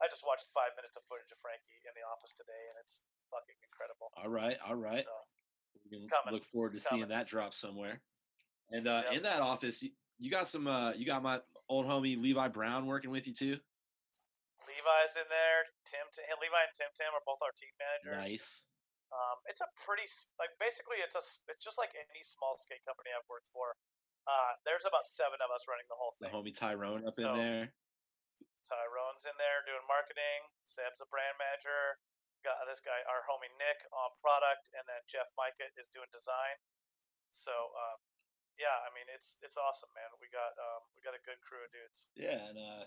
I 0.02 0.10
just 0.10 0.26
watched 0.26 0.50
five 0.50 0.74
minutes 0.74 0.98
of 0.98 1.06
footage 1.06 1.30
of 1.32 1.40
Frankie 1.40 1.80
in 1.86 1.94
the 1.94 2.04
office 2.10 2.34
today, 2.34 2.64
and 2.74 2.76
it's 2.82 3.06
fucking 3.30 3.56
incredible. 3.62 4.10
All 4.18 4.34
right, 4.34 4.58
all 4.66 4.76
right. 4.76 5.06
So 5.06 5.16
look 6.32 6.46
forward 6.52 6.74
to 6.76 6.82
seeing 6.82 7.08
that 7.08 7.28
drop 7.28 7.54
somewhere. 7.54 8.02
And 8.72 8.88
uh 8.88 9.04
Yep. 9.10 9.14
in 9.14 9.24
that 9.24 9.42
office, 9.42 9.84
you, 10.20 10.30
got 10.30 10.48
some 10.48 10.68
uh 10.68 10.92
you 10.94 11.06
got 11.06 11.24
my 11.24 11.40
old 11.68 11.86
homie 11.88 12.20
Levi 12.20 12.48
Brown 12.50 12.86
working 12.86 13.10
with 13.12 13.26
you 13.28 13.34
too. 13.34 13.58
Levi's 14.68 15.16
in 15.18 15.26
there. 15.32 15.66
Tim, 15.88 16.06
Tim, 16.14 16.38
Levi 16.38 16.60
and 16.62 16.76
Tim 16.78 16.92
Tim 16.94 17.12
are 17.16 17.26
both 17.26 17.42
our 17.42 17.56
team 17.56 17.74
managers. 17.80 18.22
Nice. 18.22 18.50
Um, 19.10 19.42
it's 19.50 19.62
a 19.64 19.70
pretty 19.74 20.06
like 20.38 20.54
basically 20.62 21.02
it's 21.02 21.18
a 21.18 21.24
it's 21.50 21.66
just 21.66 21.82
like 21.82 21.96
any 21.98 22.22
small 22.22 22.60
skate 22.62 22.86
company 22.86 23.10
I've 23.10 23.26
worked 23.26 23.50
for. 23.50 23.74
Uh, 24.30 24.54
there's 24.62 24.86
about 24.86 25.10
seven 25.10 25.42
of 25.42 25.50
us 25.50 25.66
running 25.66 25.90
the 25.90 25.98
whole 25.98 26.14
thing. 26.14 26.30
The 26.30 26.36
homie 26.38 26.54
Tyrone 26.54 27.02
up 27.08 27.18
So- 27.18 27.34
in 27.34 27.42
there. 27.42 27.66
Tyrone's 28.62 29.26
in 29.26 29.34
there 29.42 29.66
doing 29.66 29.82
marketing. 29.90 30.52
Seb's 30.68 31.02
a 31.02 31.08
brand 31.10 31.40
manager. 31.42 31.98
Got 32.46 32.62
this 32.70 32.78
guy, 32.84 33.02
our 33.10 33.26
homie 33.26 33.50
Nick, 33.58 33.82
on 33.90 34.14
product, 34.22 34.70
and 34.78 34.86
then 34.86 35.02
Jeff 35.10 35.32
Micah 35.34 35.74
is 35.74 35.90
doing 35.90 36.08
design. 36.14 36.62
So, 37.34 37.52
um, 37.74 38.00
yeah, 38.60 38.76
I 38.86 38.90
mean, 38.94 39.08
it's 39.16 39.38
it's 39.42 39.56
awesome, 39.58 39.90
man. 39.96 40.12
We 40.22 40.28
got 40.30 40.54
um, 40.60 40.82
we 40.96 41.02
got 41.02 41.16
a 41.16 41.24
good 41.26 41.40
crew 41.42 41.64
of 41.64 41.72
dudes. 41.72 42.08
Yeah, 42.16 42.44
and 42.50 42.58
uh 42.60 42.86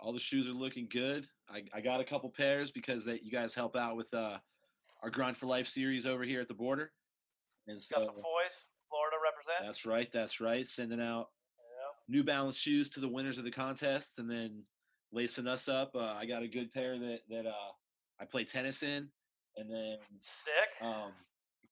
all 0.00 0.12
the 0.12 0.20
shoes 0.20 0.46
are 0.46 0.52
looking 0.52 0.88
good. 0.90 1.26
I, 1.50 1.64
I 1.74 1.80
got 1.80 2.00
a 2.00 2.04
couple 2.04 2.30
pairs 2.30 2.70
because 2.70 3.04
that 3.06 3.24
you 3.24 3.32
guys 3.32 3.54
help 3.54 3.74
out 3.76 3.96
with 3.96 4.12
uh 4.14 4.38
our 5.02 5.10
Grind 5.10 5.36
for 5.36 5.46
Life 5.46 5.68
series 5.68 6.06
over 6.06 6.24
here 6.24 6.40
at 6.40 6.48
the 6.48 6.54
Boardr. 6.54 6.88
And 7.66 7.82
so 7.82 7.96
Got 7.96 8.06
some 8.06 8.14
Foys, 8.14 8.68
Florida 8.88 9.16
represent. 9.22 9.66
that's 9.66 9.84
right, 9.86 10.08
that's 10.12 10.40
right. 10.40 10.66
Sending 10.66 11.00
out 11.00 11.28
Yeah. 11.58 12.16
New 12.16 12.24
Balance 12.24 12.56
shoes 12.56 12.88
to 12.90 13.00
the 13.00 13.08
winners 13.08 13.38
of 13.38 13.44
the 13.44 13.50
contest 13.50 14.18
and 14.18 14.30
then 14.30 14.62
lacing 15.12 15.46
us 15.46 15.68
up. 15.68 15.92
Uh, 15.94 16.14
I 16.18 16.26
got 16.26 16.42
a 16.42 16.48
good 16.48 16.72
pair 16.72 16.98
that 16.98 17.20
that 17.28 17.46
uh 17.46 17.72
I 18.20 18.24
play 18.24 18.44
tennis 18.44 18.82
in 18.82 19.08
and 19.56 19.70
then 19.70 19.96
Sick. 20.20 20.52
um 20.80 21.12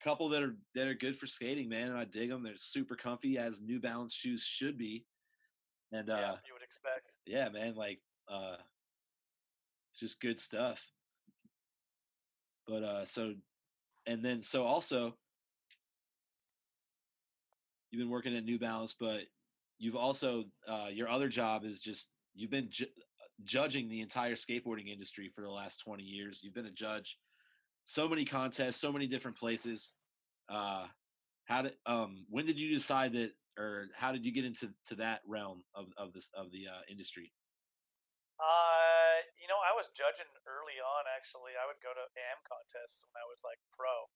couple 0.07 0.29
that 0.29 0.43
are 0.43 0.55
that 0.77 0.87
are 0.87 0.95
good 0.95 1.19
for 1.19 1.27
skating, 1.27 1.69
man, 1.69 1.89
and 1.89 1.99
I 1.99 2.05
dig 2.05 2.31
them. 2.31 2.45
They're 2.45 2.53
super 2.57 2.95
comfy 2.95 3.39
as 3.39 3.61
New 3.61 3.81
Balance 3.81 4.15
shoes 4.15 4.43
should 4.43 4.79
be. 4.79 5.05
And 5.93 6.09
uh 6.09 6.17
yeah, 6.17 6.31
you 6.47 6.55
would 6.55 6.63
expect. 6.63 7.15
yeah, 7.27 7.49
man, 7.49 7.75
like 7.75 7.99
uh 8.29 8.57
it's 9.91 10.01
just 10.01 10.21
good 10.21 10.39
stuff. 10.39 10.81
But 12.69 12.85
uh 12.85 13.07
so 13.07 13.35
and 14.07 14.25
then 14.25 14.43
so 14.45 14.65
also 14.65 15.15
you've 17.91 18.01
been 18.01 18.11
working 18.11 18.37
at 18.37 18.45
New 18.45 18.61
Balance, 18.61 18.95
but 18.99 19.23
you've 19.79 19.97
also 19.97 20.45
uh 20.69 20.87
your 20.93 21.09
other 21.09 21.29
job 21.29 21.65
is 21.65 21.81
just 21.81 22.11
you've 22.37 22.53
been 22.53 22.69
ju- 22.71 22.87
judging 23.43 23.89
the 23.89 24.03
entire 24.03 24.37
skateboarding 24.37 24.89
industry 24.89 25.33
for 25.35 25.41
the 25.41 25.51
last 25.51 25.81
20 25.85 26.05
years. 26.05 26.41
You've 26.45 26.55
been 26.55 26.67
a 26.67 26.71
judge 26.71 27.19
so 27.87 28.09
many 28.09 28.25
contests, 28.25 28.77
so 28.81 28.93
many 28.93 29.07
different 29.07 29.39
places. 29.39 29.93
Uh 30.49 30.86
how 31.44 31.62
did 31.62 31.74
um 31.86 32.26
when 32.28 32.47
did 32.47 32.59
you 32.59 32.72
decide 32.72 33.12
that 33.14 33.32
or 33.59 33.88
how 33.97 34.12
did 34.12 34.24
you 34.24 34.32
get 34.32 34.44
into 34.44 34.68
to 34.88 34.94
that 34.97 35.20
realm 35.26 35.64
of 35.74 35.86
of 35.97 36.12
this 36.12 36.28
of 36.36 36.51
the 36.53 36.68
uh 36.68 36.82
industry? 36.90 37.32
Uh, 38.36 39.24
you 39.40 39.49
know, 39.49 39.57
I 39.64 39.72
was 39.72 39.88
judging 39.97 40.28
early 40.44 40.76
on. 40.76 41.09
Actually, 41.09 41.57
I 41.57 41.64
would 41.64 41.80
go 41.80 41.97
to 41.97 42.05
AM 42.20 42.44
contests 42.44 43.01
when 43.09 43.16
I 43.16 43.24
was 43.24 43.40
like 43.40 43.57
pro. 43.72 44.12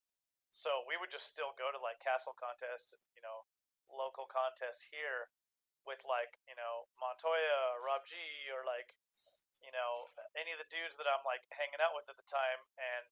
So 0.52 0.84
we 0.84 1.00
would 1.00 1.08
just 1.08 1.24
still 1.24 1.56
go 1.56 1.72
to 1.72 1.80
like 1.80 2.04
CASL 2.04 2.36
contests, 2.36 2.92
you 3.16 3.24
know, 3.24 3.48
local 3.88 4.28
contests 4.28 4.92
here 4.92 5.32
with 5.88 6.04
like 6.04 6.36
you 6.44 6.54
know 6.58 6.90
Montoya, 7.00 7.80
Rob 7.80 8.04
G, 8.04 8.18
or 8.52 8.66
like 8.66 8.92
you 9.64 9.72
know 9.72 10.12
any 10.36 10.52
of 10.52 10.60
the 10.60 10.68
dudes 10.68 11.00
that 11.00 11.08
I'm 11.08 11.24
like 11.24 11.48
hanging 11.54 11.80
out 11.80 11.96
with 11.96 12.12
at 12.12 12.20
the 12.20 12.28
time, 12.28 12.60
and 12.76 13.08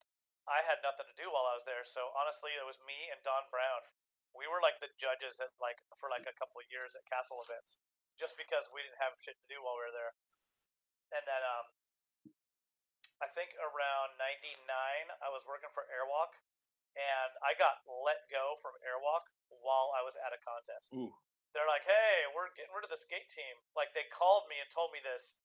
I 0.48 0.64
had 0.64 0.80
nothing 0.80 1.06
to 1.12 1.16
do 1.16 1.28
while 1.28 1.44
I 1.44 1.54
was 1.54 1.68
there. 1.68 1.84
So 1.84 2.10
honestly, 2.16 2.56
it 2.56 2.64
was 2.64 2.80
me 2.80 3.12
and 3.12 3.20
Don 3.20 3.52
Brown. 3.52 3.84
We 4.32 4.48
were 4.48 4.64
like 4.64 4.80
the 4.80 4.88
judges 4.96 5.38
at 5.38 5.52
like 5.60 5.84
for 6.00 6.08
like 6.08 6.24
a 6.24 6.36
couple 6.36 6.58
of 6.58 6.66
years 6.72 6.96
at 6.96 7.04
CASL 7.04 7.44
events, 7.44 7.76
just 8.16 8.34
because 8.40 8.72
we 8.72 8.80
didn't 8.80 9.00
have 9.00 9.20
shit 9.20 9.36
to 9.36 9.46
do 9.46 9.60
while 9.60 9.76
we 9.76 9.88
were 9.88 9.94
there 9.94 10.16
and 11.12 11.24
then 11.24 11.42
um, 11.44 11.66
I 13.20 13.28
think 13.28 13.56
around 13.58 14.16
'99, 14.20 14.60
I 14.68 15.28
was 15.32 15.48
working 15.48 15.72
for 15.72 15.88
Airwalk, 15.88 16.36
and 16.94 17.32
I 17.40 17.56
got 17.56 17.84
let 17.88 18.28
go 18.28 18.56
from 18.60 18.76
Airwalk 18.84 19.28
while 19.48 19.92
I 19.96 20.04
was 20.04 20.16
at 20.20 20.36
a 20.36 20.40
contest. 20.40 20.92
Ooh. 20.92 21.16
They're 21.56 21.68
like, 21.68 21.88
"Hey, 21.88 22.28
we're 22.28 22.52
getting 22.52 22.76
rid 22.76 22.84
of 22.84 22.92
the 22.92 23.00
skate 23.00 23.32
team." 23.32 23.64
Like 23.72 23.96
they 23.96 24.06
called 24.08 24.46
me 24.52 24.60
and 24.60 24.68
told 24.68 24.92
me 24.92 25.00
this 25.00 25.36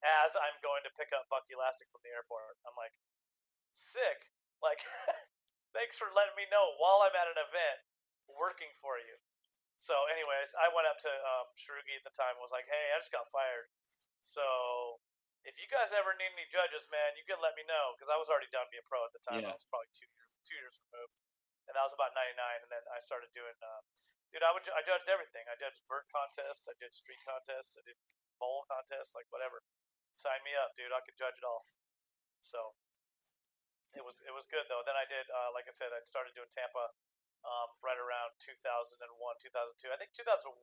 as 0.00 0.32
I'm 0.32 0.56
going 0.64 0.80
to 0.88 0.92
pick 0.96 1.12
up 1.12 1.28
Bucky 1.28 1.52
Lasek 1.52 1.92
from 1.92 2.00
the 2.00 2.12
airport. 2.12 2.56
I'm 2.64 2.76
like, 2.76 2.96
"Sick!" 3.76 4.32
Like, 4.60 4.84
thanks 5.76 5.96
for 5.96 6.12
letting 6.12 6.36
me 6.36 6.48
know 6.48 6.76
while 6.76 7.04
I'm 7.04 7.16
at 7.16 7.28
an 7.28 7.40
event 7.40 7.80
working 8.28 8.72
for 8.76 9.00
you. 9.00 9.18
So, 9.80 9.96
anyways, 10.12 10.52
I 10.60 10.68
went 10.68 10.84
up 10.84 11.00
to 11.00 11.12
um, 11.24 11.48
at 11.56 12.04
the 12.04 12.12
time 12.12 12.36
and 12.36 12.44
was 12.44 12.52
like, 12.52 12.68
"Hey, 12.68 12.92
I 12.92 13.00
just 13.00 13.08
got 13.08 13.24
fired. 13.32 13.72
So 14.20 14.44
if 15.48 15.56
you 15.56 15.64
guys 15.72 15.96
ever 15.96 16.12
need 16.20 16.32
any 16.36 16.44
judges, 16.52 16.84
man, 16.92 17.16
you 17.16 17.24
can 17.24 17.40
let 17.40 17.56
me 17.56 17.64
know 17.64 17.96
because 17.96 18.12
I 18.12 18.20
was 18.20 18.28
already 18.28 18.52
done 18.52 18.68
being 18.68 18.84
pro 18.84 19.00
at 19.08 19.12
the 19.16 19.24
time. 19.24 19.40
Yeah. 19.40 19.52
I 19.52 19.56
was 19.56 19.64
probably 19.68 19.88
two 19.96 20.08
years 20.08 20.30
two 20.44 20.56
years 20.56 20.76
removed, 20.88 21.16
and 21.68 21.72
that 21.76 21.84
was 21.84 21.96
about 21.96 22.12
'99. 22.12 22.36
And 22.36 22.70
then 22.72 22.84
I 22.92 23.00
started 23.00 23.32
doing, 23.32 23.56
uh, 23.64 23.80
dude, 24.32 24.44
I 24.44 24.52
would 24.52 24.64
I 24.72 24.84
judged 24.84 25.08
everything. 25.08 25.48
I 25.48 25.56
judged 25.56 25.80
vert 25.88 26.08
contests, 26.12 26.68
I 26.68 26.76
did 26.76 26.92
street 26.92 27.20
contests, 27.24 27.76
I 27.80 27.82
did 27.84 27.96
bowl 28.36 28.68
contests, 28.68 29.16
like 29.16 29.28
whatever. 29.32 29.64
Sign 30.12 30.44
me 30.44 30.52
up, 30.52 30.76
dude. 30.76 30.92
I 30.92 31.00
could 31.00 31.16
judge 31.16 31.40
it 31.40 31.46
all. 31.46 31.64
So 32.44 32.76
it 33.96 34.04
was 34.06 34.22
it 34.26 34.32
was 34.34 34.46
good 34.50 34.66
though. 34.70 34.82
Then 34.86 34.94
I 34.98 35.06
did, 35.08 35.26
uh, 35.30 35.50
like 35.54 35.66
I 35.66 35.74
said, 35.74 35.90
I 35.94 36.00
started 36.06 36.34
doing 36.36 36.50
Tampa 36.50 36.90
um, 37.46 37.68
right 37.82 37.98
around 37.98 38.36
2001, 38.42 39.00
2002. 39.42 39.90
I 39.90 39.96
think 39.98 40.12
2001 40.14 40.54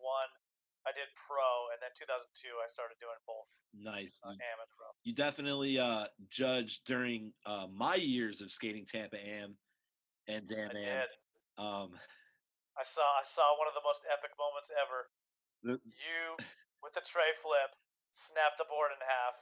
I 0.87 0.95
did 0.95 1.11
pro, 1.19 1.67
and 1.75 1.83
then 1.83 1.91
2002 1.97 2.23
I 2.63 2.67
started 2.71 2.95
doing 3.01 3.19
both 3.27 3.49
Nice. 3.75 4.15
uh, 4.23 4.31
You- 4.31 4.39
AM 4.39 4.59
and 4.63 4.71
pro. 4.71 4.87
You 5.03 5.13
definitely 5.17 5.75
uh, 5.79 6.07
judged 6.31 6.85
during 6.87 7.33
uh, 7.43 7.67
my 7.67 7.95
years 7.99 8.39
of 8.39 8.51
skating 8.53 8.85
Tampa 8.87 9.19
Am 9.19 9.57
and 10.31 10.47
Damn 10.47 10.71
I 10.71 10.79
Am. 10.79 11.03
did. 11.03 11.11
Um, 11.59 11.89
I 12.77 12.85
saw 12.85 13.03
I 13.19 13.25
saw 13.25 13.57
one 13.57 13.65
of 13.67 13.73
the 13.73 13.81
most 13.83 14.05
epic 14.07 14.31
moments 14.37 14.69
ever. 14.71 15.09
the, 15.65 15.75
You 15.83 16.37
with 16.85 16.93
the 16.93 17.01
tray 17.03 17.33
flip, 17.35 17.73
snapped 18.13 18.61
the 18.61 18.69
board 18.69 18.93
in 18.93 19.01
half. 19.01 19.35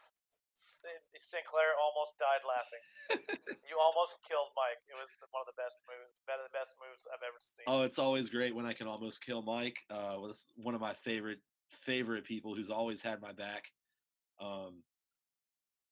Sinclair 0.55 1.75
almost 1.81 2.15
died 2.19 2.43
laughing. 2.47 2.83
you 3.67 3.75
almost 3.81 4.17
killed 4.27 4.55
Mike. 4.55 4.79
It 4.87 4.95
was 4.95 5.09
one 5.31 5.43
of 5.43 5.49
the 5.49 5.59
best 5.59 5.77
moves, 5.83 6.15
better 6.27 6.43
the 6.45 6.55
best 6.55 6.75
moves 6.79 7.07
I've 7.11 7.23
ever 7.25 7.39
seen. 7.39 7.65
oh, 7.67 7.81
it's 7.83 7.99
always 7.99 8.29
great 8.29 8.55
when 8.55 8.65
I 8.65 8.73
can 8.73 8.87
almost 8.87 9.23
kill 9.23 9.41
Mike. 9.41 9.77
Uh, 9.89 10.15
was 10.19 10.45
one 10.55 10.75
of 10.75 10.81
my 10.81 10.93
favorite 11.03 11.39
favorite 11.83 12.25
people 12.25 12.55
who's 12.55 12.69
always 12.69 13.01
had 13.01 13.21
my 13.21 13.33
back. 13.33 13.63
Um, 14.39 14.83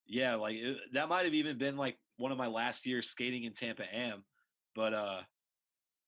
yeah, 0.05 0.35
like 0.35 0.55
it, 0.55 0.77
that 0.93 1.09
might 1.09 1.25
have 1.25 1.33
even 1.33 1.57
been 1.57 1.77
like 1.77 1.97
one 2.17 2.31
of 2.31 2.37
my 2.37 2.47
last 2.47 2.85
years 2.85 3.09
skating 3.09 3.43
in 3.43 3.53
Tampa 3.53 3.83
Am, 3.93 4.23
but 4.75 4.93
uh, 4.93 5.21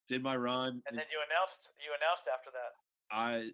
did 0.08 0.24
my 0.24 0.36
run. 0.36 0.82
and 0.88 0.97
then 0.97 1.06
you 1.12 1.20
announced 1.30 1.72
you 1.80 1.91
announced 1.99 2.26
after 2.32 2.51
that. 2.51 2.72
I 3.12 3.49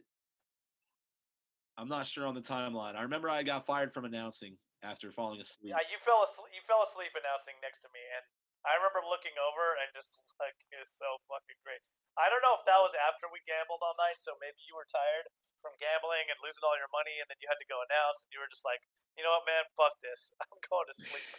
I'm 1.77 1.87
not 1.87 2.07
sure 2.07 2.27
on 2.27 2.35
the 2.35 2.41
timeline. 2.41 2.95
I 2.95 3.03
remember 3.03 3.29
I 3.29 3.43
got 3.43 3.65
fired 3.65 3.93
from 3.93 4.05
announcing 4.05 4.57
after 4.81 5.13
falling 5.13 5.41
asleep. 5.41 5.73
Yeah, 5.73 5.85
you 5.85 6.01
fell 6.01 6.25
asleep. 6.25 6.51
You 6.53 6.61
fell 6.65 6.81
asleep 6.81 7.13
announcing 7.13 7.57
next 7.61 7.85
to 7.85 7.89
me, 7.93 8.01
and 8.01 8.25
I 8.65 8.77
remember 8.77 9.01
looking 9.05 9.37
over 9.37 9.77
and 9.77 9.89
just 9.93 10.17
like 10.41 10.57
it 10.69 10.81
was 10.81 10.91
so 10.93 11.21
fucking 11.29 11.61
great. 11.65 11.81
I 12.19 12.27
don't 12.27 12.43
know 12.43 12.57
if 12.57 12.67
that 12.67 12.81
was 12.83 12.91
after 12.97 13.31
we 13.31 13.39
gambled 13.47 13.79
all 13.79 13.95
night, 13.95 14.19
so 14.19 14.35
maybe 14.41 14.59
you 14.67 14.75
were 14.75 14.89
tired 14.89 15.31
from 15.63 15.77
gambling 15.77 16.27
and 16.27 16.35
losing 16.41 16.65
all 16.65 16.75
your 16.75 16.91
money, 16.91 17.21
and 17.21 17.29
then 17.29 17.39
you 17.39 17.47
had 17.47 17.61
to 17.61 17.69
go 17.69 17.79
announce, 17.85 18.25
and 18.25 18.33
you 18.33 18.41
were 18.41 18.49
just 18.49 18.65
like, 18.65 18.83
you 19.15 19.23
know 19.23 19.37
what, 19.37 19.47
man, 19.47 19.69
fuck 19.77 20.01
this, 20.01 20.33
I'm 20.41 20.59
going 20.65 20.89
to 20.89 20.97
sleep. 20.97 21.29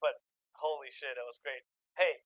but 0.00 0.22
holy 0.62 0.88
shit, 0.88 1.18
it 1.18 1.26
was 1.26 1.42
great. 1.42 1.66
Hey, 1.98 2.24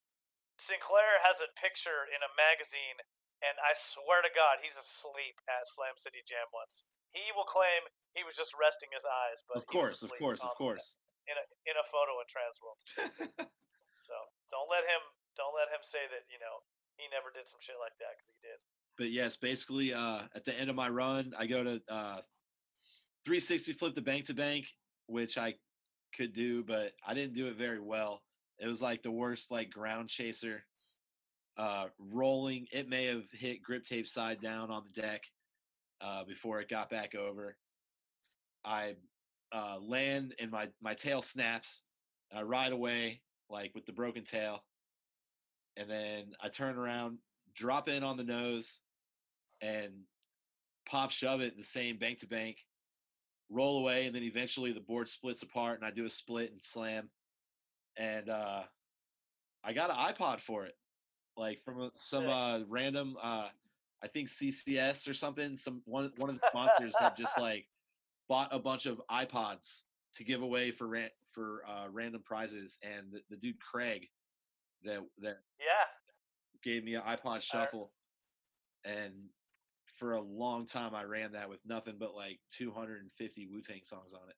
Sinclair 0.61 1.25
has 1.25 1.41
a 1.41 1.51
picture 1.57 2.07
in 2.07 2.21
a 2.23 2.31
magazine, 2.37 3.03
and 3.43 3.59
I 3.59 3.75
swear 3.75 4.23
to 4.23 4.31
God, 4.31 4.63
he's 4.63 4.79
asleep 4.79 5.43
at 5.51 5.67
Slam 5.67 5.99
City 5.99 6.23
Jam 6.23 6.53
once. 6.55 6.87
He 7.11 7.35
will 7.35 7.49
claim 7.49 7.91
he 8.15 8.23
was 8.25 8.35
just 8.37 8.53
resting 8.59 8.91
his 8.93 9.05
eyes, 9.05 9.45
but 9.49 9.57
of 9.59 9.67
course, 9.67 10.03
of 10.03 10.13
course, 10.19 10.43
of 10.43 10.55
course. 10.57 10.97
in 11.29 11.37
a 11.39 11.45
in 11.69 11.77
a 11.77 11.87
photo 11.87 12.13
in 12.21 12.27
Transworld. 12.29 12.81
So 14.03 14.15
don't 14.51 14.67
let 14.69 14.83
him 14.83 14.99
don't 15.37 15.55
let 15.55 15.69
him 15.71 15.79
say 15.83 16.01
that 16.11 16.27
you 16.27 16.39
know 16.43 16.67
he 16.97 17.07
never 17.15 17.31
did 17.33 17.47
some 17.47 17.61
shit 17.63 17.77
like 17.79 17.95
that 18.01 18.19
because 18.19 18.31
he 18.35 18.39
did. 18.43 18.59
but 18.99 19.11
yes, 19.13 19.37
basically, 19.37 19.95
uh, 19.95 20.23
at 20.35 20.45
the 20.45 20.53
end 20.59 20.71
of 20.71 20.77
my 20.77 20.89
run, 20.89 21.33
I 21.39 21.47
go 21.47 21.63
to 21.63 21.81
uh, 21.89 22.21
360 23.25 23.73
flip 23.75 23.95
the 23.95 24.01
bank 24.03 24.25
to 24.27 24.35
bank, 24.35 24.67
which 25.07 25.39
I 25.39 25.55
could 26.17 26.33
do, 26.33 26.65
but 26.65 26.93
I 27.07 27.15
didn't 27.15 27.35
do 27.35 27.47
it 27.47 27.57
very 27.57 27.79
well. 27.81 28.23
It 28.59 28.67
was 28.67 28.83
like 28.83 29.03
the 29.03 29.11
worst, 29.11 29.51
like 29.53 29.71
ground 29.71 30.09
chaser. 30.09 30.65
Uh, 31.57 31.87
rolling, 31.99 32.67
it 32.73 32.89
may 32.89 33.05
have 33.07 33.25
hit 33.33 33.63
grip 33.63 33.87
tape 33.87 34.07
side 34.09 34.41
down 34.41 34.71
on 34.71 34.83
the 34.85 35.01
deck 35.01 35.23
uh, 36.01 36.25
before 36.25 36.61
it 36.61 36.69
got 36.69 36.91
back 36.91 37.15
over. 37.15 37.57
I 38.65 38.95
uh, 39.53 39.79
land 39.81 40.35
and 40.39 40.51
my 40.51 40.69
my 40.81 40.95
tail 40.95 41.23
snaps. 41.23 41.83
And 42.31 42.41
I 42.41 42.43
ride 42.43 42.73
away 42.73 43.21
like 43.51 43.75
with 43.75 43.85
the 43.87 43.93
broken 43.93 44.25
tail, 44.25 44.65
and 45.77 45.89
then 45.89 46.33
I 46.43 46.49
turn 46.49 46.77
around, 46.77 47.19
drop 47.55 47.89
in 47.89 48.03
on 48.03 48.17
the 48.17 48.25
nose, 48.25 48.81
and 49.61 49.93
pop 50.87 51.11
shove 51.11 51.41
it 51.41 51.53
in 51.53 51.59
the 51.59 51.67
same 51.67 51.99
bank 51.99 52.21
to 52.21 52.27
bank, 52.27 52.59
roll 53.51 53.79
away, 53.81 54.07
and 54.07 54.15
then 54.15 54.23
eventually 54.23 54.73
the 54.73 54.81
board 54.81 55.09
splits 55.09 55.43
apart, 55.43 55.79
and 55.79 55.87
I 55.87 55.91
do 55.91 56.07
a 56.07 56.11
split 56.11 56.53
and 56.53 56.63
slam, 56.63 57.11
and 57.99 58.31
uh, 58.31 58.63
I 59.63 59.73
got 59.73 59.91
an 59.91 59.97
iPod 59.97 60.41
for 60.41 60.65
it, 60.65 60.75
like 61.37 61.63
from 61.65 61.81
a, 61.81 61.91
some 61.93 62.29
uh, 62.29 62.61
random, 62.69 63.17
uh, 63.23 63.49
I 64.03 64.09
think 64.09 64.29
CCS 64.29 65.09
or 65.09 65.15
something. 65.15 65.57
Some 65.57 65.83
one 65.85 66.11
one 66.17 66.31
of 66.31 66.37
the 66.37 66.47
sponsors 66.49 66.95
had 66.99 67.17
just 67.17 67.39
like 67.39 67.67
bought 68.29 68.49
a 68.53 68.59
bunch 68.59 68.87
of 68.87 69.01
iPods 69.11 69.83
to 70.17 70.25
give 70.25 70.43
away 70.43 70.71
for 70.71 70.87
ran- 70.87 71.11
for 71.33 71.63
uh, 71.67 71.89
random 71.91 72.23
prizes, 72.25 72.79
and 72.83 73.13
the, 73.13 73.21
the 73.31 73.37
dude 73.37 73.59
Craig 73.61 74.09
that 74.85 75.01
that 75.21 75.39
Yeah, 75.59 75.87
gave 76.63 76.85
me 76.85 76.95
an 76.95 77.03
iPod 77.03 77.41
Shuffle, 77.43 77.93
and 78.85 79.13
for 79.99 80.15
a 80.15 80.21
long 80.21 80.67
time 80.67 80.95
I 80.95 81.05
ran 81.05 81.33
that 81.33 81.49
with 81.49 81.61
nothing 81.67 81.95
but 81.99 82.15
like 82.15 82.41
250 82.59 83.47
Wu 83.47 83.61
Tang 83.63 83.81
songs 83.85 84.13
on 84.13 84.29
it. 84.29 84.37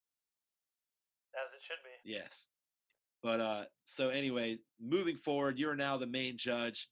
as 1.44 1.52
it 1.54 1.62
should 1.62 1.78
be. 1.82 2.10
Yes, 2.10 2.46
but 3.22 3.40
uh, 3.40 3.64
so 3.86 4.10
anyway, 4.10 4.58
moving 4.80 5.16
forward, 5.16 5.58
you 5.58 5.68
are 5.70 5.76
now 5.76 5.96
the 5.96 6.06
main 6.06 6.36
judge 6.36 6.88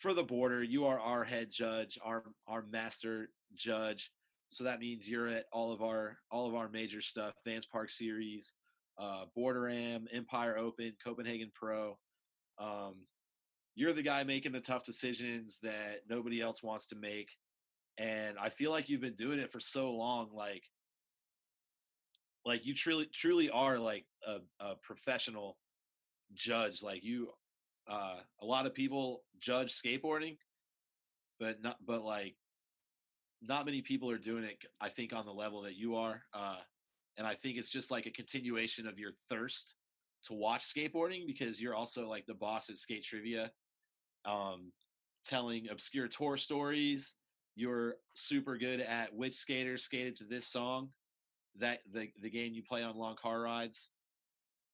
for 0.00 0.14
the 0.14 0.24
Boardr. 0.24 0.66
You 0.68 0.86
are 0.86 0.98
our 0.98 1.24
head 1.24 1.48
judge, 1.50 1.98
our 2.02 2.24
our 2.48 2.64
master 2.70 3.28
judge. 3.54 4.10
So 4.48 4.64
that 4.64 4.80
means 4.80 5.08
you're 5.08 5.28
at 5.28 5.46
all 5.52 5.72
of 5.72 5.82
our 5.82 6.18
all 6.30 6.46
of 6.46 6.54
our 6.54 6.68
major 6.68 7.00
stuff: 7.00 7.34
Vans 7.44 7.66
Park 7.66 7.90
Series, 7.90 8.52
uh, 8.98 9.24
Boardr 9.36 9.72
Am, 9.72 10.06
Empire 10.12 10.56
Open, 10.56 10.92
Copenhagen 11.04 11.50
Pro. 11.54 11.98
Um, 12.58 12.94
you're 13.74 13.92
the 13.92 14.02
guy 14.02 14.22
making 14.24 14.52
the 14.52 14.60
tough 14.60 14.84
decisions 14.84 15.58
that 15.62 16.02
nobody 16.08 16.40
else 16.40 16.62
wants 16.62 16.86
to 16.88 16.96
make, 16.96 17.30
and 17.98 18.38
I 18.38 18.50
feel 18.50 18.70
like 18.70 18.88
you've 18.88 19.00
been 19.00 19.16
doing 19.16 19.38
it 19.38 19.52
for 19.52 19.60
so 19.60 19.92
long. 19.92 20.30
Like, 20.32 20.62
like 22.44 22.64
you 22.64 22.74
truly 22.74 23.06
truly 23.12 23.50
are 23.50 23.78
like 23.78 24.06
a, 24.26 24.38
a 24.64 24.76
professional 24.76 25.58
judge. 26.34 26.82
Like 26.82 27.04
you, 27.04 27.30
uh, 27.88 28.16
a 28.40 28.46
lot 28.46 28.66
of 28.66 28.74
people 28.74 29.24
judge 29.40 29.74
skateboarding, 29.74 30.38
but 31.38 31.60
not 31.62 31.76
but 31.84 32.02
like 32.02 32.36
not 33.42 33.66
many 33.66 33.82
people 33.82 34.10
are 34.10 34.18
doing 34.18 34.44
it 34.44 34.56
i 34.80 34.88
think 34.88 35.12
on 35.12 35.26
the 35.26 35.32
level 35.32 35.62
that 35.62 35.76
you 35.76 35.96
are 35.96 36.22
uh, 36.34 36.56
and 37.18 37.26
i 37.26 37.34
think 37.34 37.56
it's 37.58 37.70
just 37.70 37.90
like 37.90 38.06
a 38.06 38.10
continuation 38.10 38.86
of 38.86 38.98
your 38.98 39.12
thirst 39.30 39.74
to 40.24 40.34
watch 40.34 40.62
skateboarding 40.62 41.26
because 41.26 41.60
you're 41.60 41.74
also 41.74 42.08
like 42.08 42.26
the 42.26 42.34
boss 42.34 42.68
at 42.70 42.78
skate 42.78 43.04
trivia 43.04 43.50
um, 44.26 44.72
telling 45.26 45.68
obscure 45.70 46.08
tour 46.08 46.36
stories. 46.36 47.14
You're 47.54 47.94
super 48.14 48.58
good 48.58 48.80
at 48.80 49.14
which 49.14 49.34
skater 49.34 49.78
skated 49.78 50.16
to 50.16 50.24
this 50.24 50.46
song 50.46 50.90
that 51.58 51.78
the 51.92 52.08
the 52.20 52.30
game 52.30 52.52
you 52.52 52.62
play 52.62 52.82
on 52.82 52.96
long 52.96 53.16
car 53.16 53.40
rides, 53.40 53.90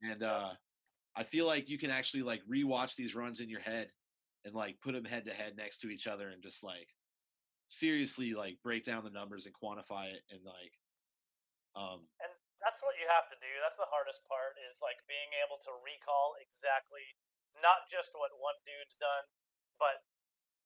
and 0.02 0.22
uh, 0.22 0.50
I 1.16 1.22
feel 1.22 1.46
like 1.46 1.68
you 1.68 1.78
can 1.78 1.90
actually 1.90 2.22
like 2.22 2.40
rewatch 2.50 2.96
these 2.96 3.14
runs 3.14 3.38
in 3.38 3.48
your 3.48 3.60
head 3.60 3.88
and 4.44 4.54
like 4.54 4.80
put 4.82 4.94
them 4.94 5.04
head 5.04 5.26
to 5.26 5.32
head 5.32 5.52
next 5.56 5.78
to 5.80 5.90
each 5.90 6.08
other 6.08 6.28
and 6.30 6.42
just 6.42 6.64
like 6.64 6.88
seriously 7.72 8.36
like 8.36 8.60
break 8.60 8.84
down 8.84 9.00
the 9.00 9.10
numbers 9.10 9.48
and 9.48 9.56
quantify 9.56 10.12
it 10.12 10.20
and 10.28 10.44
like 10.44 10.76
um 11.72 12.04
and 12.20 12.32
that's 12.62 12.78
what 12.78 12.94
you 12.94 13.10
have 13.10 13.26
to 13.26 13.38
do. 13.42 13.50
That's 13.58 13.76
the 13.76 13.90
hardest 13.90 14.22
part 14.30 14.54
is 14.70 14.78
like 14.78 15.02
being 15.10 15.34
able 15.42 15.58
to 15.66 15.74
recall 15.82 16.38
exactly 16.38 17.18
not 17.58 17.90
just 17.90 18.14
what 18.14 18.38
one 18.38 18.62
dude's 18.62 18.94
done, 18.94 19.26
but 19.82 20.06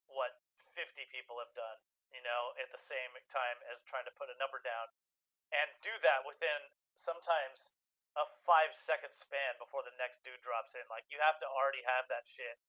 what 0.07 0.45
50 0.77 1.09
people 1.09 1.41
have 1.41 1.57
done, 1.57 1.81
you 2.13 2.21
know, 2.21 2.53
at 2.61 2.69
the 2.69 2.79
same 2.79 3.17
time 3.33 3.65
as 3.73 3.81
trying 3.83 4.05
to 4.05 4.13
put 4.13 4.29
a 4.29 4.37
number 4.37 4.61
down 4.61 4.93
and 5.49 5.73
do 5.81 5.97
that 6.05 6.29
within 6.29 6.77
sometimes 6.95 7.73
a 8.13 8.29
five 8.29 8.77
second 8.77 9.17
span 9.17 9.57
before 9.57 9.81
the 9.81 9.97
next 9.97 10.21
dude 10.21 10.45
drops 10.45 10.77
in. 10.77 10.85
Like 10.93 11.09
you 11.09 11.17
have 11.25 11.41
to 11.41 11.49
already 11.49 11.81
have 11.89 12.13
that 12.13 12.29
shit 12.29 12.61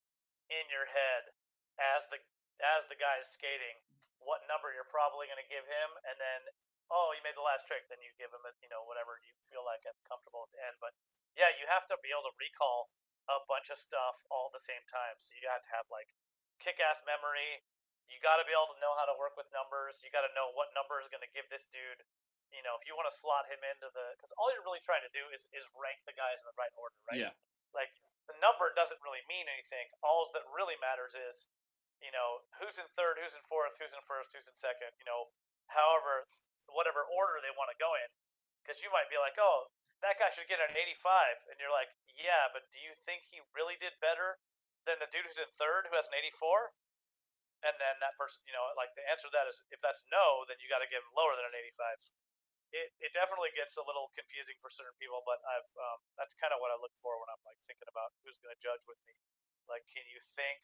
in 0.48 0.72
your 0.72 0.88
head 0.88 1.36
as 1.76 2.08
the 2.08 2.24
as 2.64 2.88
the 2.88 2.98
guy 2.98 3.20
is 3.20 3.30
skating 3.30 3.84
what 4.28 4.44
number 4.46 4.76
you're 4.76 4.88
probably 4.92 5.26
going 5.32 5.40
to 5.40 5.48
give 5.48 5.64
him 5.64 5.90
and 6.04 6.20
then 6.20 6.52
oh 6.92 7.16
you 7.16 7.24
made 7.24 7.36
the 7.40 7.44
last 7.44 7.64
trick 7.64 7.88
then 7.88 8.00
you 8.04 8.12
give 8.20 8.30
him 8.30 8.44
a, 8.44 8.52
you 8.60 8.68
know 8.68 8.84
whatever 8.84 9.18
you 9.24 9.32
feel 9.48 9.64
like 9.64 9.82
and 9.88 9.96
comfortable 10.04 10.44
at 10.44 10.52
the 10.52 10.60
end 10.60 10.76
but 10.84 10.92
yeah 11.40 11.48
you 11.56 11.66
have 11.66 11.88
to 11.88 11.96
be 12.04 12.12
able 12.12 12.28
to 12.28 12.36
recall 12.36 12.92
a 13.32 13.40
bunch 13.48 13.72
of 13.72 13.80
stuff 13.80 14.24
all 14.28 14.52
at 14.52 14.56
the 14.56 14.64
same 14.64 14.84
time 14.88 15.16
so 15.18 15.32
you 15.36 15.48
have 15.48 15.64
to 15.64 15.72
have 15.72 15.88
like 15.88 16.12
kick-ass 16.60 17.04
memory 17.08 17.64
you 18.08 18.20
got 18.24 18.40
to 18.40 18.46
be 18.48 18.56
able 18.56 18.72
to 18.72 18.80
know 18.80 18.96
how 18.96 19.08
to 19.08 19.16
work 19.16 19.36
with 19.40 19.48
numbers 19.56 20.04
you 20.04 20.12
got 20.12 20.24
to 20.24 20.32
know 20.36 20.52
what 20.56 20.72
number 20.76 21.00
is 21.00 21.08
going 21.08 21.24
to 21.24 21.32
give 21.32 21.48
this 21.48 21.68
dude 21.72 22.04
you 22.52 22.64
know 22.64 22.76
if 22.80 22.84
you 22.88 22.96
want 22.96 23.08
to 23.08 23.16
slot 23.16 23.48
him 23.48 23.60
into 23.64 23.88
the 23.92 24.06
because 24.16 24.32
all 24.40 24.48
you're 24.52 24.64
really 24.64 24.84
trying 24.84 25.04
to 25.04 25.12
do 25.12 25.24
is 25.32 25.48
is 25.52 25.68
rank 25.76 26.00
the 26.08 26.16
guys 26.16 26.40
in 26.44 26.48
the 26.48 26.56
right 26.56 26.72
order 26.80 26.96
right 27.08 27.20
yeah 27.20 27.36
like 27.76 27.92
the 28.28 28.36
number 28.44 28.70
doesn't 28.76 29.00
really 29.02 29.24
mean 29.26 29.48
anything. 29.48 29.88
All 30.04 30.28
that 30.36 30.44
really 30.52 30.76
matters 30.84 31.16
is, 31.16 31.48
you 32.02 32.14
know, 32.14 32.46
who's 32.62 32.78
in 32.78 32.88
third, 32.94 33.18
who's 33.22 33.34
in 33.34 33.44
fourth, 33.46 33.78
who's 33.78 33.94
in 33.94 34.04
first, 34.06 34.34
who's 34.34 34.48
in 34.48 34.58
second. 34.58 34.94
You 35.02 35.08
know, 35.08 35.34
however, 35.72 36.30
whatever 36.70 37.06
order 37.08 37.42
they 37.42 37.54
want 37.54 37.74
to 37.74 37.78
go 37.80 37.98
in, 37.98 38.10
because 38.62 38.84
you 38.84 38.92
might 38.94 39.10
be 39.10 39.18
like, 39.18 39.36
oh, 39.40 39.72
that 40.06 40.22
guy 40.22 40.30
should 40.30 40.50
get 40.50 40.62
an 40.62 40.78
85, 40.78 41.50
and 41.50 41.58
you're 41.58 41.74
like, 41.74 41.90
yeah, 42.14 42.54
but 42.54 42.70
do 42.70 42.78
you 42.78 42.94
think 42.94 43.26
he 43.34 43.42
really 43.58 43.80
did 43.82 43.98
better 43.98 44.38
than 44.86 45.02
the 45.02 45.10
dude 45.10 45.26
who's 45.26 45.42
in 45.42 45.50
third 45.58 45.90
who 45.90 45.98
has 45.98 46.06
an 46.10 46.18
84? 46.18 46.74
And 47.66 47.74
then 47.82 47.98
that 48.06 48.14
person, 48.22 48.46
you 48.46 48.54
know, 48.54 48.70
like 48.78 48.94
the 48.94 49.02
answer 49.10 49.26
to 49.26 49.34
that 49.34 49.50
is 49.50 49.66
if 49.74 49.82
that's 49.82 50.06
no, 50.14 50.46
then 50.46 50.62
you 50.62 50.70
got 50.70 50.86
to 50.86 50.90
give 50.90 51.02
him 51.02 51.10
lower 51.18 51.34
than 51.34 51.50
an 51.50 51.58
85 51.58 51.98
it, 52.76 52.92
it 53.00 53.12
definitely 53.16 53.52
gets 53.56 53.80
a 53.80 53.84
little 53.86 54.12
confusing 54.12 54.60
for 54.60 54.68
certain 54.68 54.96
people, 55.00 55.24
but 55.24 55.40
I've 55.48 55.72
um, 55.80 56.00
that's 56.20 56.36
kind 56.36 56.52
of 56.52 56.60
what 56.60 56.74
I 56.74 56.78
look 56.80 56.92
for 57.00 57.16
when 57.20 57.32
I'm 57.32 57.40
like 57.48 57.60
thinking 57.64 57.88
about 57.88 58.12
who's 58.24 58.36
going 58.44 58.52
to 58.52 58.60
judge 58.60 58.84
with 58.84 59.00
me. 59.08 59.16
Like, 59.72 59.88
can 59.88 60.04
you 60.12 60.20
think 60.20 60.64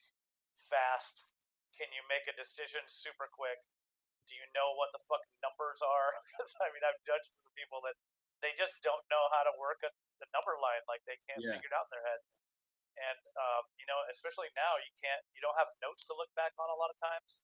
fast? 0.58 1.26
Can 1.74 1.90
you 1.94 2.06
make 2.06 2.26
a 2.30 2.36
decision 2.38 2.86
super 2.86 3.26
quick? 3.30 3.60
Do 4.30 4.38
you 4.38 4.48
know 4.56 4.72
what 4.78 4.94
the 4.96 5.02
fucking 5.04 5.36
numbers 5.44 5.82
are? 5.84 6.16
Because 6.30 6.54
I 6.62 6.70
mean, 6.72 6.86
I've 6.86 7.02
judged 7.04 7.34
some 7.36 7.52
people 7.58 7.82
that 7.84 7.98
they 8.44 8.52
just 8.56 8.80
don't 8.84 9.04
know 9.08 9.28
how 9.32 9.44
to 9.48 9.54
work 9.60 9.82
a, 9.88 9.92
the 10.20 10.28
number 10.36 10.56
line. 10.60 10.84
Like 10.88 11.04
they 11.08 11.18
can't 11.28 11.40
Yeah. 11.44 11.56
figure 11.58 11.72
it 11.72 11.76
out 11.76 11.88
in 11.90 11.94
their 12.00 12.06
head. 12.08 12.22
And 12.94 13.20
um, 13.36 13.64
you 13.82 13.88
know, 13.90 13.98
especially 14.14 14.54
now, 14.54 14.78
you 14.78 14.92
can't, 15.02 15.24
you 15.34 15.42
don't 15.42 15.58
have 15.58 15.72
notes 15.82 16.06
to 16.08 16.14
look 16.14 16.30
back 16.38 16.54
on 16.62 16.70
a 16.70 16.78
lot 16.78 16.94
of 16.94 16.98
times. 17.02 17.42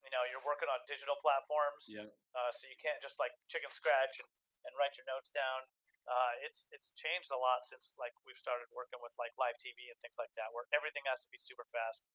You 0.00 0.08
know, 0.14 0.22
you're 0.30 0.44
working 0.46 0.70
on 0.72 0.80
digital 0.88 1.18
platforms 1.20 1.84
yeah 1.92 2.08
uh, 2.32 2.50
so 2.54 2.64
you 2.70 2.78
can't 2.80 2.96
just 3.04 3.18
like 3.20 3.34
chicken 3.52 3.68
scratch 3.74 4.16
and, 4.22 4.28
and 4.64 4.72
write 4.78 4.94
your 4.96 5.04
notes 5.10 5.28
down. 5.34 5.66
Uh, 6.08 6.32
it's 6.46 6.66
it's 6.72 6.90
changed 6.96 7.28
a 7.30 7.36
lot 7.36 7.62
since 7.68 7.94
like 8.00 8.14
we've 8.24 8.38
started 8.40 8.66
working 8.72 8.98
with 9.04 9.12
like 9.20 9.34
live 9.36 9.54
TV 9.60 9.90
and 9.92 9.98
things 10.00 10.16
like 10.16 10.32
that, 10.38 10.50
where 10.56 10.64
everything 10.72 11.04
has 11.10 11.20
to 11.22 11.28
be 11.28 11.36
super 11.36 11.66
fast 11.70 12.06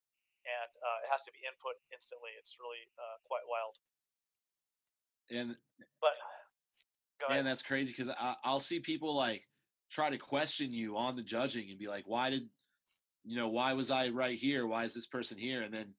and 0.45 0.71
uh, 0.77 1.05
it 1.05 1.09
has 1.11 1.25
to 1.25 1.31
be 1.33 1.41
input 1.43 1.75
instantly. 1.91 2.31
It's 2.37 2.57
really 2.61 2.85
uh, 2.95 3.17
quite 3.25 3.45
wild. 3.49 3.75
and 5.33 5.57
But 5.99 6.15
ahead. 7.29 7.45
that's 7.45 7.61
crazy 7.61 7.93
because 7.95 8.13
I'll 8.43 8.59
see 8.59 8.79
people 8.79 9.15
like 9.15 9.43
try 9.91 10.09
to 10.09 10.17
question 10.17 10.73
you 10.73 10.97
on 10.97 11.15
the 11.15 11.23
judging 11.23 11.69
and 11.69 11.79
be 11.79 11.87
like, 11.87 12.03
why 12.05 12.29
did, 12.29 12.43
you 13.23 13.35
know, 13.35 13.49
why 13.49 13.73
was 13.73 13.89
I 13.89 14.09
right 14.09 14.37
here? 14.37 14.67
Why 14.67 14.85
is 14.85 14.93
this 14.93 15.07
person 15.07 15.37
here? 15.37 15.61
And 15.61 15.73
then 15.73 15.93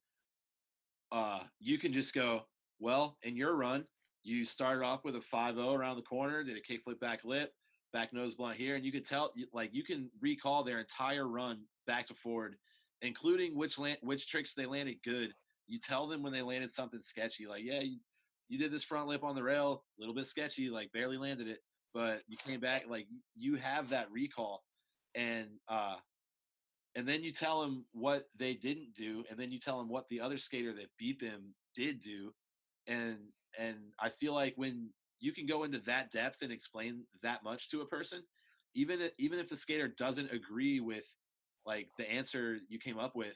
uh, 1.12 1.40
you 1.61 1.78
can 1.78 1.92
just 1.92 2.14
go, 2.14 2.42
well, 2.78 3.16
in 3.22 3.36
your 3.36 3.57
run, 3.57 3.84
you 4.22 4.44
started 4.44 4.84
off 4.84 5.05
with 5.05 5.16
a 5.16 5.20
5 5.20 5.55
0 5.55 5.72
around 5.72 5.97
the 5.97 6.03
corner, 6.03 6.42
did 6.42 6.57
a 6.57 6.72
kickflip 6.72 7.01
back 7.01 7.24
lip, 7.24 7.53
back 7.92 8.12
nose 8.12 8.34
blunt 8.34 8.57
here. 8.57 8.74
And 8.74 8.84
you 8.84 8.92
could 8.92 9.07
tell, 9.07 9.32
like, 9.53 9.70
you 9.72 9.84
can 9.84 10.11
recall 10.20 10.64
their 10.64 10.80
entire 10.80 11.26
run 11.26 11.61
back 11.86 12.07
to 12.07 12.14
forward, 12.14 12.57
including 13.03 13.57
which 13.57 13.78
land, 13.78 13.99
which 14.03 14.28
tricks 14.28 14.55
they 14.55 14.66
landed 14.66 14.97
good. 15.05 15.32
You 15.66 15.78
tell 15.78 16.07
them 16.07 16.22
when 16.22 16.32
they 16.32 16.42
landed 16.42 16.70
something 16.70 17.01
sketchy, 17.01 17.47
like, 17.47 17.62
yeah, 17.64 17.80
you, 17.80 17.99
you 18.49 18.59
did 18.59 18.72
this 18.72 18.84
front 18.84 19.09
lip 19.09 19.24
on 19.24 19.34
the 19.34 19.42
rail, 19.42 19.84
a 19.99 20.01
little 20.01 20.14
bit 20.14 20.26
sketchy, 20.26 20.70
like 20.70 20.92
barely 20.92 21.16
landed 21.16 21.49
it, 21.49 21.59
but 21.92 22.22
you 22.28 22.36
came 22.36 22.61
back, 22.61 22.84
like 22.88 23.07
you 23.36 23.57
have 23.57 23.90
that 23.90 24.11
recall, 24.11 24.62
and 25.14 25.49
uh, 25.68 25.97
and 26.94 27.07
then 27.07 27.22
you 27.22 27.32
tell 27.32 27.61
them 27.61 27.84
what 27.92 28.28
they 28.38 28.55
didn't 28.55 28.94
do, 28.97 29.24
and 29.28 29.38
then 29.38 29.51
you 29.51 29.59
tell 29.59 29.78
them 29.78 29.88
what 29.88 30.09
the 30.09 30.20
other 30.20 30.38
skater 30.38 30.72
that 30.74 30.86
beat 30.99 31.20
them 31.20 31.55
did 31.74 32.01
do, 32.03 32.32
and 32.86 33.16
and 33.59 33.76
I 33.99 34.11
feel 34.11 34.34
like 34.34 34.55
when 34.57 34.90
you 35.18 35.32
can 35.32 35.47
go 35.47 35.64
into 35.64 35.78
that 35.80 36.12
depth 36.12 36.42
and 36.42 36.53
explain 36.53 37.05
that 37.22 37.42
much 37.42 37.68
to 37.70 37.80
a 37.80 37.86
person, 37.86 38.22
even 38.74 39.01
if, 39.01 39.12
even 39.18 39.38
if 39.38 39.49
the 39.49 39.57
skater 39.57 39.88
doesn't 39.88 40.30
agree 40.30 40.80
with 40.80 41.05
like 41.67 41.91
the 41.99 42.07
answer 42.07 42.62
you 42.71 42.79
came 42.79 42.97
up 42.97 43.19
with, 43.19 43.35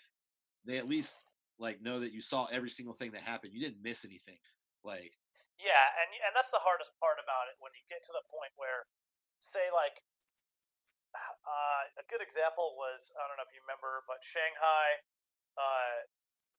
they 0.65 0.79
at 0.79 0.89
least 0.89 1.19
like 1.59 1.83
know 1.83 2.01
that 2.01 2.15
you 2.15 2.23
saw 2.23 2.47
every 2.49 2.71
single 2.71 2.95
thing 2.95 3.13
that 3.13 3.27
happened. 3.27 3.53
You 3.53 3.61
didn't 3.61 3.83
miss 3.83 4.07
anything. 4.07 4.39
Like 4.87 5.13
Yeah, 5.59 5.99
and 6.01 6.09
and 6.25 6.33
that's 6.33 6.55
the 6.55 6.63
hardest 6.63 6.95
part 7.03 7.19
about 7.19 7.51
it 7.51 7.59
when 7.59 7.75
you 7.75 7.83
get 7.91 8.01
to 8.07 8.15
the 8.15 8.25
point 8.31 8.55
where, 8.57 8.89
say, 9.43 9.69
like, 9.69 10.01
uh, 11.13 11.83
a 12.01 12.05
good 12.07 12.23
example 12.23 12.79
was 12.79 13.11
I 13.19 13.27
don't 13.27 13.37
know 13.37 13.45
if 13.45 13.53
you 13.53 13.61
remember, 13.67 14.07
but 14.07 14.23
Shanghai, 14.23 15.03
uh, 15.59 16.07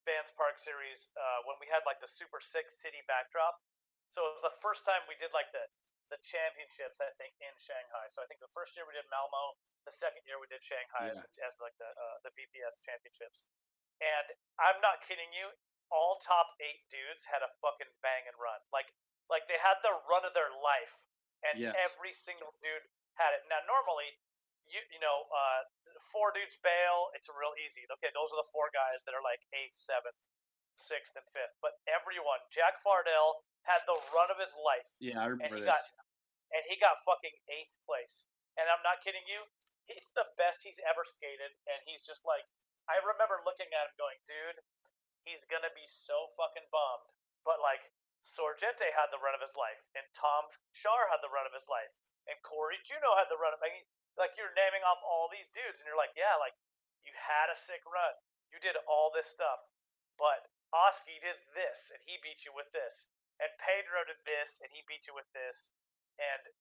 Vans 0.03 0.29
Park 0.35 0.59
series 0.59 1.09
uh, 1.15 1.47
when 1.47 1.57
we 1.63 1.71
had 1.71 1.87
like 1.87 2.03
the 2.03 2.11
Super 2.11 2.43
Six 2.43 2.77
city 2.77 3.01
backdrop. 3.07 3.63
So 4.11 4.27
it 4.27 4.35
was 4.35 4.43
the 4.43 4.57
first 4.59 4.83
time 4.83 5.07
we 5.07 5.15
did 5.15 5.31
like 5.31 5.55
the 5.55 5.71
the 6.11 6.19
championships, 6.19 6.99
I 6.99 7.09
think, 7.15 7.33
in 7.39 7.55
Shanghai. 7.57 8.05
So 8.11 8.19
I 8.21 8.27
think 8.27 8.43
the 8.43 8.51
first 8.51 8.75
year 8.75 8.83
we 8.85 8.93
did 8.93 9.07
Malmo, 9.07 9.55
the 9.87 9.95
second 9.95 10.27
year 10.27 10.37
we 10.37 10.45
did 10.51 10.59
Shanghai 10.61 11.09
Yeah. 11.09 11.23
as, 11.23 11.31
as 11.41 11.53
like 11.63 11.73
the 11.79 11.87
uh, 11.87 12.17
the 12.27 12.31
VPS 12.35 12.83
championships. 12.83 13.47
And 14.03 14.27
I'm 14.59 14.77
not 14.83 14.99
kidding 15.07 15.31
you, 15.31 15.55
all 15.89 16.19
top 16.19 16.53
eight 16.59 16.83
dudes 16.91 17.25
had 17.31 17.41
a 17.41 17.49
fucking 17.63 17.89
bang 18.03 18.27
and 18.27 18.35
run. 18.37 18.59
Like 18.75 18.91
like 19.31 19.47
they 19.47 19.57
had 19.63 19.79
the 19.79 19.95
run 20.11 20.27
of 20.27 20.35
their 20.35 20.51
life, 20.51 21.07
and 21.47 21.55
Yes. 21.57 21.71
every 21.79 22.11
single 22.11 22.51
dude 22.59 22.85
had 23.15 23.31
it. 23.31 23.47
Now 23.47 23.63
normally, 23.63 24.19
you 24.67 24.83
you 24.91 24.99
know, 24.99 25.31
uh, 25.31 25.63
four 26.11 26.35
dudes 26.35 26.59
bail. 26.59 27.11
It's 27.15 27.31
real 27.31 27.55
easy. 27.55 27.87
Okay, 27.99 28.11
those 28.11 28.29
are 28.35 28.39
the 28.43 28.49
four 28.51 28.67
guys 28.75 29.07
that 29.07 29.15
are 29.15 29.23
like 29.23 29.43
eighth, 29.55 29.79
seventh, 29.79 30.17
sixth, 30.75 31.15
and 31.15 31.27
fifth. 31.31 31.55
But 31.63 31.79
everyone, 31.87 32.43
Jack 32.51 32.79
Fardell 32.83 33.43
had 33.69 33.85
the 33.85 33.97
run 34.09 34.29
of 34.33 34.41
his 34.41 34.57
life 34.57 34.89
yeah, 34.97 35.21
I 35.21 35.29
and 35.29 35.37
remember 35.37 35.57
he 35.57 35.65
this. 35.65 35.71
got 35.71 35.83
and 36.51 36.63
he 36.67 36.75
got 36.75 36.99
fucking 37.07 37.35
eighth 37.47 37.75
place. 37.87 38.27
And 38.59 38.67
I'm 38.67 38.83
not 38.83 38.99
kidding 38.99 39.23
you. 39.25 39.47
He's 39.87 40.11
the 40.11 40.27
best 40.35 40.67
he's 40.67 40.83
ever 40.83 41.07
skated, 41.07 41.55
and 41.63 41.79
he's 41.87 42.03
just 42.03 42.27
like 42.27 42.45
I 42.89 42.99
remember 42.99 43.39
looking 43.41 43.71
at 43.71 43.87
him 43.87 43.95
going, 43.95 44.19
dude, 44.27 44.59
he's 45.23 45.47
gonna 45.47 45.71
be 45.71 45.87
so 45.87 46.27
fucking 46.35 46.67
bummed. 46.69 47.15
But 47.47 47.63
like 47.63 47.95
Sorgente 48.21 48.93
had 48.93 49.09
the 49.09 49.21
run 49.21 49.33
of 49.33 49.41
his 49.41 49.57
life, 49.57 49.89
and 49.97 50.05
Tom 50.13 50.51
Schaar 50.75 51.09
had 51.09 51.25
the 51.25 51.31
run 51.31 51.49
of 51.49 51.55
his 51.55 51.65
life, 51.65 51.97
and 52.29 52.37
Cory 52.45 52.77
Juneau 52.85 53.17
had 53.17 53.31
the 53.31 53.39
run 53.39 53.55
of 53.55 53.63
I 53.63 53.71
mean, 53.73 53.87
like 54.19 54.37
you're 54.37 54.53
naming 54.53 54.85
off 54.85 55.01
all 55.01 55.31
these 55.31 55.49
dudes, 55.49 55.81
and 55.81 55.87
you're 55.89 55.99
like, 55.99 56.13
yeah, 56.13 56.37
like 56.37 56.53
you 57.01 57.15
had 57.17 57.49
a 57.49 57.57
sick 57.57 57.81
run. 57.87 58.21
You 58.53 58.61
did 58.61 58.77
all 58.85 59.09
this 59.09 59.31
stuff. 59.31 59.71
But 60.19 60.51
Oski 60.69 61.17
did 61.17 61.41
this, 61.57 61.89
and 61.89 62.03
he 62.05 62.21
beat 62.21 62.45
you 62.45 62.53
with 62.53 62.69
this. 62.75 63.09
And 63.41 63.49
Pedro 63.57 64.05
did 64.05 64.21
this, 64.23 64.61
and 64.61 64.69
he 64.69 64.85
beat 64.85 65.09
you 65.09 65.17
with 65.17 65.27
this. 65.33 65.73
And 66.21 66.53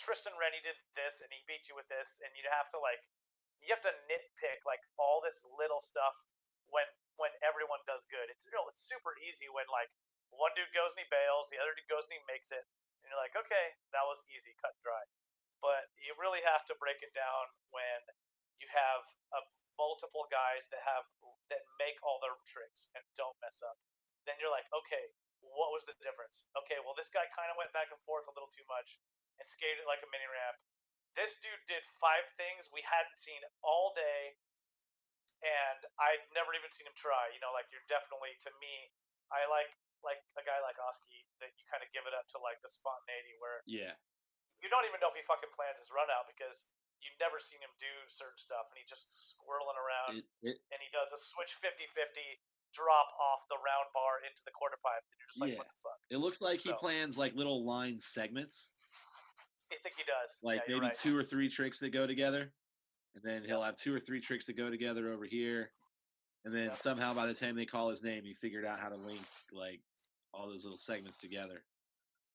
Tristan 0.00 0.32
Rennie 0.40 0.64
did 0.64 0.80
this, 0.96 1.20
and 1.20 1.28
he 1.28 1.44
beat 1.44 1.68
you 1.68 1.76
with 1.76 1.92
this. 1.92 2.16
And 2.24 2.32
you 2.32 2.48
have 2.48 2.72
to 2.72 2.80
like, 2.80 3.04
you 3.60 3.68
have 3.76 3.84
to 3.84 3.92
nitpick 4.08 4.64
like 4.64 4.80
all 4.96 5.20
this 5.20 5.44
little 5.44 5.84
stuff 5.84 6.24
when 6.72 6.88
when 7.16 7.32
everyone 7.40 7.80
does 7.88 8.04
good. 8.08 8.28
It's 8.28 8.48
real. 8.48 8.68
It's 8.68 8.84
super 8.84 9.16
easy 9.20 9.48
when 9.48 9.68
like 9.72 9.92
one 10.32 10.52
dude 10.52 10.72
goes 10.72 10.92
and 10.96 11.04
he 11.04 11.08
bails, 11.08 11.48
the 11.48 11.60
other 11.60 11.72
dude 11.72 11.88
goes 11.88 12.04
and 12.08 12.20
he 12.20 12.22
makes 12.28 12.52
it, 12.52 12.64
and 13.00 13.08
you're 13.08 13.20
like, 13.20 13.36
okay, 13.36 13.76
that 13.96 14.04
was 14.04 14.20
easy, 14.28 14.52
cut 14.60 14.76
and 14.76 14.84
dry. 14.84 15.04
But 15.64 15.88
you 15.96 16.12
really 16.20 16.44
have 16.44 16.68
to 16.68 16.76
break 16.76 17.00
it 17.00 17.16
down 17.16 17.48
when 17.72 18.00
you 18.60 18.68
have 18.68 19.08
a 19.32 19.40
multiple 19.80 20.28
guys 20.28 20.68
that 20.72 20.84
have 20.84 21.08
that 21.48 21.64
make 21.80 21.96
all 22.04 22.20
their 22.20 22.36
tricks 22.44 22.92
and 22.92 23.04
don't 23.16 23.36
mess 23.40 23.64
up. 23.64 23.80
Then 24.28 24.36
you're 24.42 24.52
like, 24.52 24.68
okay, 24.72 25.16
what 25.42 25.72
was 25.74 25.84
the 25.88 25.96
difference? 26.00 26.46
Okay, 26.56 26.78
well 26.84 26.94
this 26.96 27.08
guy 27.12 27.26
kind 27.32 27.48
of 27.52 27.56
went 27.60 27.72
back 27.76 27.88
and 27.92 28.00
forth 28.04 28.24
a 28.28 28.34
little 28.34 28.50
too 28.52 28.64
much. 28.68 29.00
and 29.36 29.44
skated 29.44 29.84
like 29.84 30.00
a 30.00 30.08
mini 30.08 30.24
ramp. 30.24 30.56
This 31.12 31.36
dude 31.36 31.60
did 31.68 31.84
five 31.84 32.24
things 32.40 32.72
we 32.72 32.80
hadn't 32.80 33.20
seen 33.20 33.44
all 33.60 33.92
day, 33.92 34.40
and 35.44 35.80
I'd 36.00 36.24
never 36.32 36.56
even 36.56 36.72
seen 36.72 36.88
him 36.88 36.96
try. 36.96 37.28
You 37.36 37.40
know, 37.44 37.52
like 37.52 37.68
you're 37.68 37.84
definitely 37.88 38.32
to 38.48 38.50
me, 38.60 38.92
I 39.28 39.44
like 39.48 39.68
like 40.04 40.20
a 40.38 40.44
guy 40.44 40.56
like 40.64 40.76
Oski 40.80 41.24
that 41.42 41.52
you 41.56 41.64
kind 41.68 41.82
of 41.84 41.90
give 41.92 42.04
it 42.08 42.14
up 42.16 42.28
to 42.32 42.38
like 42.40 42.60
the 42.64 42.70
spontaneity 42.70 43.34
where 43.42 43.60
Yeah. 43.66 43.96
you 44.62 44.68
don't 44.72 44.86
even 44.88 45.00
know 45.04 45.10
if 45.10 45.16
he 45.18 45.24
fucking 45.24 45.50
plans 45.56 45.80
his 45.82 45.90
run 45.90 46.06
out 46.12 46.28
because 46.30 46.68
you've 47.02 47.16
never 47.18 47.40
seen 47.42 47.58
him 47.60 47.72
do 47.80 47.90
certain 48.06 48.38
stuff 48.38 48.70
and 48.70 48.76
he 48.78 48.84
just 48.86 49.08
squirreling 49.36 49.74
around 49.76 50.20
It, 50.20 50.24
it, 50.46 50.56
and 50.70 50.78
he 50.80 50.88
does 50.94 51.10
a 51.12 51.18
switch 51.20 51.58
50-50 51.58 51.90
drop 52.76 53.08
off 53.16 53.40
the 53.48 53.56
round 53.64 53.88
bar 53.96 54.20
into 54.28 54.44
the 54.44 54.52
quarter 54.52 54.76
pipe 54.84 55.00
and 55.08 55.16
you're 55.16 55.30
just 55.32 55.40
like 55.40 55.52
Yeah. 55.56 55.64
what 55.64 55.68
the 55.72 55.80
fuck 55.80 55.98
it 56.12 56.20
looks 56.20 56.40
like 56.44 56.60
he 56.60 56.72
plans 56.76 57.16
like 57.16 57.32
little 57.34 57.64
line 57.64 57.98
segments, 58.04 58.76
i 59.72 59.76
think 59.82 59.96
he 59.96 60.04
does 60.04 60.38
like 60.44 60.62
yeah, 60.68 60.76
maybe 60.76 60.92
right. 60.92 60.98
two 61.00 61.16
or 61.16 61.24
three 61.24 61.48
tricks 61.48 61.80
that 61.80 61.90
go 61.90 62.06
together, 62.06 62.52
and 63.16 63.22
then 63.24 63.42
he'll 63.48 63.64
have 63.64 63.76
two 63.80 63.94
or 63.94 64.00
three 64.00 64.20
tricks 64.20 64.44
that 64.46 64.56
go 64.56 64.68
together 64.70 65.10
over 65.10 65.24
here, 65.24 65.72
and 66.44 66.54
then 66.54 66.68
Yeah. 66.70 66.76
somehow 66.84 67.14
by 67.16 67.26
the 67.26 67.34
time 67.34 67.56
they 67.56 67.66
call 67.66 67.88
his 67.90 68.02
name, 68.04 68.22
he 68.22 68.34
figured 68.34 68.64
out 68.64 68.78
how 68.78 68.90
to 68.92 68.96
link 68.96 69.24
like 69.50 69.80
all 70.36 70.46
those 70.52 70.62
little 70.62 70.78
segments 70.78 71.18
together. 71.18 71.64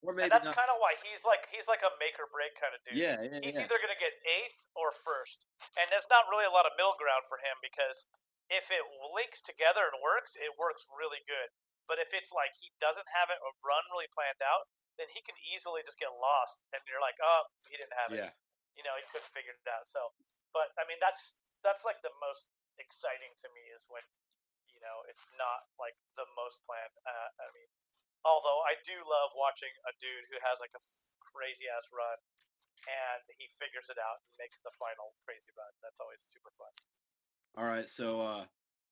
Or 0.02 0.18
maybe 0.18 0.26
and 0.26 0.34
that's 0.34 0.50
kind 0.50 0.66
of 0.74 0.82
why 0.82 0.98
he's 1.06 1.22
like 1.22 1.46
he's 1.54 1.70
like 1.70 1.86
a 1.86 1.94
make 2.02 2.18
or 2.18 2.26
break 2.34 2.58
kind 2.58 2.74
of 2.74 2.82
dude 2.82 2.98
yeah, 2.98 3.22
yeah, 3.22 3.38
he's 3.46 3.62
yeah. 3.62 3.70
either 3.70 3.78
going 3.78 3.94
to 3.94 4.02
get 4.02 4.10
eighth 4.26 4.66
or 4.74 4.90
first 4.90 5.46
and 5.78 5.86
there's 5.94 6.10
not 6.10 6.26
really 6.34 6.50
a 6.50 6.50
lot 6.50 6.66
of 6.66 6.74
middle 6.74 6.98
ground 6.98 7.22
for 7.30 7.38
him 7.38 7.54
because 7.62 8.10
if 8.52 8.68
it 8.68 8.84
links 9.16 9.40
together 9.40 9.88
and 9.88 9.98
works 10.04 10.36
it 10.36 10.60
works 10.60 10.84
really 10.92 11.24
good. 11.24 11.56
But 11.88 11.98
if 11.98 12.12
it's 12.12 12.32
like 12.32 12.56
he 12.60 12.72
doesn't 12.78 13.08
have 13.16 13.32
it 13.32 13.40
or 13.40 13.56
run 13.64 13.88
really 13.90 14.12
planned 14.12 14.44
out 14.44 14.68
then 15.00 15.08
he 15.16 15.24
can 15.24 15.40
easily 15.40 15.82
just 15.82 15.98
get 15.98 16.12
lost 16.12 16.60
and 16.76 16.84
you're 16.86 17.02
like 17.02 17.18
oh 17.24 17.48
he 17.72 17.80
didn't 17.80 17.96
have 17.96 18.12
it. 18.12 18.20
Yeah. 18.20 18.34
you 18.76 18.84
know 18.84 19.00
he 19.00 19.08
couldn't 19.08 19.32
figure 19.32 19.56
it 19.56 19.66
out. 19.66 19.88
So 19.88 20.12
but 20.52 20.76
i 20.76 20.84
mean 20.84 21.00
that's 21.00 21.40
that's 21.64 21.88
like 21.88 22.04
the 22.04 22.14
most 22.20 22.52
exciting 22.76 23.32
to 23.40 23.48
me 23.56 23.72
is 23.72 23.88
when 23.88 24.04
you 24.68 24.84
know 24.84 25.08
it's 25.08 25.24
not 25.40 25.72
like 25.80 25.96
the 26.20 26.28
most 26.36 26.60
planned 26.68 26.96
uh, 27.08 27.30
i 27.40 27.48
mean 27.56 27.72
although 28.28 28.64
i 28.68 28.76
do 28.84 29.00
love 29.08 29.32
watching 29.32 29.72
a 29.88 29.96
dude 29.96 30.28
who 30.28 30.40
has 30.44 30.60
like 30.60 30.76
a 30.76 30.84
crazy 31.24 31.72
ass 31.72 31.88
run 31.96 32.20
and 32.90 33.24
he 33.38 33.46
figures 33.54 33.88
it 33.94 34.00
out 34.02 34.26
and 34.26 34.34
makes 34.42 34.58
the 34.62 34.74
final 34.74 35.14
crazy 35.22 35.54
run. 35.54 35.70
That's 35.86 36.02
always 36.02 36.22
super 36.26 36.50
fun 36.58 36.74
All 37.58 37.66
right, 37.66 37.90
so 37.90 38.22
uh, 38.22 38.46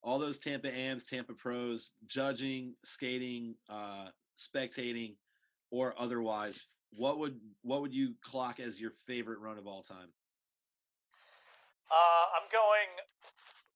all 0.03 0.19
those 0.19 0.37
Tampa 0.37 0.67
Ams, 0.67 1.05
Tampa 1.05 1.33
Pros, 1.33 1.91
judging, 2.07 2.75
skating, 2.83 3.55
uh, 3.69 4.07
spectating, 4.37 5.15
or 5.71 5.93
otherwise, 5.97 6.61
what 6.91 7.19
would 7.19 7.39
what 7.61 7.81
would 7.81 7.93
you 7.93 8.15
clock 8.21 8.59
as 8.59 8.79
your 8.79 8.91
favorite 9.07 9.39
run 9.39 9.57
of 9.57 9.67
all 9.67 9.83
time? 9.83 10.11
uh, 11.89 12.25
i'm 12.37 12.45
going 12.53 12.89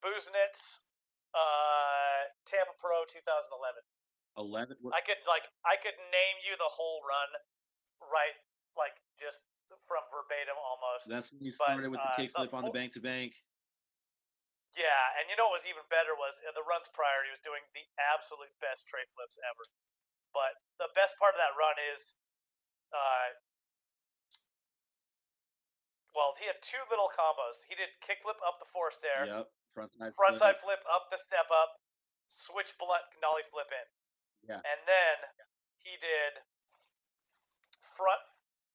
Busenitz, 0.04 0.86
uh, 1.34 2.30
tampa 2.46 2.74
pro 2.78 3.02
2011 3.10 3.82
Eleven. 4.38 4.78
what- 4.82 4.96
I 4.96 5.02
could 5.02 5.22
like 5.28 5.46
I 5.66 5.78
could 5.78 5.98
name 5.98 6.38
you 6.42 6.58
the 6.58 6.70
whole 6.70 7.02
run, 7.06 7.30
right? 8.02 8.34
Like 8.76 8.98
just 9.20 9.46
from 9.86 10.02
verbatim 10.10 10.58
almost. 10.58 11.06
That's 11.08 11.32
when 11.32 11.44
you 11.44 11.54
but, 11.58 11.70
started 11.70 11.90
with 11.92 12.02
the 12.02 12.10
uh, 12.10 12.18
kickflip 12.18 12.50
the 12.50 12.58
on 12.58 12.64
the 12.66 12.72
bank 12.74 12.94
to 12.94 13.02
bank. 13.02 13.34
Yeah, 14.74 15.18
and 15.22 15.30
you 15.30 15.38
know 15.38 15.54
what 15.54 15.62
was 15.62 15.70
even 15.70 15.86
better 15.94 16.18
was 16.18 16.42
uh, 16.42 16.50
the 16.58 16.66
runs 16.66 16.90
prior. 16.90 17.22
He 17.22 17.30
was 17.30 17.42
doing 17.46 17.62
the 17.78 17.86
absolute 18.02 18.50
best 18.58 18.90
tray 18.90 19.06
flips 19.14 19.38
ever. 19.46 19.64
But 20.34 20.58
the 20.82 20.90
best 20.98 21.14
part 21.22 21.38
of 21.38 21.40
that 21.42 21.54
run 21.54 21.78
is, 21.94 22.18
uh, 22.90 23.38
well, 26.18 26.34
he 26.42 26.50
had 26.50 26.58
two 26.66 26.82
little 26.90 27.10
combos. 27.14 27.66
He 27.70 27.78
did 27.78 27.94
kickflip 28.02 28.42
up 28.42 28.58
the 28.58 28.70
force 28.70 28.98
there, 29.02 29.26
Yep. 29.30 29.46
Front 29.78 29.92
side. 29.98 30.14
front 30.18 30.36
flip. 30.38 30.42
side 30.42 30.58
flip 30.62 30.82
up 30.90 31.10
the 31.10 31.18
step 31.18 31.50
up, 31.54 31.78
switch 32.30 32.74
blunt 32.78 33.06
nollie 33.22 33.46
flip 33.46 33.70
in. 33.74 33.88
Yeah. 34.50 34.62
And 34.62 34.80
then 34.90 35.18
he 35.82 35.98
did 35.98 36.42
front 37.82 38.22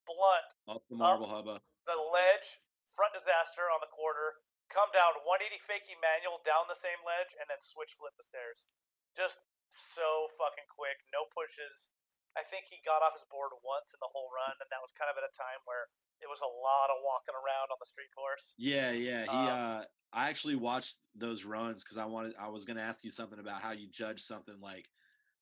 blunt 0.06 0.46
Up 0.66 0.82
the 0.90 0.94
marble 0.98 1.26
hubba. 1.30 1.62
the 1.86 1.98
ledge, 1.98 2.58
front 2.90 3.14
disaster 3.14 3.66
on 3.70 3.78
the 3.82 3.90
quarter, 3.90 4.42
come 4.68 4.92
down 4.92 5.20
180 5.24 5.58
fakie 5.60 5.98
manual 5.98 6.40
down 6.44 6.68
the 6.68 6.78
same 6.78 7.00
ledge, 7.04 7.32
and 7.36 7.48
then 7.48 7.60
switch 7.60 7.96
flip 7.96 8.14
the 8.16 8.26
stairs. 8.26 8.68
Just 9.16 9.44
so 9.68 10.28
fucking 10.36 10.68
quick, 10.72 11.04
no 11.12 11.28
pushes. 11.28 11.92
I 12.36 12.44
think 12.44 12.70
he 12.70 12.78
got 12.84 13.02
off 13.02 13.16
his 13.16 13.26
board 13.26 13.50
once 13.64 13.96
in 13.96 14.00
the 14.00 14.12
whole 14.12 14.30
run, 14.30 14.54
and 14.60 14.68
that 14.70 14.84
was 14.84 14.94
kind 14.94 15.10
of 15.10 15.18
at 15.18 15.26
a 15.26 15.34
time 15.34 15.60
where 15.64 15.90
it 16.20 16.28
was 16.30 16.38
a 16.44 16.50
lot 16.50 16.92
of 16.92 17.02
walking 17.02 17.34
around 17.34 17.72
on 17.72 17.78
the 17.80 17.88
street 17.88 18.12
course. 18.14 18.54
Yeah, 18.58 18.92
yeah. 18.92 19.24
He. 19.26 19.32
Um, 19.32 19.48
uh 19.48 19.80
I 20.12 20.30
actually 20.30 20.56
watched 20.56 20.96
those 21.14 21.44
runs 21.44 21.84
because 21.84 21.98
I 21.98 22.06
wanted. 22.06 22.32
I 22.40 22.48
was 22.48 22.64
going 22.64 22.76
to 22.76 22.82
ask 22.82 23.04
you 23.04 23.10
something 23.10 23.38
about 23.38 23.60
how 23.60 23.72
you 23.72 23.88
judge 23.92 24.22
something 24.22 24.56
like 24.62 24.86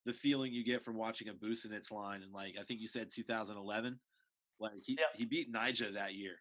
the 0.07 0.13
feeling 0.13 0.53
you 0.53 0.65
get 0.65 0.83
from 0.83 0.97
watching 0.97 1.29
a 1.29 1.35
Busenitz 1.35 1.93
line, 1.93 2.23
and 2.23 2.33
like 2.33 2.55
I 2.61 2.65
think 2.65 2.81
you 2.81 2.89
said 2.89 3.09
2011. 3.15 3.99
Like 4.59 4.73
he 4.83 4.99
he 5.15 5.25
beat 5.25 5.53
Nyjah 5.53 5.95
that 5.95 6.15
year. 6.15 6.37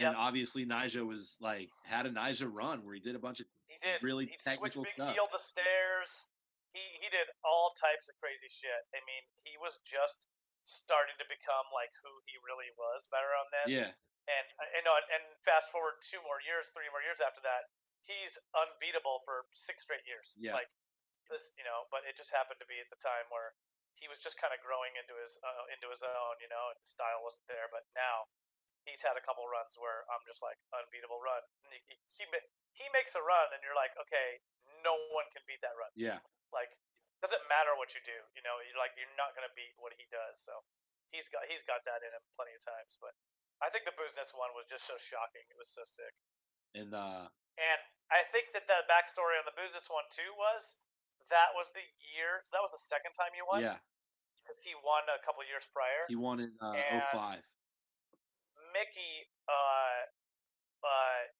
And 0.00 0.16
Yep. 0.16 0.24
obviously 0.32 0.64
Nyjah 0.64 1.04
was 1.04 1.36
like 1.44 1.68
had 1.84 2.08
a 2.08 2.12
Nyjah 2.12 2.48
run 2.48 2.84
where 2.88 2.96
he 2.96 3.04
did 3.04 3.12
a 3.14 3.20
bunch 3.20 3.40
of 3.44 3.46
He 3.68 3.76
did 3.84 4.00
really 4.00 4.26
he 4.32 4.36
switched 4.40 4.48
technical 4.72 4.82
big 4.88 4.96
stuff. 4.96 5.12
heel 5.12 5.28
the 5.28 5.38
stairs. 5.38 6.24
He 6.72 6.80
he 7.04 7.12
did 7.12 7.28
all 7.44 7.76
types 7.76 8.08
of 8.08 8.16
crazy 8.16 8.48
shit. 8.48 8.88
I 8.96 9.04
mean, 9.04 9.28
he 9.44 9.60
was 9.60 9.76
just 9.84 10.24
starting 10.64 11.20
to 11.20 11.26
become 11.28 11.68
like 11.74 11.92
who 12.00 12.24
he 12.24 12.40
really 12.40 12.72
was 12.80 13.04
by 13.12 13.20
around 13.20 13.52
then. 13.52 13.68
Yeah. 13.68 13.90
And 14.24 14.46
uh, 14.56 14.68
you 14.72 14.84
know, 14.88 14.96
and, 14.96 15.06
and 15.20 15.24
fast 15.44 15.68
forward 15.68 16.00
two 16.00 16.22
more 16.24 16.40
years, 16.40 16.72
three 16.72 16.88
more 16.88 17.04
years 17.04 17.20
after 17.20 17.42
that, 17.44 17.68
he's 18.00 18.40
unbeatable 18.56 19.20
for 19.28 19.50
six 19.52 19.84
straight 19.84 20.06
years. 20.08 20.32
Yeah. 20.40 20.56
Like 20.56 20.70
this, 21.28 21.52
you 21.60 21.66
know. 21.66 21.84
But 21.92 22.08
it 22.08 22.16
just 22.16 22.32
happened 22.32 22.62
to 22.64 22.68
be 22.70 22.80
at 22.80 22.88
the 22.88 23.00
time 23.02 23.28
where 23.28 23.52
he 24.00 24.08
was 24.08 24.16
just 24.22 24.40
kind 24.40 24.54
of 24.56 24.64
growing 24.64 24.96
into 24.96 25.12
his 25.20 25.36
uh, 25.44 25.68
into 25.68 25.92
his 25.92 26.00
own, 26.00 26.40
you 26.40 26.48
know, 26.48 26.72
and 26.72 26.78
his 26.80 26.88
style 26.94 27.20
wasn't 27.20 27.44
there. 27.52 27.68
But 27.68 27.84
now 27.92 28.30
he's 28.88 29.02
had 29.04 29.14
a 29.16 29.22
couple 29.24 29.44
runs 29.46 29.76
where 29.76 30.04
I'm 30.10 30.22
just 30.26 30.40
like 30.44 30.56
unbeatable 30.72 31.20
run. 31.20 31.42
And 31.66 31.70
he, 31.76 31.80
he, 32.16 32.24
he 32.76 32.86
makes 32.94 33.12
a 33.16 33.22
run, 33.22 33.52
and 33.52 33.60
you're 33.64 33.76
like, 33.76 33.92
okay, 34.08 34.40
no 34.84 34.96
one 35.12 35.28
can 35.34 35.44
beat 35.44 35.60
that 35.60 35.76
run. 35.76 35.92
Yeah. 35.98 36.20
Like, 36.54 36.72
doesn't 37.20 37.44
matter 37.52 37.76
what 37.76 37.92
you 37.92 38.00
do, 38.00 38.16
you 38.32 38.40
know. 38.40 38.56
You're 38.64 38.80
like, 38.80 38.96
you're 38.96 39.12
not 39.20 39.36
gonna 39.36 39.52
beat 39.52 39.76
what 39.76 39.92
he 40.00 40.08
does. 40.08 40.40
So 40.40 40.64
he's 41.12 41.28
got 41.28 41.44
he's 41.52 41.60
got 41.66 41.84
that 41.84 42.00
in 42.00 42.10
him 42.16 42.24
plenty 42.32 42.56
of 42.56 42.62
times. 42.64 42.96
But 42.96 43.12
I 43.60 43.68
think 43.68 43.84
the 43.84 43.92
Busenitz 43.92 44.32
one 44.32 44.56
was 44.56 44.64
just 44.64 44.88
so 44.88 44.96
shocking. 44.96 45.44
It 45.52 45.58
was 45.60 45.68
so 45.68 45.84
sick. 45.84 46.16
And 46.72 46.96
uh 46.96 47.28
And 47.60 47.80
I 48.08 48.24
think 48.32 48.56
that 48.56 48.64
that 48.72 48.88
backstory 48.88 49.36
on 49.36 49.44
the 49.44 49.52
Busenitz 49.52 49.92
one 49.92 50.08
too 50.08 50.32
was 50.32 50.80
that 51.28 51.52
was 51.52 51.70
the 51.76 51.84
year. 52.00 52.40
So 52.48 52.56
that 52.56 52.64
was 52.64 52.72
the 52.72 52.80
second 52.80 53.12
time 53.12 53.36
you 53.36 53.44
won. 53.44 53.60
yeah, 53.60 53.84
Because 54.40 54.64
he 54.64 54.72
won 54.80 55.04
a 55.12 55.20
couple 55.20 55.44
years 55.44 55.68
prior. 55.68 56.08
he 56.08 56.16
won 56.16 56.40
in 56.40 56.56
uh, 56.58 56.72
And- 56.72 57.04
05. 57.12 57.44
Mickey, 58.72 59.28
uh, 59.50 60.08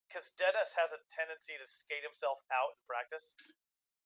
because 0.06 0.32
Dennis 0.36 0.76
has 0.76 0.92
a 0.92 1.00
tendency 1.08 1.56
to 1.56 1.64
skate 1.64 2.04
himself 2.04 2.44
out 2.52 2.76
in 2.76 2.80
practice. 2.84 3.32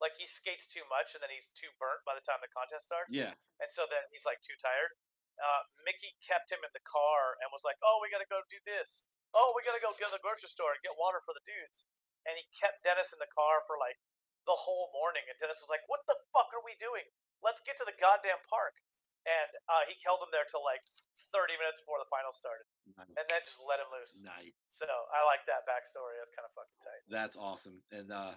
Like 0.03 0.15
he 0.19 0.27
skates 0.27 0.67
too 0.67 0.85
much 0.91 1.15
and 1.15 1.23
then 1.23 1.31
he's 1.31 1.51
too 1.55 1.71
burnt 1.79 2.03
by 2.05 2.15
the 2.15 2.23
time 2.23 2.43
the 2.43 2.51
contest 2.51 2.91
starts. 2.91 3.15
Yeah. 3.15 3.35
And 3.63 3.71
so 3.71 3.87
then 3.89 4.05
he's 4.11 4.27
like 4.27 4.43
too 4.43 4.59
tired. 4.59 4.95
Uh, 5.39 5.67
Mickey 5.83 6.15
kept 6.23 6.51
him 6.51 6.63
in 6.63 6.71
the 6.71 6.83
car 6.87 7.35
and 7.43 7.51
was 7.51 7.67
like, 7.67 7.79
"Oh, 7.83 7.99
we 7.99 8.11
gotta 8.11 8.29
go 8.29 8.43
do 8.47 8.63
this. 8.63 9.07
Oh, 9.35 9.51
we 9.57 9.67
gotta 9.67 9.83
go 9.83 9.91
go 9.91 10.07
to 10.07 10.15
the 10.15 10.23
grocery 10.23 10.51
store 10.51 10.75
and 10.75 10.83
get 10.83 10.95
water 10.95 11.19
for 11.19 11.35
the 11.35 11.43
dudes." 11.43 11.87
And 12.23 12.39
he 12.39 12.47
kept 12.55 12.87
Dennis 12.87 13.11
in 13.11 13.19
the 13.19 13.31
car 13.31 13.63
for 13.67 13.75
like 13.75 13.99
the 14.47 14.67
whole 14.67 14.95
morning. 14.95 15.27
And 15.27 15.35
Dennis 15.39 15.59
was 15.59 15.71
like, 15.71 15.83
"What 15.91 16.07
the 16.07 16.19
fuck 16.31 16.55
are 16.55 16.63
we 16.63 16.79
doing? 16.79 17.11
Let's 17.43 17.63
get 17.67 17.75
to 17.83 17.87
the 17.87 17.97
goddamn 17.99 18.47
park." 18.47 18.79
And 19.25 19.51
uh, 19.73 19.83
he 19.89 19.97
held 20.05 20.21
him 20.21 20.29
there 20.37 20.45
till 20.45 20.61
like 20.61 20.85
30 21.33 21.57
minutes 21.57 21.81
before 21.81 21.97
the 21.97 22.11
final 22.13 22.29
started, 22.29 22.69
Nice. 22.93 23.09
and 23.17 23.25
then 23.33 23.41
just 23.49 23.57
let 23.65 23.81
him 23.81 23.89
loose. 23.89 24.21
Nice. 24.21 24.53
So 24.69 24.85
I 24.85 25.25
like 25.25 25.49
that 25.49 25.65
backstory. 25.65 26.21
That's 26.21 26.33
kind 26.37 26.45
of 26.45 26.53
fucking 26.53 26.81
tight. 26.85 27.03
That's 27.09 27.37
awesome. 27.41 27.81
And 27.89 28.13
uh 28.13 28.37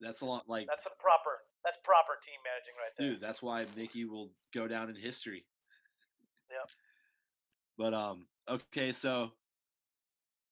that's 0.00 0.20
a 0.20 0.26
lot 0.26 0.48
like 0.48 0.66
That's 0.70 0.84
some 0.84 0.96
proper. 0.98 1.42
That's 1.64 1.76
proper 1.84 2.16
team 2.22 2.38
managing 2.46 2.76
right 2.80 2.92
there. 2.96 3.04
dude, 3.12 3.20
that's 3.20 3.42
why 3.42 3.66
Mickey 3.76 4.04
will 4.06 4.30
go 4.54 4.68
down 4.68 4.88
in 4.88 4.96
history. 4.96 5.44
Yep. 6.50 6.70
But 7.76 7.92
um 7.94 8.26
okay, 8.48 8.92
so 8.92 9.32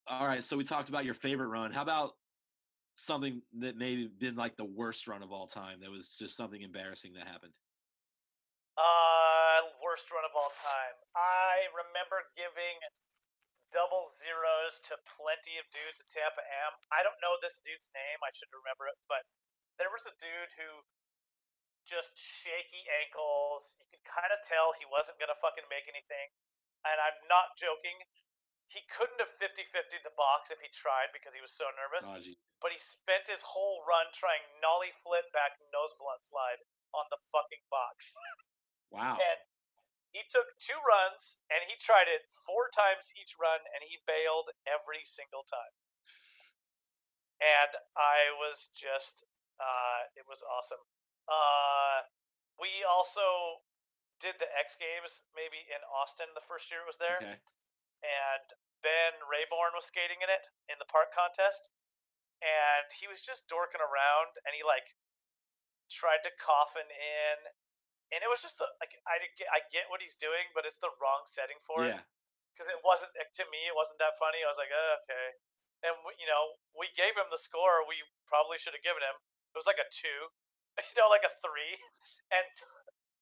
all 0.08 0.26
right, 0.26 0.44
so 0.44 0.56
we 0.56 0.64
talked 0.64 0.88
about 0.88 1.04
your 1.04 1.14
favorite 1.14 1.48
run. 1.48 1.72
How 1.72 1.82
about 1.82 2.12
something 2.94 3.42
that 3.60 3.76
maybe 3.76 4.08
been 4.20 4.36
like 4.36 4.56
the 4.56 4.64
worst 4.64 5.08
run 5.08 5.22
of 5.22 5.32
all 5.32 5.46
time 5.46 5.80
that 5.80 5.90
was 5.90 6.14
just 6.18 6.36
something 6.36 6.60
embarrassing 6.60 7.14
that 7.14 7.26
happened? 7.26 7.52
Uh, 8.76 9.72
worst 9.80 10.12
run 10.12 10.24
of 10.28 10.36
all 10.36 10.52
time. 10.52 11.00
I 11.16 11.72
remember 11.72 12.28
giving 12.36 12.76
double 13.72 14.12
zeros 14.12 14.78
to 14.84 15.00
plenty 15.04 15.56
of 15.56 15.66
dudes 15.72 16.04
at 16.04 16.12
Tampa 16.12 16.44
Am. 16.44 16.76
I 16.92 17.00
don't 17.00 17.18
know 17.18 17.40
this 17.40 17.58
dude's 17.60 17.88
name. 17.96 18.20
I 18.20 18.30
should 18.36 18.52
remember 18.52 18.84
it, 18.86 19.00
but 19.08 19.24
there 19.80 19.88
was 19.88 20.04
a 20.04 20.14
dude 20.20 20.54
who 20.60 20.84
just 21.88 22.14
shaky 22.18 22.84
ankles. 23.00 23.78
You 23.80 23.86
could 23.88 24.04
kind 24.04 24.30
of 24.34 24.42
tell 24.44 24.74
he 24.76 24.86
wasn't 24.86 25.16
gonna 25.22 25.36
fucking 25.38 25.66
make 25.72 25.88
anything. 25.88 26.34
and 26.86 27.02
I'm 27.02 27.18
not 27.26 27.58
joking. 27.58 28.06
He 28.70 28.82
couldn't 28.86 29.18
have 29.18 29.30
50 29.30 29.66
50 29.66 30.02
the 30.06 30.14
box 30.14 30.54
if 30.54 30.62
he 30.62 30.70
tried 30.70 31.10
because 31.10 31.34
he 31.34 31.42
was 31.42 31.54
so 31.54 31.66
nervous. 31.74 32.06
Oh. 32.06 32.18
But 32.62 32.70
he 32.74 32.78
spent 32.78 33.26
his 33.26 33.42
whole 33.56 33.82
run 33.82 34.10
trying 34.14 34.42
nollie 34.62 34.94
flip 34.94 35.30
back 35.34 35.58
nose 35.74 35.94
blunt 35.98 36.22
slide 36.22 36.62
on 36.94 37.10
the 37.10 37.18
fucking 37.30 37.66
box. 37.72 38.14
Wow. 38.90 39.18
And 39.18 39.40
he 40.14 40.24
took 40.24 40.56
two 40.56 40.78
runs 40.80 41.36
and 41.52 41.66
he 41.68 41.76
tried 41.76 42.08
it 42.08 42.30
four 42.30 42.72
times 42.72 43.12
each 43.12 43.36
run 43.36 43.66
and 43.74 43.84
he 43.84 44.00
bailed 44.08 44.54
every 44.64 45.04
single 45.04 45.44
time. 45.44 45.74
And 47.36 47.76
I 47.92 48.32
was 48.32 48.72
just, 48.72 49.28
uh, 49.60 50.08
it 50.16 50.24
was 50.24 50.40
awesome. 50.40 50.88
Uh, 51.28 52.08
we 52.56 52.80
also 52.80 53.60
did 54.16 54.40
the 54.40 54.48
X 54.56 54.80
Games 54.80 55.28
maybe 55.36 55.68
in 55.68 55.84
Austin 55.84 56.32
the 56.32 56.40
first 56.40 56.72
year 56.72 56.80
it 56.80 56.88
was 56.88 56.96
there 56.96 57.20
Okay. 57.20 57.36
and 58.00 58.56
Ben 58.86 59.18
Raybourn 59.26 59.74
was 59.74 59.90
skating 59.90 60.22
in 60.22 60.30
it 60.30 60.52
in 60.70 60.78
the 60.78 60.86
park 60.86 61.10
contest, 61.10 61.74
and 62.38 62.86
he 62.94 63.08
was 63.08 63.24
just 63.24 63.48
dorking 63.50 63.82
around, 63.82 64.38
and 64.46 64.54
he 64.54 64.62
like 64.62 64.94
tried 65.90 66.22
to 66.22 66.30
coffin 66.38 66.86
in, 66.86 67.50
and 68.14 68.22
it 68.22 68.30
was 68.30 68.42
just 68.42 68.56
the 68.60 68.66
like 68.78 68.94
I 69.08 69.18
get, 69.34 69.48
I 69.50 69.60
get 69.70 69.90
what 69.90 70.00
he's 70.04 70.14
doing, 70.18 70.50
but 70.54 70.62
it's 70.68 70.78
the 70.78 70.92
wrong 71.02 71.26
setting 71.26 71.58
for 71.62 71.82
it 71.86 71.96
Yeah. 71.98 72.02
because 72.54 72.70
it 72.70 72.80
wasn't 72.84 73.12
to 73.16 73.44
me 73.50 73.66
it 73.70 73.76
wasn't 73.76 73.98
that 74.02 74.14
funny. 74.20 74.42
I 74.44 74.50
was 74.50 74.60
like, 74.60 74.70
oh, 74.72 74.92
okay, 75.04 75.26
and 75.86 75.94
we, 76.06 76.14
you 76.20 76.28
know 76.30 76.60
we 76.76 76.90
gave 76.94 77.14
him 77.18 77.28
the 77.32 77.40
score 77.40 77.82
we 77.86 78.02
probably 78.30 78.56
should 78.60 78.74
have 78.76 78.84
given 78.86 79.02
him. 79.02 79.18
It 79.54 79.56
was 79.58 79.66
like 79.70 79.80
a 79.80 79.88
two, 79.88 80.30
you 80.86 80.94
know, 81.00 81.08
like 81.08 81.24
a 81.24 81.32
three, 81.40 81.80
and 82.36 82.46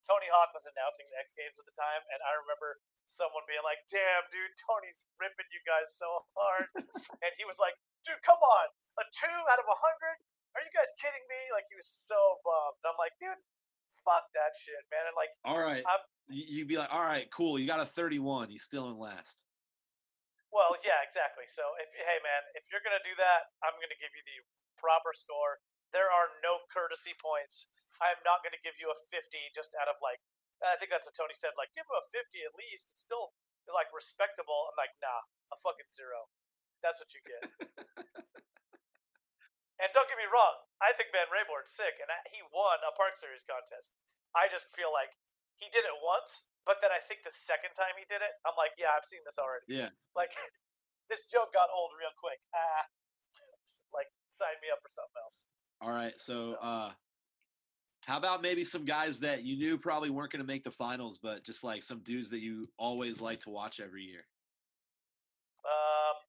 Tony 0.04 0.28
Hawk 0.28 0.52
was 0.52 0.68
announcing 0.68 1.08
the 1.08 1.16
X 1.16 1.32
Games 1.32 1.56
at 1.56 1.64
the 1.64 1.72
time, 1.72 2.04
and 2.12 2.20
I 2.20 2.36
remember 2.36 2.82
someone 3.08 3.48
being 3.48 3.64
like, 3.64 3.88
"Damn, 3.88 4.28
dude, 4.28 4.52
Tony's 4.60 5.08
ripping 5.16 5.48
you 5.48 5.64
guys 5.64 5.92
so 5.96 6.28
hard," 6.36 6.68
and 6.76 7.32
he 7.40 7.44
was 7.48 7.56
like, 7.56 7.72
"Dude, 8.04 8.20
come 8.20 8.40
on, 8.42 8.68
a 9.00 9.04
two 9.08 9.32
out 9.48 9.60
of 9.60 9.68
a 9.68 9.78
hundred? 9.80 10.20
Are 10.52 10.60
you 10.60 10.68
guys 10.76 10.92
kidding 11.00 11.24
me?" 11.24 11.48
Like 11.56 11.64
he 11.72 11.76
was 11.78 11.88
so 11.88 12.40
bummed. 12.44 12.84
And 12.84 12.92
I'm 12.92 13.00
like, 13.00 13.16
dude, 13.16 13.40
fuck 14.04 14.28
that 14.36 14.52
shit, 14.60 14.78
man. 14.92 15.04
And 15.08 15.16
like, 15.16 15.32
All 15.44 15.58
right. 15.60 15.82
I'm- 15.88 16.04
You'd 16.32 16.72
be 16.72 16.80
like, 16.80 16.88
all 16.88 17.04
right, 17.04 17.28
cool. 17.28 17.60
You 17.60 17.68
got 17.68 17.84
a 17.84 17.88
31. 17.88 18.48
He's 18.48 18.64
still 18.64 18.88
in 18.88 18.96
last. 18.96 19.44
well, 20.48 20.72
yeah, 20.80 21.04
exactly. 21.04 21.44
So 21.44 21.60
if 21.84 21.92
hey, 21.92 22.16
man, 22.24 22.42
if 22.56 22.64
you're 22.72 22.80
gonna 22.80 23.02
do 23.04 23.12
that, 23.20 23.52
I'm 23.60 23.76
gonna 23.76 23.98
give 24.00 24.08
you 24.16 24.24
the 24.24 24.40
proper 24.80 25.12
score. 25.12 25.60
There 25.92 26.08
are 26.08 26.32
no 26.40 26.64
courtesy 26.72 27.12
points. 27.20 27.68
I'm 28.00 28.16
not 28.24 28.40
gonna 28.40 28.56
give 28.64 28.80
you 28.80 28.88
a 28.88 28.96
50 28.96 29.36
just 29.52 29.76
out 29.76 29.84
of 29.92 30.00
like. 30.00 30.24
I 30.64 30.80
think 30.80 30.88
that's 30.88 31.04
what 31.04 31.12
Tony 31.12 31.36
said. 31.36 31.52
Like, 31.60 31.76
give 31.76 31.84
him 31.84 31.98
a 31.98 32.06
50 32.08 32.40
at 32.40 32.56
least. 32.56 32.88
It's 32.88 33.04
still 33.04 33.36
like 33.68 33.92
respectable. 33.92 34.72
I'm 34.72 34.80
like, 34.80 34.96
nah, 35.04 35.28
a 35.52 35.60
fucking 35.60 35.92
zero. 35.92 36.32
That's 36.80 37.04
what 37.04 37.12
you 37.12 37.20
get. 37.20 37.44
and 39.82 39.90
don't 39.92 40.06
get 40.08 40.18
me 40.18 40.26
wrong, 40.30 40.54
I 40.80 40.92
think 40.94 41.10
Ben 41.10 41.26
Raybourn's 41.30 41.70
sick, 41.70 41.98
and 42.00 42.10
I- 42.10 42.26
he 42.30 42.42
won 42.52 42.78
a 42.86 42.92
Park 42.92 43.16
Series 43.16 43.42
contest. 43.42 43.92
I 44.34 44.48
just 44.48 44.70
feel 44.74 44.92
like 44.92 45.16
he 45.56 45.68
did 45.70 45.84
it 45.84 45.96
once, 46.02 46.46
but 46.66 46.80
then 46.80 46.90
I 46.92 46.98
think 47.00 47.22
the 47.22 47.30
second 47.30 47.74
time 47.74 47.94
he 47.98 48.04
did 48.04 48.22
it, 48.22 48.34
I'm 48.44 48.56
like, 48.56 48.72
yeah, 48.78 48.92
I've 48.96 49.04
seen 49.06 49.22
this 49.24 49.38
already. 49.38 49.66
Yeah. 49.68 49.90
Like, 50.14 50.34
this 51.08 51.24
joke 51.26 51.52
got 51.52 51.70
old 51.70 51.92
real 52.00 52.10
quick. 52.18 52.40
Ah, 52.54 52.86
like, 53.94 54.10
sign 54.30 54.58
me 54.62 54.70
up 54.70 54.82
for 54.82 54.88
something 54.88 55.18
else. 55.22 55.46
All 55.80 55.90
right. 55.92 56.14
So, 56.20 56.54
So- 56.54 56.58
uh, 56.58 56.94
how 58.06 58.18
about 58.18 58.42
maybe 58.42 58.64
some 58.64 58.84
guys 58.84 59.20
that 59.20 59.44
you 59.44 59.56
knew 59.56 59.78
probably 59.78 60.10
weren't 60.10 60.30
going 60.30 60.42
to 60.44 60.46
make 60.46 60.62
the 60.64 60.70
finals, 60.70 61.16
but 61.18 61.42
just 61.42 61.64
like 61.64 61.82
some 61.82 62.00
dudes 62.00 62.28
that 62.30 62.40
you 62.40 62.68
always 62.76 63.20
like 63.20 63.40
to 63.40 63.50
watch 63.50 63.80
every 63.80 64.02
year? 64.04 64.26
Um, 65.64 66.20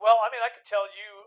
well, 0.00 0.18
I 0.22 0.30
mean, 0.30 0.38
I 0.44 0.50
could 0.54 0.62
tell 0.64 0.86
you 0.86 1.26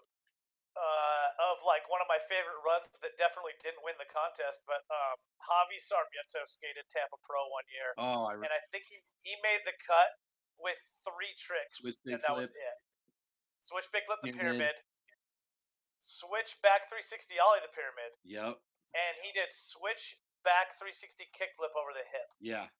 uh, 0.77 1.27
of 1.52 1.61
like 1.68 1.85
one 1.91 1.99
of 1.99 2.07
my 2.07 2.19
favorite 2.19 2.60
runs 2.64 2.95
that 3.03 3.19
definitely 3.19 3.56
didn't 3.60 3.84
win 3.84 3.99
the 3.99 4.07
contest, 4.07 4.64
but 4.64 4.88
um, 4.88 5.19
Javi 5.43 5.77
Sarmiento 5.77 6.48
skated 6.48 6.88
Tampa 6.88 7.19
Pro 7.22 7.43
one 7.52 7.68
year, 7.68 7.91
Oh, 7.99 8.23
I 8.31 8.39
and 8.39 8.52
I 8.52 8.61
think 8.72 8.88
he, 8.88 9.03
he 9.22 9.35
made 9.43 9.68
the 9.68 9.76
cut 9.76 10.15
with 10.56 10.80
three 11.03 11.35
tricks, 11.35 11.84
and 12.07 12.22
that 12.23 12.34
was 12.34 12.49
it. 12.53 12.77
Switch 13.68 13.88
big 13.91 14.07
flip 14.07 14.23
the 14.23 14.31
Pyramid. 14.31 14.73
pyramid, 14.73 14.77
switch 16.02 16.57
back 16.64 16.88
360 16.89 17.35
ollie 17.38 17.61
the 17.61 17.72
pyramid, 17.72 18.11
yep. 18.26 18.57
and 18.95 19.14
he 19.22 19.30
did 19.35 19.52
switch 19.53 20.18
back 20.41 20.73
360 20.80 21.30
kickflip 21.35 21.76
over 21.77 21.93
the 21.93 22.06
hip. 22.10 22.31
Yeah. 22.41 22.72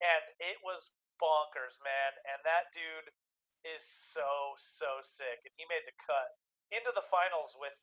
and 0.00 0.24
it 0.40 0.64
was 0.64 0.90
bonkers, 1.20 1.76
man. 1.84 2.16
And 2.24 2.40
that 2.48 2.72
dude 2.72 3.12
is 3.60 3.84
so 3.84 4.56
so 4.56 5.04
sick, 5.04 5.44
and 5.44 5.52
he 5.60 5.68
made 5.68 5.84
the 5.84 5.94
cut 6.00 6.39
into 6.70 6.90
the 6.94 7.04
finals 7.04 7.54
with 7.58 7.76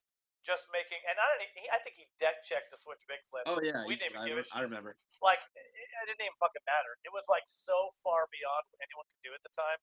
just 0.48 0.72
making. 0.72 1.04
And 1.08 1.20
I 1.20 1.26
don't. 1.28 1.44
He, 1.56 1.68
I 1.68 1.80
think 1.84 2.00
he 2.00 2.08
deck 2.20 2.44
checked 2.48 2.72
the 2.72 2.80
switch 2.80 3.04
big 3.08 3.20
flip. 3.28 3.44
Oh, 3.48 3.60
yeah. 3.60 3.84
We 3.84 4.00
didn't 4.00 4.16
even 4.16 4.24
I, 4.24 4.32
give 4.32 4.40
it. 4.40 4.48
I 4.56 4.64
remember. 4.64 4.96
Like 5.20 5.44
it, 5.56 5.68
it 5.68 6.06
didn't 6.08 6.24
even 6.24 6.38
fucking 6.40 6.64
matter. 6.64 6.96
It 7.04 7.12
was 7.12 7.28
like 7.28 7.46
so 7.46 7.92
far 8.00 8.32
beyond 8.32 8.64
what 8.72 8.80
anyone 8.80 9.06
could 9.12 9.24
do 9.28 9.34
at 9.36 9.44
the 9.44 9.52
time 9.52 9.80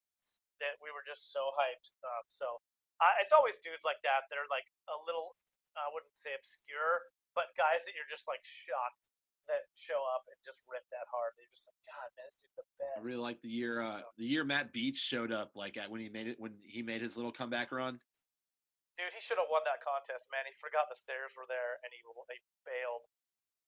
that 0.62 0.80
we 0.80 0.88
were 0.88 1.04
just 1.04 1.34
so 1.34 1.52
hyped. 1.58 1.92
Um, 2.00 2.24
so 2.32 2.64
I, 3.02 3.20
it's 3.20 3.34
always 3.34 3.60
dudes 3.60 3.84
like 3.84 4.00
that 4.06 4.30
that 4.32 4.36
are 4.40 4.48
like 4.48 4.66
a 4.88 4.96
little. 5.04 5.36
I 5.74 5.90
wouldn't 5.90 6.14
say 6.14 6.30
obscure, 6.38 7.10
but 7.34 7.50
guys 7.58 7.82
that 7.82 7.98
you're 7.98 8.06
just 8.06 8.30
like 8.30 8.46
shocked 8.46 9.02
that 9.50 9.68
show 9.74 10.00
up 10.14 10.24
and 10.30 10.38
just 10.44 10.62
rip 10.70 10.86
that 10.94 11.04
hard. 11.10 11.34
They're 11.36 11.50
just 11.52 11.68
like, 11.68 11.80
God, 11.84 12.08
man, 12.16 12.24
this 12.30 12.38
dude's 12.40 12.56
the 12.56 12.66
best. 12.78 12.96
I 12.96 13.00
really 13.04 13.20
like 13.20 13.42
the 13.42 13.52
year. 13.52 13.82
Uh, 13.82 14.00
So- 14.00 14.14
the 14.16 14.24
year 14.24 14.44
Matt 14.44 14.72
Beach 14.72 14.96
showed 14.98 15.32
up, 15.32 15.52
like 15.54 15.76
at 15.76 15.90
when 15.90 16.00
he 16.00 16.08
made 16.08 16.28
it, 16.28 16.36
when 16.38 16.54
he 16.62 16.80
made 16.82 17.02
his 17.02 17.16
little 17.16 17.32
comeback 17.32 17.72
run. 17.72 18.00
Dude, 18.94 19.10
he 19.10 19.18
should 19.22 19.42
have 19.42 19.50
won 19.50 19.66
that 19.66 19.82
contest, 19.82 20.30
man. 20.30 20.46
He 20.46 20.54
forgot 20.54 20.86
the 20.86 20.94
stairs 20.98 21.34
were 21.34 21.50
there, 21.50 21.82
and 21.82 21.90
he 21.90 21.98
he 21.98 22.38
bailed. 22.62 23.04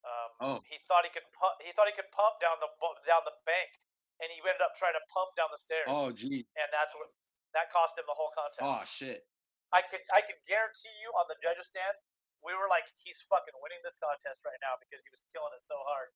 Um, 0.07 0.31
Oh. 0.39 0.59
he 0.71 0.79
thought 0.87 1.03
he 1.03 1.11
could 1.11 1.27
pump. 1.35 1.59
He 1.63 1.75
thought 1.75 1.91
he 1.91 1.97
could 1.99 2.11
pump 2.15 2.39
down 2.39 2.63
the 2.63 2.71
down 3.03 3.27
the 3.27 3.35
bank, 3.43 3.83
and 4.23 4.31
he 4.31 4.39
ended 4.39 4.63
up 4.63 4.79
trying 4.79 4.95
to 4.95 5.03
pump 5.11 5.35
down 5.35 5.51
the 5.51 5.59
stairs. 5.59 5.91
Oh, 5.91 6.15
gee. 6.15 6.47
and 6.55 6.69
that's 6.71 6.95
what 6.95 7.11
that 7.59 7.75
cost 7.75 7.99
him 7.99 8.07
the 8.07 8.15
whole 8.15 8.31
contest. 8.31 8.63
Oh, 8.63 8.87
shit. 8.87 9.27
I 9.75 9.83
could 9.83 10.07
I 10.15 10.23
could 10.23 10.39
guarantee 10.47 10.95
you 11.03 11.11
on 11.19 11.27
the 11.27 11.35
judges 11.43 11.67
stand, 11.67 11.99
we 12.39 12.55
were 12.55 12.71
like, 12.71 12.87
he's 13.03 13.19
fucking 13.27 13.59
winning 13.59 13.83
this 13.83 13.99
contest 13.99 14.47
right 14.47 14.61
now 14.63 14.79
because 14.79 15.03
he 15.03 15.11
was 15.11 15.27
killing 15.35 15.51
it 15.59 15.67
so 15.67 15.83
hard. 15.91 16.15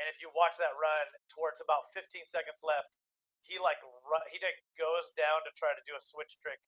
And 0.00 0.08
if 0.08 0.16
you 0.20 0.32
watch 0.32 0.56
that 0.56 0.72
run 0.76 1.12
towards 1.28 1.60
about 1.60 1.88
15 1.92 2.24
seconds 2.28 2.64
left, 2.64 2.96
he 3.44 3.60
like 3.60 3.80
run, 3.84 4.24
he 4.32 4.40
like 4.40 4.64
goes 4.80 5.12
down 5.12 5.44
to 5.44 5.52
try 5.52 5.76
to 5.76 5.84
do 5.84 5.92
a 5.92 6.00
switch 6.00 6.40
trick 6.40 6.60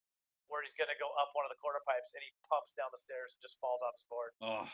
where 0.49 0.65
he's 0.65 0.75
gonna 0.77 0.97
go 0.97 1.09
up 1.21 1.33
one 1.37 1.45
of 1.45 1.53
the 1.53 1.61
quarter 1.61 1.81
pipes 1.85 2.13
and 2.17 2.21
he 2.25 2.33
pumps 2.49 2.73
down 2.75 2.89
the 2.91 3.01
stairs 3.01 3.37
and 3.37 3.41
just 3.45 3.61
falls 3.61 3.81
off 3.85 3.95
his 3.97 4.09
board. 4.09 4.33
Oh, 4.41 4.67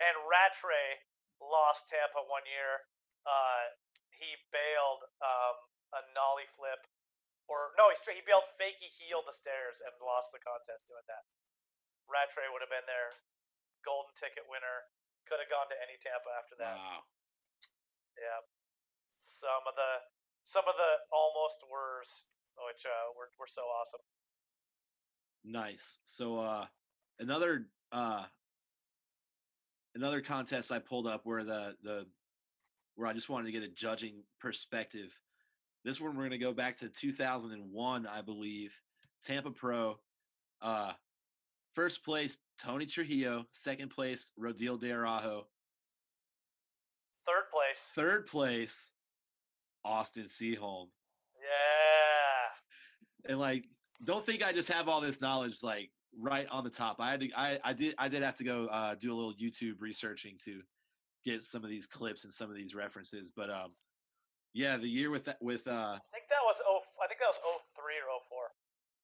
And 0.00 0.14
Rattray 0.28 1.04
lost 1.40 1.88
Tampa 1.88 2.20
one 2.24 2.44
year. 2.48 2.88
Uh, 3.24 3.76
he 4.12 4.36
bailed 4.52 5.08
um, 5.24 5.56
a 5.96 6.00
nollie 6.12 6.48
flip, 6.48 6.84
or 7.48 7.72
no, 7.76 7.88
he, 7.92 7.96
he 8.16 8.22
bailed 8.24 8.44
fakey 8.60 8.88
heel 8.92 9.24
the 9.24 9.32
stairs 9.36 9.80
and 9.80 9.92
lost 10.00 10.32
the 10.32 10.40
contest 10.40 10.88
doing 10.88 11.04
that. 11.08 11.24
Rattray 12.08 12.48
would 12.52 12.60
have 12.64 12.72
been 12.72 12.84
there, 12.88 13.16
golden 13.84 14.12
ticket 14.16 14.44
winner. 14.48 14.88
Could 15.28 15.40
have 15.40 15.52
gone 15.52 15.68
to 15.70 15.78
any 15.78 15.96
Tampa 16.00 16.32
after 16.36 16.56
that. 16.58 16.76
wow. 16.76 17.06
Yeah, 18.18 18.40
some 19.16 19.64
of 19.64 19.76
the 19.78 20.04
some 20.44 20.66
of 20.68 20.74
the 20.76 20.92
almost 21.12 21.62
wers, 21.64 22.24
which 22.66 22.84
uh, 22.84 23.14
were 23.16 23.30
were 23.38 23.48
so 23.48 23.64
awesome. 23.68 24.02
Nice. 25.44 25.98
So 26.04 26.38
uh 26.38 26.66
another 27.18 27.66
uh 27.92 28.24
another 29.94 30.20
contest 30.20 30.70
I 30.72 30.78
pulled 30.78 31.06
up 31.06 31.22
where 31.24 31.44
the 31.44 31.76
the 31.82 32.06
where 32.96 33.08
I 33.08 33.12
just 33.12 33.28
wanted 33.28 33.46
to 33.46 33.52
get 33.52 33.62
a 33.62 33.68
judging 33.72 34.22
perspective. 34.40 35.16
This 35.84 36.00
one 36.00 36.10
we're 36.14 36.22
going 36.28 36.30
to 36.32 36.38
go 36.38 36.52
back 36.52 36.78
to 36.80 36.88
2001, 36.90 38.06
I 38.06 38.20
believe. 38.20 38.74
Tampa 39.24 39.50
Pro. 39.50 39.98
Uh 40.60 40.92
first 41.74 42.04
place 42.04 42.38
Tony 42.62 42.84
Trujillo, 42.86 43.46
second 43.52 43.88
place 43.90 44.32
Rodil 44.38 44.78
De 44.78 44.90
Araujo, 44.92 45.46
Third 47.26 47.44
place. 47.52 47.90
third 47.94 48.26
place 48.26 48.90
Austin 49.84 50.24
Seaholm. 50.24 50.88
Yeah. 51.40 53.30
and 53.30 53.38
like 53.38 53.64
don't 54.04 54.24
think 54.24 54.42
I 54.44 54.52
just 54.52 54.70
have 54.70 54.88
all 54.88 55.00
this 55.00 55.20
knowledge 55.20 55.62
like 55.62 55.90
right 56.20 56.46
on 56.50 56.64
the 56.64 56.70
top. 56.70 56.96
I 57.00 57.10
had 57.10 57.20
to 57.20 57.30
I, 57.36 57.58
I 57.64 57.72
did 57.72 57.94
I 57.98 58.08
did 58.08 58.22
have 58.22 58.34
to 58.36 58.44
go 58.44 58.66
uh, 58.66 58.94
do 58.94 59.12
a 59.12 59.16
little 59.16 59.34
YouTube 59.34 59.80
researching 59.80 60.36
to 60.44 60.60
get 61.24 61.42
some 61.42 61.62
of 61.64 61.70
these 61.70 61.86
clips 61.86 62.24
and 62.24 62.32
some 62.32 62.50
of 62.50 62.56
these 62.56 62.74
references. 62.74 63.30
But 63.34 63.50
um 63.50 63.72
yeah, 64.54 64.76
the 64.78 64.88
year 64.88 65.10
with 65.10 65.24
that 65.26 65.36
with 65.40 65.66
uh 65.68 65.96
I 65.96 66.00
think 66.12 66.28
that 66.30 66.42
was 66.44 66.60
oh 66.66 66.80
I 67.02 67.06
think 67.08 67.20
that 67.20 67.28
was 67.28 67.38
03 67.76 67.94
or 68.00 68.20
04. 68.28 68.38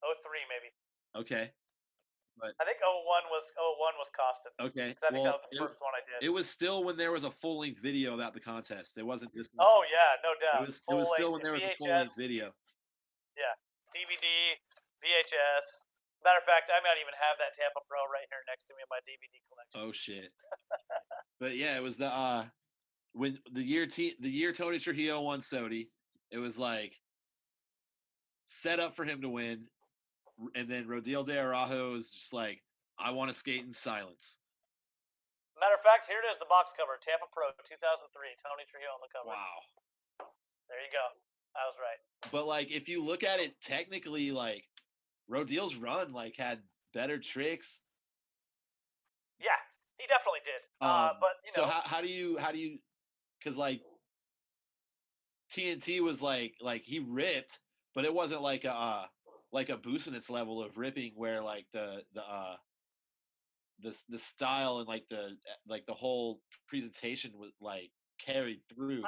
03 0.02 0.38
maybe. 0.48 0.70
okay. 1.24 1.50
but 2.38 2.52
I 2.60 2.64
think 2.64 2.78
01 2.80 3.04
was 3.30 3.52
01 3.56 3.94
was 3.98 4.10
Costin. 4.14 4.52
okay. 4.60 4.92
'cause 4.94 5.02
I 5.08 5.12
think 5.12 5.24
well, 5.24 5.32
that 5.32 5.40
was 5.40 5.50
the 5.50 5.56
it, 5.56 5.66
first 5.66 5.78
one 5.80 5.92
I 5.94 6.00
did. 6.04 6.26
it 6.26 6.30
was 6.30 6.48
still 6.48 6.84
when 6.84 6.96
there 6.96 7.12
was 7.12 7.24
a 7.24 7.30
full 7.30 7.60
length 7.60 7.80
video 7.82 8.14
about 8.14 8.34
the 8.34 8.40
contest. 8.40 8.98
It 8.98 9.06
wasn't 9.06 9.34
just. 9.34 9.50
oh 9.58 9.84
yeah, 9.90 10.20
no 10.24 10.32
It 10.32 10.40
doubt. 10.40 10.66
was, 10.66 10.80
it 10.88 10.94
was 10.94 11.08
still 11.14 11.32
when 11.32 11.42
there 11.42 11.52
was 11.52 11.62
a 11.62 11.74
full 11.78 11.88
length 11.88 12.16
video. 12.16 12.52
Yeah, 13.36 13.52
DVD, 13.94 14.26
VHS. 15.02 15.86
Matter 16.24 16.40
of 16.40 16.48
fact, 16.48 16.72
I 16.72 16.80
might 16.82 16.98
even 16.98 17.14
have 17.14 17.38
that 17.38 17.54
Tampa 17.54 17.84
Pro 17.86 18.02
right 18.10 18.26
here 18.26 18.42
next 18.48 18.66
to 18.66 18.74
me 18.74 18.82
in 18.82 18.90
my 18.90 18.98
DVD 19.04 19.36
collection. 19.46 19.78
Oh 19.78 19.92
shit. 19.92 20.32
but 21.40 21.56
yeah, 21.56 21.76
it 21.76 21.82
was 21.82 21.96
the 21.96 22.08
uh 22.08 22.44
when 23.12 23.38
the 23.52 23.62
year 23.62 23.86
T 23.86 24.14
the 24.20 24.30
year 24.30 24.52
Tony 24.52 24.78
Trujillo 24.78 25.20
won 25.22 25.40
Sodi, 25.40 25.88
it 26.30 26.38
was 26.38 26.58
like 26.58 26.96
set 28.46 28.80
up 28.80 28.96
for 28.96 29.04
him 29.04 29.22
to 29.22 29.28
win. 29.28 29.68
And 30.54 30.68
then 30.68 30.84
Rodil 30.84 31.24
de 31.24 31.32
Araujo 31.32 31.96
was 31.96 32.12
just 32.12 32.32
like, 32.32 32.60
I 33.00 33.10
want 33.10 33.32
to 33.32 33.36
skate 33.36 33.64
in 33.64 33.72
silence. 33.72 34.36
Matter 35.56 35.72
of 35.72 35.80
fact, 35.80 36.04
here 36.04 36.20
it 36.20 36.28
is, 36.28 36.36
the 36.36 36.44
box 36.44 36.76
cover, 36.76 37.00
Tampa 37.00 37.24
Pro 37.32 37.48
2003, 37.56 37.72
Tony 38.36 38.68
Trujillo 38.68 38.92
on 38.92 39.00
the 39.00 39.08
cover. 39.08 39.32
Wow. 39.32 40.28
There 40.68 40.76
you 40.76 40.92
go. 40.92 41.06
I 41.56 41.64
was 41.64 41.76
right. 41.80 42.00
But 42.28 42.46
like 42.46 42.68
if 42.70 42.88
you 42.88 43.04
look 43.04 43.24
at 43.24 43.40
it 43.40 43.56
technically, 43.62 44.30
like 44.30 44.64
Rodil's 45.30 45.74
run 45.76 46.12
like 46.12 46.36
had 46.38 46.60
better 46.94 47.18
tricks. 47.18 47.82
Yeah, 49.40 49.48
he 49.98 50.06
definitely 50.06 50.40
did. 50.44 50.60
uh, 50.80 50.84
Um, 50.84 51.10
but 51.20 51.30
you 51.44 51.50
know, 51.60 51.68
so 51.68 51.70
how, 51.70 51.82
how 51.84 52.00
do 52.00 52.08
you 52.08 52.38
how 52.38 52.52
do 52.52 52.58
you 52.58 52.78
because 53.38 53.56
like 53.56 53.80
TNT 55.52 56.00
was 56.00 56.22
like 56.22 56.54
like 56.60 56.82
he 56.84 56.98
ripped, 56.98 57.58
but 57.94 58.04
it 58.04 58.14
wasn't 58.14 58.42
like 58.42 58.64
a 58.64 58.72
uh, 58.72 59.04
like 59.52 59.68
a 59.68 59.76
Busenitz 59.76 60.30
level 60.30 60.62
of 60.62 60.76
ripping 60.76 61.12
where 61.16 61.42
like 61.42 61.66
the 61.72 62.02
the 62.14 62.22
uh 62.22 62.56
the 63.80 63.96
the 64.08 64.18
style 64.18 64.78
and 64.78 64.88
like 64.88 65.04
the 65.10 65.36
like 65.68 65.86
the 65.86 65.94
whole 65.94 66.40
presentation 66.66 67.32
was 67.38 67.52
like 67.60 67.90
carried 68.18 68.60
through. 68.72 69.04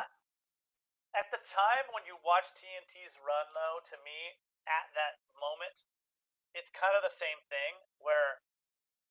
At 1.17 1.33
the 1.33 1.41
time 1.43 1.89
when 1.97 2.05
you 2.07 2.15
watch 2.21 2.53
TNT's 2.55 3.17
run, 3.19 3.49
though, 3.57 3.81
to 3.91 3.97
me, 4.05 4.39
at 4.69 4.93
that 4.95 5.19
moment, 5.41 5.83
it's 6.59 6.75
kind 6.75 6.99
of 6.99 7.07
the 7.07 7.15
same 7.15 7.39
thing 7.47 7.79
where 8.03 8.43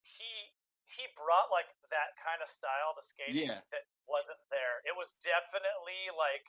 he 0.03 0.51
he 0.87 1.07
brought 1.15 1.47
like 1.51 1.67
that 1.91 2.15
kind 2.19 2.39
of 2.43 2.47
style 2.51 2.91
to 2.95 3.03
skating 3.03 3.47
Yeah. 3.47 3.63
that 3.71 3.87
wasn't 4.07 4.39
there. 4.51 4.83
It 4.83 4.95
was 4.95 5.15
definitely 5.23 6.11
like 6.11 6.47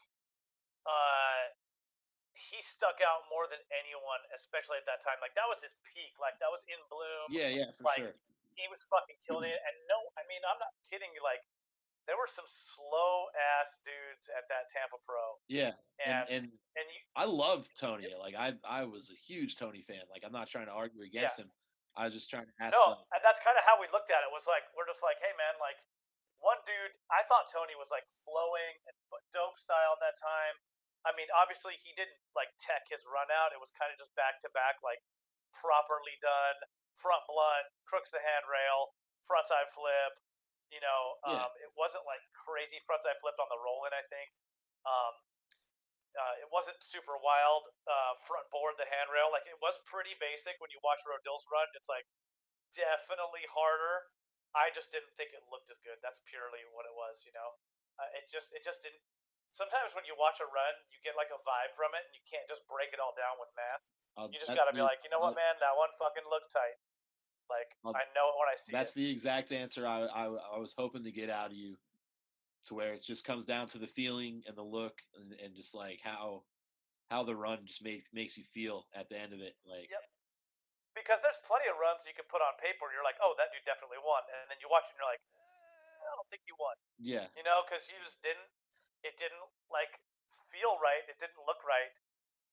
uh 0.87 1.55
he 2.39 2.63
stuck 2.63 3.03
out 3.03 3.27
more 3.27 3.51
than 3.51 3.59
anyone, 3.75 4.23
especially 4.31 4.79
at 4.79 4.87
that 4.87 5.03
time. 5.03 5.19
Like 5.19 5.35
that 5.35 5.51
was 5.51 5.59
his 5.59 5.75
peak. 5.83 6.15
Like 6.23 6.39
that 6.39 6.51
was 6.55 6.63
in 6.71 6.79
bloom. 6.87 7.35
Yeah, 7.35 7.51
yeah, 7.51 7.75
for 7.75 7.83
like 7.91 7.99
sure. 7.99 8.15
he 8.55 8.71
was 8.71 8.87
fucking 8.87 9.19
killing 9.27 9.51
it. 9.55 9.59
And 9.59 9.75
no, 9.91 9.99
I 10.15 10.23
mean, 10.31 10.43
I'm 10.47 10.59
not 10.63 10.71
kidding 10.87 11.11
you. 11.15 11.23
Like 11.23 11.43
there 12.09 12.17
were 12.17 12.27
some 12.27 12.49
slow 12.49 13.29
ass 13.37 13.77
dudes 13.85 14.33
at 14.33 14.49
that 14.49 14.73
Tampa 14.73 14.97
Pro, 15.05 15.21
Yeah, 15.47 15.77
and 16.01 16.25
and, 16.27 16.27
and 16.33 16.45
and 16.49 16.87
you 16.89 17.01
I 17.13 17.29
loved 17.29 17.69
Tony. 17.77 18.09
Like 18.17 18.33
I 18.33 18.57
I 18.65 18.89
was 18.89 19.13
a 19.13 19.19
huge 19.29 19.61
Tony 19.61 19.85
fan. 19.85 20.09
Like 20.09 20.25
I'm 20.25 20.33
not 20.33 20.49
trying 20.49 20.73
to 20.73 20.75
argue 20.75 21.05
against 21.05 21.37
him. 21.37 21.53
I 21.93 22.09
was 22.09 22.17
just 22.17 22.33
trying 22.33 22.49
to 22.49 22.55
ask. 22.65 22.73
no, 22.73 23.05
and 23.13 23.21
that's 23.21 23.45
kind 23.45 23.61
of 23.61 23.63
how 23.69 23.77
we 23.77 23.93
looked 23.93 24.09
at 24.09 24.25
it. 24.25 24.33
Was 24.33 24.49
like 24.49 24.65
we're 24.73 24.89
just 24.89 25.05
like, 25.05 25.21
hey 25.21 25.37
man, 25.37 25.61
like 25.61 25.77
one 26.41 26.59
dude. 26.65 26.97
I 27.13 27.23
thought 27.29 27.53
Tony 27.53 27.77
was 27.77 27.93
like 27.93 28.09
flowing 28.09 28.75
and 28.89 28.97
dope 29.31 29.61
style 29.61 29.99
at 29.99 30.03
that 30.03 30.17
time. 30.17 30.65
I 31.07 31.13
mean, 31.15 31.29
obviously 31.37 31.77
he 31.79 31.93
didn't 31.93 32.19
like 32.33 32.57
tech 32.57 32.89
his 32.89 33.05
run 33.05 33.29
out. 33.29 33.53
It 33.53 33.61
was 33.61 33.71
kind 33.77 33.93
of 33.93 34.01
just 34.01 34.17
back 34.17 34.41
to 34.43 34.51
back, 34.57 34.81
like 34.81 35.05
properly 35.53 36.17
done. 36.25 36.65
Front 36.97 37.23
blunt, 37.31 37.71
crooks 37.87 38.11
the 38.11 38.19
handrail, 38.19 38.91
frontside 39.23 39.71
flip. 39.71 40.19
You 40.71 40.81
know, 40.85 41.17
Yeah. 41.25 41.45
um, 41.49 41.53
it 41.65 41.73
wasn't 41.77 42.05
like 42.05 42.21
crazy 42.37 42.79
fronts 42.85 43.07
I 43.09 43.15
flipped 43.17 43.41
on 43.41 43.49
the 43.49 43.59
roll 43.59 43.85
in. 43.89 43.93
I 43.93 44.03
think. 44.09 44.29
Um, 44.85 45.15
uh, 46.19 46.35
it 46.43 46.49
wasn't 46.51 46.77
super 46.83 47.15
wild 47.21 47.69
uh, 47.87 48.13
front 48.27 48.49
board 48.51 48.75
the 48.77 48.89
handrail. 48.89 49.31
Like 49.31 49.47
it 49.47 49.61
was 49.63 49.79
pretty 49.87 50.17
basic 50.19 50.59
when 50.61 50.71
you 50.75 50.81
watch 50.83 50.99
Rodil's 51.07 51.47
run. 51.53 51.69
It's 51.77 51.89
like 51.89 52.05
definitely 52.75 53.47
harder. 53.53 54.11
I 54.57 54.73
just 54.73 54.91
didn't 54.91 55.13
think 55.15 55.37
it 55.37 55.45
looked 55.53 55.69
as 55.71 55.79
good. 55.85 56.01
That's 56.01 56.21
purely 56.25 56.65
what 56.73 56.89
it 56.89 56.95
was. 56.97 57.23
You 57.25 57.33
know, 57.37 57.57
uh, 58.01 58.09
it 58.19 58.27
just 58.33 58.53
it 58.57 58.65
just 58.65 58.83
didn't. 58.83 59.01
Sometimes 59.53 59.97
when 59.97 60.05
you 60.05 60.13
watch 60.17 60.41
a 60.45 60.49
run, 60.49 60.75
you 60.93 61.01
get 61.01 61.17
like 61.17 61.33
a 61.33 61.41
vibe 61.41 61.73
from 61.73 61.97
it, 61.97 62.05
and 62.05 62.13
you 62.13 62.21
can't 62.29 62.45
just 62.49 62.69
break 62.69 62.93
it 62.93 63.01
all 63.01 63.17
down 63.17 63.41
with 63.41 63.49
math. 63.57 63.81
I'll- 64.17 64.29
You 64.29 64.37
just 64.41 64.53
got 64.53 64.67
to 64.69 64.75
be 64.77 64.83
like, 64.85 65.01
you 65.07 65.09
know 65.09 65.21
what, 65.25 65.33
man, 65.39 65.57
that 65.61 65.73
one 65.79 65.89
fucking 65.97 66.27
looked 66.29 66.51
tight. 66.53 66.77
Like 67.49 67.71
I'll- 67.85 67.97
I 67.97 68.05
know 68.15 68.29
it 68.29 68.37
when 68.37 68.49
I 68.53 68.57
see 68.57 68.73
That's 68.73 68.93
it. 68.93 69.01
the 69.01 69.09
exact 69.11 69.53
answer 69.53 69.87
I, 69.87 70.05
I 70.07 70.25
I 70.29 70.59
was 70.61 70.73
hoping 70.77 71.05
to 71.05 71.13
get 71.13 71.31
out 71.33 71.51
of 71.51 71.57
you, 71.57 71.77
to 72.69 72.75
where 72.77 72.93
it 72.93 73.03
just 73.05 73.25
comes 73.25 73.45
down 73.49 73.69
to 73.73 73.79
the 73.79 73.89
feeling 73.89 74.43
and 74.47 74.57
the 74.57 74.63
look 74.67 75.01
and, 75.17 75.33
and 75.41 75.55
just 75.57 75.73
like 75.75 76.01
how 76.05 76.45
how 77.09 77.25
the 77.25 77.35
run 77.37 77.65
just 77.65 77.81
makes 77.83 78.09
makes 78.13 78.37
you 78.37 78.45
feel 78.53 78.85
at 78.93 79.09
the 79.09 79.17
end 79.17 79.33
of 79.33 79.41
it. 79.41 79.57
Like 79.65 79.89
Yep. 79.89 80.05
because 80.93 81.19
there's 81.25 81.41
plenty 81.49 81.69
of 81.73 81.81
runs 81.81 82.05
you 82.05 82.13
can 82.13 82.29
put 82.29 82.45
on 82.45 82.53
paper. 82.61 82.85
where 82.85 82.93
You're 82.93 83.07
like, 83.07 83.17
oh, 83.25 83.33
that 83.41 83.49
dude 83.55 83.65
definitely 83.65 84.03
won, 84.05 84.21
and 84.29 84.51
then 84.53 84.61
you 84.61 84.69
watch 84.69 84.85
it 84.91 84.93
and 84.93 85.01
you're 85.01 85.09
like, 85.09 85.23
eh, 85.25 86.05
I 86.05 86.13
don't 86.21 86.29
think 86.29 86.45
he 86.45 86.53
won. 86.61 86.77
yeah, 87.01 87.33
You 87.33 87.45
know, 87.49 87.65
because 87.65 87.89
you 87.89 87.97
just 88.05 88.21
didn't. 88.21 88.49
It 89.07 89.15
didn't 89.17 89.41
like 89.73 89.95
feel 90.53 90.77
right. 90.83 91.07
It 91.09 91.17
didn't 91.23 91.39
look 91.49 91.63
right. 91.65 91.95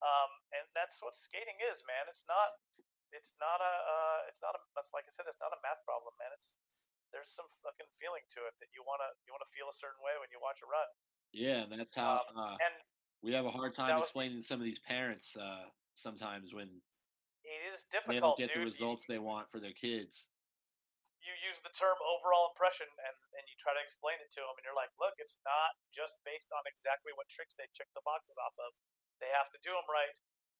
Um, 0.05 0.31
and 0.53 0.63
that's 0.77 1.01
what 1.01 1.17
skating 1.17 1.57
is, 1.67 1.81
man. 1.89 2.05
It's 2.07 2.23
not. 2.29 2.53
It's 3.15 3.31
not 3.39 3.63
a. 3.63 3.73
Uh, 3.87 4.19
it's 4.29 4.43
not 4.43 4.53
a. 4.53 4.61
That's 4.75 4.91
like 4.91 5.07
I 5.07 5.11
said. 5.15 5.25
It's 5.31 5.39
not 5.39 5.55
a 5.55 5.59
math 5.63 5.81
problem, 5.87 6.11
man. 6.19 6.35
It's 6.35 6.59
there's 7.15 7.31
some 7.31 7.47
fucking 7.63 7.87
feeling 7.95 8.27
to 8.35 8.43
it 8.43 8.59
that 8.59 8.69
you 8.75 8.83
wanna 8.83 9.07
you 9.23 9.31
wanna 9.31 9.47
feel 9.47 9.71
a 9.71 9.77
certain 9.77 10.03
way 10.03 10.19
when 10.19 10.27
you 10.35 10.39
watch 10.43 10.59
a 10.59 10.67
run. 10.67 10.89
yeah, 11.31 11.63
and 11.63 11.79
that's 11.79 11.95
how 11.95 12.27
Um, 12.27 12.35
uh, 12.35 12.57
and 12.59 12.75
we 13.23 13.31
have 13.31 13.47
a 13.47 13.53
hard 13.55 13.71
time 13.73 13.95
was- 13.95 14.11
explaining 14.11 14.35
to 14.39 14.45
some 14.45 14.59
of 14.59 14.67
these 14.67 14.79
parents 14.83 15.31
uh, 15.39 15.71
sometimes 15.95 16.51
when 16.51 16.83
it 17.47 17.59
is 17.71 17.87
they 18.05 18.19
don't 18.19 18.35
get 18.37 18.51
dude. 18.51 18.57
the 18.59 18.59
You- 18.67 18.71
results 18.75 19.03
they 19.07 19.17
want 19.21 19.47
for 19.49 19.59
their 19.63 19.71
kids. 19.73 20.27
you 21.25 21.33
use 21.41 21.57
the 21.61 21.71
term 21.73 21.97
overall 22.05 22.49
impression 22.53 22.85
and, 22.85 23.17
and 23.33 23.43
you 23.49 23.55
try 23.57 23.73
to 23.73 23.81
explain 23.81 24.19
it 24.21 24.29
to 24.29 24.41
them 24.45 24.53
and 24.59 24.63
you're 24.65 24.75
like 24.77 24.91
look 25.01 25.15
it's 25.17 25.37
not 25.41 25.73
just 25.89 26.21
based 26.21 26.51
on 26.53 26.61
exactly 26.69 27.09
what 27.17 27.25
tricks 27.29 27.55
they 27.57 27.65
check 27.73 27.89
the 27.97 28.01
boxes 28.05 28.37
off 28.37 28.53
of 28.61 28.73
they 29.23 29.29
have 29.33 29.49
to 29.49 29.57
do 29.65 29.73
them 29.73 29.87
right 29.89 30.13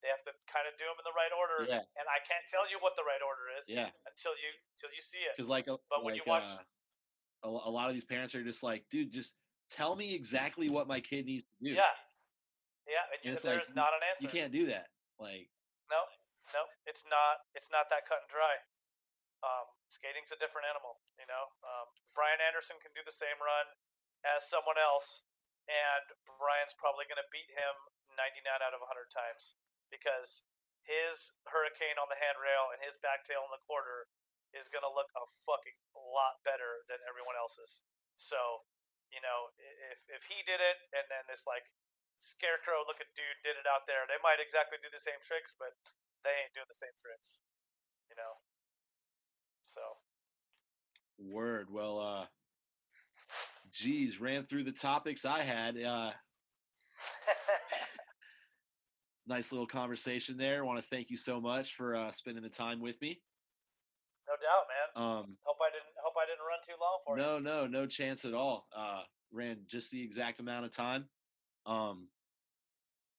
they 0.04 0.10
have 0.12 0.22
to 0.28 0.34
kind 0.50 0.66
of 0.70 0.74
do 0.78 0.86
them 0.88 0.98
in 1.00 1.06
the 1.08 1.16
right 1.16 1.32
order 1.34 1.66
Yeah. 1.68 1.82
and 1.98 2.06
i 2.12 2.20
can't 2.24 2.44
tell 2.50 2.68
you 2.70 2.78
what 2.84 2.94
the 3.00 3.06
right 3.08 3.22
order 3.24 3.50
is 3.58 3.66
Yeah, 3.70 3.90
until 4.06 4.34
you 4.38 4.50
until 4.76 4.92
you 4.96 5.02
see 5.02 5.24
it. 5.26 5.34
Because 5.36 5.50
like 5.50 5.68
a- 5.72 5.80
But 5.90 6.04
when 6.04 6.14
you 6.16 6.24
watch- 6.28 6.50
uh, 6.52 7.48
a, 7.48 7.50
a 7.50 7.72
lot 7.72 7.88
of 7.90 7.94
these 7.94 8.06
parents 8.06 8.34
are 8.34 8.42
just 8.44 8.62
like, 8.66 8.86
dude, 8.90 9.14
just 9.14 9.38
tell 9.70 9.94
me 9.96 10.14
exactly 10.18 10.68
what 10.70 10.88
my 10.90 10.98
kid 11.00 11.26
needs 11.30 11.46
to 11.46 11.56
do. 11.62 11.72
yeah. 11.78 11.94
Yeah 12.86 13.02
and, 13.14 13.20
you, 13.24 13.28
And 13.34 13.38
it's 13.38 13.46
there's 13.46 13.70
you- 13.70 13.78
not 13.78 13.94
an 13.98 14.02
answer. 14.06 14.26
you 14.26 14.32
can't 14.34 14.54
do 14.54 14.68
that. 14.70 14.90
Like 15.18 15.50
no 15.90 16.02
no 16.54 16.62
it's 16.86 17.06
not 17.10 17.42
it's 17.58 17.70
not 17.74 17.90
that 17.90 18.06
cut 18.06 18.22
and 18.26 18.30
dry. 18.30 18.62
Um, 19.46 19.68
skating's 19.94 20.30
a 20.34 20.38
different 20.42 20.66
animal 20.70 21.02
you 21.22 21.26
know? 21.30 21.50
Um, 21.66 21.88
brian 22.14 22.42
anderson 22.44 22.78
can 22.82 22.92
do 22.98 23.02
the 23.06 23.14
same 23.14 23.38
run 23.42 23.74
as 24.26 24.46
someone 24.50 24.78
else 24.78 25.22
and 25.70 26.06
brian's 26.26 26.74
probably 26.78 27.06
going 27.10 27.22
to 27.22 27.30
beat 27.34 27.50
him 27.54 27.74
99 28.18 28.42
out 28.62 28.74
of 28.74 28.82
100 28.86 29.10
times 29.14 29.58
because 29.90 30.46
his 30.86 31.34
hurricane 31.50 31.98
on 31.98 32.10
the 32.10 32.20
handrail 32.20 32.70
and 32.70 32.82
his 32.82 32.98
back 33.02 33.26
tail 33.26 33.42
in 33.46 33.52
the 33.54 33.64
quarter 33.66 34.10
is 34.54 34.70
going 34.70 34.86
to 34.86 34.92
look 34.92 35.10
a 35.18 35.26
fucking 35.26 35.76
lot 35.96 36.40
better 36.46 36.86
than 36.86 37.02
everyone 37.10 37.36
else's 37.36 37.82
so 38.16 38.64
you 39.10 39.20
know 39.20 39.52
if 39.92 40.06
if 40.08 40.30
he 40.30 40.46
did 40.46 40.62
it 40.62 40.78
and 40.94 41.10
then 41.10 41.26
this 41.26 41.44
like 41.50 41.68
scarecrow 42.16 42.86
looking 42.88 43.10
dude 43.18 43.42
did 43.44 43.60
it 43.60 43.68
out 43.68 43.90
there 43.90 44.08
they 44.08 44.22
might 44.24 44.40
exactly 44.40 44.80
do 44.80 44.88
the 44.94 45.02
same 45.02 45.20
tricks 45.20 45.52
but 45.52 45.76
they 46.26 46.34
ain't 46.42 46.58
doing 46.58 46.66
the 46.68 46.74
same 46.74 46.98
tricks, 46.98 47.38
you 48.10 48.18
know. 48.18 48.42
So 49.64 49.82
Word. 51.22 51.70
Well, 51.72 52.00
uh, 52.00 52.26
geez, 53.72 54.20
ran 54.20 54.46
through 54.48 54.64
the 54.64 54.74
topics 54.74 55.24
I 55.24 55.44
had. 55.44 55.78
Uh, 55.78 56.12
nice 59.28 59.52
little 59.52 59.68
conversation 59.68 60.38
there. 60.38 60.60
I 60.60 60.66
Want 60.66 60.80
to 60.80 60.86
thank 60.86 61.10
you 61.10 61.18
so 61.18 61.40
much 61.42 61.76
for 61.76 61.96
uh, 61.96 62.12
spending 62.12 62.44
the 62.44 62.50
time 62.50 62.80
with 62.82 63.00
me. 63.02 63.20
no 64.28 64.34
doubt, 64.36 64.66
man. 64.70 65.04
Um, 65.04 65.38
Hope 65.44 65.58
I 65.62 65.70
didn't 65.72 65.94
hope 66.04 66.14
I 66.18 66.26
didn't 66.26 66.46
run 66.48 66.60
too 66.66 66.74
long 66.80 67.00
for 67.06 67.18
you. 67.18 67.24
no, 67.24 67.40
no, 67.40 67.68
no 67.68 67.88
chance 67.88 68.26
at 68.26 68.34
all. 68.34 68.68
Uh, 68.76 69.02
ran 69.34 69.58
just 69.68 69.92
the 69.92 70.02
exact 70.02 70.40
amount 70.40 70.66
of 70.66 70.76
time. 70.76 71.06
Um, 71.66 72.08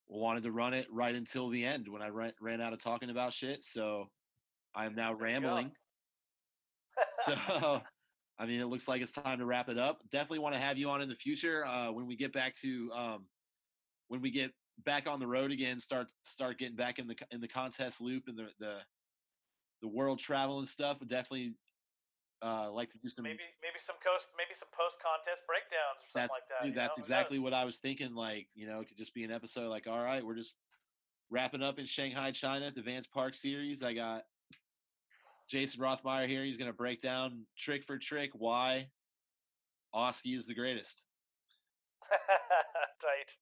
wanted 0.09 0.45
to 0.45 0.53
run 0.53 0.73
it 0.73 0.87
right 0.93 1.15
until 1.15 1.49
the 1.49 1.65
end 1.65 1.89
when 1.89 2.01
I 2.03 2.09
ran, 2.09 2.33
ran 2.41 2.61
out 2.61 2.73
of 2.73 2.81
talking 2.83 3.11
about 3.11 3.33
shit. 3.33 3.65
So 3.65 4.09
I'm 4.75 4.95
now 4.95 5.09
There 5.15 5.23
rambling. 5.25 5.73
So, 7.25 7.35
I 8.39 8.47
mean, 8.47 8.61
it 8.61 8.67
looks 8.67 8.87
like 8.87 9.03
it's 9.03 9.13
time 9.13 9.39
to 9.39 9.47
wrap 9.47 9.69
it 9.69 9.79
up. 9.79 10.01
Definitely 10.11 10.41
want 10.41 10.55
to 10.55 10.61
have 10.61 10.79
you 10.79 10.91
on 10.91 11.01
in 11.03 11.09
the 11.09 11.15
future 11.17 11.65
uh, 11.67 11.91
when 11.91 12.07
we 12.07 12.17
get 12.17 12.33
back 12.33 12.55
to 12.63 12.91
um, 12.95 13.27
when 14.09 14.21
we 14.21 14.31
get 14.31 14.53
back 14.85 15.09
on 15.09 15.21
the 15.21 15.27
road 15.27 15.51
again. 15.51 15.81
Start 15.81 16.09
start 16.25 16.59
getting 16.59 16.77
back 16.77 16.99
in 16.99 17.07
the 17.07 17.17
in 17.31 17.41
the 17.41 17.49
contest 17.49 18.01
loop 18.01 18.25
and 18.29 18.37
the 18.37 18.49
the 18.59 18.79
the 19.83 19.89
world 19.89 20.19
travel 20.19 20.59
and 20.59 20.69
stuff. 20.69 20.99
Would 21.01 21.09
definitely 21.09 21.55
uh, 22.43 22.71
like 22.71 22.91
to 22.91 22.99
do 22.99 23.09
some. 23.09 23.25
Maybe 23.25 23.39
maybe 23.63 23.79
some 23.79 23.97
coast 24.05 24.29
maybe 24.37 24.55
some 24.55 24.69
post 24.79 24.99
contest 25.03 25.43
breakdowns 25.47 26.01
or 26.05 26.09
something 26.11 26.29
like 26.33 26.49
that. 26.49 26.67
dude, 26.67 26.75
that's 26.77 26.97
know? 26.99 27.03
Exactly 27.03 27.39
what 27.39 27.55
I 27.55 27.65
was 27.65 27.77
thinking. 27.77 28.15
Like 28.15 28.49
you 28.55 28.67
know, 28.67 28.81
it 28.81 28.89
could 28.89 28.99
just 28.99 29.15
be 29.15 29.25
an 29.25 29.31
episode. 29.31 29.69
Like 29.69 29.87
all 29.87 30.03
right, 30.03 30.25
we're 30.25 30.37
just 30.37 30.57
wrapping 31.31 31.63
up 31.63 31.79
in 31.79 31.87
Shanghai, 31.87 32.31
China, 32.31 32.71
the 32.75 32.83
Vans 32.83 33.07
Park 33.07 33.35
series. 33.35 33.83
I 33.83 33.95
got 33.95 34.23
Jason 35.51 35.81
Rothmeyer 35.81 36.29
here. 36.29 36.45
He's 36.45 36.59
gonna 36.59 36.73
break 36.73 37.01
down 37.01 37.47
trick 37.57 37.85
for 37.85 37.99
trick 37.99 38.31
why 38.35 38.89
Oski 39.95 40.35
is 40.35 40.47
the 40.47 40.55
greatest. 40.55 41.05
Tight. 43.03 43.37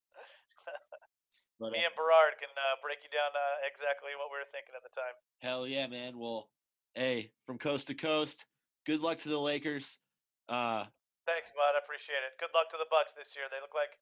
But 1.64 1.72
Me 1.72 1.80
uh, 1.80 1.88
and 1.88 1.96
Berard 1.96 2.36
can 2.36 2.52
uh, 2.52 2.76
break 2.84 3.00
you 3.00 3.08
down 3.08 3.32
uh, 3.32 3.64
exactly 3.64 4.12
what 4.20 4.28
we 4.28 4.36
were 4.36 4.44
thinking 4.52 4.76
at 4.76 4.84
the 4.84 4.92
time. 4.92 5.16
Hell 5.40 5.64
yeah, 5.64 5.88
man. 5.88 6.20
Well, 6.20 6.52
hey, 6.92 7.32
from 7.48 7.56
coast 7.56 7.88
to 7.88 7.96
coast, 7.96 8.44
good 8.84 9.00
luck 9.00 9.16
to 9.24 9.32
the 9.32 9.40
Lakers. 9.40 9.96
Uh, 10.44 10.84
Thanks, 11.24 11.56
bud. 11.56 11.72
I 11.72 11.80
appreciate 11.80 12.20
it. 12.20 12.36
Good 12.36 12.52
luck 12.52 12.68
to 12.68 12.76
the 12.76 12.84
Bucks 12.92 13.16
this 13.16 13.32
year. 13.32 13.48
They 13.48 13.64
look 13.64 13.72
like, 13.72 13.96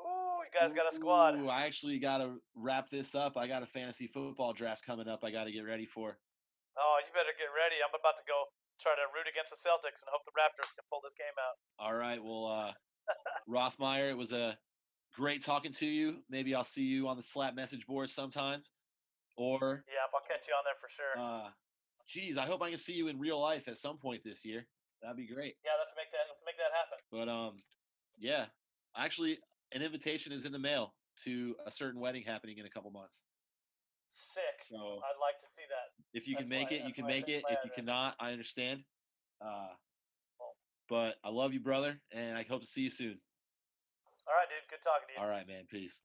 ooh, 0.00 0.40
you 0.40 0.48
guys 0.56 0.72
got 0.72 0.88
a 0.88 0.94
squad. 0.96 1.36
ooh, 1.36 1.52
I 1.52 1.68
actually 1.68 2.00
got 2.00 2.24
to 2.24 2.40
wrap 2.56 2.88
this 2.88 3.12
up. 3.12 3.36
I 3.36 3.44
got 3.44 3.60
a 3.60 3.68
fantasy 3.68 4.08
football 4.08 4.56
draft 4.56 4.80
coming 4.80 5.04
up. 5.04 5.20
I 5.20 5.28
got 5.28 5.44
to 5.44 5.52
get 5.52 5.68
ready 5.68 5.84
for. 5.84 6.16
Oh, 6.80 6.96
you 7.04 7.12
better 7.12 7.36
get 7.36 7.52
ready. 7.52 7.76
I'm 7.84 7.92
about 7.92 8.16
to 8.16 8.24
go 8.24 8.48
try 8.80 8.96
to 8.96 9.04
root 9.12 9.28
against 9.28 9.52
the 9.52 9.60
Celtics 9.60 10.00
and 10.00 10.08
hope 10.08 10.24
the 10.24 10.32
Raptors 10.32 10.72
can 10.72 10.88
pull 10.88 11.04
this 11.04 11.12
game 11.12 11.36
out. 11.36 11.60
All 11.76 11.92
right. 11.92 12.24
Well, 12.24 12.56
uh, 12.56 12.72
Rothmeyer, 13.44 14.08
it 14.08 14.16
was 14.16 14.32
a 14.32 14.56
great 15.16 15.42
talking 15.42 15.72
to 15.72 15.86
you. 15.86 16.16
Maybe 16.30 16.54
I'll 16.54 16.64
see 16.64 16.82
you 16.82 17.08
on 17.08 17.16
the 17.16 17.22
Slap 17.22 17.54
message 17.54 17.86
board 17.86 18.10
sometime. 18.10 18.62
Or, 19.36 19.84
yeah, 19.88 20.04
I'll 20.14 20.20
catch 20.28 20.46
you 20.48 20.54
on 20.54 20.64
there 20.64 20.76
for 20.80 20.88
sure. 20.88 21.22
uh, 21.22 21.50
geez, 22.08 22.38
I 22.38 22.46
hope 22.46 22.62
I 22.62 22.70
can 22.70 22.78
see 22.78 22.92
you 22.92 23.08
in 23.08 23.18
real 23.18 23.40
life 23.40 23.68
at 23.68 23.76
some 23.76 23.98
point 23.98 24.22
this 24.24 24.44
year. 24.44 24.66
That'd 25.02 25.16
be 25.16 25.26
great. 25.26 25.54
yeah, 25.64 25.72
let's 25.78 25.92
make 25.96 26.10
that. 26.12 26.24
Let's 26.28 26.42
make 26.46 26.56
that 26.56 26.72
happen. 26.72 26.98
But 27.12 27.28
um, 27.28 27.62
yeah, 28.18 28.46
actually, 28.96 29.38
an 29.72 29.82
invitation 29.82 30.32
is 30.32 30.44
in 30.44 30.52
the 30.52 30.58
mail 30.58 30.94
to 31.24 31.54
a 31.66 31.70
certain 31.70 32.00
wedding 32.00 32.22
happening 32.26 32.58
in 32.58 32.66
a 32.66 32.70
couple 32.70 32.90
months. 32.90 33.22
Sick. 34.08 34.42
So 34.68 34.76
I'd 34.76 35.20
like 35.20 35.38
to 35.40 35.46
see 35.50 35.64
that. 35.68 36.18
if 36.18 36.28
you 36.28 36.36
can 36.36 36.48
make 36.48 36.70
why- 36.70 36.76
it, 36.76 36.84
you 36.86 36.94
can 36.94 37.06
make 37.06 37.28
it. 37.28 37.42
If 37.48 37.58
you 37.64 37.70
cannot, 37.74 38.14
I 38.20 38.32
understand. 38.32 38.80
Uh, 39.44 39.68
but 40.88 41.16
I 41.24 41.30
love 41.30 41.52
you, 41.52 41.60
brother, 41.60 42.00
and 42.12 42.38
I 42.38 42.44
hope 42.48 42.62
to 42.62 42.66
see 42.66 42.82
you 42.82 42.90
soon. 42.90 43.18
All 44.26 44.34
right, 44.34 44.50
dude. 44.50 44.66
Good 44.68 44.82
talking 44.82 45.06
to 45.08 45.14
you. 45.14 45.20
All 45.22 45.30
right, 45.30 45.46
man. 45.46 45.64
Peace. 45.70 46.00